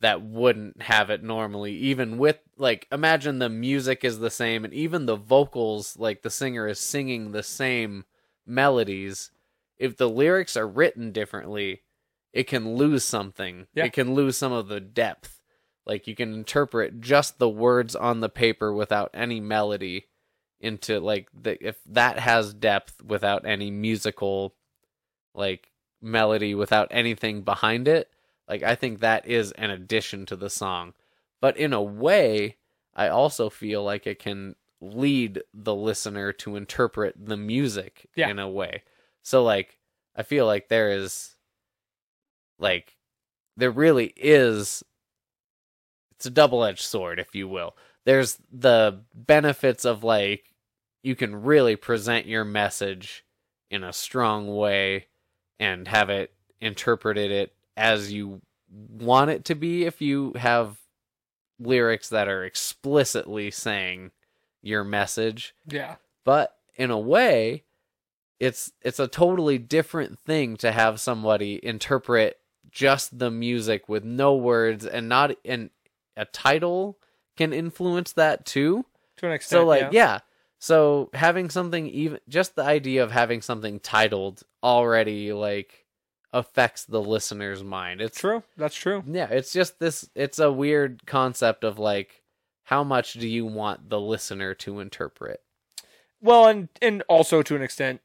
that 0.00 0.20
wouldn't 0.20 0.82
have 0.82 1.08
it 1.08 1.22
normally 1.22 1.72
even 1.74 2.18
with 2.18 2.40
like 2.58 2.86
imagine 2.92 3.38
the 3.38 3.48
music 3.48 4.04
is 4.04 4.18
the 4.18 4.30
same 4.30 4.64
and 4.64 4.74
even 4.74 5.06
the 5.06 5.16
vocals 5.16 5.96
like 5.96 6.20
the 6.22 6.30
singer 6.30 6.68
is 6.68 6.78
singing 6.78 7.32
the 7.32 7.42
same 7.42 8.04
melodies 8.44 9.30
if 9.78 9.96
the 9.96 10.08
lyrics 10.10 10.56
are 10.56 10.68
written 10.68 11.10
differently 11.12 11.82
it 12.34 12.44
can 12.46 12.74
lose 12.76 13.04
something 13.04 13.66
Yeah. 13.72 13.84
it 13.86 13.92
can 13.94 14.12
lose 14.14 14.36
some 14.36 14.52
of 14.52 14.68
the 14.68 14.80
depth 14.80 15.40
like 15.86 16.06
you 16.06 16.14
can 16.14 16.32
interpret 16.32 17.00
just 17.00 17.38
the 17.38 17.48
words 17.48 17.94
on 17.96 18.20
the 18.20 18.28
paper 18.28 18.72
without 18.72 19.10
any 19.14 19.40
melody 19.40 20.06
into 20.60 21.00
like 21.00 21.28
the 21.34 21.56
if 21.66 21.76
that 21.86 22.18
has 22.18 22.54
depth 22.54 23.02
without 23.02 23.44
any 23.46 23.70
musical 23.70 24.54
like 25.34 25.70
melody 26.00 26.54
without 26.54 26.88
anything 26.90 27.42
behind 27.42 27.88
it 27.88 28.08
like 28.48 28.62
i 28.62 28.74
think 28.74 29.00
that 29.00 29.26
is 29.26 29.50
an 29.52 29.70
addition 29.70 30.24
to 30.26 30.36
the 30.36 30.50
song 30.50 30.92
but 31.40 31.56
in 31.56 31.72
a 31.72 31.82
way 31.82 32.56
i 32.94 33.08
also 33.08 33.50
feel 33.50 33.82
like 33.82 34.06
it 34.06 34.18
can 34.18 34.54
lead 34.80 35.40
the 35.54 35.74
listener 35.74 36.32
to 36.32 36.56
interpret 36.56 37.14
the 37.16 37.36
music 37.36 38.08
Yeah. 38.16 38.28
in 38.28 38.38
a 38.38 38.48
way 38.48 38.82
so 39.22 39.42
like 39.42 39.78
i 40.16 40.22
feel 40.22 40.46
like 40.46 40.68
there 40.68 40.90
is 40.90 41.34
like 42.58 42.96
there 43.56 43.70
really 43.70 44.12
is 44.16 44.82
it's 46.22 46.28
a 46.28 46.30
double-edged 46.30 46.84
sword 46.84 47.18
if 47.18 47.34
you 47.34 47.48
will. 47.48 47.74
There's 48.04 48.38
the 48.52 49.00
benefits 49.12 49.84
of 49.84 50.04
like 50.04 50.54
you 51.02 51.16
can 51.16 51.42
really 51.42 51.74
present 51.74 52.26
your 52.26 52.44
message 52.44 53.24
in 53.72 53.82
a 53.82 53.92
strong 53.92 54.46
way 54.54 55.08
and 55.58 55.88
have 55.88 56.10
it 56.10 56.32
interpreted 56.60 57.32
it 57.32 57.56
as 57.76 58.12
you 58.12 58.40
want 58.70 59.32
it 59.32 59.44
to 59.46 59.56
be 59.56 59.84
if 59.84 60.00
you 60.00 60.32
have 60.36 60.78
lyrics 61.58 62.08
that 62.10 62.28
are 62.28 62.44
explicitly 62.44 63.50
saying 63.50 64.12
your 64.62 64.84
message. 64.84 65.56
Yeah. 65.66 65.96
But 66.24 66.54
in 66.76 66.92
a 66.92 66.98
way 66.98 67.64
it's 68.38 68.70
it's 68.80 69.00
a 69.00 69.08
totally 69.08 69.58
different 69.58 70.20
thing 70.20 70.56
to 70.58 70.70
have 70.70 71.00
somebody 71.00 71.58
interpret 71.64 72.38
just 72.70 73.18
the 73.18 73.30
music 73.32 73.88
with 73.88 74.04
no 74.04 74.36
words 74.36 74.86
and 74.86 75.08
not 75.08 75.32
and 75.44 75.70
a 76.16 76.24
title 76.24 76.98
can 77.36 77.52
influence 77.52 78.12
that 78.12 78.44
too. 78.44 78.84
To 79.18 79.26
an 79.26 79.32
extent 79.32 79.60
so 79.60 79.66
like 79.66 79.80
yeah. 79.82 79.88
yeah. 79.92 80.18
so 80.58 81.10
having 81.14 81.50
something 81.50 81.86
even 81.88 82.18
just 82.28 82.56
the 82.56 82.64
idea 82.64 83.02
of 83.04 83.10
having 83.10 83.42
something 83.42 83.80
titled 83.80 84.42
already 84.62 85.32
like 85.32 85.86
affects 86.32 86.84
the 86.84 87.00
listener's 87.00 87.62
mind. 87.62 88.00
It's 88.00 88.18
true. 88.18 88.42
That's 88.56 88.74
true. 88.74 89.04
Yeah 89.06 89.28
it's 89.30 89.52
just 89.52 89.78
this 89.78 90.08
it's 90.14 90.38
a 90.38 90.52
weird 90.52 91.06
concept 91.06 91.64
of 91.64 91.78
like 91.78 92.22
how 92.64 92.84
much 92.84 93.14
do 93.14 93.28
you 93.28 93.44
want 93.44 93.90
the 93.90 94.00
listener 94.00 94.54
to 94.54 94.80
interpret? 94.80 95.40
Well, 96.20 96.46
and 96.46 96.68
and 96.80 97.02
also 97.08 97.42
to 97.42 97.56
an 97.56 97.62
extent, 97.62 98.00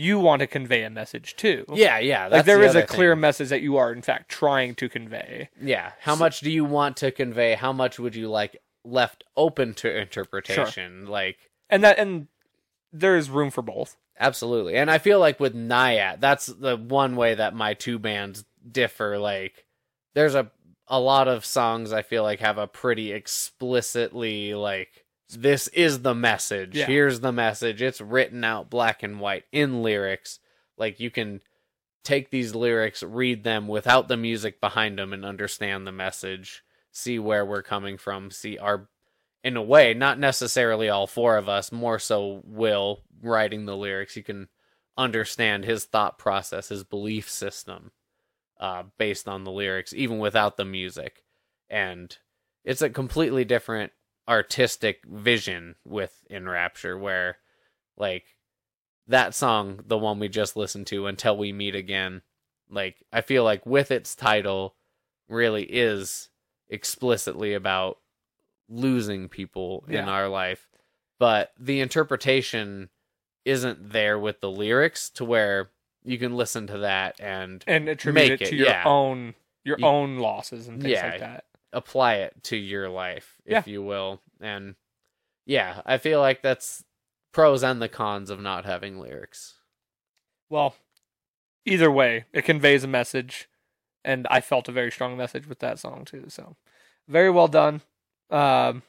you 0.00 0.18
want 0.18 0.40
to 0.40 0.46
convey 0.46 0.82
a 0.82 0.90
message 0.90 1.36
too. 1.36 1.64
yeah 1.74 1.98
yeah 1.98 2.26
like 2.28 2.44
there 2.44 2.58
the 2.58 2.64
is 2.64 2.74
a 2.74 2.82
clear 2.82 3.12
thing. 3.14 3.20
message 3.20 3.48
that 3.50 3.60
you 3.62 3.76
are 3.76 3.92
in 3.92 4.02
fact 4.02 4.28
trying 4.30 4.74
to 4.74 4.88
convey. 4.88 5.48
yeah 5.60 5.92
how 6.00 6.14
much 6.16 6.40
do 6.40 6.50
you 6.50 6.64
want 6.64 6.96
to 6.96 7.10
convey 7.10 7.54
how 7.54 7.72
much 7.72 7.98
would 7.98 8.14
you 8.14 8.28
like 8.28 8.56
left 8.84 9.24
open 9.36 9.74
to 9.74 9.94
interpretation 10.00 11.06
like 11.06 11.50
And 11.68 11.84
that 11.84 11.98
and 11.98 12.28
there 12.92 13.16
is 13.16 13.30
room 13.30 13.50
for 13.50 13.62
both. 13.62 13.96
Absolutely. 14.18 14.76
And 14.76 14.90
I 14.90 14.98
feel 14.98 15.18
like 15.20 15.38
with 15.40 15.54
Nyat, 15.54 16.20
that's 16.20 16.46
the 16.46 16.76
one 16.76 17.14
way 17.16 17.34
that 17.36 17.54
my 17.54 17.72
two 17.74 17.98
bands 17.98 18.44
differ. 18.70 19.16
Like 19.18 19.64
there's 20.14 20.34
a 20.34 20.50
a 20.88 20.98
lot 20.98 21.28
of 21.28 21.44
songs 21.44 21.92
I 21.92 22.02
feel 22.02 22.22
like 22.24 22.40
have 22.40 22.58
a 22.58 22.66
pretty 22.66 23.12
explicitly 23.12 24.54
like 24.54 25.04
this 25.36 25.68
is 25.68 26.02
the 26.02 26.14
message. 26.14 26.76
Yeah. 26.76 26.86
Here's 26.86 27.20
the 27.20 27.32
message. 27.32 27.82
It's 27.82 28.00
written 28.00 28.44
out 28.44 28.70
black 28.70 29.02
and 29.02 29.20
white 29.20 29.44
in 29.52 29.82
lyrics. 29.82 30.38
Like 30.76 31.00
you 31.00 31.10
can 31.10 31.40
take 32.04 32.30
these 32.30 32.54
lyrics, 32.54 33.02
read 33.02 33.44
them 33.44 33.68
without 33.68 34.08
the 34.08 34.16
music 34.16 34.60
behind 34.60 34.98
them 34.98 35.12
and 35.12 35.24
understand 35.24 35.86
the 35.86 35.92
message, 35.92 36.64
see 36.90 37.18
where 37.18 37.44
we're 37.44 37.62
coming 37.62 37.98
from, 37.98 38.30
see 38.30 38.58
our 38.58 38.88
in 39.42 39.56
a 39.56 39.62
way, 39.62 39.94
not 39.94 40.18
necessarily 40.18 40.88
all 40.88 41.06
four 41.06 41.36
of 41.36 41.48
us, 41.48 41.72
more 41.72 41.98
so 41.98 42.42
Will 42.44 43.00
writing 43.22 43.64
the 43.64 43.76
lyrics. 43.76 44.16
You 44.16 44.22
can 44.22 44.48
understand 44.98 45.64
his 45.64 45.84
thought 45.86 46.18
process, 46.18 46.68
his 46.68 46.84
belief 46.84 47.28
system, 47.28 47.92
uh, 48.58 48.84
based 48.98 49.26
on 49.26 49.44
the 49.44 49.50
lyrics, 49.50 49.94
even 49.94 50.18
without 50.18 50.58
the 50.58 50.64
music. 50.66 51.24
And 51.70 52.14
it's 52.64 52.82
a 52.82 52.90
completely 52.90 53.44
different 53.44 53.92
artistic 54.28 55.04
vision 55.06 55.74
with 55.84 56.24
In 56.28 56.48
Rapture, 56.48 56.96
where, 56.98 57.38
like, 57.96 58.24
that 59.06 59.34
song, 59.34 59.80
the 59.86 59.98
one 59.98 60.18
we 60.18 60.28
just 60.28 60.56
listened 60.56 60.86
to, 60.88 61.06
Until 61.06 61.36
We 61.36 61.52
Meet 61.52 61.74
Again, 61.74 62.22
like, 62.68 63.02
I 63.12 63.20
feel 63.22 63.42
like 63.44 63.66
with 63.66 63.90
its 63.90 64.14
title, 64.14 64.74
really 65.28 65.64
is 65.64 66.28
explicitly 66.68 67.54
about 67.54 67.98
losing 68.68 69.28
people 69.28 69.84
in 69.88 70.08
our 70.08 70.28
life 70.28 70.68
but 71.18 71.52
the 71.58 71.80
interpretation 71.80 72.88
isn't 73.44 73.90
there 73.92 74.16
with 74.18 74.40
the 74.40 74.50
lyrics 74.50 75.10
to 75.10 75.24
where 75.24 75.70
you 76.04 76.16
can 76.18 76.36
listen 76.36 76.66
to 76.68 76.78
that 76.78 77.18
and 77.20 77.64
and 77.66 77.88
attribute 77.88 78.28
Make 78.30 78.40
it 78.40 78.46
to 78.46 78.54
it, 78.54 78.58
your 78.58 78.68
yeah. 78.68 78.84
own 78.86 79.34
your 79.64 79.76
You- 79.80 79.86
own 79.86 80.18
losses 80.18 80.68
and 80.68 80.80
things 80.80 80.92
Yeah. 80.92 81.10
like 81.10 81.20
that. 81.20 81.44
Apply 81.72 82.14
it 82.16 82.42
to 82.44 82.56
your 82.56 82.88
life, 82.88 83.36
if 83.44 83.66
Yeah. 83.66 83.72
you 83.72 83.82
will. 83.82 84.20
And 84.40 84.74
yeah, 85.46 85.82
I 85.86 85.98
feel 85.98 86.20
like 86.20 86.42
that's 86.42 86.84
pros 87.32 87.62
and 87.62 87.80
the 87.80 87.88
cons 87.88 88.30
of 88.30 88.40
not 88.40 88.64
having 88.64 88.98
lyrics. 88.98 89.54
Well, 90.48 90.74
either 91.64 91.90
way, 91.90 92.24
it 92.32 92.44
conveys 92.44 92.82
a 92.84 92.88
message, 92.88 93.48
and 94.04 94.26
I 94.30 94.40
felt 94.40 94.68
a 94.68 94.72
very 94.72 94.90
strong 94.90 95.16
message 95.16 95.46
with 95.46 95.60
that 95.60 95.78
song 95.78 96.04
too. 96.04 96.24
So, 96.28 96.56
very 97.06 97.30
well 97.30 97.48
done. 97.48 97.82
Um, 98.30 98.82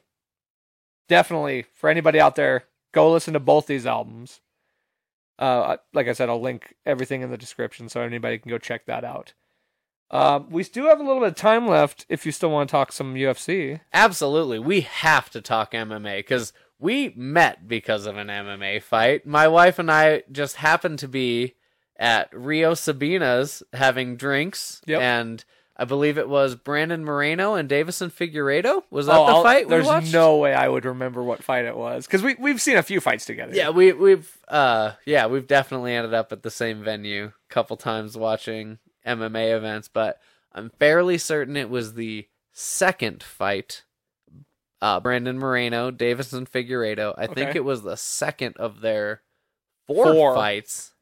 definitely 1.07 1.63
for 1.73 1.89
anybody 1.89 2.19
out 2.19 2.35
there, 2.35 2.65
go 2.91 3.11
listen 3.11 3.33
to 3.33 3.39
both 3.39 3.67
these 3.67 3.85
albums. 3.85 4.41
Uh, 5.39 5.77
like 5.93 6.07
I 6.07 6.13
said, 6.13 6.29
I'll 6.29 6.41
link 6.41 6.75
everything 6.85 7.21
in 7.21 7.31
the 7.31 7.37
description 7.37 7.89
so 7.89 8.01
anybody 8.01 8.37
can 8.37 8.49
go 8.49 8.57
check 8.59 8.85
that 8.85 9.03
out. 9.03 9.33
Um, 10.11 10.49
we 10.49 10.63
do 10.65 10.85
have 10.85 10.99
a 10.99 11.03
little 11.03 11.21
bit 11.21 11.29
of 11.29 11.35
time 11.35 11.67
left 11.67 12.05
if 12.09 12.25
you 12.25 12.31
still 12.31 12.51
want 12.51 12.67
to 12.69 12.71
talk 12.71 12.91
some 12.91 13.15
UFC. 13.15 13.79
Absolutely. 13.93 14.59
We 14.59 14.81
have 14.81 15.29
to 15.31 15.41
talk 15.41 15.71
MMA 15.71 16.19
because 16.19 16.51
we 16.79 17.13
met 17.15 17.67
because 17.67 18.05
of 18.05 18.17
an 18.17 18.27
MMA 18.27 18.83
fight. 18.83 19.25
My 19.25 19.47
wife 19.47 19.79
and 19.79 19.89
I 19.89 20.23
just 20.31 20.57
happened 20.57 20.99
to 20.99 21.07
be 21.07 21.55
at 21.97 22.29
Rio 22.33 22.73
Sabina's 22.73 23.63
having 23.73 24.17
drinks. 24.17 24.81
Yep. 24.85 25.01
And 25.01 25.45
I 25.77 25.85
believe 25.85 26.17
it 26.17 26.27
was 26.27 26.55
Brandon 26.55 27.05
Moreno 27.05 27.53
and 27.55 27.69
Deiveson 27.69 28.11
Figueiredo. 28.11 28.83
Was 28.91 29.05
that 29.05 29.15
Oh, 29.15 29.25
the 29.27 29.31
I'll- 29.33 29.43
fight 29.43 29.69
There's 29.69 29.85
watched? 29.85 30.11
no 30.11 30.35
way 30.37 30.53
I 30.53 30.67
would 30.67 30.83
remember 30.85 31.23
what 31.23 31.41
fight 31.43 31.63
it 31.65 31.77
was 31.77 32.05
because 32.05 32.21
we 32.21 32.35
we've 32.37 32.61
seen 32.61 32.75
a 32.77 32.83
few 32.83 32.99
fights 32.99 33.25
together. 33.25 33.55
Yeah, 33.55 33.69
we 33.69 33.93
we've 33.93 34.37
uh 34.49 34.91
yeah, 35.05 35.27
we've 35.27 35.47
definitely 35.47 35.93
ended 35.93 36.13
up 36.13 36.31
at 36.33 36.43
the 36.43 36.51
same 36.51 36.83
venue 36.83 37.25
a 37.49 37.53
couple 37.53 37.77
times 37.77 38.17
watching 38.17 38.79
MMA 39.05 39.55
events, 39.55 39.87
but 39.87 40.19
I'm 40.51 40.71
fairly 40.79 41.17
certain 41.17 41.57
it 41.57 41.69
was 41.69 41.93
the 41.93 42.27
second 42.51 43.23
fight. 43.23 43.83
Uh 44.81 44.99
Brandon 44.99 45.37
Moreno, 45.37 45.91
Deiveson 45.91 46.47
Figueiredo. 46.47 47.13
I 47.17 47.27
think 47.27 47.55
it 47.55 47.63
was 47.63 47.83
the 47.83 47.97
second 47.97 48.57
of 48.57 48.81
their 48.81 49.21
four, 49.87 50.13
Four. 50.13 50.35
fights. 50.35 50.93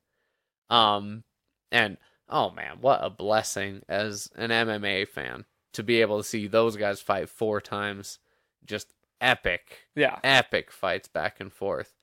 Um 0.69 1.23
and 1.71 1.97
oh 2.29 2.51
man, 2.51 2.77
what 2.81 2.99
a 3.03 3.09
blessing 3.09 3.83
as 3.87 4.29
an 4.35 4.49
MMA 4.49 5.07
fan 5.07 5.45
to 5.73 5.83
be 5.83 6.01
able 6.01 6.17
to 6.17 6.23
see 6.27 6.47
those 6.47 6.75
guys 6.75 6.99
fight 7.01 7.29
four 7.29 7.61
times. 7.61 8.19
Just 8.65 8.93
epic 9.21 9.87
yeah. 9.95 10.19
epic 10.23 10.71
fights 10.71 11.07
back 11.07 11.39
and 11.39 11.51
forth. 11.51 11.93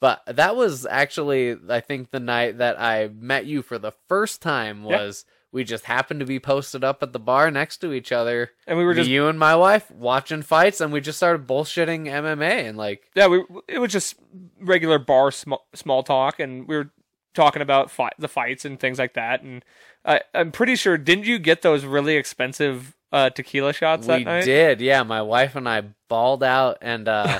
But 0.00 0.22
that 0.26 0.54
was 0.54 0.84
actually, 0.84 1.56
I 1.70 1.80
think, 1.80 2.10
the 2.10 2.20
night 2.20 2.58
that 2.58 2.78
I 2.78 3.08
met 3.08 3.46
you 3.46 3.62
for 3.62 3.78
the 3.78 3.92
first 4.06 4.42
time. 4.42 4.84
Was 4.84 5.24
we 5.54 5.62
just 5.62 5.84
happened 5.84 6.18
to 6.18 6.26
be 6.26 6.40
posted 6.40 6.82
up 6.82 7.00
at 7.00 7.12
the 7.12 7.18
bar 7.20 7.48
next 7.48 7.76
to 7.78 7.92
each 7.92 8.10
other, 8.10 8.50
And 8.66 8.76
we 8.76 8.84
were 8.84 8.92
just 8.92 9.08
you 9.08 9.28
and 9.28 9.38
my 9.38 9.54
wife 9.54 9.88
watching 9.88 10.42
fights, 10.42 10.80
and 10.80 10.92
we 10.92 11.00
just 11.00 11.16
started 11.16 11.46
bullshitting 11.46 12.06
MMA 12.06 12.68
and 12.68 12.76
like, 12.76 13.10
Yeah, 13.14 13.28
we 13.28 13.44
it 13.68 13.78
was 13.78 13.92
just 13.92 14.16
regular 14.60 14.98
bar 14.98 15.30
small, 15.30 15.66
small 15.72 16.02
talk, 16.02 16.40
and 16.40 16.66
we 16.66 16.76
were 16.76 16.90
talking 17.34 17.62
about 17.62 17.90
fi- 17.90 18.10
the 18.18 18.26
fights 18.26 18.64
and 18.64 18.80
things 18.80 18.98
like 18.98 19.14
that. 19.14 19.42
And 19.42 19.64
I, 20.04 20.22
I'm 20.34 20.50
pretty 20.50 20.74
sure, 20.74 20.98
didn't 20.98 21.24
you 21.24 21.38
get 21.38 21.62
those 21.62 21.84
really 21.84 22.16
expensive 22.16 22.96
uh, 23.14 23.30
tequila 23.30 23.72
shots 23.72 24.08
that 24.08 24.18
we 24.18 24.24
night? 24.24 24.44
did. 24.44 24.80
Yeah, 24.80 25.04
my 25.04 25.22
wife 25.22 25.54
and 25.54 25.68
I 25.68 25.84
balled 26.08 26.42
out, 26.42 26.78
and 26.82 27.06
uh, 27.06 27.38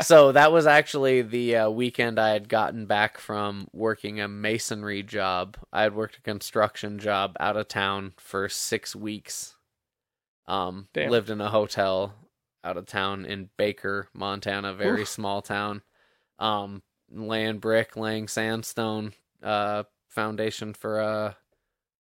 so 0.00 0.30
that 0.30 0.52
was 0.52 0.64
actually 0.66 1.22
the 1.22 1.56
uh, 1.56 1.70
weekend 1.70 2.20
I 2.20 2.30
had 2.30 2.48
gotten 2.48 2.86
back 2.86 3.18
from 3.18 3.66
working 3.72 4.20
a 4.20 4.28
masonry 4.28 5.02
job. 5.02 5.56
I 5.72 5.82
had 5.82 5.96
worked 5.96 6.18
a 6.18 6.22
construction 6.22 7.00
job 7.00 7.36
out 7.40 7.56
of 7.56 7.66
town 7.66 8.12
for 8.16 8.48
six 8.48 8.94
weeks. 8.94 9.56
Um, 10.46 10.86
Damn. 10.94 11.10
lived 11.10 11.30
in 11.30 11.40
a 11.40 11.50
hotel 11.50 12.14
out 12.62 12.76
of 12.76 12.86
town 12.86 13.26
in 13.26 13.50
Baker, 13.56 14.08
Montana, 14.14 14.72
very 14.72 15.02
Oof. 15.02 15.08
small 15.08 15.42
town. 15.42 15.82
Um, 16.38 16.82
laying 17.10 17.58
brick, 17.58 17.96
laying 17.96 18.28
sandstone, 18.28 19.14
uh, 19.42 19.82
foundation 20.08 20.74
for 20.74 21.00
a 21.00 21.36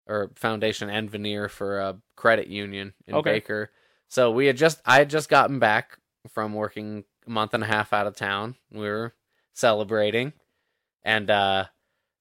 or 0.09 0.31
foundation 0.35 0.89
and 0.91 1.11
veneer 1.11 1.49
for 1.49 1.79
a 1.81 1.97
credit 2.17 2.47
union 2.49 2.95
in 3.07 3.15
Okay. 3.17 3.33
Baker. 3.35 3.71
So 4.09 4.31
we 4.31 4.47
had 4.47 4.57
just 4.57 4.81
I 4.87 4.97
had 4.99 5.11
just 5.11 5.29
gotten 5.29 5.59
back 5.59 5.99
from 6.33 6.55
working 6.55 7.05
a 7.27 7.31
month 7.31 7.53
and 7.55 7.63
a 7.63 7.67
half 7.67 7.93
out 7.93 8.07
of 8.07 8.17
town. 8.17 8.57
We 8.73 8.81
were 8.81 9.15
celebrating 9.53 10.33
and 11.03 11.31
uh 11.31 11.65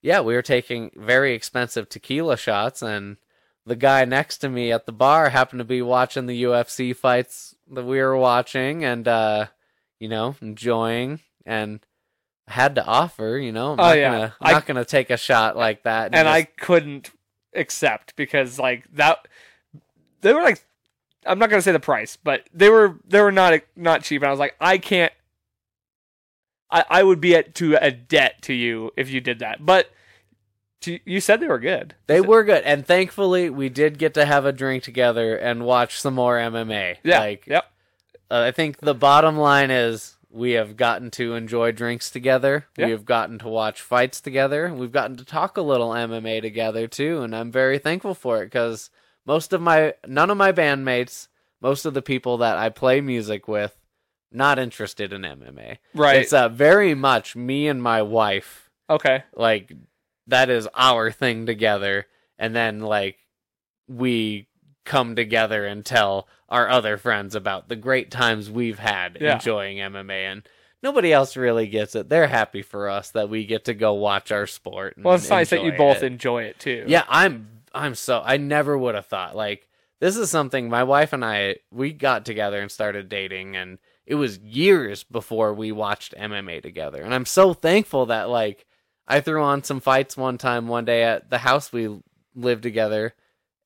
yeah, 0.02 0.20
we 0.20 0.34
were 0.34 0.42
taking 0.42 0.90
very 0.96 1.34
expensive 1.34 1.88
tequila 1.88 2.36
shots 2.36 2.82
and 2.82 3.16
the 3.66 3.76
guy 3.76 4.04
next 4.04 4.38
to 4.38 4.48
me 4.48 4.70
at 4.72 4.86
the 4.86 4.92
bar 4.92 5.30
happened 5.30 5.58
to 5.60 5.64
be 5.64 5.82
watching 5.82 6.26
the 6.26 6.42
UFC 6.44 6.94
fights 6.94 7.54
that 7.70 7.84
we 7.84 7.98
were 8.00 8.16
watching 8.16 8.84
and 8.84 9.06
uh 9.08 9.46
you 9.98 10.08
know, 10.08 10.36
enjoying 10.40 11.20
and 11.44 11.80
had 12.46 12.74
to 12.76 12.84
offer, 12.86 13.36
you 13.42 13.52
know, 13.52 13.72
I'm 13.72 13.80
Oh, 13.80 13.82
not 13.88 13.98
yeah. 13.98 14.10
gonna 14.12 14.34
I- 14.40 14.52
not 14.52 14.66
gonna 14.66 14.84
take 14.84 15.10
a 15.10 15.16
shot 15.16 15.56
like 15.56 15.82
that. 15.84 16.14
and 16.14 16.28
I 16.28 16.42
just- 16.42 16.56
couldn't 16.58 17.10
accept 17.54 18.14
because 18.16 18.58
like 18.58 18.84
that 18.94 19.26
they 20.20 20.32
were 20.32 20.42
like 20.42 20.64
I'm 21.26 21.38
not 21.38 21.50
gonna 21.50 21.62
say 21.62 21.72
the 21.72 21.80
price, 21.80 22.16
but 22.16 22.48
they 22.52 22.68
were 22.68 22.98
they 23.06 23.20
were 23.20 23.32
not 23.32 23.60
not 23.76 24.02
cheap. 24.02 24.22
And 24.22 24.28
I 24.28 24.30
was 24.30 24.40
like, 24.40 24.56
I 24.60 24.78
can't. 24.78 25.12
I 26.70 26.84
I 26.88 27.02
would 27.02 27.20
be 27.20 27.34
at 27.34 27.54
to 27.56 27.76
a 27.76 27.90
debt 27.90 28.42
to 28.42 28.54
you 28.54 28.92
if 28.96 29.10
you 29.10 29.20
did 29.20 29.38
that. 29.40 29.64
But 29.64 29.90
to, 30.82 30.98
you 31.04 31.20
said 31.20 31.40
they 31.40 31.48
were 31.48 31.58
good. 31.58 31.94
They 32.06 32.20
were 32.20 32.44
good, 32.44 32.62
and 32.64 32.86
thankfully 32.86 33.50
we 33.50 33.68
did 33.68 33.98
get 33.98 34.14
to 34.14 34.24
have 34.24 34.46
a 34.46 34.52
drink 34.52 34.84
together 34.84 35.36
and 35.36 35.64
watch 35.64 36.00
some 36.00 36.14
more 36.14 36.36
MMA. 36.38 36.98
Yeah. 37.02 37.18
like 37.18 37.46
yep. 37.46 37.64
uh, 38.30 38.42
I 38.42 38.52
think 38.52 38.78
the 38.78 38.94
bottom 38.94 39.36
line 39.36 39.70
is 39.70 40.16
we 40.30 40.52
have 40.52 40.76
gotten 40.76 41.10
to 41.12 41.34
enjoy 41.34 41.72
drinks 41.72 42.10
together. 42.10 42.66
Yeah. 42.76 42.86
We 42.86 42.92
have 42.92 43.04
gotten 43.04 43.38
to 43.40 43.48
watch 43.48 43.80
fights 43.80 44.20
together. 44.20 44.72
We've 44.72 44.92
gotten 44.92 45.16
to 45.16 45.24
talk 45.24 45.56
a 45.56 45.62
little 45.62 45.90
MMA 45.90 46.42
together 46.42 46.86
too, 46.86 47.22
and 47.22 47.34
I'm 47.34 47.50
very 47.50 47.78
thankful 47.78 48.14
for 48.14 48.42
it 48.42 48.46
because 48.46 48.90
most 49.26 49.52
of 49.52 49.60
my 49.60 49.94
none 50.06 50.30
of 50.30 50.36
my 50.36 50.52
bandmates, 50.52 51.28
most 51.60 51.84
of 51.84 51.94
the 51.94 52.02
people 52.02 52.38
that 52.38 52.58
I 52.58 52.68
play 52.68 53.00
music 53.00 53.48
with, 53.48 53.76
not 54.32 54.58
interested 54.58 55.12
in 55.12 55.22
MMA. 55.22 55.78
Right. 55.94 56.16
It's 56.22 56.32
uh, 56.32 56.48
very 56.48 56.94
much 56.94 57.34
me 57.34 57.68
and 57.68 57.82
my 57.82 58.02
wife 58.02 58.70
okay. 58.90 59.24
like 59.34 59.72
that 60.26 60.50
is 60.50 60.68
our 60.74 61.10
thing 61.10 61.46
together 61.46 62.06
and 62.38 62.54
then 62.54 62.80
like 62.80 63.18
we 63.86 64.47
come 64.88 65.14
together 65.14 65.64
and 65.66 65.84
tell 65.84 66.26
our 66.48 66.68
other 66.68 66.96
friends 66.96 67.34
about 67.34 67.68
the 67.68 67.76
great 67.76 68.10
times 68.10 68.50
we've 68.50 68.78
had 68.78 69.18
Yeah. 69.20 69.34
enjoying 69.34 69.76
MMA 69.78 70.24
and 70.32 70.42
nobody 70.82 71.12
else 71.12 71.36
really 71.36 71.66
gets 71.68 71.94
it. 71.94 72.08
They're 72.08 72.26
happy 72.26 72.62
for 72.62 72.88
us 72.88 73.10
that 73.10 73.28
we 73.28 73.44
get 73.44 73.66
to 73.66 73.74
go 73.74 73.92
watch 73.94 74.32
our 74.32 74.46
sport. 74.46 74.96
And 74.96 75.04
Well, 75.04 75.14
it's 75.16 75.28
nice 75.30 75.50
that 75.50 75.62
you 75.62 75.72
both 75.72 75.98
it. 75.98 76.04
enjoy 76.04 76.44
it 76.44 76.58
too. 76.58 76.84
Yeah, 76.88 77.04
I'm 77.08 77.48
I'm 77.74 77.94
so 77.94 78.22
I 78.24 78.38
never 78.38 78.76
would 78.78 78.94
have 78.94 79.06
thought 79.06 79.36
like 79.36 79.68
this 80.00 80.16
is 80.16 80.30
something 80.30 80.68
my 80.70 80.84
wife 80.84 81.12
and 81.12 81.24
I 81.24 81.56
we 81.70 81.92
got 81.92 82.24
together 82.24 82.60
and 82.60 82.70
started 82.70 83.08
dating 83.08 83.56
and 83.56 83.78
it 84.06 84.14
was 84.14 84.38
years 84.38 85.04
before 85.04 85.52
we 85.52 85.70
watched 85.70 86.14
MMA 86.16 86.62
together. 86.62 87.02
And 87.02 87.14
I'm 87.14 87.26
so 87.26 87.52
thankful 87.52 88.06
that 88.06 88.30
like 88.30 88.64
I 89.06 89.20
threw 89.20 89.42
on 89.42 89.64
some 89.64 89.80
fights 89.80 90.16
one 90.16 90.38
time 90.38 90.66
one 90.68 90.86
day 90.86 91.02
at 91.02 91.28
the 91.28 91.38
house 91.38 91.72
we 91.72 91.98
lived 92.34 92.62
together 92.62 93.14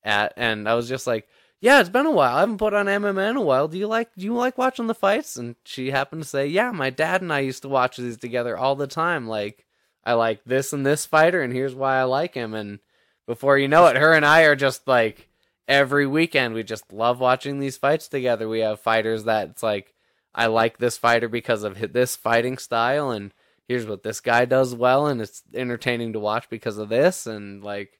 at 0.03 0.33
and 0.37 0.67
I 0.67 0.75
was 0.75 0.87
just 0.89 1.07
like, 1.07 1.27
"Yeah, 1.61 1.79
it's 1.79 1.89
been 1.89 2.05
a 2.05 2.11
while. 2.11 2.35
I 2.35 2.41
haven't 2.41 2.57
put 2.57 2.73
on 2.73 2.87
MMA 2.87 3.29
in 3.29 3.37
a 3.37 3.41
while. 3.41 3.67
Do 3.67 3.77
you 3.77 3.87
like 3.87 4.09
do 4.15 4.25
you 4.25 4.33
like 4.33 4.57
watching 4.57 4.87
the 4.87 4.95
fights?" 4.95 5.37
And 5.37 5.55
she 5.65 5.91
happened 5.91 6.23
to 6.23 6.27
say, 6.27 6.47
"Yeah, 6.47 6.71
my 6.71 6.89
dad 6.89 7.21
and 7.21 7.31
I 7.33 7.39
used 7.39 7.61
to 7.63 7.69
watch 7.69 7.97
these 7.97 8.17
together 8.17 8.57
all 8.57 8.75
the 8.75 8.87
time. 8.87 9.27
Like 9.27 9.65
I 10.03 10.13
like 10.13 10.43
this 10.45 10.73
and 10.73 10.85
this 10.85 11.05
fighter 11.05 11.41
and 11.41 11.53
here's 11.53 11.75
why 11.75 11.97
I 11.97 12.03
like 12.03 12.33
him." 12.35 12.53
And 12.53 12.79
before 13.25 13.57
you 13.57 13.67
know 13.67 13.87
it, 13.87 13.97
her 13.97 14.13
and 14.13 14.25
I 14.25 14.43
are 14.43 14.55
just 14.55 14.87
like 14.87 15.29
every 15.67 16.05
weekend 16.05 16.53
we 16.53 16.63
just 16.63 16.91
love 16.91 17.19
watching 17.19 17.59
these 17.59 17.77
fights 17.77 18.07
together. 18.07 18.47
We 18.49 18.59
have 18.59 18.79
fighters 18.79 19.23
that 19.25 19.49
it's 19.49 19.63
like 19.63 19.93
I 20.35 20.47
like 20.47 20.77
this 20.77 20.97
fighter 20.97 21.29
because 21.29 21.63
of 21.63 21.93
this 21.93 22.15
fighting 22.15 22.57
style 22.57 23.11
and 23.11 23.33
here's 23.67 23.85
what 23.85 24.03
this 24.03 24.19
guy 24.19 24.45
does 24.45 24.75
well 24.75 25.07
and 25.07 25.21
it's 25.21 25.43
entertaining 25.53 26.13
to 26.13 26.19
watch 26.19 26.49
because 26.49 26.77
of 26.77 26.89
this 26.89 27.25
and 27.25 27.63
like 27.63 27.99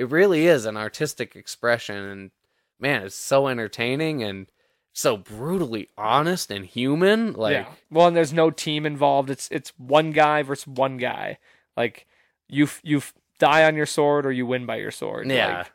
it 0.00 0.10
really 0.10 0.46
is 0.46 0.64
an 0.64 0.78
artistic 0.78 1.36
expression 1.36 1.96
and 1.96 2.30
man, 2.78 3.02
it's 3.02 3.14
so 3.14 3.48
entertaining 3.48 4.22
and 4.22 4.46
so 4.94 5.18
brutally 5.18 5.88
honest 5.98 6.50
and 6.50 6.64
human 6.64 7.34
like 7.34 7.52
yeah. 7.52 7.66
Well, 7.90 8.08
and 8.08 8.16
there's 8.16 8.32
no 8.32 8.50
team 8.50 8.86
involved. 8.86 9.28
It's 9.28 9.48
it's 9.50 9.74
one 9.76 10.12
guy 10.12 10.42
versus 10.42 10.66
one 10.66 10.96
guy. 10.96 11.36
Like 11.76 12.06
you 12.48 12.68
you 12.82 13.02
die 13.38 13.64
on 13.64 13.76
your 13.76 13.84
sword 13.84 14.24
or 14.24 14.32
you 14.32 14.46
win 14.46 14.64
by 14.64 14.76
your 14.76 14.90
sword. 14.90 15.30
Yeah. 15.30 15.58
Like, 15.58 15.72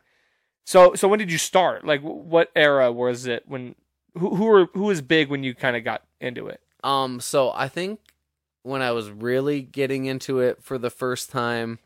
so 0.64 0.94
so 0.94 1.06
when 1.06 1.20
did 1.20 1.30
you 1.30 1.38
start? 1.38 1.84
Like 1.84 2.00
what 2.02 2.50
era 2.56 2.90
was 2.90 3.26
it 3.26 3.44
when 3.46 3.76
who 4.14 4.34
who 4.34 4.44
were 4.46 4.66
who 4.74 4.84
was 4.84 5.02
big 5.02 5.28
when 5.28 5.44
you 5.44 5.54
kind 5.54 5.76
of 5.76 5.84
got 5.84 6.02
into 6.20 6.48
it? 6.48 6.60
Um, 6.82 7.20
so 7.20 7.52
I 7.54 7.68
think 7.68 8.00
when 8.64 8.82
I 8.82 8.90
was 8.90 9.08
really 9.08 9.62
getting 9.62 10.06
into 10.06 10.40
it 10.40 10.64
for 10.64 10.78
the 10.78 10.90
first 10.90 11.30
time, 11.30 11.78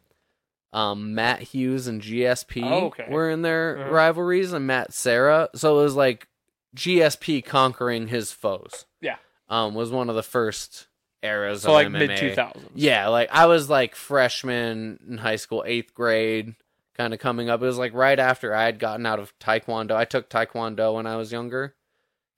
um, 0.72 1.14
Matt 1.14 1.40
Hughes 1.40 1.86
and 1.86 2.00
GSP 2.00 2.62
Oh, 2.64 2.86
okay. 2.86 3.06
were 3.10 3.28
in 3.30 3.42
their 3.42 3.78
Uh-huh. 3.78 3.90
rivalries, 3.90 4.52
and 4.52 4.66
Matt 4.66 4.92
Serra. 4.92 5.48
So 5.54 5.78
it 5.80 5.82
was 5.82 5.96
like 5.96 6.28
GSP 6.76 7.44
conquering 7.44 8.08
his 8.08 8.30
foes. 8.32 8.86
Yeah. 9.00 9.16
um, 9.48 9.74
was 9.74 9.90
one 9.90 10.08
of 10.08 10.14
the 10.14 10.22
first 10.22 10.86
eras 11.22 11.62
So 11.62 11.68
of 11.70 11.74
like 11.74 11.90
mid 11.90 12.16
two 12.16 12.32
thousands. 12.34 12.70
Yeah, 12.74 13.08
like 13.08 13.28
I 13.32 13.46
was 13.46 13.68
like 13.68 13.94
freshman 13.96 15.00
in 15.08 15.18
high 15.18 15.36
school, 15.36 15.64
eighth 15.66 15.92
grade, 15.92 16.54
kind 16.94 17.12
of 17.12 17.18
coming 17.18 17.50
up. 17.50 17.60
It 17.60 17.66
was 17.66 17.76
like 17.78 17.92
right 17.92 18.18
after 18.18 18.54
I 18.54 18.64
had 18.66 18.78
gotten 18.78 19.04
out 19.06 19.18
of 19.18 19.36
Taekwondo. 19.40 19.92
I 19.96 20.04
took 20.04 20.30
Taekwondo 20.30 20.94
when 20.94 21.06
I 21.06 21.16
was 21.16 21.32
younger, 21.32 21.74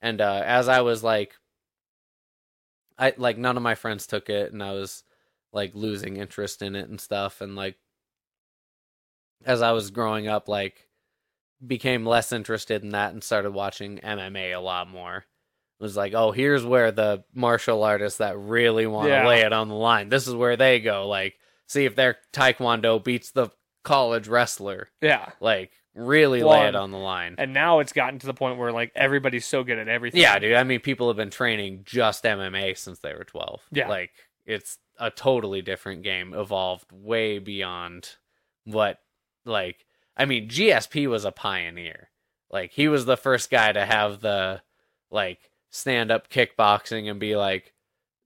and 0.01 0.21
uh, 0.23 0.43
as 0.47 0.69
I 0.69 0.81
was 0.81 1.05
like, 1.05 1.37
I 2.99 3.13
like 3.17 3.39
none 3.39 3.57
of 3.57 3.63
my 3.63 3.75
friends 3.75 4.07
took 4.07 4.31
it, 4.31 4.53
and 4.53 4.63
I 4.63 4.73
was 4.73 5.05
like 5.53 5.75
losing 5.75 6.17
interest 6.17 6.63
in 6.63 6.75
it 6.75 6.89
and 6.89 7.01
stuff, 7.01 7.41
and 7.41 7.55
like 7.57 7.77
as 9.45 9.63
I 9.63 9.73
was 9.73 9.91
growing 9.91 10.29
up, 10.29 10.49
like 10.49 10.87
became 11.65 12.05
less 12.05 12.33
interested 12.33 12.83
in 12.83 12.91
that 12.91 13.13
and 13.13 13.23
started 13.23 13.53
watching 13.53 13.99
MMA 13.99 14.53
a 14.57 14.61
lot 14.61 14.89
more. 14.89 15.19
It 15.19 15.83
was 15.83 15.97
like, 15.97 16.15
oh, 16.15 16.31
here's 16.33 16.65
where 16.65 16.91
the 16.93 17.25
martial 17.35 17.83
artists 17.85 18.19
that 18.19 18.39
really 18.39 18.87
want 18.87 19.07
to 19.09 19.15
Yeah. 19.15 19.27
lay 19.27 19.41
it 19.41 19.53
on 19.53 19.69
the 19.69 19.75
line. 19.75 20.09
This 20.09 20.27
is 20.29 20.35
where 20.35 20.57
they 20.57 20.81
go. 20.81 21.09
Like, 21.09 21.35
see 21.67 21.85
if 21.85 21.95
their 21.97 22.19
taekwondo 22.33 23.03
beats 23.03 23.31
the 23.33 23.49
college 23.85 24.29
wrestler. 24.29 24.89
Yeah. 25.01 25.31
Like, 25.41 25.73
really 25.95 26.43
Well, 26.43 26.61
lay 26.61 26.69
it 26.69 26.75
on 26.77 26.91
the 26.91 26.99
line. 26.99 27.35
And 27.39 27.53
now 27.53 27.81
it's 27.81 27.93
gotten 27.93 28.19
to 28.21 28.27
the 28.27 28.35
point 28.35 28.59
where 28.59 28.73
like 28.73 28.93
everybody's 28.95 29.47
so 29.47 29.63
good 29.65 29.79
at 29.79 29.89
everything. 29.89 30.21
Yeah, 30.21 30.39
dude. 30.39 30.55
I 30.55 30.63
mean, 30.65 30.81
people 30.81 31.09
have 31.09 31.17
been 31.17 31.31
training 31.31 31.83
just 31.85 32.25
MMA 32.25 32.77
since 32.79 33.01
they 33.01 33.15
were 33.15 33.25
12. 33.25 33.61
Yeah. 33.73 33.89
Like, 33.89 34.11
it's 34.47 34.79
a 34.99 35.11
totally 35.11 35.63
different 35.63 36.03
game, 36.03 36.33
evolved 36.35 36.91
way 36.93 37.39
beyond 37.39 38.17
what, 38.65 38.99
like, 39.45 39.87
I 40.17 40.25
mean, 40.25 40.49
GSP 40.49 41.09
was 41.09 41.25
a 41.25 41.33
pioneer. 41.33 42.11
Like, 42.51 42.73
he 42.73 42.89
was 42.89 43.07
the 43.07 43.17
first 43.17 43.51
guy 43.51 43.73
to 43.73 43.85
have 43.87 44.21
the, 44.21 44.63
like, 45.11 45.51
stand 45.71 46.11
up 46.11 46.29
kickboxing 46.29 47.11
and 47.11 47.19
be 47.19 47.35
like, 47.37 47.73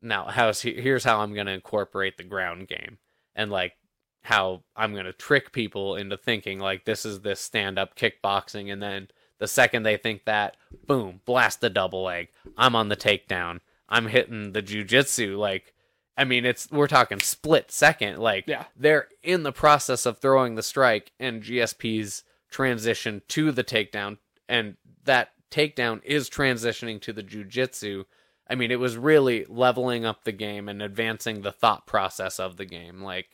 now, 0.02 0.26
how's 0.26 0.62
he, 0.62 0.74
here's 0.74 1.04
how 1.04 1.20
I'm 1.20 1.34
to 1.46 1.52
incorporate 1.52 2.16
the 2.16 2.24
ground 2.24 2.68
game. 2.68 2.98
And, 3.34 3.50
like, 3.50 3.74
how 4.22 4.64
I'm 4.74 4.92
to 5.04 5.12
trick 5.12 5.52
people 5.52 5.94
into 5.94 6.16
thinking, 6.16 6.58
like, 6.58 6.84
this 6.84 7.06
is 7.06 7.20
this 7.20 7.40
stand 7.40 7.78
up 7.78 7.96
kickboxing. 7.96 8.72
And 8.72 8.82
then 8.82 9.08
the 9.38 9.46
second 9.46 9.84
they 9.84 9.96
think 9.96 10.24
that, 10.24 10.56
boom, 10.86 11.20
blast 11.24 11.60
the 11.60 11.70
double 11.70 12.02
leg. 12.02 12.28
I'm 12.56 12.74
on 12.74 12.88
the 12.88 12.96
takedown. 12.96 13.60
I'm 13.88 14.08
hitting 14.08 14.52
the 14.52 14.62
jujitsu. 14.62 15.38
Like, 15.38 15.72
I 16.16 16.24
mean, 16.24 16.44
it's 16.46 16.70
we're 16.70 16.86
talking 16.88 17.20
split 17.20 17.70
second. 17.70 18.18
Like, 18.18 18.44
Yeah. 18.46 18.64
they're 18.74 19.08
in 19.22 19.42
the 19.42 19.52
process 19.52 20.06
of 20.06 20.18
throwing 20.18 20.54
the 20.54 20.62
strike, 20.62 21.12
and 21.20 21.42
GSP's 21.42 22.24
transition 22.50 23.22
to 23.28 23.52
the 23.52 23.64
takedown, 23.64 24.18
and 24.48 24.76
that 25.04 25.30
takedown 25.50 26.02
is 26.04 26.30
transitioning 26.30 27.00
to 27.02 27.12
the 27.12 27.22
jujitsu. 27.22 28.04
I 28.48 28.54
mean, 28.54 28.70
it 28.70 28.78
was 28.80 28.96
really 28.96 29.44
leveling 29.48 30.04
up 30.04 30.24
the 30.24 30.32
game 30.32 30.68
and 30.68 30.80
advancing 30.80 31.42
the 31.42 31.52
thought 31.52 31.86
process 31.86 32.38
of 32.40 32.56
the 32.56 32.64
game. 32.64 33.02
Like, 33.02 33.28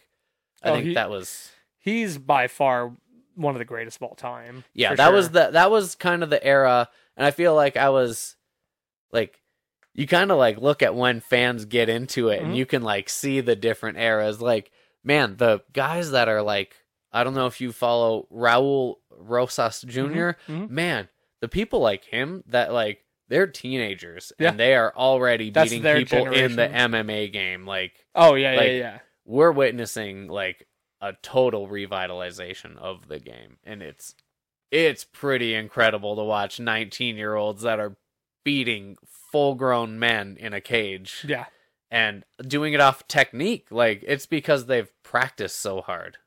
I 0.63 0.71
Oh, 0.71 0.75
think 0.75 0.87
he- 0.87 0.95
that 0.95 1.11
was 1.11 1.51
He's 1.79 2.17
by 2.19 2.47
far 2.49 2.93
one 3.35 3.55
of 3.55 3.59
the 3.59 3.65
greatest 3.65 3.97
of 3.99 4.03
all 4.05 4.15
time. 4.15 4.65
yeah 4.75 4.95
that 4.95 5.07
sure. 5.07 5.15
was 5.15 5.31
the 5.31 5.51
that 5.51 5.71
was 5.71 5.95
kind 5.95 6.23
of 6.23 6.31
the 6.31 6.43
era 6.45 6.89
and 7.17 7.25
i 7.27 7.31
feel 7.31 7.55
like 7.55 7.77
i 7.79 7.89
was 7.89 8.37
like 9.11 9.41
you 9.95 10.07
kind 10.07 10.31
of 10.31 10.39
like 10.39 10.59
look 10.59 10.83
at 10.83 10.95
when 10.95 11.21
fans 11.21 11.65
get 11.65 11.89
into 11.89 12.29
it 12.29 12.41
Mhm. 12.41 12.45
and 12.45 12.57
you 12.57 12.67
can 12.67 12.83
like 12.83 13.09
see 13.09 13.41
the 13.41 13.57
different 13.57 13.99
eras 13.99 14.41
like 14.41 14.71
man 15.05 15.37
the 15.37 15.63
guys 15.73 16.11
that 16.13 16.29
are 16.29 16.43
like 16.43 16.77
i 17.13 17.23
don't 17.25 17.35
know 17.35 17.47
if 17.47 17.61
you 17.61 17.73
follow 17.73 18.27
raul 18.33 18.97
rosas 19.11 19.83
junior 19.83 20.37
mhm. 20.49 20.69
man 20.71 21.09
the 21.41 21.49
people 21.49 21.81
like 21.81 22.05
him 22.05 22.43
that 22.47 22.73
like 22.73 23.05
they're 23.29 23.47
teenagers 23.47 24.33
Yeah. 24.39 24.51
and 24.51 24.59
they 24.61 24.75
are 24.75 24.93
already 24.97 25.51
That's 25.51 25.71
beating 25.71 26.05
people 26.05 26.33
in 26.33 26.57
the 26.57 26.69
mma 26.69 27.33
game 27.33 27.67
like 27.67 27.93
Oh 28.15 28.35
yeah, 28.35 28.53
like, 28.53 28.67
yeah, 28.69 28.73
yeah. 28.77 28.99
we're 29.25 29.53
witnessing 29.53 30.29
like 30.29 30.67
a 31.01 31.15
total 31.23 31.67
revitalization 31.69 32.77
of 32.77 33.09
the 33.09 33.19
game 33.19 33.57
and 33.65 33.83
it's 33.83 34.15
it's 34.71 35.05
pretty 35.05 35.55
incredible 35.55 36.17
to 36.17 36.23
watch 36.23 36.59
19 36.61 37.17
year 37.17 37.35
olds 37.35 37.63
that 37.63 37.79
are 37.81 37.97
beating 38.45 38.97
full 39.33 39.55
grown 39.57 39.99
men 39.99 40.37
in 40.39 40.53
a 40.53 40.61
cage 40.61 41.25
Yeah. 41.27 41.47
and 41.91 42.25
doing 42.47 42.75
it 42.75 42.81
off 42.81 43.09
technique 43.09 43.67
like 43.71 44.05
it's 44.07 44.27
because 44.27 44.67
they've 44.67 44.91
practiced 45.03 45.59
so 45.59 45.81
hard 45.81 46.19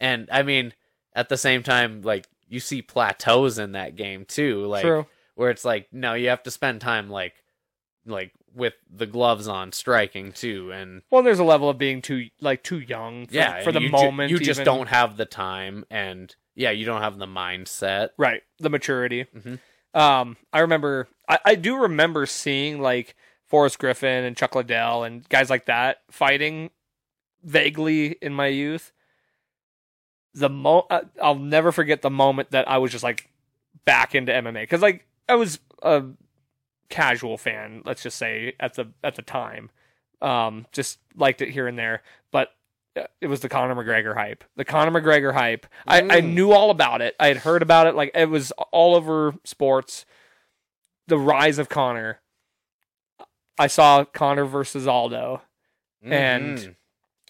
and 0.00 0.28
i 0.32 0.42
mean 0.42 0.74
at 1.14 1.28
the 1.28 1.36
same 1.38 1.62
time 1.62 2.02
like 2.02 2.26
you 2.48 2.60
see 2.60 2.82
plateaus 2.82 3.58
in 3.58 3.72
that 3.72 3.96
game 3.96 4.24
too 4.26 4.66
like 4.66 4.82
True. 4.82 5.06
where 5.36 5.50
it's 5.50 5.64
like 5.64 5.86
no 5.92 6.14
you 6.14 6.28
have 6.28 6.42
to 6.42 6.50
spend 6.50 6.80
time 6.80 7.08
like 7.08 7.34
like 8.06 8.32
with 8.54 8.74
the 8.94 9.06
gloves 9.06 9.48
on 9.48 9.72
striking 9.72 10.30
too 10.32 10.70
and 10.72 11.02
Well, 11.10 11.22
there's 11.24 11.38
a 11.40 11.44
level 11.44 11.68
of 11.70 11.78
being 11.78 12.02
too 12.02 12.26
like 12.40 12.62
too 12.62 12.78
young 12.78 13.26
for, 13.26 13.34
yeah 13.34 13.62
for 13.64 13.72
the 13.72 13.80
you 13.80 13.86
ju- 13.88 13.92
moment. 13.92 14.30
you 14.30 14.38
just 14.38 14.62
don't 14.64 14.88
have 14.88 15.16
the 15.16 15.24
time 15.24 15.84
and 15.90 16.34
yeah 16.54 16.70
you 16.70 16.84
don't 16.84 17.00
have 17.00 17.18
the 17.18 17.26
mindset 17.26 18.10
right 18.18 18.42
the 18.60 18.70
maturity. 18.70 19.24
Mhm. 19.36 19.58
Um, 19.94 20.36
I 20.52 20.60
remember. 20.60 21.08
I, 21.28 21.38
I 21.44 21.54
do 21.54 21.76
remember 21.76 22.26
seeing 22.26 22.80
like 22.80 23.14
Forrest 23.46 23.78
Griffin 23.78 24.24
and 24.24 24.36
Chuck 24.36 24.54
Liddell 24.54 25.04
and 25.04 25.26
guys 25.28 25.48
like 25.48 25.66
that 25.66 26.02
fighting 26.10 26.70
vaguely 27.42 28.16
in 28.20 28.34
my 28.34 28.48
youth. 28.48 28.92
The 30.34 30.50
mo 30.50 30.86
I'll 31.22 31.36
never 31.36 31.70
forget 31.70 32.02
the 32.02 32.10
moment 32.10 32.50
that 32.50 32.68
I 32.68 32.78
was 32.78 32.90
just 32.90 33.04
like 33.04 33.30
back 33.84 34.14
into 34.14 34.32
MMA 34.32 34.62
because 34.62 34.82
like 34.82 35.06
I 35.28 35.36
was 35.36 35.60
a 35.82 36.04
casual 36.88 37.38
fan, 37.38 37.82
let's 37.84 38.02
just 38.02 38.18
say 38.18 38.54
at 38.58 38.74
the 38.74 38.90
at 39.04 39.14
the 39.14 39.22
time, 39.22 39.70
um, 40.20 40.66
just 40.72 40.98
liked 41.14 41.40
it 41.40 41.50
here 41.50 41.68
and 41.68 41.78
there, 41.78 42.02
but 42.32 42.48
it 43.20 43.26
was 43.26 43.40
the 43.40 43.48
Conor 43.48 43.74
McGregor 43.74 44.14
hype. 44.14 44.44
The 44.56 44.64
Conor 44.64 45.00
McGregor 45.00 45.32
hype. 45.32 45.66
I, 45.86 45.98
I 45.98 46.02
Mm. 46.20 46.34
knew 46.34 46.52
all 46.52 46.70
about 46.70 47.00
it. 47.02 47.14
I 47.18 47.28
had 47.28 47.38
heard 47.38 47.62
about 47.62 47.86
it. 47.86 47.94
Like 47.94 48.12
it 48.14 48.28
was 48.28 48.52
all 48.72 48.94
over 48.94 49.34
sports. 49.44 50.04
The 51.08 51.18
rise 51.18 51.58
of 51.58 51.68
Conor. 51.68 52.20
I 53.58 53.66
saw 53.66 54.04
Conor 54.04 54.44
versus 54.44 54.86
Aldo. 54.86 55.42
And- 56.02 56.58
Mhm. 56.58 56.74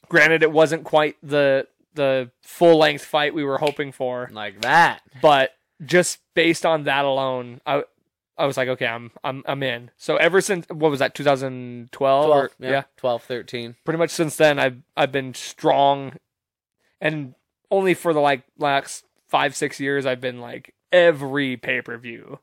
Granted, 0.08 0.42
it 0.42 0.52
wasn't 0.52 0.84
quite 0.84 1.16
the 1.22 1.66
the 1.94 2.30
full 2.42 2.76
length 2.78 3.04
fight 3.04 3.32
we 3.34 3.44
were 3.44 3.58
hoping 3.58 3.92
for, 3.92 4.28
like 4.32 4.60
that 4.62 5.00
but 5.22 5.54
just 5.84 6.18
based 6.34 6.66
on 6.66 6.82
that 6.84 7.04
alone, 7.04 7.60
I 7.64 7.84
I 8.36 8.47
was 8.47 8.56
like, 8.56 8.69
okay, 8.69 8.86
I'm 8.86 9.11
I'm 9.23 9.43
I'm 9.47 9.62
in. 9.62 9.90
So 9.97 10.16
ever 10.16 10.40
since 10.40 10.66
what 10.69 10.90
was 10.90 10.98
that, 10.98 11.15
2012? 11.15 11.90
12 12.27 12.31
Or, 12.31 12.51
yeah, 12.59 12.70
yeah, 12.70 12.82
12 12.97 13.23
13 13.23 13.77
pretty 13.85 13.98
much 13.98 14.11
since 14.11 14.36
then, 14.36 14.59
I've 14.59 14.78
I've 14.97 15.12
been 15.12 15.35
strong, 15.35 16.15
and 17.01 17.35
only 17.70 17.94
for 17.94 18.12
the 18.12 18.20
like 18.20 18.43
last 18.59 19.05
five 19.28 19.55
six 19.56 19.78
years, 19.81 20.06
I've 20.06 20.20
been 20.20 20.40
like 20.40 20.74
every 20.93 21.56
pay 21.56 21.81
per 21.82 21.97
view. 21.98 22.39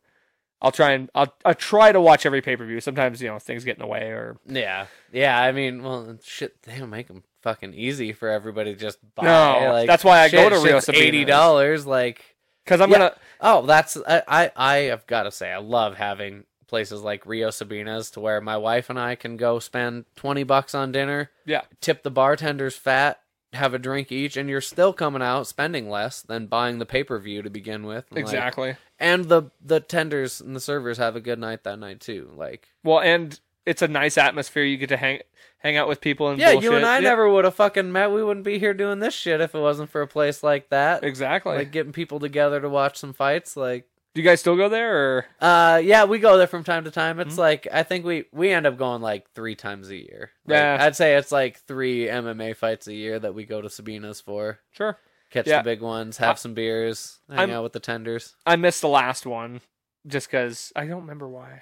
I'll 0.62 0.72
try 0.72 0.92
and 0.92 1.10
I'll 1.16 1.34
I 1.44 1.54
try 1.54 1.92
to 1.92 2.00
watch 2.00 2.26
every 2.26 2.42
pay 2.42 2.56
per 2.56 2.66
view. 2.66 2.80
Sometimes 2.82 3.22
you 3.22 3.28
know 3.30 3.40
things 3.40 3.64
get 3.64 3.78
in 3.78 3.82
the 3.82 3.88
way, 3.88 4.10
or 4.10 4.38
yeah 4.48 4.86
yeah 5.12 5.42
i 5.42 5.52
mean 5.52 5.82
well 5.84 6.18
shit 6.24 6.62
they 6.64 6.78
don't 6.78 6.90
make 6.92 7.08
them 7.08 7.24
fucking 7.42 7.74
easy 7.74 8.14
for 8.14 8.30
everybody 8.30 8.74
to 8.74 8.80
just 8.80 9.00
buy 9.16 9.24
No, 9.26 9.72
like 9.74 9.88
that's 9.88 10.04
why 10.04 10.20
I 10.22 10.30
go 10.30 10.48
to 10.50 10.56
Rio 10.60 10.80
shit's 10.80 10.88
Sabinas. 10.90 11.26
$80 11.26 11.86
like 11.88 12.31
because 12.72 12.81
I'm 12.81 12.89
Yeah. 12.91 12.98
gonna 12.98 13.15
Oh, 13.41 13.65
that's 13.65 13.98
I, 14.07 14.22
I 14.27 14.52
I 14.56 14.76
have 14.84 15.06
got 15.07 15.23
to 15.23 15.31
say 15.31 15.52
I 15.52 15.57
love 15.57 15.98
having 15.98 16.45
places 16.68 17.02
like 17.02 17.26
Rio 17.26 17.49
Sabinas 17.49 18.14
to 18.14 18.19
where 18.22 18.39
my 18.39 18.56
wife 18.56 18.89
and 18.89 18.98
I 18.99 19.15
can 19.15 19.35
go 19.35 19.60
spend 19.60 20.06
20 20.15 20.43
bucks 20.43 20.73
on 20.73 20.91
dinner, 20.93 21.30
yeah 21.45 21.61
tip 21.81 22.02
the 22.03 22.11
bartenders 22.11 22.77
fat, 22.77 23.19
have 23.53 23.73
a 23.73 23.80
drink 23.80 24.11
each 24.11 24.38
and 24.38 24.48
you're 24.49 24.61
still 24.61 24.93
coming 24.93 25.22
out 25.22 25.48
spending 25.48 25.89
less 25.89 26.22
than 26.22 26.48
buying 26.48 26.80
the 26.80 26.85
pay-per-view 26.85 27.41
to 27.41 27.49
begin 27.49 27.85
with. 27.85 28.06
And, 28.10 28.15
like, 28.18 28.23
exactly. 28.23 28.77
and 28.99 29.26
the 29.26 29.52
the 29.61 29.81
tenders 29.81 30.39
and 30.39 30.56
the 30.56 30.61
servers 30.61 30.98
have 30.98 31.15
a 31.18 31.22
good 31.22 31.39
night 31.39 31.64
that 31.65 31.77
night 31.80 31.99
too. 31.99 32.31
Like 32.35 32.69
Well, 32.85 33.02
and 33.02 33.38
it's 33.66 33.82
a 33.82 33.88
nice 33.88 34.18
atmosphere. 34.18 34.64
You 34.64 34.78
get 34.78 34.90
to 34.90 34.98
hang 34.98 35.20
hang 35.60 35.78
out 35.78 35.88
with 35.88 36.02
people 36.02 36.30
and 36.30 36.40
Yeah, 36.40 36.54
bullshit. 36.54 36.72
you 36.72 36.76
and 36.78 36.86
I 36.86 36.96
Yeah, 36.96 37.10
never 37.10 37.30
would 37.30 37.46
have 37.46 37.54
fucking 37.56 37.92
met. 37.92 38.12
We 38.12 38.24
wouldn't 38.24 38.46
be 38.46 38.58
here 38.58 38.74
doing 38.74 39.00
this 39.00 39.14
shit 39.14 39.42
if 39.42 39.54
it 39.54 39.60
wasn't 39.60 39.90
for 39.92 40.02
a 40.02 40.08
place 40.08 40.42
like 40.44 40.70
that. 40.70 41.04
exactly. 41.04 41.56
Like 41.56 41.72
getting 41.72 41.92
people 41.94 42.20
together 42.20 42.60
to 42.62 42.70
watch 42.70 42.98
some 42.98 43.14
fights 43.14 43.56
like 43.56 43.86
Do 44.14 44.22
you 44.22 44.28
guys 44.28 44.42
still 44.42 44.58
go 44.58 44.68
there, 44.68 44.94
or 45.20 45.26
Uh, 45.40 45.78
yeah, 45.82 46.04
we 46.04 46.20
go 46.20 46.38
there 46.38 46.48
from 46.48 46.64
time 46.66 46.84
to 46.84 46.92
time. 46.92 47.20
It's 47.22 47.36
Mhm. 47.36 47.40
like 47.40 47.68
I 47.72 47.84
think 47.84 48.04
we 48.06 48.26
we 48.34 48.50
end 48.52 48.66
up 48.66 48.78
going 48.78 49.02
like 49.02 49.30
three 49.34 49.56
times 49.56 49.90
a 49.90 49.96
year. 49.96 50.32
Like, 50.46 50.58
Yeah. 50.58 50.78
I'd 50.82 50.96
say 50.98 51.16
it's 51.16 51.32
like 51.32 51.60
three 51.60 52.08
MMA 52.10 52.54
fights 52.54 52.88
a 52.88 52.94
year 52.94 53.20
that 53.20 53.34
we 53.34 53.46
go 53.46 53.62
to 53.62 53.70
Sabina's 53.70 54.20
for. 54.20 54.60
sure? 54.72 54.98
Catch 55.30 55.48
Yeah. 55.48 55.60
the 55.62 55.64
big 55.64 55.80
ones, 55.82 56.18
have 56.18 56.32
I- 56.36 56.40
some 56.40 56.54
beers, 56.54 57.20
hang 57.30 57.40
I'm- 57.40 57.52
out 57.52 57.64
with 57.64 57.72
the 57.72 57.80
tenders. 57.80 58.36
I 58.46 58.58
missed 58.58 58.82
the 58.82 58.90
last 58.90 59.26
one 59.26 59.62
just 60.06 60.28
because 60.28 60.74
I 60.76 60.88
don't 60.88 61.02
remember 61.02 61.30
why. 61.30 61.62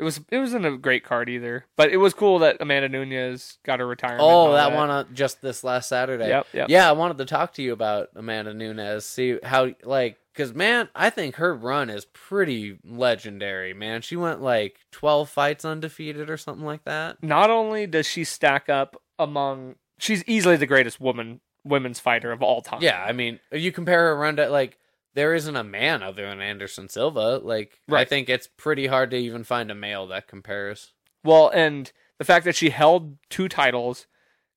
It 0.00 0.04
was 0.04 0.18
it 0.30 0.38
wasn't 0.38 0.64
a 0.64 0.78
great 0.78 1.04
card 1.04 1.28
either, 1.28 1.66
but 1.76 1.90
it 1.90 1.98
was 1.98 2.14
cool 2.14 2.38
that 2.38 2.56
Amanda 2.58 2.88
Nunes 2.88 3.58
got 3.64 3.80
her 3.80 3.86
retirement. 3.86 4.22
Oh, 4.22 4.28
all 4.28 4.52
that 4.54 4.72
one 4.72 4.88
uh, 4.88 5.04
just 5.12 5.42
this 5.42 5.62
last 5.62 5.90
Saturday. 5.90 6.28
Yep, 6.28 6.46
yep. 6.54 6.68
Yeah, 6.70 6.88
I 6.88 6.92
wanted 6.92 7.18
to 7.18 7.26
talk 7.26 7.52
to 7.54 7.62
you 7.62 7.74
about 7.74 8.08
Amanda 8.16 8.54
Nunes. 8.54 9.04
See 9.04 9.38
how 9.42 9.68
like 9.84 10.16
because 10.32 10.54
man, 10.54 10.88
I 10.94 11.10
think 11.10 11.34
her 11.36 11.54
run 11.54 11.90
is 11.90 12.06
pretty 12.06 12.78
legendary. 12.82 13.74
Man, 13.74 14.00
she 14.00 14.16
went 14.16 14.40
like 14.40 14.80
twelve 14.90 15.28
fights 15.28 15.66
undefeated 15.66 16.30
or 16.30 16.38
something 16.38 16.64
like 16.64 16.84
that. 16.84 17.22
Not 17.22 17.50
only 17.50 17.86
does 17.86 18.06
she 18.06 18.24
stack 18.24 18.70
up 18.70 19.02
among, 19.18 19.74
she's 19.98 20.24
easily 20.26 20.56
the 20.56 20.64
greatest 20.64 20.98
woman 20.98 21.42
women's 21.62 22.00
fighter 22.00 22.32
of 22.32 22.42
all 22.42 22.62
time. 22.62 22.80
Yeah, 22.80 23.04
I 23.06 23.12
mean, 23.12 23.38
you 23.52 23.70
compare 23.70 24.06
her 24.06 24.16
run 24.16 24.36
to 24.36 24.48
like 24.48 24.78
there 25.14 25.34
isn't 25.34 25.56
a 25.56 25.64
man 25.64 26.02
other 26.02 26.28
than 26.28 26.40
Anderson 26.40 26.88
Silva. 26.88 27.38
Like 27.42 27.78
I 27.90 28.04
think 28.04 28.28
it's 28.28 28.46
pretty 28.46 28.86
hard 28.86 29.10
to 29.10 29.16
even 29.16 29.44
find 29.44 29.70
a 29.70 29.74
male 29.74 30.06
that 30.08 30.28
compares 30.28 30.92
Well, 31.24 31.48
and 31.48 31.90
the 32.18 32.24
fact 32.24 32.44
that 32.44 32.56
she 32.56 32.70
held 32.70 33.16
two 33.28 33.48
titles 33.48 34.06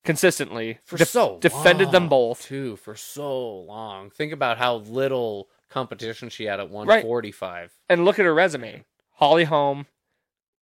consistently, 0.04 0.78
for 0.84 0.96
def- 0.98 1.08
so 1.08 1.38
defended 1.40 1.90
them 1.90 2.04
long, 2.04 2.08
both. 2.10 2.42
too 2.42 2.76
for 2.76 2.94
so 2.94 3.60
long. 3.60 4.10
Think 4.10 4.32
about 4.32 4.58
how 4.58 4.76
little 4.76 5.48
competition 5.70 6.28
she 6.28 6.44
had 6.44 6.60
at 6.60 6.70
145. 6.70 7.72
And 7.88 8.04
look 8.04 8.18
at 8.18 8.24
her 8.24 8.34
resume: 8.34 8.84
Holly 9.14 9.44
Holm, 9.44 9.86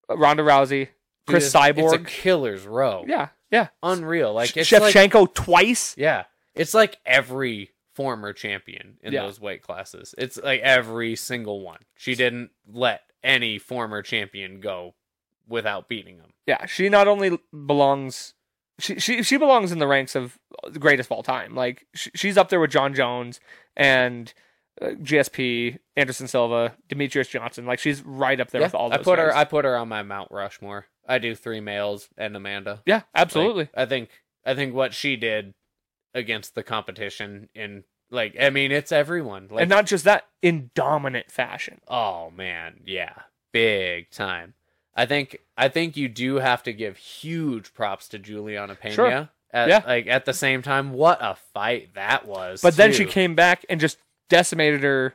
uh, 0.08 0.16
Ronda 0.16 0.42
Rousey, 0.42 0.88
Chris 1.26 1.48
it's- 1.48 1.52
Cyborg. 1.76 1.94
It's 1.94 2.02
a 2.02 2.04
killer's 2.06 2.66
row. 2.66 3.04
yeah, 3.08 3.28
yeah. 3.50 3.68
unreal. 3.82 4.32
Like 4.34 4.56
it's 4.56 4.70
like 4.70 4.94
Shevchenko 4.94 5.34
twice. 5.34 5.94
yeah, 5.98 6.24
it's 6.54 6.74
like 6.74 6.98
every 7.06 7.70
former 7.94 8.32
champion 8.32 8.98
in 9.02 9.12
Yeah. 9.12 9.22
those 9.22 9.40
weight 9.40 9.62
classes. 9.62 10.14
It's 10.18 10.36
like 10.38 10.60
every 10.60 11.16
single 11.16 11.60
one. 11.60 11.80
She 11.96 12.14
didn't 12.14 12.50
let 12.66 13.02
any 13.22 13.58
former 13.58 14.02
champion 14.02 14.60
go 14.60 14.94
without 15.46 15.88
beating 15.88 16.18
them. 16.18 16.32
Yeah, 16.46 16.66
she 16.66 16.88
not 16.88 17.08
only 17.08 17.38
belongs, 17.66 18.34
she 18.78 18.98
she 18.98 19.22
she 19.22 19.36
belongs 19.36 19.72
in 19.72 19.78
the 19.78 19.86
ranks 19.86 20.14
of 20.14 20.38
the 20.68 20.78
greatest 20.78 21.08
of 21.08 21.12
all 21.12 21.22
time. 21.22 21.54
Like 21.54 21.86
she, 21.94 22.10
she's 22.14 22.36
up 22.38 22.48
there 22.48 22.60
with 22.60 22.70
Jon 22.70 22.94
Jones 22.94 23.40
and 23.76 24.32
uh, 24.80 24.90
GSP, 25.02 25.78
Anderson 25.96 26.28
Silva, 26.28 26.74
Demetrious 26.88 27.28
Johnson. 27.28 27.66
Like 27.66 27.78
she's 27.78 28.02
right 28.02 28.40
up 28.40 28.50
there 28.50 28.62
with 28.62 28.74
all 28.74 28.92
I 28.92 28.96
those. 28.98 29.04
put 29.04 29.18
her. 29.18 29.34
I 29.34 29.44
put 29.44 29.64
her 29.64 29.76
on 29.76 29.88
my 29.88 30.02
Mount 30.02 30.30
Rushmore. 30.30 30.86
I 31.06 31.18
do 31.18 31.34
three 31.34 31.60
males 31.60 32.08
and 32.16 32.36
Amanda. 32.36 32.82
yeah, 32.86 32.96
Like, 32.96 33.04
absolutely. 33.14 33.68
I 33.76 33.84
think. 33.86 34.08
I 34.46 34.54
think 34.54 34.74
what 34.74 34.94
she 34.94 35.16
did 35.16 35.52
against 36.14 36.54
the 36.54 36.62
competition 36.62 37.48
in 37.54 37.84
like 38.10 38.36
I 38.40 38.50
mean 38.50 38.72
it's 38.72 38.92
everyone. 38.92 39.48
Like 39.50 39.62
and 39.62 39.70
not 39.70 39.86
just 39.86 40.04
that, 40.04 40.26
in 40.42 40.70
dominant 40.74 41.30
fashion. 41.30 41.80
Oh 41.88 42.30
man, 42.30 42.80
yeah, 42.84 43.14
big 43.52 44.10
time. 44.10 44.54
I 44.94 45.06
think 45.06 45.38
I 45.56 45.68
think 45.68 45.96
you 45.96 46.08
do 46.08 46.36
have 46.36 46.62
to 46.64 46.72
give 46.72 46.96
huge 46.96 47.72
props 47.74 48.08
to 48.08 48.18
Julianna 48.18 48.74
Pena. 48.74 48.94
Sure. 48.94 49.28
At, 49.52 49.68
Yeah. 49.68 49.82
Like 49.86 50.06
at 50.06 50.24
the 50.24 50.34
same 50.34 50.62
time, 50.62 50.92
what 50.92 51.18
a 51.20 51.36
fight 51.54 51.94
that 51.94 52.26
was. 52.26 52.60
But 52.62 52.76
then 52.76 52.92
she 52.92 53.04
came 53.04 53.34
back 53.34 53.64
and 53.68 53.80
just 53.80 53.98
decimated 54.28 54.82
her 54.82 55.14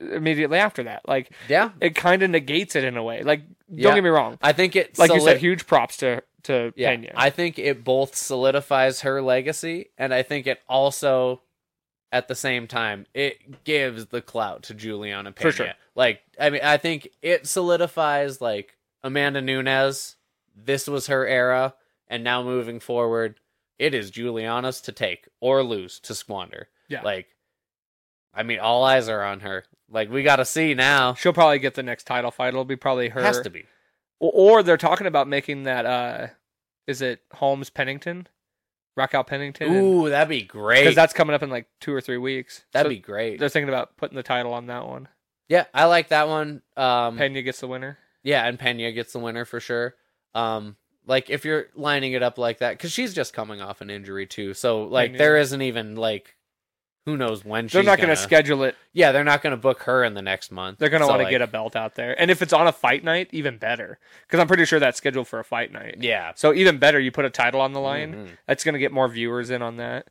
immediately 0.00 0.58
after 0.58 0.84
that. 0.84 1.02
Like 1.08 1.30
Yeah, 1.48 1.70
it 1.80 1.94
kind 1.94 2.22
of 2.22 2.30
negates 2.30 2.76
it 2.76 2.84
in 2.84 2.96
a 2.96 3.02
way. 3.02 3.22
Like 3.22 3.42
don't 3.68 3.78
Yeah. 3.78 3.94
get 3.94 4.04
me 4.04 4.10
wrong. 4.10 4.38
I 4.42 4.52
think 4.52 4.76
it. 4.76 4.98
Like 4.98 5.12
you 5.12 5.20
said, 5.20 5.38
huge 5.38 5.66
props 5.66 5.96
to 5.98 6.22
to 6.46 6.72
yeah, 6.76 6.96
Pena. 6.96 7.12
I 7.14 7.30
think 7.30 7.58
it 7.58 7.84
both 7.84 8.16
solidifies 8.16 9.02
her 9.02 9.22
legacy, 9.22 9.90
and 9.96 10.12
I 10.12 10.22
think 10.22 10.46
it 10.46 10.60
also, 10.68 11.42
at 12.10 12.28
the 12.28 12.34
same 12.34 12.66
time, 12.66 13.06
it 13.14 13.64
gives 13.64 14.06
the 14.06 14.20
clout 14.20 14.64
to 14.64 14.74
Julianna 14.74 15.32
Pena. 15.32 15.50
For 15.50 15.56
sure. 15.56 15.72
Like, 15.94 16.20
I 16.40 16.50
mean, 16.50 16.62
I 16.62 16.76
think 16.76 17.08
it 17.22 17.46
solidifies 17.46 18.40
like 18.40 18.76
Amanda 19.02 19.40
Nunes. 19.40 20.16
This 20.54 20.86
was 20.86 21.08
her 21.08 21.26
era, 21.26 21.74
and 22.08 22.24
now 22.24 22.42
moving 22.42 22.80
forward, 22.80 23.40
it 23.78 23.94
is 23.94 24.10
Julianna's 24.10 24.80
to 24.82 24.92
take 24.92 25.28
or 25.40 25.62
lose 25.62 26.00
to 26.00 26.14
squander. 26.14 26.68
Yeah. 26.88 27.02
Like, 27.02 27.26
I 28.32 28.42
mean, 28.42 28.58
all 28.58 28.84
eyes 28.84 29.08
are 29.08 29.22
on 29.22 29.40
her. 29.40 29.64
Like, 29.90 30.10
we 30.10 30.22
got 30.22 30.36
to 30.36 30.44
see 30.44 30.74
now. 30.74 31.14
She'll 31.14 31.32
probably 31.32 31.58
get 31.58 31.74
the 31.74 31.82
next 31.82 32.04
title 32.04 32.30
fight. 32.30 32.48
It'll 32.48 32.64
be 32.64 32.76
probably 32.76 33.08
her. 33.10 33.22
Has 33.22 33.40
to 33.40 33.50
be. 33.50 33.64
Or, 34.18 34.62
they're 34.62 34.76
talking 34.76 35.06
about 35.06 35.28
making 35.28 35.64
that. 35.64 35.84
uh 35.86 36.26
Is 36.86 37.02
it 37.02 37.20
Holmes 37.32 37.68
Pennington, 37.70 38.28
Raquel 38.96 39.24
Pennington? 39.24 39.74
Ooh, 39.74 40.08
that'd 40.08 40.28
be 40.28 40.42
great. 40.42 40.80
because 40.82 40.94
that's 40.94 41.12
coming 41.12 41.34
up 41.34 41.42
in 41.42 41.50
like 41.50 41.66
two 41.80 41.92
or 41.92 42.00
three 42.00 42.16
weeks. 42.18 42.64
that'd 42.72 42.86
So 42.86 42.90
be 42.90 42.98
great. 43.00 43.38
They're 43.38 43.48
thinking 43.48 43.68
about 43.68 43.96
putting 43.96 44.16
the 44.16 44.22
title 44.22 44.54
on 44.54 44.66
that 44.66 44.86
one. 44.86 45.08
Yeah, 45.48 45.66
I 45.74 45.84
like 45.84 46.08
that 46.08 46.28
one. 46.28 46.62
Um, 46.76 47.16
Pena 47.18 47.42
gets 47.42 47.60
the 47.60 47.68
winner. 47.68 47.98
Yeah, 48.22 48.46
and 48.46 48.58
Pena 48.58 48.90
gets 48.92 49.12
the 49.12 49.18
winner 49.20 49.44
for 49.44 49.60
sure. 49.60 49.94
Um, 50.34 50.76
like 51.06 51.30
if 51.30 51.44
you're 51.44 51.66
lining 51.74 52.12
it 52.14 52.22
up 52.22 52.36
like 52.38 52.58
that, 52.58 52.72
because 52.72 52.90
she's 52.92 53.14
just 53.14 53.32
coming 53.32 53.60
off 53.60 53.80
an 53.80 53.90
injury 53.90 54.26
too, 54.26 54.54
so 54.54 54.84
like 54.84 55.10
Pena. 55.10 55.18
there 55.18 55.36
isn't 55.36 55.62
even 55.62 55.94
like 55.94 56.35
who 57.06 57.16
knows 57.16 57.44
when 57.44 57.68
she's 57.68 57.72
They're 57.72 57.82
not 57.84 57.98
gonna, 58.00 58.16
schedule 58.16 58.64
it. 58.64 58.74
Yeah, 58.92 59.12
they're 59.12 59.24
not 59.24 59.40
gonna 59.40 59.56
book 59.56 59.82
her 59.84 60.04
in 60.04 60.12
the 60.14 60.20
next 60.22 60.50
month. 60.52 60.78
They're 60.78 60.88
going 60.90 61.00
to 61.00 61.06
So, 61.06 61.10
want 61.12 61.20
to 61.20 61.24
like, 61.24 61.30
get 61.30 61.40
a 61.40 61.46
belt 61.46 61.74
out 61.76 61.94
there, 61.94 62.20
and 62.20 62.30
if 62.30 62.42
it's 62.42 62.52
on 62.52 62.66
a 62.66 62.72
fight 62.72 63.02
night, 63.04 63.28
even 63.32 63.56
better. 63.56 63.98
Because 64.26 64.40
I'm 64.40 64.48
pretty 64.48 64.64
sure 64.66 64.78
that's 64.80 64.98
scheduled 64.98 65.28
for 65.28 65.38
a 65.38 65.44
fight 65.44 65.72
night. 65.72 65.96
Yeah, 66.00 66.32
So 66.34 66.52
even 66.52 66.78
better, 66.78 66.98
you 67.00 67.10
put 67.12 67.24
a 67.24 67.30
title 67.30 67.60
on 67.62 67.72
the 67.72 67.80
line. 67.80 68.12
Mhm. 68.14 68.28
That's 68.46 68.64
going 68.64 68.74
to 68.74 68.78
get 68.78 68.92
more 68.92 69.08
viewers 69.08 69.48
in 69.50 69.62
on 69.62 69.76
that. 69.78 70.08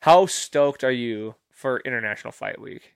How 0.00 0.26
stoked 0.26 0.84
are 0.84 0.90
you 0.90 1.36
for 1.50 1.78
International 1.80 2.32
Fight 2.32 2.60
Week? 2.60 2.94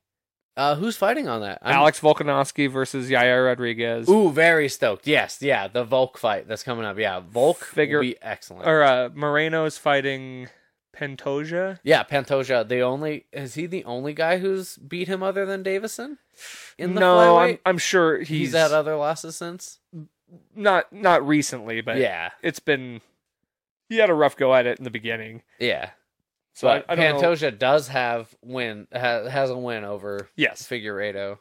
Uh, 0.56 0.74
who's 0.74 0.96
fighting 0.96 1.28
on 1.28 1.40
that? 1.40 1.60
I'm- 1.62 1.76
Alex 1.76 2.00
Volkanovski 2.00 2.68
versus 2.68 3.08
Yair 3.08 3.46
Rodriguez. 3.46 4.08
Ooh, 4.10 4.32
very 4.32 4.68
stoked. 4.68 5.06
Yes, 5.06 5.38
yeah, 5.40 5.68
the 5.68 5.84
Volk 5.84 6.18
fight 6.18 6.48
that's 6.48 6.64
coming 6.64 6.84
up. 6.84 6.98
Yeah, 6.98 7.20
Volk 7.20 7.58
Figure- 7.58 7.98
will 7.98 8.02
be 8.06 8.16
excellent. 8.20 8.66
Or 8.66 8.82
uh, 8.82 9.10
Moreno's 9.14 9.78
fighting 9.78 10.48
Pantoja. 10.98 11.78
yeah, 11.82 12.02
Pantoja. 12.02 12.66
The 12.66 12.80
only 12.80 13.26
is 13.32 13.54
he 13.54 13.66
the 13.66 13.84
only 13.84 14.12
guy 14.14 14.38
who's 14.38 14.76
beat 14.76 15.08
him 15.08 15.22
other 15.22 15.46
than 15.46 15.62
Deiveson? 15.62 16.18
In 16.76 16.94
the 16.94 17.00
no, 17.00 17.38
I'm. 17.38 17.58
I'm 17.66 17.78
sure 17.78 18.18
he's, 18.18 18.28
he's 18.28 18.52
had 18.54 18.72
other 18.72 18.96
losses 18.96 19.36
since. 19.36 19.78
not 20.54 20.92
not 20.92 21.26
recently, 21.26 21.80
but 21.80 21.96
yeah, 21.98 22.30
it's 22.42 22.60
been 22.60 23.00
he 23.88 23.96
had 23.96 24.10
a 24.10 24.14
rough 24.14 24.36
go 24.36 24.54
at 24.54 24.66
it 24.66 24.78
in 24.78 24.84
the 24.84 24.90
beginning. 24.90 25.42
yeah. 25.58 25.90
So 26.54 26.66
but 26.66 26.86
I, 26.88 26.94
I 26.94 26.96
don't 26.96 27.22
know. 27.22 27.50
Does 27.52 27.86
have 27.88 28.34
win 28.42 28.88
ha, 28.92 29.28
has 29.28 29.48
a 29.50 29.56
win 29.56 29.84
over 29.84 30.28
Yes, 30.34 30.66
Figueiredo 30.68 31.38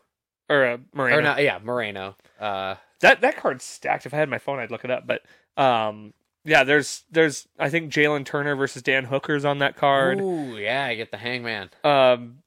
or 0.47 0.63
uh, 0.65 0.77
Moreno. 0.93 1.17
or 1.17 1.21
not? 1.23 1.41
Yeah, 1.41 1.57
Moreno. 1.63 2.15
Uh, 2.39 2.75
That 3.01 3.21
that 3.21 3.37
card's 3.37 3.63
stacked. 3.65 4.05
If 4.05 4.13
I 4.13 4.17
had 4.17 4.29
my 4.29 4.37
phone, 4.37 4.59
I'd 4.59 4.69
look 4.69 4.85
it 4.85 4.91
up. 4.91 5.07
But 5.07 5.23
um, 5.59 6.13
yeah, 6.47 6.63
there's 6.63 7.03
there's 7.11 7.47
I 7.59 7.69
think 7.69 7.91
Jalen 7.91 8.25
Turner 8.25 8.55
versus 8.55 8.81
Dan 8.81 9.03
Hooker's 9.05 9.45
on 9.45 9.59
that 9.59 9.75
card. 9.75 10.19
ooh, 10.21 10.57
yeah, 10.57 10.85
I 10.85 10.95
get 10.95 11.11
the 11.11 11.17
Hangman. 11.17 11.69
Um, 11.83 12.39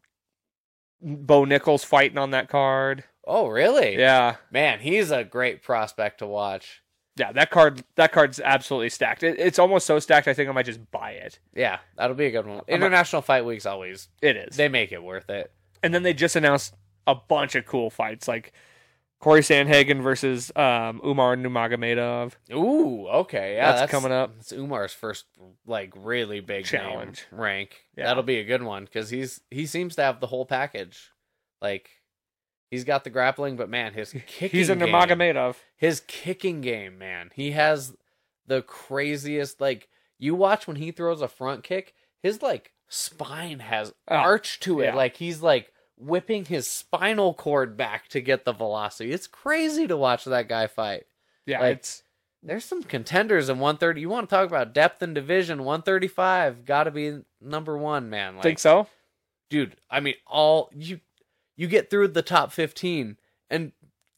Bo 1.02 1.44
Nickal 1.44 1.82
fighting 1.84 2.18
on 2.18 2.30
that 2.30 2.48
card. 2.48 3.04
Oh, 3.26 3.46
really? 3.48 3.96
Yeah, 3.98 4.36
man, 4.50 4.80
he's 4.80 5.10
a 5.10 5.24
great 5.24 5.62
prospect 5.62 6.18
to 6.18 6.26
watch. 6.26 6.82
yeah, 7.16 7.32
that 7.32 7.50
card 7.50 7.84
that 7.96 8.12
card's 8.12 8.40
absolutely 8.40 8.88
stacked. 8.88 9.22
It, 9.22 9.38
it's 9.38 9.58
almost 9.58 9.86
so 9.86 9.98
stacked. 9.98 10.26
I 10.28 10.34
think 10.34 10.48
I 10.48 10.52
might 10.52 10.66
just 10.66 10.90
buy 10.90 11.12
it. 11.12 11.38
Yeah, 11.54 11.78
that'll 11.96 12.16
be 12.16 12.26
a 12.26 12.30
good 12.30 12.46
one. 12.46 12.62
International 12.68 13.22
Fight 13.22 13.44
Week's 13.44 13.66
always 13.66 14.08
It 14.22 14.36
is. 14.36 14.56
they 14.56 14.68
make 14.68 14.92
it 14.92 15.02
worth 15.02 15.28
it. 15.30 15.52
and 15.82 15.94
then 15.94 16.02
they 16.02 16.12
just 16.14 16.36
announced 16.36 16.74
a 17.06 17.14
bunch 17.14 17.54
of 17.54 17.64
cool 17.66 17.90
fights 17.90 18.26
like 18.28 18.52
Cory 19.20 19.42
Sandhagen 19.42 20.02
versus 20.02 20.50
um, 20.56 21.00
Umar 21.04 21.36
Nurmagomedov. 21.36 22.32
Ooh, 22.52 23.06
okay, 23.08 23.54
yeah, 23.56 23.72
That's 23.72 23.90
coming 23.90 24.12
up. 24.12 24.34
It's 24.40 24.50
Umar's 24.50 24.94
first 24.94 25.26
like 25.66 25.92
really 25.94 26.40
big 26.40 26.64
Challenge. 26.64 27.22
rank. 27.30 27.76
Yeah. 27.96 28.04
That'll 28.06 28.22
be 28.22 28.38
a 28.38 28.44
good 28.44 28.62
one 28.62 28.84
because 28.86 29.10
he's 29.10 29.40
he 29.50 29.66
seems 29.66 29.94
to 29.96 30.02
have 30.02 30.20
the 30.20 30.26
whole 30.28 30.46
package. 30.46 31.10
Like 31.60 31.90
he's 32.70 32.84
got 32.84 33.04
the 33.04 33.10
grappling, 33.10 33.56
but 33.56 33.68
man, 33.68 33.92
his 33.92 34.12
kicking 34.26 34.58
He's 34.58 34.70
a 34.70 34.74
Nurmagomedov. 34.76 35.56
his 35.76 36.00
kicking 36.06 36.62
game, 36.62 36.96
man, 36.98 37.30
he 37.34 37.50
has 37.50 37.94
the 38.46 38.62
craziest. 38.62 39.60
Like 39.60 39.88
you 40.18 40.34
watch 40.34 40.66
when 40.66 40.76
he 40.76 40.92
throws 40.92 41.20
a 41.20 41.28
front 41.28 41.62
kick, 41.62 41.92
his 42.22 42.40
like 42.40 42.72
spine 42.88 43.58
has 43.58 43.92
Oh, 44.08 44.16
arch 44.16 44.60
to 44.60 44.80
it. 44.80 44.86
yeah. 44.86 44.94
Like 44.94 45.16
he's 45.16 45.42
like 45.42 45.72
whipping 46.00 46.46
his 46.46 46.66
spinal 46.66 47.34
cord 47.34 47.76
back 47.76 48.08
to 48.08 48.20
get 48.20 48.44
the 48.44 48.52
velocity. 48.52 49.12
It's 49.12 49.26
crazy 49.26 49.86
to 49.86 49.96
watch 49.96 50.24
that 50.24 50.48
guy 50.48 50.66
fight. 50.66 51.04
Yeah, 51.46 51.60
Like, 51.60 51.78
it's 51.78 52.02
There's 52.42 52.64
some 52.64 52.82
contenders 52.82 53.48
in 53.48 53.58
130. 53.58 54.00
You 54.00 54.08
want 54.08 54.28
to 54.28 54.34
talk 54.34 54.48
about 54.48 54.72
depth 54.72 55.02
and 55.02 55.14
division? 55.14 55.64
135 55.64 56.64
got 56.64 56.84
to 56.84 56.90
be 56.90 57.20
number 57.40 57.76
one, 57.76 58.08
man. 58.10 58.34
Like, 58.34 58.42
think 58.42 58.58
so. 58.58 58.86
dude. 59.50 59.76
I 59.90 60.00
mean, 60.00 60.14
all 60.26 60.70
you 60.74 61.00
you 61.56 61.66
get 61.66 61.90
through 61.90 62.08
the 62.08 62.22
top 62.22 62.52
15, 62.52 63.18
and 63.50 63.72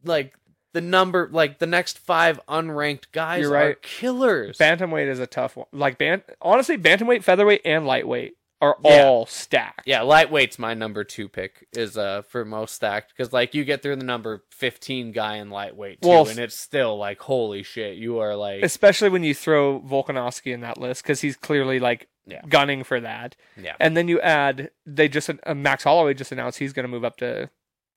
like 0.05 0.35
the 0.73 0.81
number, 0.81 1.29
like 1.33 1.59
the 1.59 1.67
next 1.67 1.99
five 1.99 2.41
unranked 2.49 3.11
guys 3.13 3.43
You're 3.43 3.57
are 3.57 3.67
right. 3.69 3.83
killers. 3.83 4.59
Bantamweight 4.59 5.09
is 5.09 5.19
a 5.19 5.27
tough 5.27 5.57
one. 5.57 5.67
Like 5.73 5.99
ban 5.99 6.23
honestly, 6.41 6.79
bantamweight, 6.79 7.25
featherweight, 7.25 7.63
and 7.65 7.87
lightweight 7.87 8.35
are 8.63 8.77
Yeah. 8.83 9.05
all 9.05 9.27
stacked. 9.27 9.83
Yeah, 9.87 10.01
lightweight's 10.01 10.59
my 10.59 10.73
number 10.73 11.05
two 11.05 11.29
pick 11.29 11.67
is 11.75 11.99
uh 11.99 12.23
for 12.23 12.45
most 12.47 12.75
stacked 12.75 13.13
because 13.15 13.33
like 13.33 13.53
you 13.55 13.65
get 13.65 13.83
through 13.83 13.97
the 13.97 14.05
number 14.05 14.45
fifteen 14.51 15.13
guy 15.13 15.37
in 15.37 15.51
lightweight 15.51 16.01
too, 16.01 16.09
Well, 16.09 16.29
and 16.29 16.39
it's 16.39 16.55
still 16.55 16.97
like 16.97 17.21
holy 17.21 17.63
shit, 17.63 17.97
you 17.97 18.21
are 18.21 18.35
like 18.37 18.63
Especially 18.63 19.11
when 19.11 19.25
you 19.25 19.35
throw 19.35 19.81
Volkanovski 19.81 20.55
in 20.55 20.61
that 20.61 20.79
list 20.79 21.03
because 21.03 21.21
he's 21.21 21.37
clearly 21.37 21.79
like 21.81 22.09
Yeah. 22.25 22.41
gunning 22.49 22.85
for 22.85 23.01
that. 23.01 23.37
yeah. 23.61 23.75
And 23.81 23.97
then 23.97 24.07
you 24.09 24.21
add 24.21 24.71
they 24.87 25.09
just 25.09 25.29
uh, 25.29 25.55
Max 25.55 25.85
Holloway 25.85 26.15
just 26.15 26.31
announced 26.33 26.59
he's 26.59 26.73
going 26.73 26.85
to 26.85 26.89
move 26.89 27.05
up 27.05 27.17
to 27.19 27.51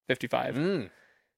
55. 0.07 0.55
Mm. 0.55 0.89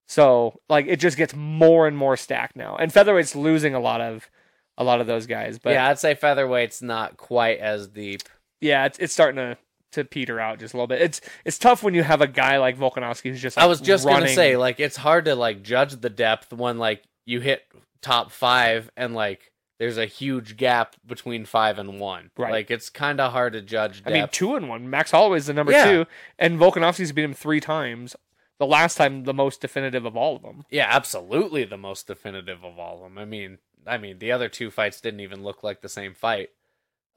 So 0.07 0.61
like 0.69 0.85
it 0.87 1.01
just 1.01 1.17
gets 1.17 1.35
more 1.35 1.85
and 1.87 1.97
more 1.97 2.15
stacked 2.15 2.55
now. 2.55 2.75
And 2.77 2.91
featherweight's 2.93 3.35
losing 3.35 3.73
a 3.75 3.79
lot 3.79 3.99
of 3.99 4.29
a 4.77 4.83
lot 4.83 5.01
of 5.01 5.07
those 5.07 5.25
guys, 5.25 5.57
but 5.59 5.71
yeah, 5.71 5.89
I'd 5.89 5.97
say 5.99 6.13
featherweight's 6.15 6.81
not 6.83 7.17
quite 7.17 7.59
as 7.59 7.87
deep. 7.87 8.21
Yeah, 8.61 8.85
it's 8.85 8.97
it's 8.99 9.13
starting 9.13 9.37
to 9.37 9.57
to 9.93 10.03
peter 10.03 10.39
out 10.39 10.59
just 10.59 10.73
a 10.73 10.77
little 10.77 10.87
bit. 10.87 11.01
It's 11.01 11.21
it's 11.45 11.57
tough 11.57 11.81
when 11.83 11.93
you 11.93 12.03
have 12.03 12.21
a 12.21 12.27
guy 12.27 12.57
like 12.57 12.77
Volkanovski 12.77 13.29
who's 13.29 13.41
just 13.41 13.57
I 13.57 13.65
was 13.65 13.79
just 13.81 14.05
gonna 14.05 14.27
say 14.27 14.57
like 14.57 14.79
it's 14.79 14.97
hard 14.97 15.25
to 15.25 15.35
like 15.35 15.63
judge 15.63 15.95
the 16.01 16.09
depth 16.09 16.51
when 16.53 16.77
like 16.77 17.03
you 17.25 17.39
hit 17.39 17.63
top 18.01 18.31
five 18.31 18.89
and 18.97 19.13
like 19.15 19.51
there's 19.79 19.97
a 19.97 20.05
huge 20.05 20.57
gap 20.57 20.95
between 21.05 21.45
five 21.45 21.77
and 21.77 21.99
one. 21.99 22.31
Right. 22.37 22.51
Like 22.51 22.71
it's 22.71 22.89
kind 22.89 23.21
of 23.21 23.31
hard 23.31 23.53
to 23.53 23.61
judge. 23.61 24.03
Depth. 24.03 24.07
I 24.07 24.19
mean, 24.19 24.27
two 24.31 24.55
and 24.55 24.67
one. 24.67 24.89
Max 24.89 25.11
Holloway's 25.11 25.45
the 25.45 25.53
number 25.53 25.71
Yeah. 25.71 25.85
two, 25.85 26.05
and 26.39 26.59
Volkanovski's 26.59 27.11
beat 27.11 27.23
him 27.25 27.33
three 27.33 27.59
times. 27.59 28.15
The 28.59 28.65
last 28.65 28.95
time, 28.95 29.25
the 29.25 29.35
most 29.35 29.61
definitive 29.61 30.03
of 30.03 30.17
all 30.17 30.35
of 30.35 30.41
them. 30.41 30.65
Yeah, 30.71 30.87
absolutely 30.89 31.63
the 31.63 31.77
most 31.77 32.07
definitive 32.07 32.63
of 32.63 32.79
all 32.79 32.95
of 32.95 33.01
them. 33.03 33.19
I 33.19 33.25
mean, 33.25 33.59
I 33.85 33.99
mean 33.99 34.17
the 34.17 34.31
other 34.31 34.49
two 34.49 34.71
fights 34.71 34.99
didn't 34.99 35.19
even 35.19 35.43
look 35.43 35.63
like 35.63 35.81
the 35.81 35.89
same 35.89 36.15
fight. 36.15 36.49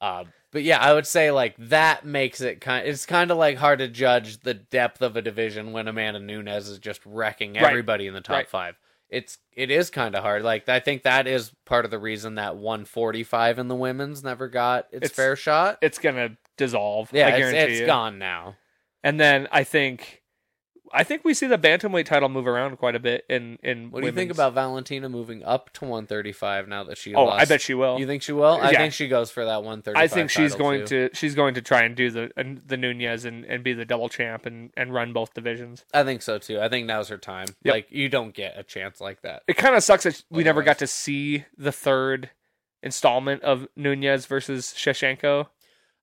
Uh, 0.02 0.24
but 0.52 0.62
yeah, 0.62 0.78
I 0.78 0.92
would 0.92 1.06
say 1.06 1.30
like 1.30 1.54
that 1.58 2.04
makes 2.04 2.40
it 2.40 2.60
kind. 2.60 2.86
It's 2.86 3.06
kind 3.06 3.30
of 3.30 3.36
like 3.38 3.56
hard 3.56 3.78
to 3.80 3.88
judge 3.88 4.40
the 4.40 4.54
depth 4.54 5.02
of 5.02 5.16
a 5.16 5.22
division 5.22 5.72
when 5.72 5.88
Amanda 5.88 6.20
Nunes 6.20 6.68
is 6.68 6.78
just 6.78 7.00
wrecking 7.06 7.54
Right. 7.54 7.64
everybody 7.64 8.06
in 8.06 8.14
the 8.14 8.20
top 8.20 8.34
Right. 8.36 8.48
five. 8.48 8.76
It's 9.08 9.38
it 9.52 9.70
is 9.70 9.90
kind 9.90 10.14
of 10.14 10.22
hard. 10.22 10.42
Like 10.42 10.68
I 10.68 10.78
think 10.80 11.02
that 11.02 11.26
is 11.26 11.52
part 11.64 11.84
of 11.84 11.90
the 11.90 11.98
reason 11.98 12.36
that 12.36 12.56
145 12.56 13.58
in 13.58 13.68
the 13.68 13.74
women's 13.74 14.22
never 14.22 14.48
got 14.48 14.86
its, 14.92 15.06
It's- 15.06 15.12
fair 15.12 15.34
shot. 15.36 15.78
It's 15.82 15.98
gonna 15.98 16.36
dissolve. 16.56 17.10
Yeah, 17.12 17.26
I 17.28 17.30
it's, 17.30 17.80
it's 17.80 17.86
gone 17.86 18.18
now. 18.18 18.56
And 19.02 19.18
then 19.18 19.48
I 19.50 19.64
think, 19.64 20.19
I 20.92 21.04
think 21.04 21.24
we 21.24 21.34
see 21.34 21.46
the 21.46 21.56
bantamweight 21.58 22.06
title 22.06 22.28
move 22.28 22.46
around 22.46 22.76
quite 22.78 22.94
a 22.96 22.98
bit 22.98 23.24
in 23.28 23.58
in. 23.62 23.90
What 23.90 24.00
do 24.00 24.06
you 24.06 24.12
think 24.12 24.30
women's. 24.30 24.38
about 24.38 24.54
Valentina 24.54 25.08
moving 25.08 25.44
up 25.44 25.72
to 25.74 25.84
135 25.84 26.66
now 26.68 26.84
that 26.84 26.98
she 26.98 27.14
Oh, 27.14 27.24
lost? 27.24 27.40
I 27.40 27.44
bet 27.44 27.60
she 27.60 27.74
will. 27.74 27.98
You 27.98 28.06
think 28.06 28.22
she 28.22 28.32
will? 28.32 28.58
I 28.60 28.70
Yeah. 28.72 28.78
think 28.78 28.92
she 28.94 29.06
goes 29.08 29.30
for 29.30 29.44
that 29.44 29.62
135. 29.62 30.02
I 30.02 30.08
think 30.08 30.30
she's 30.30 30.52
title, 30.52 30.58
going 30.66 30.86
too. 30.86 31.08
to 31.10 31.14
she's 31.16 31.34
going 31.34 31.54
to 31.54 31.62
try 31.62 31.82
and 31.82 31.94
do 31.94 32.10
the 32.10 32.30
and 32.36 32.60
the 32.66 32.76
Nunes 32.76 33.24
and, 33.24 33.44
and 33.44 33.62
be 33.62 33.72
the 33.72 33.84
double 33.84 34.08
champ 34.08 34.46
and, 34.46 34.70
and 34.76 34.92
run 34.92 35.12
both 35.12 35.32
divisions. 35.34 35.84
I 35.94 36.02
think 36.02 36.22
so 36.22 36.38
too. 36.38 36.60
I 36.60 36.68
think 36.68 36.86
now's 36.86 37.08
her 37.08 37.18
time. 37.18 37.46
Yep. 37.62 37.72
Like 37.74 37.86
you 37.90 38.08
don't 38.08 38.34
get 38.34 38.58
a 38.58 38.62
chance 38.62 39.00
like 39.00 39.22
that. 39.22 39.42
It 39.46 39.56
kind 39.56 39.74
of 39.76 39.82
sucks 39.84 40.04
that 40.04 40.22
we 40.30 40.42
never 40.44 40.62
got 40.62 40.78
to 40.78 40.86
see 40.86 41.44
the 41.56 41.72
third 41.72 42.30
installment 42.82 43.42
of 43.42 43.68
Nunes 43.76 44.26
versus 44.26 44.74
Shevchenko. 44.76 45.46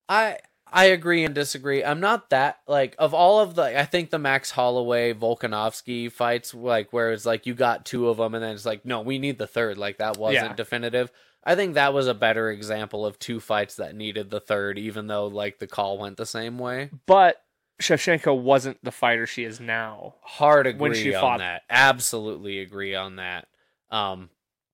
I 0.07 0.37
I 0.71 0.85
agree 0.85 1.23
and 1.23 1.33
disagree. 1.33 1.83
I'm 1.83 1.99
not 1.99 2.29
that 2.31 2.59
like 2.67 2.95
of 2.99 3.13
all 3.13 3.39
of 3.39 3.55
the. 3.55 3.79
I 3.79 3.85
think 3.85 4.09
the 4.09 4.19
Max 4.19 4.51
Holloway 4.51 5.13
Volkanovski 5.13 6.11
fights, 6.11 6.53
like 6.53 6.91
where 6.93 7.11
it's 7.11 7.25
like 7.25 7.45
you 7.45 7.53
got 7.53 7.85
two 7.85 8.09
of 8.09 8.17
them, 8.17 8.35
and 8.35 8.43
then 8.43 8.53
it's 8.55 8.65
like 8.65 8.85
no, 8.85 9.01
we 9.01 9.17
need 9.19 9.37
the 9.37 9.47
third. 9.47 9.77
Like 9.77 9.97
that 9.97 10.17
wasn't 10.17 10.49
Yeah. 10.51 10.53
definitive. 10.55 11.11
I 11.43 11.55
think 11.55 11.75
that 11.75 11.93
was 11.93 12.07
a 12.07 12.13
better 12.13 12.51
example 12.51 13.05
of 13.05 13.17
two 13.19 13.39
fights 13.39 13.75
that 13.75 13.95
needed 13.95 14.29
the 14.29 14.41
third, 14.41 14.77
even 14.77 15.07
though 15.07 15.27
like 15.27 15.59
the 15.59 15.67
call 15.67 15.97
went 15.97 16.17
the 16.17 16.25
same 16.25 16.57
way. 16.57 16.89
But 17.05 17.41
Shevchenko 17.81 18.37
wasn't 18.41 18.83
the 18.83 18.91
fighter 18.91 19.25
she 19.27 19.43
is 19.45 19.59
now. 19.59 20.15
Hard 20.21 20.67
agree 20.67 20.79
When 20.81 20.93
she 20.93 21.13
on 21.13 21.21
fought- 21.21 21.39
that. 21.39 21.61
Absolutely 21.69 22.59
agree 22.59 22.95
on 22.95 23.15
that. 23.17 23.47
Um, 23.89 24.29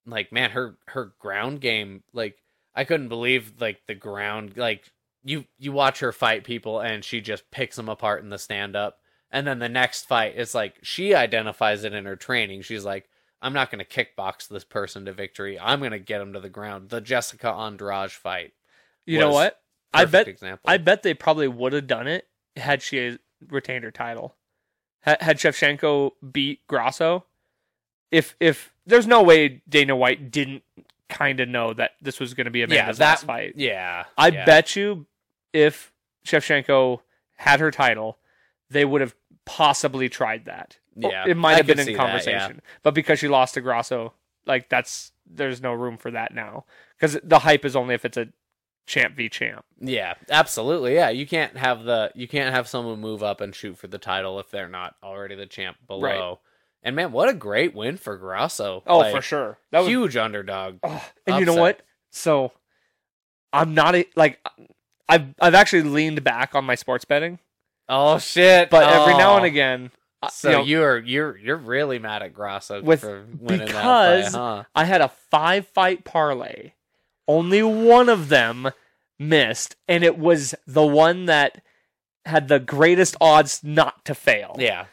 like 0.05 0.31
man, 0.31 0.49
her 0.51 0.77
her 0.87 1.13
ground 1.19 1.61
game, 1.61 2.03
like 2.13 2.37
I 2.73 2.85
couldn't 2.85 3.09
believe 3.09 3.53
like 3.59 3.81
the 3.87 3.93
ground, 3.95 4.53
like 4.57 4.91
you 5.23 5.45
you 5.57 5.71
watch 5.71 5.99
her 5.99 6.11
fight 6.11 6.43
people 6.43 6.79
and 6.79 7.03
she 7.03 7.21
just 7.21 7.49
picks 7.51 7.75
them 7.75 7.89
apart 7.89 8.23
in 8.23 8.29
the 8.29 8.37
stand 8.37 8.75
up, 8.75 8.99
and 9.31 9.47
then 9.47 9.59
the 9.59 9.69
next 9.69 10.07
fight, 10.07 10.33
it's 10.35 10.53
like 10.53 10.75
she 10.81 11.15
identifies 11.15 11.83
it 11.83 11.93
in 11.93 12.05
her 12.05 12.15
training. 12.15 12.61
She's 12.61 12.85
like, 12.85 13.09
I'm 13.41 13.53
not 13.53 13.71
gonna 13.71 13.85
kickbox 13.85 14.47
this 14.47 14.63
person 14.63 15.05
to 15.05 15.13
victory. 15.13 15.59
I'm 15.59 15.81
gonna 15.81 15.99
get 15.99 16.21
him 16.21 16.33
to 16.33 16.39
the 16.39 16.49
ground. 16.49 16.89
The 16.89 17.01
Jessica 17.01 17.49
Andrade 17.49 18.11
fight. 18.11 18.53
You 19.05 19.19
know 19.19 19.31
what? 19.31 19.59
I 19.93 20.05
bet 20.05 20.27
example. 20.27 20.69
I 20.69 20.77
bet 20.77 21.03
they 21.03 21.13
probably 21.13 21.47
would 21.47 21.73
have 21.73 21.87
done 21.87 22.07
it 22.07 22.27
had 22.55 22.81
she 22.81 23.17
retained 23.49 23.83
her 23.83 23.91
title. 23.91 24.35
Had, 25.01 25.21
had 25.21 25.37
Shevchenko 25.37 26.11
beat 26.31 26.65
Grasso, 26.67 27.25
if 28.11 28.35
if 28.39 28.73
there's 28.85 29.07
no 29.07 29.21
way 29.21 29.61
Dana 29.67 29.95
White 29.95 30.31
didn't 30.31 30.63
kind 31.09 31.39
of 31.39 31.49
know 31.49 31.73
that 31.73 31.91
this 32.01 32.19
was 32.19 32.33
going 32.33 32.45
to 32.45 32.51
be 32.51 32.59
yeah, 32.59 32.91
that 32.91 32.99
last 32.99 33.25
fight. 33.25 33.53
Yeah, 33.55 34.05
I 34.17 34.29
yeah. 34.29 34.45
bet 34.45 34.75
you 34.75 35.05
if 35.53 35.93
Shevchenko 36.25 36.99
had 37.37 37.59
her 37.59 37.71
title, 37.71 38.17
they 38.69 38.85
would 38.85 39.01
have 39.01 39.15
possibly 39.45 40.09
tried 40.09 40.45
that. 40.45 40.77
Yeah, 40.95 41.25
it 41.27 41.37
might 41.37 41.57
have 41.57 41.67
been 41.67 41.79
in 41.79 41.85
see 41.85 41.93
that, 41.93 41.99
yeah. 41.99 42.05
conversation. 42.05 42.61
But 42.83 42.93
because 42.93 43.19
she 43.19 43.27
lost 43.27 43.55
to 43.55 43.61
Grasso, 43.61 44.13
like 44.45 44.69
that's 44.69 45.11
there's 45.25 45.61
no 45.61 45.73
room 45.73 45.97
for 45.97 46.11
that 46.11 46.33
now 46.33 46.65
because 46.97 47.17
the 47.23 47.39
hype 47.39 47.65
is 47.65 47.75
only 47.75 47.95
if 47.95 48.05
it's 48.05 48.17
a 48.17 48.27
champ 48.85 49.15
v 49.15 49.29
champ. 49.29 49.65
Yeah, 49.79 50.15
absolutely. 50.29 50.95
Yeah, 50.95 51.09
you 51.09 51.25
can't 51.25 51.57
have 51.57 51.83
the 51.83 52.11
you 52.15 52.27
can't 52.27 52.53
have 52.53 52.67
someone 52.67 52.99
move 52.99 53.23
up 53.23 53.41
and 53.41 53.55
shoot 53.55 53.77
for 53.77 53.87
the 53.87 53.97
title 53.97 54.39
if 54.39 54.51
they're 54.51 54.69
not 54.69 54.95
already 55.03 55.35
the 55.35 55.45
champ 55.45 55.77
below. 55.87 56.01
Right. 56.01 56.37
And 56.85 56.95
man, 56.95 57.11
what 57.13 57.29
a 57.29 57.33
great 57.33 57.73
win 57.73 57.95
for 57.95 58.17
Grasso! 58.17 58.83
Oh, 58.85 58.99
Like, 58.99 59.15
for 59.15 59.21
sure. 59.21 59.57
That 59.71 59.79
was 59.79 59.87
huge 59.87 60.17
underdog. 60.17 60.79
Oh, 60.83 61.03
and 61.25 61.39
you 61.39 61.45
know 61.45 61.55
what? 61.55 61.81
So 62.09 62.51
I'm 63.53 63.73
not 63.73 63.95
a, 63.95 64.05
like 64.15 64.39
I've 65.09 65.33
I've 65.39 65.55
actually 65.55 65.83
leaned 65.83 66.23
back 66.23 66.55
on 66.55 66.65
my 66.65 66.75
sports 66.75 67.05
betting, 67.05 67.39
Oh 67.89 68.17
shit! 68.19 68.69
but 68.69 68.91
every 68.91 69.13
now 69.15 69.35
and 69.35 69.43
Oh. 69.43 69.47
again, 69.47 69.91
uh, 70.21 70.29
so 70.29 70.49
you 70.49 70.55
know, 70.57 70.63
you're 70.63 70.99
you're 70.99 71.37
you're 71.37 71.57
really 71.57 71.99
mad 71.99 72.23
at 72.23 72.33
Grasso 72.33 72.81
With- 72.81 73.01
for 73.01 73.25
winning 73.39 73.67
because- 73.67 74.31
that 74.31 74.31
fight, 74.31 74.37
huh? 74.39 74.63
I 74.75 74.85
had 74.85 75.01
a 75.01 75.09
five 75.09 75.67
fight 75.67 76.03
parlay. 76.05 76.71
Only 77.27 77.63
one 77.63 78.09
of 78.09 78.29
them 78.29 78.71
missed, 79.19 79.75
and 79.87 80.03
it 80.03 80.17
was 80.17 80.55
the 80.67 80.85
one 80.85 81.25
that 81.25 81.61
had 82.25 82.47
the 82.47 82.59
greatest 82.59 83.15
odds 83.21 83.61
not 83.63 84.03
to 84.05 84.15
fail. 84.15 84.55
Yeah, 84.59 84.85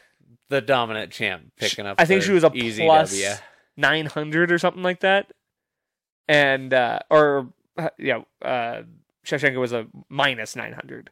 the 0.49 0.61
dominant 0.61 1.11
champ 1.11 1.51
picking 1.57 1.85
up. 1.85 1.99
I 1.99 2.05
think 2.05 2.23
she 2.23 2.31
was 2.31 2.43
a 2.43 2.51
easy 2.53 2.87
nine 3.77 4.05
hundred 4.05 4.51
or 4.51 4.57
something 4.59 4.83
like 4.83 4.99
that, 5.01 5.31
and 6.27 6.73
uh, 6.73 6.99
or 7.09 7.47
uh, 7.77 7.89
yeah, 7.97 8.21
uh, 8.41 8.83
Shevchenko 9.25 9.59
was 9.59 9.73
a 9.73 9.87
minus 10.09 10.55
nine 10.55 10.73
hundred. 10.73 11.09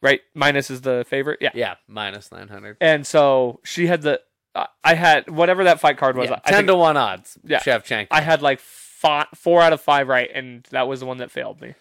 Right, 0.00 0.20
minus 0.34 0.70
is 0.70 0.80
the 0.80 1.04
favorite. 1.08 1.38
Yeah, 1.40 1.50
Yeah, 1.54 1.74
minus 1.86 2.32
nine 2.32 2.48
hundred. 2.48 2.76
and 2.80 3.06
so 3.06 3.60
she 3.64 3.86
had 3.86 4.02
the. 4.02 4.20
Uh, 4.54 4.66
I 4.84 4.94
had 4.94 5.30
whatever 5.30 5.64
that 5.64 5.80
fight 5.80 5.96
card 5.96 6.16
was. 6.16 6.28
Yeah, 6.28 6.40
I 6.44 6.50
ten 6.50 6.58
think 6.60 6.68
to 6.68 6.76
one 6.76 6.96
odds. 6.96 7.38
Yeah. 7.44 7.60
Shevchenko. 7.60 8.08
I 8.10 8.20
had 8.20 8.42
like 8.42 8.60
five, 8.60 9.26
four 9.34 9.62
out 9.62 9.72
of 9.72 9.80
five 9.80 10.08
right, 10.08 10.28
and 10.34 10.64
that 10.70 10.88
was 10.88 11.00
the 11.00 11.06
one 11.06 11.18
that 11.18 11.30
failed 11.30 11.60
me. 11.60 11.74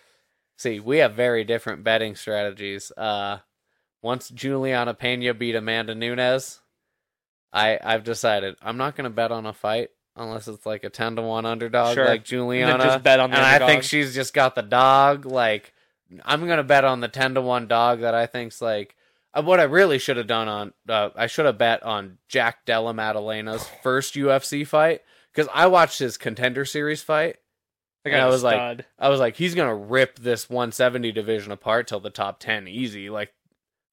See, 0.58 0.80
we 0.80 1.00
have 1.00 1.14
very 1.14 1.44
different 1.44 1.84
betting 1.84 2.16
strategies. 2.16 2.92
Uh, 2.96 3.40
once 4.04 4.30
Julianna 4.30 4.94
Pena 4.94 5.34
beat 5.34 5.56
Amanda 5.56 5.96
Nunes, 5.96 6.62
I 7.52 7.80
I've 7.84 8.04
decided 8.04 8.56
I'm 8.62 8.78
not 8.78 8.96
going 8.96 9.06
to 9.06 9.10
bet 9.10 9.32
on 9.32 9.46
a 9.46 9.54
fight 9.54 9.90
unless 10.16 10.48
it's 10.48 10.66
like 10.66 10.84
a 10.84 10.90
ten 10.90 11.16
to 11.16 11.22
one 11.22 11.46
underdog 11.46 11.96
Sure. 11.96 12.06
like 12.06 12.24
Julianna. 12.24 12.84
just 12.84 13.04
bet 13.04 13.20
on 13.20 13.32
the 13.32 13.38
and 13.38 13.46
I 13.46 13.66
think 13.66 13.84
she's 13.84 14.14
just 14.14 14.34
got 14.34 14.56
the 14.56 14.62
dog. 14.62 15.26
Like 15.26 15.74
I'm 16.26 16.46
going 16.46 16.58
to 16.58 16.64
bet 16.64 16.84
on 16.84 17.00
the 17.00 17.08
ten 17.08 17.34
to 17.36 17.42
one 17.42 17.68
dog 17.68 18.02
that 18.02 18.14
I 18.16 18.26
think's 18.26 18.62
like. 18.62 18.96
Uh, 19.34 19.42
what 19.42 19.62
I 19.62 19.64
really 19.64 19.98
should 19.98 20.18
have 20.18 20.28
done 20.28 20.50
on 20.50 20.74
uh, 20.90 21.10
I 21.16 21.28
should 21.28 21.46
have 21.46 21.58
bet 21.58 21.84
on 21.84 22.18
Jack 22.28 22.66
Della 22.66 22.94
Maddalena's 22.94 23.66
first 23.84 24.16
UFC 24.16 24.68
fight 24.68 25.02
because 25.34 25.50
I 25.54 25.68
watched 25.68 26.00
his 26.00 26.18
contender 26.18 26.66
series 26.66 27.02
fight 27.02 27.38
Like 28.04 28.14
And 28.14 28.22
I 28.22 28.28
was 28.28 28.44
like, 28.44 28.86
I 29.00 29.08
was 29.08 29.22
like, 29.22 29.38
he's 29.38 29.56
gonna 29.56 29.74
rip 29.74 30.20
this 30.20 30.50
170 30.50 31.14
division 31.14 31.54
apart 31.54 31.88
till 31.88 32.02
the 32.02 32.10
top 32.10 32.42
10 32.42 32.68
easy, 32.68 33.10
like 33.10 33.34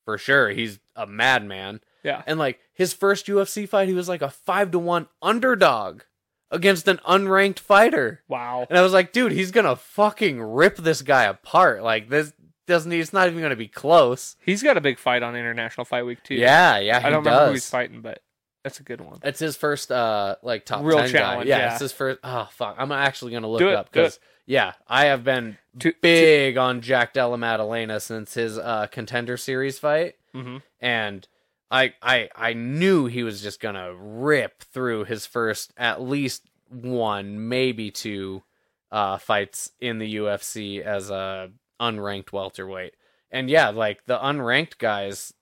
for 0.04 0.18
sure. 0.18 0.48
He's 0.48 0.80
a 0.96 1.06
madman. 1.06 1.82
Yeah, 2.02 2.22
And 2.26 2.38
like 2.38 2.58
his 2.74 2.92
first 2.92 3.26
UFC 3.26 3.68
fight, 3.68 3.88
he 3.88 3.94
was 3.94 4.08
like 4.08 4.22
a 4.22 4.30
five 4.30 4.70
to 4.72 4.78
one 4.78 5.08
underdog 5.20 6.02
against 6.50 6.88
an 6.88 6.98
unranked 7.08 7.58
fighter. 7.58 8.22
wow. 8.28 8.66
And 8.68 8.78
I 8.78 8.82
was 8.82 8.92
like, 8.92 9.12
dude, 9.12 9.32
he's 9.32 9.50
gonna 9.50 9.76
fucking 9.76 10.40
rip 10.40 10.76
this 10.76 11.02
guy 11.02 11.24
apart. 11.24 11.82
Like 11.82 12.08
this 12.08 12.32
doesn't. 12.66 12.92
It's 12.92 13.12
not 13.12 13.28
even 13.28 13.40
gonna 13.42 13.56
be 13.56 13.68
close. 13.68 14.36
He's 14.44 14.62
got 14.62 14.76
a 14.76 14.80
big 14.80 14.98
fight 14.98 15.22
on 15.22 15.34
International 15.36 15.84
Fight 15.84 16.04
Week 16.06 16.22
too. 16.22 16.34
Yeah, 16.34 16.78
yeah. 16.78 17.00
He 17.00 17.06
I 17.06 17.10
don't 17.10 17.22
does. 17.22 17.30
remember 17.32 17.46
who 17.48 17.52
he's 17.54 17.68
fighting, 17.70 18.00
but 18.02 18.22
That's 18.64 18.80
a 18.80 18.82
good 18.82 19.00
one. 19.00 19.18
It's 19.22 19.38
his 19.40 19.56
first 19.56 19.90
uh 19.92 20.36
like 20.42 20.64
top 20.66 20.84
Real 20.84 20.98
10 20.98 21.12
guy. 21.12 21.18
challenge, 21.18 21.48
Yeah, 21.48 21.58
yeah. 21.58 21.70
it's 21.72 21.80
his 21.80 21.92
first. 21.92 22.18
Oh 22.24 22.48
fuck, 22.52 22.76
I'm 22.78 22.92
actually 22.92 23.32
gonna 23.32 23.48
look 23.48 23.60
it 23.62 23.68
it, 23.68 23.74
up 23.74 23.90
because 23.92 24.18
yeah, 24.46 24.72
I 24.86 25.06
have 25.06 25.24
been 25.24 25.58
To- 25.80 25.92
big 26.00 26.56
on 26.56 26.80
Jack 26.80 27.12
Della 27.12 27.36
Maddalena 27.36 28.00
since 28.00 28.34
his 28.34 28.56
uh 28.58 28.86
contender 28.90 29.36
series 29.36 29.78
fight, 29.78 30.14
hmm 30.34 30.58
and 30.80 31.26
I 31.70 31.94
I 32.02 32.28
I 32.34 32.52
knew 32.54 33.06
he 33.06 33.22
was 33.22 33.42
just 33.42 33.60
gonna 33.60 33.94
rip 33.94 34.62
through 34.62 35.04
his 35.04 35.26
first 35.26 35.72
at 35.76 36.00
least 36.00 36.44
one, 36.70 37.48
maybe 37.48 37.90
two 37.90 38.42
uh 38.90 39.18
fights 39.18 39.72
in 39.80 39.98
the 39.98 40.16
UFC 40.16 40.80
as 40.80 41.10
a 41.10 41.50
unranked 41.80 42.32
welterweight. 42.32 42.94
And 43.30 43.50
yeah, 43.50 43.68
like 43.68 44.06
the 44.06 44.18
unranked 44.18 44.78
guys 44.78 45.34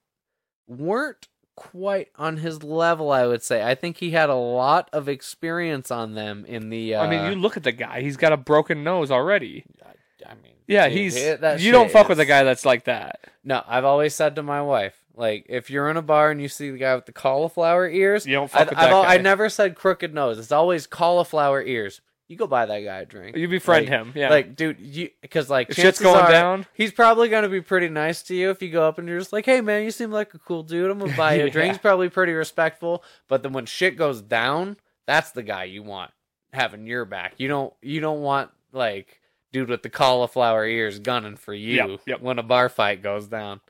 weren't 0.67 1.29
quite 1.55 2.09
on 2.17 2.39
his 2.39 2.63
level, 2.63 3.11
I 3.11 3.27
would 3.27 3.43
say. 3.43 3.63
I 3.63 3.75
think 3.75 3.99
he 3.99 4.11
had 4.11 4.29
a 4.29 4.35
lot 4.35 4.91
of 4.93 5.09
experience 5.09 5.91
on 5.91 6.15
them 6.15 6.45
in 6.45 6.71
the 6.71 6.97
uh 6.97 7.05
I 7.05 7.09
mean, 7.09 7.31
you 7.31 7.39
look 7.39 7.57
at 7.57 7.63
the 7.63 7.73
guy; 7.73 8.03
he's 8.03 8.17
got 8.17 8.33
a 8.33 8.37
broken 8.37 8.83
nose 8.85 9.11
already. 9.11 9.65
I 10.29 10.35
mean 10.35 10.55
Yeah, 10.67 10.89
dude, 10.89 10.99
he's. 10.99 11.17
you 11.65 11.71
don't 11.71 11.91
fuck 11.91 12.09
with 12.09 12.19
a 12.19 12.27
guy 12.27 12.43
that's 12.43 12.65
like 12.65 12.85
that. 12.85 13.21
No, 13.45 13.63
I've 13.67 13.85
always 13.85 14.15
said 14.15 14.35
to 14.37 14.43
my 14.43 14.61
wife, 14.61 15.06
like, 15.17 15.47
if 15.49 15.71
you're 15.71 15.89
in 15.91 15.97
a 15.97 16.03
bar 16.03 16.31
and 16.31 16.41
you 16.41 16.49
see 16.49 16.71
the 16.71 16.79
guy 16.79 16.95
with 16.95 17.07
the 17.07 17.13
cauliflower 17.13 17.89
ears, 17.89 18.27
You 18.27 18.35
don't 18.35 18.51
fuck 18.51 18.61
I, 18.61 18.65
with 18.65 18.73
I've 18.79 18.85
that 18.85 18.93
al- 18.93 19.03
I 19.03 19.17
never 19.17 19.49
said 19.49 19.75
crooked 19.75 20.15
nose. 20.15 20.39
It's 20.39 20.53
always 20.53 20.87
cauliflower 20.87 21.63
ears. 21.63 22.01
You 22.29 22.37
go 22.37 22.49
buy 22.49 22.67
that 22.67 22.81
guy 22.81 22.99
a 22.99 23.05
drink. 23.07 23.37
You 23.37 23.47
befriend 23.49 23.87
Like- 23.89 23.99
him. 23.99 24.13
Yeah. 24.17 24.31
Like, 24.31 24.57
dude, 24.57 24.81
you 24.81 25.11
because 25.23 25.49
like 25.49 25.71
If 25.71 25.77
shit's 25.77 26.01
going 26.01 26.21
are, 26.25 26.31
down. 26.31 26.67
he's 26.75 26.91
probably 26.93 27.29
gonna 27.29 27.49
be 27.49 27.61
pretty 27.61 27.89
nice 27.89 28.23
to 28.25 28.35
you 28.35 28.51
if 28.51 28.61
you 28.61 28.71
go 28.71 28.87
up 28.89 28.99
and 28.99 29.07
you're 29.09 29.21
just 29.21 29.33
like, 29.33 29.45
"Hey, 29.47 29.61
man, 29.61 29.85
you 29.85 29.93
seem 29.93 30.11
like 30.11 30.35
a 30.35 30.39
cool 30.41 30.65
dude. 30.65 30.91
I'm 30.91 30.99
gonna 30.99 31.17
buy 31.17 31.35
you 31.35 31.47
a 31.47 31.51
drink." 31.51 31.71
He's 31.75 31.79
probably 31.81 32.09
pretty 32.09 32.33
respectful. 32.33 33.05
But 33.29 33.45
then 33.45 33.53
when 33.53 33.65
shit 33.67 33.97
goes 33.97 34.23
down, 34.23 34.77
that's 35.07 35.31
the 35.31 35.45
guy 35.45 35.65
you 35.65 35.85
want 35.85 36.11
having 36.53 36.85
your 36.89 37.05
back. 37.05 37.35
You 37.39 37.47
don't. 37.47 37.73
You 37.81 38.01
don't 38.01 38.23
want 38.23 38.51
like 38.73 39.21
dude 39.53 39.69
with 39.69 39.85
the 39.85 39.89
cauliflower 39.91 40.67
ears 40.67 40.99
gunning 40.99 41.37
for 41.37 41.55
you 41.55 41.75
Yep, 41.77 42.01
yep. 42.07 42.21
when 42.23 42.41
a 42.41 42.43
bar 42.43 42.69
fight 42.69 43.03
goes 43.03 43.29
down. 43.29 43.61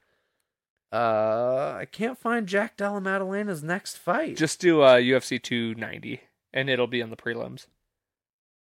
Uh, 0.93 1.75
I 1.79 1.87
can't 1.91 2.19
find 2.19 2.47
Jack 2.47 2.77
Della 2.77 3.01
Maddalena's 3.01 3.63
next 3.63 3.97
fight. 3.97 4.37
Just 4.37 4.61
do 4.61 4.83
uh, 4.83 4.97
UFC 4.97 5.43
290, 5.43 6.21
and 6.53 6.71
it'll 6.71 6.87
be 6.87 7.03
on 7.03 7.11
the 7.11 7.17
prelims. 7.17 7.67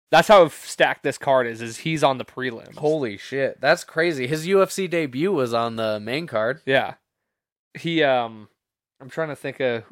That's 0.09 0.27
how 0.27 0.47
stacked 0.47 1.03
this 1.03 1.17
card 1.17 1.47
is. 1.47 1.61
Is 1.61 1.79
he's 1.79 2.03
on 2.03 2.19
the 2.19 2.25
prelims? 2.25 2.75
holy 2.75 3.17
shit, 3.17 3.59
that's 3.59 3.83
crazy. 3.83 4.27
His 4.27 4.45
UFC 4.45 4.89
debut 4.89 5.31
was 5.31 5.53
on 5.53 5.75
the 5.75 5.99
main 5.99 6.27
card. 6.27 6.61
Yeah. 6.65 6.95
He 7.73 8.03
um 8.03 8.47
I'm 9.01 9.09
trying 9.09 9.29
to 9.29 9.35
think 9.35 9.59
of 9.59 9.83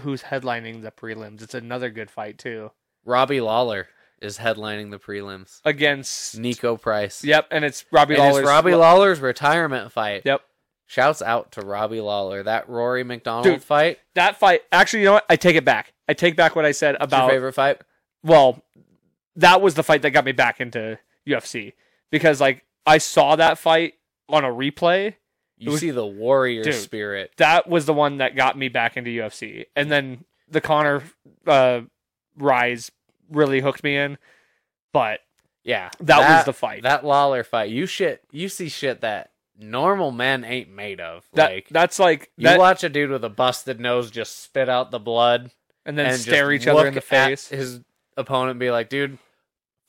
who's 0.00 0.22
headlining 0.22 0.80
the 0.80 0.90
prelims. 0.90 1.42
It's 1.42 1.54
another 1.54 1.90
good 1.90 2.10
fight 2.10 2.38
too. 2.38 2.70
Robbie 3.04 3.42
Lawler 3.42 3.88
is 4.22 4.38
headlining 4.38 4.90
the 4.90 4.98
prelims. 4.98 5.60
Against 5.64 6.40
Niko 6.40 6.80
Price. 6.80 7.22
Yep, 7.22 7.48
and 7.50 7.62
it's 7.62 7.84
Robbie 7.92 8.16
And 8.16 8.34
it's 8.34 8.46
Robbie 8.46 8.74
Lawler's 8.74 9.20
retirement 9.20 9.92
fight. 9.92 10.22
Yep. 10.24 10.40
Shouts 10.86 11.20
out 11.20 11.52
to 11.52 11.62
Robbie 11.62 12.00
Lawler. 12.00 12.42
That 12.44 12.68
Rory 12.68 13.02
MacDonald 13.04 13.44
Dude, 13.44 13.62
fight. 13.62 13.98
That 14.14 14.38
fight 14.38 14.62
actually 14.70 15.00
you 15.00 15.06
know 15.06 15.12
what? 15.14 15.26
I 15.28 15.36
take 15.36 15.56
it 15.56 15.64
back. 15.64 15.92
I 16.08 16.14
take 16.14 16.36
back 16.36 16.54
what 16.54 16.64
I 16.64 16.70
said 16.72 16.96
What's 17.00 17.12
your 17.12 17.20
about 17.20 17.30
favorite 17.30 17.52
fight? 17.54 17.80
well, 18.22 18.62
that 19.36 19.60
was 19.60 19.74
the 19.74 19.82
fight 19.82 20.02
that 20.02 20.10
got 20.12 20.24
me 20.24 20.32
back 20.32 20.60
into 20.60 20.98
UFC 21.26 21.72
because 22.10 22.40
like 22.40 22.64
I 22.86 22.98
saw 22.98 23.36
that 23.36 23.58
fight 23.58 23.94
on 24.28 24.44
a 24.44 24.48
replay. 24.48 25.14
You 25.58 25.72
was- 25.72 25.80
see 25.80 25.90
the 25.90 26.06
warrior 26.06 26.62
Dude. 26.62 26.74
spirit. 26.74 27.32
That 27.38 27.68
was 27.68 27.86
the 27.86 27.92
one 27.94 28.18
that 28.18 28.36
got 28.36 28.56
me 28.56 28.68
back 28.68 28.96
into 28.96 29.10
UFC. 29.10 29.64
And 29.74 29.90
then 29.90 30.24
the 30.48 30.60
Conor 30.60 31.02
uh 31.46 31.80
rise 32.38 32.92
really 33.30 33.60
hooked 33.60 33.82
me 33.82 33.96
in. 33.96 34.18
But 34.92 35.20
Yeah. 35.64 35.90
That 36.00 36.36
was 36.36 36.44
the 36.44 36.52
fight. 36.52 36.82
That 36.84 37.04
Lawler 37.04 37.42
fight. 37.42 37.70
You 37.70 37.86
shit 37.86 38.22
you 38.30 38.48
see 38.48 38.68
shit 38.68 39.00
that 39.00 39.32
normal 39.58 40.10
men 40.10 40.44
ain't 40.44 40.68
made 40.70 41.00
of. 41.00 41.24
that 41.34 41.52
like 41.52 41.68
that's 41.70 41.98
like 41.98 42.30
you 42.36 42.44
that, 42.44 42.58
watch 42.58 42.84
a 42.84 42.88
dude 42.88 43.10
with 43.10 43.24
a 43.24 43.28
busted 43.28 43.80
nose 43.80 44.10
just 44.10 44.42
spit 44.42 44.68
out 44.68 44.90
the 44.90 44.98
blood 44.98 45.50
and 45.84 45.96
then 45.98 46.06
and 46.06 46.18
stare 46.20 46.52
each 46.52 46.66
other 46.66 46.86
in 46.86 46.94
the 46.94 47.00
face. 47.00 47.48
his 47.48 47.80
opponent 48.16 48.58
be 48.58 48.70
like, 48.70 48.88
dude, 48.88 49.18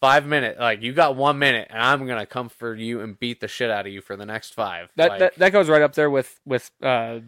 five 0.01 0.25
minutes. 0.25 0.59
Like 0.59 0.81
you 0.81 0.93
got 0.93 1.15
one 1.15 1.39
minute, 1.39 1.67
and 1.69 1.81
I'm 1.81 2.05
gonna 2.07 2.25
come 2.25 2.49
for 2.49 2.75
you 2.75 3.01
and 3.01 3.19
beat 3.19 3.39
the 3.39 3.47
shit 3.47 3.69
out 3.69 3.85
of 3.87 3.91
you 3.91 4.01
for 4.01 4.15
the 4.15 4.25
next 4.25 4.53
five. 4.53 4.89
That, 4.95 5.09
Like, 5.09 5.19
that 5.19 5.35
that 5.37 5.49
goes 5.51 5.69
right 5.69 5.81
up 5.81 5.93
there 5.95 6.09
with 6.09 6.39
with 6.45 6.69
uh, 6.81 7.19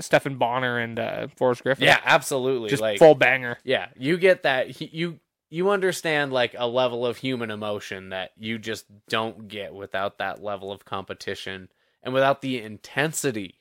Stephan 0.00 0.36
Bonnar 0.36 0.78
and 0.78 0.98
uh, 0.98 1.28
Forrest 1.36 1.62
Griffin. 1.62 1.84
yeah, 1.84 2.00
absolutely. 2.04 2.70
just 2.70 2.82
like 2.82 2.98
full 2.98 3.14
banger. 3.14 3.58
yeah, 3.64 3.88
you 3.96 4.16
get 4.16 4.42
that. 4.44 4.70
he- 4.70 4.90
You 4.92 5.18
you 5.50 5.70
understand 5.70 6.32
like 6.32 6.54
a 6.58 6.66
level 6.66 7.06
of 7.06 7.18
human 7.18 7.50
emotion 7.50 8.10
that 8.10 8.32
you 8.36 8.58
just 8.58 8.86
don't 9.08 9.48
get 9.48 9.74
without 9.74 10.18
that 10.18 10.42
level 10.42 10.70
of 10.72 10.84
competition 10.84 11.68
and 12.02 12.12
without 12.12 12.42
the 12.42 12.60
intensity. 12.60 13.60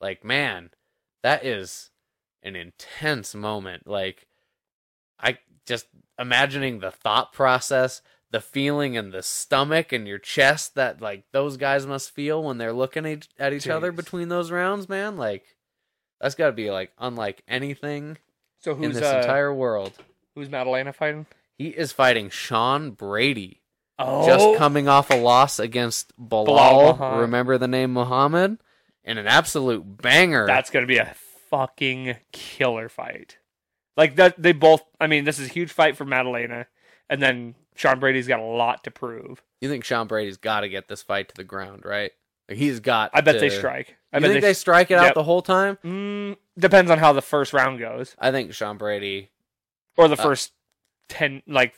Like 0.00 0.24
man, 0.24 0.70
that 1.22 1.44
is 1.44 1.90
an 2.42 2.56
intense 2.56 3.34
moment. 3.34 3.86
Like 3.86 4.26
I 5.18 5.38
just 5.66 5.86
imagining 6.18 6.78
the 6.78 6.90
thought 6.90 7.32
process, 7.32 8.02
the 8.30 8.40
feeling 8.40 8.94
in 8.94 9.10
the 9.10 9.22
stomach 9.22 9.92
and 9.92 10.06
your 10.06 10.18
chest 10.18 10.74
that 10.74 11.00
like 11.00 11.24
those 11.32 11.56
guys 11.56 11.86
must 11.86 12.10
feel 12.10 12.42
when 12.42 12.58
they're 12.58 12.72
looking 12.72 13.06
at, 13.38 13.52
each 13.52 13.68
other 13.68 13.92
between 13.92 14.28
those 14.28 14.50
rounds, 14.50 14.88
man. 14.88 15.16
Like 15.16 15.44
that's 16.20 16.34
got 16.34 16.46
to 16.46 16.52
be 16.52 16.70
like 16.70 16.92
unlike 16.98 17.42
anything 17.48 18.18
So 18.60 18.76
in 18.76 18.92
this 18.92 19.02
uh, 19.02 19.20
entire 19.20 19.52
world. 19.52 19.92
Who's 20.34 20.48
Maddalena 20.50 20.92
fighting? 20.92 21.26
He 21.56 21.68
is 21.68 21.92
fighting 21.92 22.30
Sean 22.30 22.90
Brady, 22.90 23.60
Oh, 23.98 24.26
just 24.26 24.58
coming 24.58 24.88
off 24.88 25.10
a 25.10 25.14
loss 25.16 25.58
against 25.60 26.12
Belal. 26.20 26.46
Belal 26.46 26.98
Muhammad. 26.98 27.20
remember 27.20 27.58
the 27.58 27.68
name 27.68 27.92
Muhammad? 27.92 28.58
And 29.04 29.18
an 29.18 29.26
absolute 29.28 30.00
banger. 30.02 30.46
that's 30.46 30.70
gonna 30.70 30.86
be 30.86 30.96
a 30.98 31.14
fucking 31.50 32.16
killer 32.32 32.88
fight. 32.88 33.38
Like 33.96 34.16
that, 34.16 34.34
they 34.42 34.52
both. 34.52 34.82
I 35.00 35.06
mean, 35.06 35.24
this 35.24 35.38
is 35.38 35.48
a 35.48 35.52
huge 35.52 35.70
fight 35.70 35.96
for 35.96 36.04
Maddalena, 36.04 36.66
and 37.08 37.22
then 37.22 37.54
Sean 37.76 38.00
Brady's 38.00 38.26
got 38.26 38.40
a 38.40 38.44
lot 38.44 38.82
to 38.84 38.90
prove. 38.90 39.42
you 39.60 39.68
think 39.68 39.84
Sean 39.84 40.08
Brady's 40.08 40.36
got 40.38 40.60
to 40.60 40.68
get 40.68 40.88
this 40.88 41.02
fight 41.02 41.28
to 41.28 41.34
the 41.36 41.44
ground, 41.44 41.82
right? 41.84 42.10
Like, 42.48 42.58
he's 42.58 42.80
got. 42.80 43.10
I 43.14 43.20
bet 43.20 43.34
to- 43.34 43.40
they 43.40 43.50
strike. 43.50 43.94
I 44.12 44.16
You 44.16 44.20
bet 44.22 44.30
think 44.32 44.42
they, 44.42 44.48
they. 44.48 44.54
strike 44.54 44.90
it 44.90 44.98
out 44.98 45.14
the 45.14 45.22
whole 45.22 45.42
time? 45.42 45.78
mm, 45.84 46.36
depends 46.58 46.90
on 46.90 46.98
how 46.98 47.12
the 47.12 47.22
first 47.22 47.52
round 47.52 47.78
goes, 47.78 48.16
I 48.18 48.32
think 48.32 48.52
Sean 48.54 48.76
Brady 48.78 49.30
or 49.96 50.08
the 50.08 50.14
Uh, 50.18 50.22
first 50.22 50.52
ten, 51.08 51.42
like 51.46 51.74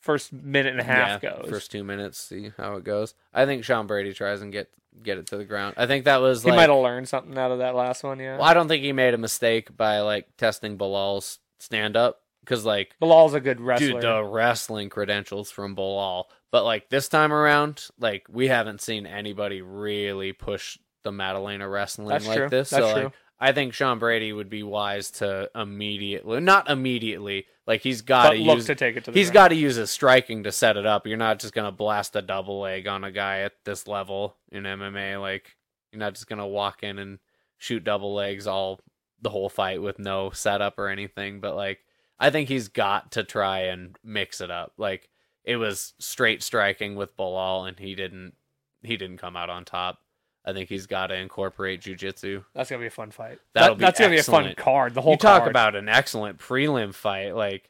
first 0.00 0.32
minute 0.32 0.72
and 0.72 0.80
a 0.80 0.84
half 0.84 1.22
yeah, 1.22 1.30
goes. 1.40 1.50
First 1.50 1.70
two 1.70 1.84
minutes, 1.84 2.18
see 2.18 2.52
how 2.56 2.74
it 2.76 2.84
goes. 2.84 3.14
I 3.34 3.46
think 3.46 3.64
Sean 3.64 3.86
Brady 3.86 4.12
tries 4.14 4.40
and 4.42 4.52
get 4.52 4.70
get 5.02 5.18
it 5.18 5.26
to 5.28 5.36
the 5.36 5.44
ground. 5.44 5.74
I 5.76 5.86
think 5.86 6.04
that 6.06 6.20
was 6.20 6.44
like 6.44 6.52
he 6.52 6.56
like. 6.56 6.68
might 6.68 6.74
have 6.74 6.82
learned 6.82 7.08
something 7.08 7.36
out 7.38 7.50
of 7.50 7.58
that 7.58 7.74
last 7.74 8.02
one. 8.04 8.18
Yeah, 8.18 8.36
well, 8.36 8.46
I 8.46 8.54
don't 8.54 8.68
think 8.68 8.82
he 8.82 8.92
made 8.92 9.14
a 9.14 9.18
mistake 9.18 9.76
by 9.76 10.00
like 10.00 10.26
testing 10.36 10.76
Belal's 10.78 11.38
stand 11.60 11.96
up 11.96 12.22
because 12.40 12.64
like 12.64 12.94
Belal's 13.00 13.34
a 13.34 13.40
good 13.40 13.60
wrestler. 13.60 13.88
dude 13.92 14.02
the 14.02 14.24
wrestling 14.24 14.88
credentials 14.88 15.50
from 15.50 15.76
Belal. 15.76 16.24
But 16.50 16.64
like 16.64 16.88
this 16.88 17.08
time 17.08 17.32
around, 17.32 17.86
like 17.98 18.26
we 18.30 18.48
haven't 18.48 18.80
seen 18.80 19.06
anybody 19.06 19.60
really 19.60 20.32
push 20.32 20.78
the 21.04 21.12
Maddalena 21.12 21.68
wrestling 21.68 22.08
That's 22.08 22.26
like 22.26 22.38
true. 22.38 22.48
this. 22.48 22.70
That's 22.70 22.84
so 22.84 22.92
true. 22.94 23.02
like 23.04 23.12
I 23.40 23.52
think 23.52 23.72
Sean 23.72 23.98
Brady 23.98 24.32
would 24.32 24.50
be 24.50 24.62
wise 24.62 25.10
to 25.12 25.50
immediately, 25.54 26.40
not 26.40 26.68
immediately, 26.68 27.46
like 27.66 27.82
he's 27.82 28.02
got 28.02 28.30
to 28.30 28.38
look 28.38 28.56
use 28.56 28.66
to 28.66 28.74
take 28.74 28.96
it 28.96 29.04
to 29.04 29.12
the 29.12 29.18
He's 29.18 29.30
got 29.30 29.48
to 29.48 29.54
use 29.54 29.76
his 29.76 29.90
striking 29.90 30.42
to 30.42 30.52
set 30.52 30.76
it 30.76 30.86
up. 30.86 31.06
You're 31.06 31.16
not 31.16 31.38
just 31.38 31.54
gonna 31.54 31.72
blast 31.72 32.16
a 32.16 32.22
double 32.22 32.60
leg 32.60 32.88
on 32.88 33.04
a 33.04 33.12
guy 33.12 33.40
at 33.40 33.52
this 33.64 33.86
level 33.86 34.36
in 34.50 34.64
MMA. 34.64 35.20
Like 35.20 35.56
you're 35.92 36.00
not 36.00 36.14
just 36.14 36.28
gonna 36.28 36.46
walk 36.46 36.82
in 36.82 36.98
and 36.98 37.18
shoot 37.58 37.84
double 37.84 38.14
legs 38.14 38.46
all 38.46 38.80
the 39.20 39.30
whole 39.30 39.48
fight 39.48 39.82
with 39.82 39.98
no 39.98 40.30
setup 40.30 40.78
or 40.78 40.88
anything. 40.88 41.40
But 41.40 41.54
like 41.54 41.78
I 42.18 42.30
think 42.30 42.48
he's 42.48 42.68
got 42.68 43.12
to 43.12 43.22
try 43.22 43.60
and 43.60 43.96
mix 44.02 44.40
it 44.40 44.50
up. 44.50 44.72
Like 44.76 45.08
it 45.44 45.56
was 45.56 45.94
straight 45.98 46.42
striking 46.42 46.96
with 46.96 47.16
Belal, 47.16 47.68
and 47.68 47.78
he 47.78 47.94
didn't 47.94 48.34
he 48.82 48.96
didn't 48.96 49.18
come 49.18 49.36
out 49.36 49.50
on 49.50 49.64
top. 49.64 50.00
I 50.48 50.54
think 50.54 50.68
he's 50.70 50.86
got 50.86 51.08
to 51.08 51.14
incorporate 51.14 51.82
jujitsu. 51.82 52.42
That's 52.54 52.70
gonna 52.70 52.80
be 52.80 52.86
a 52.86 52.90
fun 52.90 53.10
fight. 53.10 53.38
That'll 53.52 53.74
That- 53.74 53.78
be 53.78 53.84
that's 53.84 53.98
gonna 54.00 54.10
be 54.12 54.18
a 54.18 54.22
fun 54.22 54.54
card. 54.56 54.94
The 54.94 55.02
whole 55.02 55.12
you 55.12 55.18
talk 55.18 55.40
card. 55.42 55.50
about 55.50 55.76
an 55.76 55.88
excellent 55.88 56.38
prelim 56.38 56.94
fight. 56.94 57.34
Like 57.34 57.68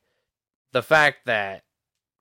the 0.73 0.83
fact 0.83 1.27
that 1.27 1.65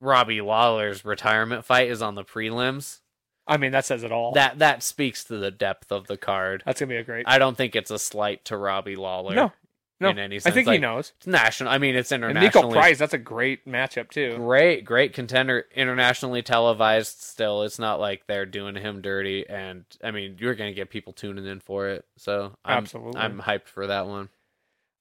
Robbie 0.01 0.41
Lawler's 0.41 1.05
retirement 1.05 1.63
fight 1.63 1.89
is 1.89 2.01
on 2.01 2.15
the 2.15 2.23
prelims. 2.23 3.01
I 3.45 3.57
mean, 3.57 3.71
that 3.71 3.85
says 3.85 4.03
it 4.03 4.11
all. 4.11 4.31
That 4.33 4.59
that 4.59 4.81
speaks 4.83 5.23
to 5.25 5.37
the 5.37 5.51
depth 5.51 5.91
of 5.91 6.07
the 6.07 6.17
card. 6.17 6.63
that's 6.65 6.79
gonna 6.79 6.89
be 6.89 6.97
a 6.97 7.03
great. 7.03 7.25
I 7.27 7.37
don't 7.37 7.55
think 7.55 7.75
it's 7.75 7.91
a 7.91 7.99
slight 7.99 8.43
to 8.45 8.57
Robbie 8.57 8.95
Lawler. 8.95 9.35
no, 9.35 9.51
no. 9.99 10.09
in 10.09 10.19
any 10.19 10.35
I 10.35 10.39
sense. 10.39 10.55
think 10.55 10.69
he 10.69 10.77
knows. 10.77 11.13
It's 11.17 11.27
national. 11.27 11.69
I 11.69 11.77
mean, 11.77 11.95
it's 11.95 12.11
And 12.11 12.23
internationally. 12.23 12.69
Niko 12.69 12.73
Price, 12.73 12.97
that's 12.97 13.13
a 13.13 13.19
great 13.19 13.65
matchup 13.65 14.09
too. 14.09 14.35
Great, 14.37 14.85
great 14.85 15.13
contender, 15.13 15.65
internationally 15.75 16.41
televised. 16.41 17.21
Still, 17.21 17.63
it's 17.63 17.79
not 17.79 17.99
like 17.99 18.27
they're 18.27 18.45
doing 18.45 18.75
him 18.75 19.01
dirty. 19.01 19.47
And 19.47 19.85
I 20.03 20.11
mean, 20.11 20.37
you're 20.39 20.55
gonna 20.55 20.73
get 20.73 20.89
people 20.89 21.13
tuning 21.13 21.45
in 21.45 21.59
for 21.59 21.89
it. 21.89 22.05
So 22.17 22.53
I'm, 22.63 22.77
Absolutely. 22.79 23.19
I'm 23.19 23.39
hyped 23.41 23.67
for 23.67 23.87
that 23.87 24.07
one. 24.07 24.29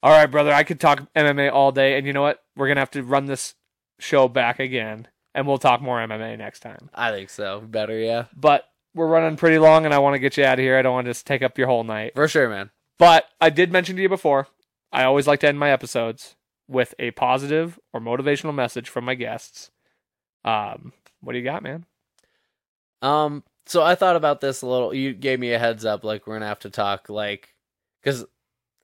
All 0.02 0.12
right, 0.12 0.30
brother. 0.30 0.52
I 0.52 0.64
could 0.64 0.80
talk 0.80 1.12
MMA 1.14 1.52
all 1.52 1.72
day, 1.72 1.98
and 1.98 2.06
you 2.06 2.12
know 2.12 2.22
what? 2.22 2.42
We're 2.56 2.68
gonna 2.68 2.80
have 2.80 2.90
to 2.92 3.02
run 3.02 3.26
this 3.26 3.54
show 3.98 4.28
back 4.28 4.60
again, 4.60 5.08
and 5.34 5.46
we'll 5.46 5.58
talk 5.58 5.80
more 5.80 5.98
MMA 5.98 6.38
next 6.38 6.60
time. 6.60 6.90
I 6.94 7.10
think 7.10 7.30
so. 7.30 7.60
Better, 7.60 7.98
yeah. 7.98 8.26
But 8.34 8.68
we're 8.94 9.06
running 9.06 9.36
pretty 9.36 9.58
long, 9.58 9.84
and 9.84 9.92
I 9.92 9.98
want 9.98 10.14
to 10.14 10.18
get 10.18 10.36
you 10.36 10.44
out 10.44 10.58
of 10.58 10.62
here. 10.62 10.78
I 10.78 10.82
don't 10.82 10.94
want 10.94 11.04
to 11.06 11.10
just 11.10 11.26
take 11.26 11.42
up 11.42 11.58
your 11.58 11.66
whole 11.66 11.84
night. 11.84 12.12
For 12.14 12.28
sure, 12.28 12.48
man. 12.48 12.70
But 12.98 13.26
I 13.40 13.50
did 13.50 13.70
mention 13.70 13.96
to 13.96 14.02
you 14.02 14.08
before, 14.08 14.48
I 14.92 15.04
always 15.04 15.26
like 15.26 15.40
to 15.40 15.48
end 15.48 15.58
my 15.58 15.70
episodes 15.70 16.36
with 16.68 16.94
a 16.98 17.10
positive 17.12 17.78
or 17.92 18.00
motivational 18.00 18.54
message 18.54 18.88
from 18.88 19.04
my 19.04 19.14
guests. 19.14 19.70
Um, 20.44 20.92
what 21.20 21.32
do 21.32 21.38
you 21.38 21.44
got, 21.44 21.62
man? 21.62 21.84
Um, 23.02 23.44
so 23.66 23.82
I 23.82 23.94
thought 23.94 24.16
about 24.16 24.40
this 24.40 24.62
a 24.62 24.66
little. 24.66 24.94
You 24.94 25.12
gave 25.12 25.38
me 25.40 25.52
a 25.52 25.58
heads 25.58 25.84
up, 25.84 26.04
like 26.04 26.26
we're 26.26 26.34
gonna 26.34 26.46
have 26.46 26.60
to 26.60 26.70
talk, 26.70 27.08
like, 27.08 27.54
because 28.02 28.24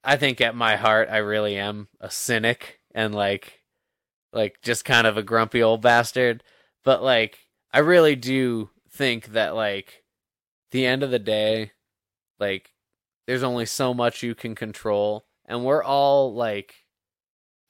I 0.05 0.17
think 0.17 0.41
at 0.41 0.55
my 0.55 0.77
heart 0.77 1.09
I 1.11 1.19
really 1.19 1.57
am 1.57 1.89
a 2.01 2.11
cynic 2.11 2.81
and 2.95 3.15
like, 3.15 3.61
like 4.33 4.61
just 4.63 4.85
kind 4.85 5.07
of 5.07 5.17
a 5.17 5.23
grumpy 5.23 5.63
old 5.63 5.83
bastard. 5.83 6.43
But 6.85 7.03
like, 7.03 7.39
I 7.73 7.79
really 7.79 8.17
do 8.17 8.71
think 8.91 9.29
that 9.29 9.55
like, 9.55 10.03
the 10.73 10.87
end 10.87 11.03
of 11.03 11.11
the 11.11 11.19
day, 11.19 11.73
like, 12.41 12.73
there's 13.27 13.43
only 13.43 13.67
so 13.67 13.95
much 13.95 14.23
you 14.23 14.35
can 14.35 14.55
control, 14.55 15.27
and 15.47 15.65
we're 15.65 15.83
all 15.83 16.35
like 16.35 16.75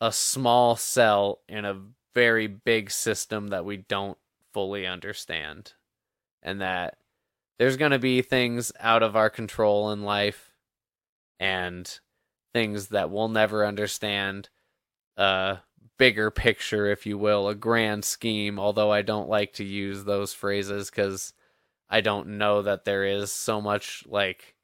a 0.01 0.12
small 0.12 0.77
cell 0.77 1.40
in 1.49 1.65
a 1.65 1.81
very 2.15 2.47
big 2.47 2.90
system 2.90 3.49
that 3.49 3.65
we 3.65 3.77
don't 3.77 4.19
fully 4.53 4.86
understand. 4.86 5.73
And 6.43 6.61
that 6.61 6.99
there's 7.59 7.77
going 7.77 7.93
to 7.93 7.99
be 7.99 8.23
things 8.23 8.73
out 8.81 9.03
of 9.03 9.15
our 9.15 9.31
control 9.31 9.93
in 9.93 10.03
life 10.03 10.53
and 11.39 12.01
things 12.53 12.89
that 12.89 13.11
we'll 13.11 13.28
never 13.28 13.65
understand 13.65 14.49
a 15.16 15.59
bigger 15.99 16.31
picture 16.31 16.86
if 16.86 17.07
you 17.07 17.16
will 17.16 17.49
a 17.49 17.55
grand 17.55 18.05
scheme 18.05 18.59
although 18.59 18.90
i 18.90 19.03
don't 19.03 19.28
like 19.28 19.53
to 19.53 19.62
use 19.62 20.05
those 20.05 20.32
phrases 20.32 20.90
cuz 20.90 21.32
i 21.89 22.01
don't 22.01 22.27
know 22.27 22.62
that 22.62 22.85
there 22.85 23.05
is 23.05 23.31
so 23.31 23.61
much 23.61 24.03
like 24.07 24.57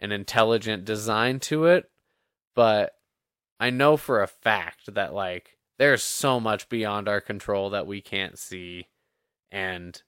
an 0.00 0.10
intelligent 0.10 0.84
design 0.84 1.38
to 1.38 1.66
it 1.66 1.90
but 2.54 2.94
i 3.58 3.70
know 3.70 3.96
for 3.96 4.22
a 4.22 4.26
fact 4.26 4.94
that 4.94 5.14
like 5.14 5.56
there's 5.78 6.02
so 6.02 6.38
much 6.38 6.68
beyond 6.68 7.08
our 7.08 7.20
control 7.20 7.70
that 7.70 7.86
we 7.86 8.00
can't 8.00 8.38
see 8.38 8.86
and 9.50 10.02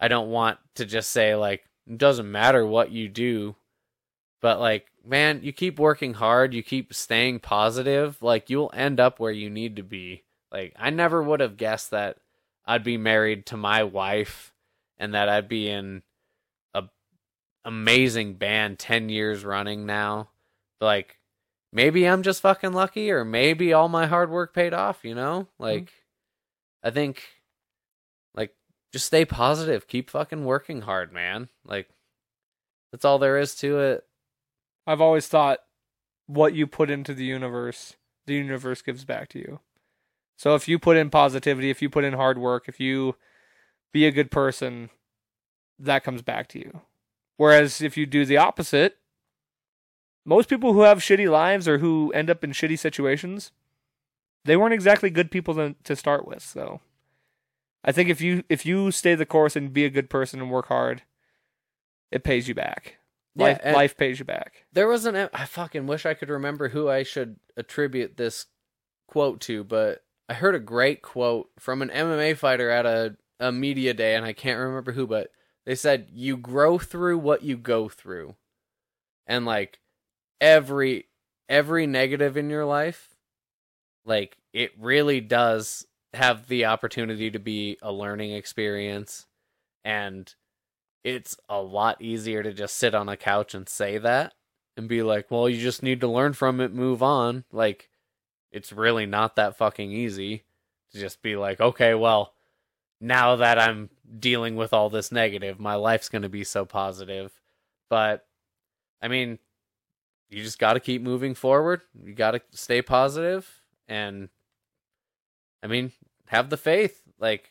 I 0.00 0.08
don't 0.08 0.30
want 0.30 0.58
to 0.76 0.86
just 0.86 1.10
say 1.10 1.34
like 1.36 1.64
it 1.86 1.98
doesn't 1.98 2.30
matter 2.30 2.66
what 2.66 2.90
you 2.90 3.08
do, 3.08 3.56
but 4.40 4.58
like 4.58 4.86
man, 5.04 5.40
you 5.42 5.52
keep 5.52 5.78
working 5.78 6.14
hard, 6.14 6.54
you 6.54 6.62
keep 6.62 6.92
staying 6.94 7.40
positive, 7.40 8.20
like 8.22 8.50
you'll 8.50 8.72
end 8.74 8.98
up 8.98 9.20
where 9.20 9.32
you 9.32 9.50
need 9.50 9.76
to 9.76 9.82
be. 9.82 10.24
Like 10.50 10.74
I 10.78 10.90
never 10.90 11.22
would 11.22 11.40
have 11.40 11.58
guessed 11.58 11.90
that 11.90 12.16
I'd 12.64 12.84
be 12.84 12.96
married 12.96 13.46
to 13.46 13.56
my 13.56 13.84
wife 13.84 14.52
and 14.98 15.14
that 15.14 15.28
I'd 15.28 15.48
be 15.48 15.68
in 15.68 16.02
a 16.74 16.84
amazing 17.64 18.34
band 18.34 18.78
10 18.78 19.10
years 19.10 19.44
running 19.44 19.86
now. 19.86 20.30
Like 20.80 21.19
maybe 21.72 22.06
I'm 22.06 22.22
just 22.22 22.42
fucking 22.42 22.72
lucky 22.72 23.10
or 23.10 23.24
maybe 23.24 23.72
all 23.72 23.88
my 23.88 24.06
hard 24.06 24.30
work 24.30 24.54
paid 24.54 24.74
off, 24.74 25.00
you 25.04 25.14
know? 25.14 25.48
Mm-hmm. 25.54 25.62
Like 25.62 25.92
I 26.82 26.90
think 26.90 27.22
like 28.34 28.54
just 28.92 29.06
stay 29.06 29.24
positive. 29.24 29.86
Keep 29.86 30.10
fucking 30.10 30.44
working 30.44 30.82
hard, 30.82 31.12
man. 31.12 31.48
Like 31.64 31.88
that's 32.92 33.04
all 33.04 33.18
there 33.18 33.38
is 33.38 33.54
to 33.56 33.78
it. 33.78 34.04
I've 34.86 35.00
always 35.00 35.28
thought 35.28 35.60
what 36.26 36.54
you 36.54 36.66
put 36.66 36.90
into 36.90 37.14
the 37.14 37.24
universe, 37.24 37.96
the 38.26 38.34
universe 38.34 38.82
gives 38.82 39.04
back 39.04 39.28
to 39.30 39.38
you. 39.38 39.60
So 40.36 40.54
if 40.54 40.68
you 40.68 40.78
put 40.78 40.96
in 40.96 41.10
positivity, 41.10 41.70
if 41.70 41.82
you 41.82 41.90
put 41.90 42.04
in 42.04 42.14
hard 42.14 42.38
work, 42.38 42.64
if 42.66 42.80
you 42.80 43.16
be 43.92 44.06
a 44.06 44.12
good 44.12 44.30
person, 44.30 44.90
that 45.78 46.04
comes 46.04 46.22
back 46.22 46.48
to 46.48 46.58
you. 46.58 46.80
Whereas 47.36 47.82
if 47.82 47.96
you 47.96 48.06
do 48.06 48.24
the 48.24 48.36
opposite, 48.36 48.98
most 50.24 50.48
people 50.48 50.72
who 50.72 50.82
have 50.82 50.98
shitty 50.98 51.30
lives 51.30 51.66
or 51.66 51.78
who 51.78 52.12
end 52.12 52.30
up 52.30 52.44
in 52.44 52.52
shitty 52.52 52.78
situations, 52.78 53.52
they 54.44 54.56
weren't 54.56 54.74
exactly 54.74 55.10
good 55.10 55.30
people 55.30 55.54
to, 55.54 55.74
to 55.84 55.96
start 55.96 56.26
with. 56.26 56.42
So 56.42 56.80
I 57.84 57.92
think 57.92 58.08
if 58.08 58.20
you 58.20 58.44
if 58.48 58.66
you 58.66 58.90
stay 58.90 59.14
the 59.14 59.26
course 59.26 59.56
and 59.56 59.72
be 59.72 59.84
a 59.84 59.90
good 59.90 60.10
person 60.10 60.40
and 60.40 60.50
work 60.50 60.66
hard, 60.66 61.02
it 62.10 62.24
pays 62.24 62.48
you 62.48 62.54
back. 62.54 62.96
Life 63.36 63.60
and- 63.62 63.74
life 63.74 63.96
pays 63.96 64.18
you 64.18 64.24
back. 64.24 64.66
There 64.72 64.88
was 64.88 65.06
an 65.06 65.28
I 65.32 65.44
fucking 65.46 65.86
wish 65.86 66.04
I 66.04 66.14
could 66.14 66.28
remember 66.30 66.68
who 66.68 66.88
I 66.88 67.02
should 67.02 67.36
attribute 67.56 68.16
this 68.16 68.46
quote 69.08 69.40
to, 69.42 69.64
but 69.64 70.04
I 70.28 70.34
heard 70.34 70.54
a 70.54 70.60
great 70.60 71.02
quote 71.02 71.50
from 71.58 71.82
an 71.82 71.88
MMA 71.90 72.36
fighter 72.36 72.70
at 72.70 72.86
a 72.86 73.16
a 73.38 73.50
media 73.50 73.94
day 73.94 74.14
and 74.16 74.24
I 74.24 74.34
can't 74.34 74.58
remember 74.58 74.92
who, 74.92 75.06
but 75.06 75.30
they 75.64 75.74
said 75.74 76.08
you 76.12 76.36
grow 76.36 76.78
through 76.78 77.18
what 77.18 77.42
you 77.42 77.56
go 77.56 77.88
through. 77.88 78.34
And 79.26 79.46
like 79.46 79.78
every 80.40 81.06
every 81.48 81.86
negative 81.86 82.36
in 82.36 82.48
your 82.48 82.64
life 82.64 83.14
like 84.04 84.38
it 84.52 84.72
really 84.78 85.20
does 85.20 85.86
have 86.14 86.48
the 86.48 86.64
opportunity 86.64 87.30
to 87.30 87.38
be 87.38 87.76
a 87.82 87.92
learning 87.92 88.32
experience 88.32 89.26
and 89.84 90.34
it's 91.04 91.36
a 91.48 91.60
lot 91.60 92.00
easier 92.02 92.42
to 92.42 92.52
just 92.52 92.76
sit 92.76 92.94
on 92.94 93.08
a 93.08 93.16
couch 93.16 93.54
and 93.54 93.68
say 93.68 93.98
that 93.98 94.34
and 94.76 94.88
be 94.88 95.02
like, 95.02 95.30
well, 95.30 95.48
you 95.48 95.60
just 95.60 95.82
need 95.82 96.00
to 96.00 96.08
learn 96.08 96.32
from 96.32 96.60
it, 96.60 96.72
move 96.72 97.02
on. 97.02 97.44
Like, 97.52 97.88
it's 98.52 98.72
really 98.72 99.06
not 99.06 99.36
that 99.36 99.56
fucking 99.56 99.90
easy 99.90 100.44
to 100.92 100.98
just 100.98 101.22
be 101.22 101.36
like, 101.36 101.60
okay, 101.60 101.94
well, 101.94 102.34
now 103.00 103.36
that 103.36 103.58
I'm 103.58 103.88
dealing 104.18 104.56
with 104.56 104.72
all 104.72 104.90
this 104.90 105.10
negative, 105.10 105.58
my 105.58 105.76
life's 105.76 106.08
going 106.08 106.22
to 106.22 106.28
be 106.28 106.44
so 106.44 106.64
positive. 106.64 107.32
But, 107.88 108.26
I 109.00 109.08
mean, 109.08 109.38
you 110.30 110.42
just 110.42 110.58
got 110.58 110.74
to 110.74 110.80
keep 110.80 111.02
moving 111.02 111.34
forward. 111.34 111.82
You 112.04 112.14
got 112.14 112.32
to 112.32 112.40
stay 112.52 112.82
positive 112.82 113.62
and, 113.88 114.28
I 115.62 115.66
mean, 115.66 115.92
have 116.26 116.50
the 116.50 116.56
faith. 116.56 117.02
Like, 117.18 117.50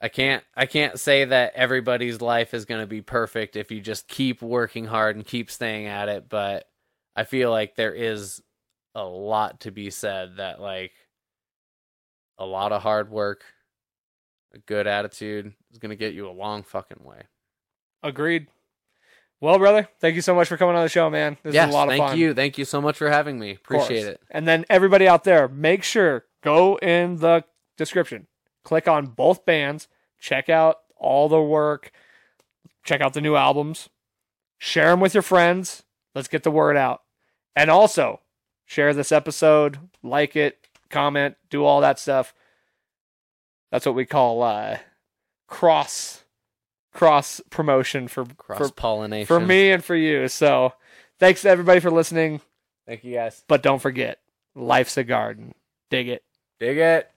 I 0.00 0.08
can't 0.08 0.42
I 0.56 0.66
can't 0.66 0.98
say 0.98 1.26
that 1.26 1.52
everybody's 1.54 2.20
life 2.20 2.54
is 2.54 2.64
going 2.64 2.80
to 2.80 2.86
be 2.86 3.02
perfect 3.02 3.56
if 3.56 3.70
you 3.70 3.80
just 3.80 4.08
keep 4.08 4.40
working 4.40 4.86
hard 4.86 5.16
and 5.16 5.26
keep 5.26 5.50
staying 5.50 5.86
at 5.86 6.08
it, 6.08 6.28
but 6.28 6.68
I 7.14 7.24
feel 7.24 7.50
like 7.50 7.76
there 7.76 7.94
is 7.94 8.42
a 8.94 9.04
lot 9.04 9.60
to 9.60 9.70
be 9.70 9.90
said 9.90 10.36
that 10.36 10.60
like 10.60 10.92
a 12.38 12.46
lot 12.46 12.72
of 12.72 12.82
hard 12.82 13.10
work, 13.10 13.44
a 14.54 14.58
good 14.58 14.86
attitude 14.86 15.52
is 15.70 15.78
going 15.78 15.90
to 15.90 15.96
get 15.96 16.14
you 16.14 16.28
a 16.28 16.32
long 16.32 16.62
fucking 16.62 17.04
way. 17.04 17.22
Agreed. 18.02 18.48
Well, 19.40 19.58
brother, 19.58 19.88
thank 20.00 20.16
you 20.16 20.20
so 20.20 20.34
much 20.34 20.48
for 20.48 20.58
coming 20.58 20.76
on 20.76 20.82
the 20.82 20.90
show, 20.90 21.08
man. 21.08 21.38
This 21.42 21.54
yes, 21.54 21.68
is 21.68 21.74
a 21.74 21.76
lot 21.76 21.88
of 21.88 21.92
thank 21.92 22.04
fun. 22.04 22.18
you. 22.18 22.34
Thank 22.34 22.58
you 22.58 22.66
so 22.66 22.80
much 22.82 22.98
for 22.98 23.08
having 23.08 23.38
me. 23.38 23.52
Appreciate 23.52 24.06
it. 24.06 24.20
And 24.30 24.46
then 24.46 24.66
everybody 24.68 25.08
out 25.08 25.24
there, 25.24 25.48
make 25.48 25.82
sure 25.82 26.26
go 26.42 26.76
in 26.76 27.16
the 27.16 27.44
description, 27.78 28.26
click 28.64 28.86
on 28.86 29.06
both 29.06 29.46
bands, 29.46 29.88
check 30.18 30.50
out 30.50 30.80
all 30.96 31.30
the 31.30 31.40
work, 31.40 31.90
check 32.84 33.00
out 33.00 33.14
the 33.14 33.22
new 33.22 33.34
albums, 33.34 33.88
share 34.58 34.90
them 34.90 35.00
with 35.00 35.14
your 35.14 35.22
friends. 35.22 35.84
Let's 36.14 36.28
get 36.28 36.42
the 36.42 36.50
word 36.50 36.76
out. 36.76 37.02
And 37.56 37.70
also, 37.70 38.20
share 38.66 38.92
this 38.92 39.10
episode, 39.10 39.78
like 40.02 40.36
it, 40.36 40.68
comment, 40.90 41.36
do 41.48 41.64
all 41.64 41.80
that 41.80 41.98
stuff. 41.98 42.34
That's 43.72 43.86
what 43.86 43.94
we 43.94 44.04
call 44.04 44.42
uh, 44.42 44.78
cross 45.46 46.19
cross 46.92 47.40
promotion 47.50 48.08
for 48.08 48.24
Cross 48.36 48.58
for 48.58 48.72
pollination. 48.72 49.26
for 49.26 49.40
me 49.40 49.70
and 49.70 49.82
for 49.84 49.94
you. 49.96 50.28
So, 50.28 50.72
thanks 51.18 51.42
to 51.42 51.48
everybody 51.50 51.80
for 51.80 51.90
listening. 51.90 52.40
Thank 52.86 53.04
you 53.04 53.14
guys. 53.14 53.44
But 53.48 53.62
don't 53.62 53.80
forget, 53.80 54.18
life's 54.54 54.96
a 54.96 55.04
garden. 55.04 55.54
Dig 55.90 56.08
it. 56.08 56.24
Dig 56.58 56.78
it. 56.78 57.10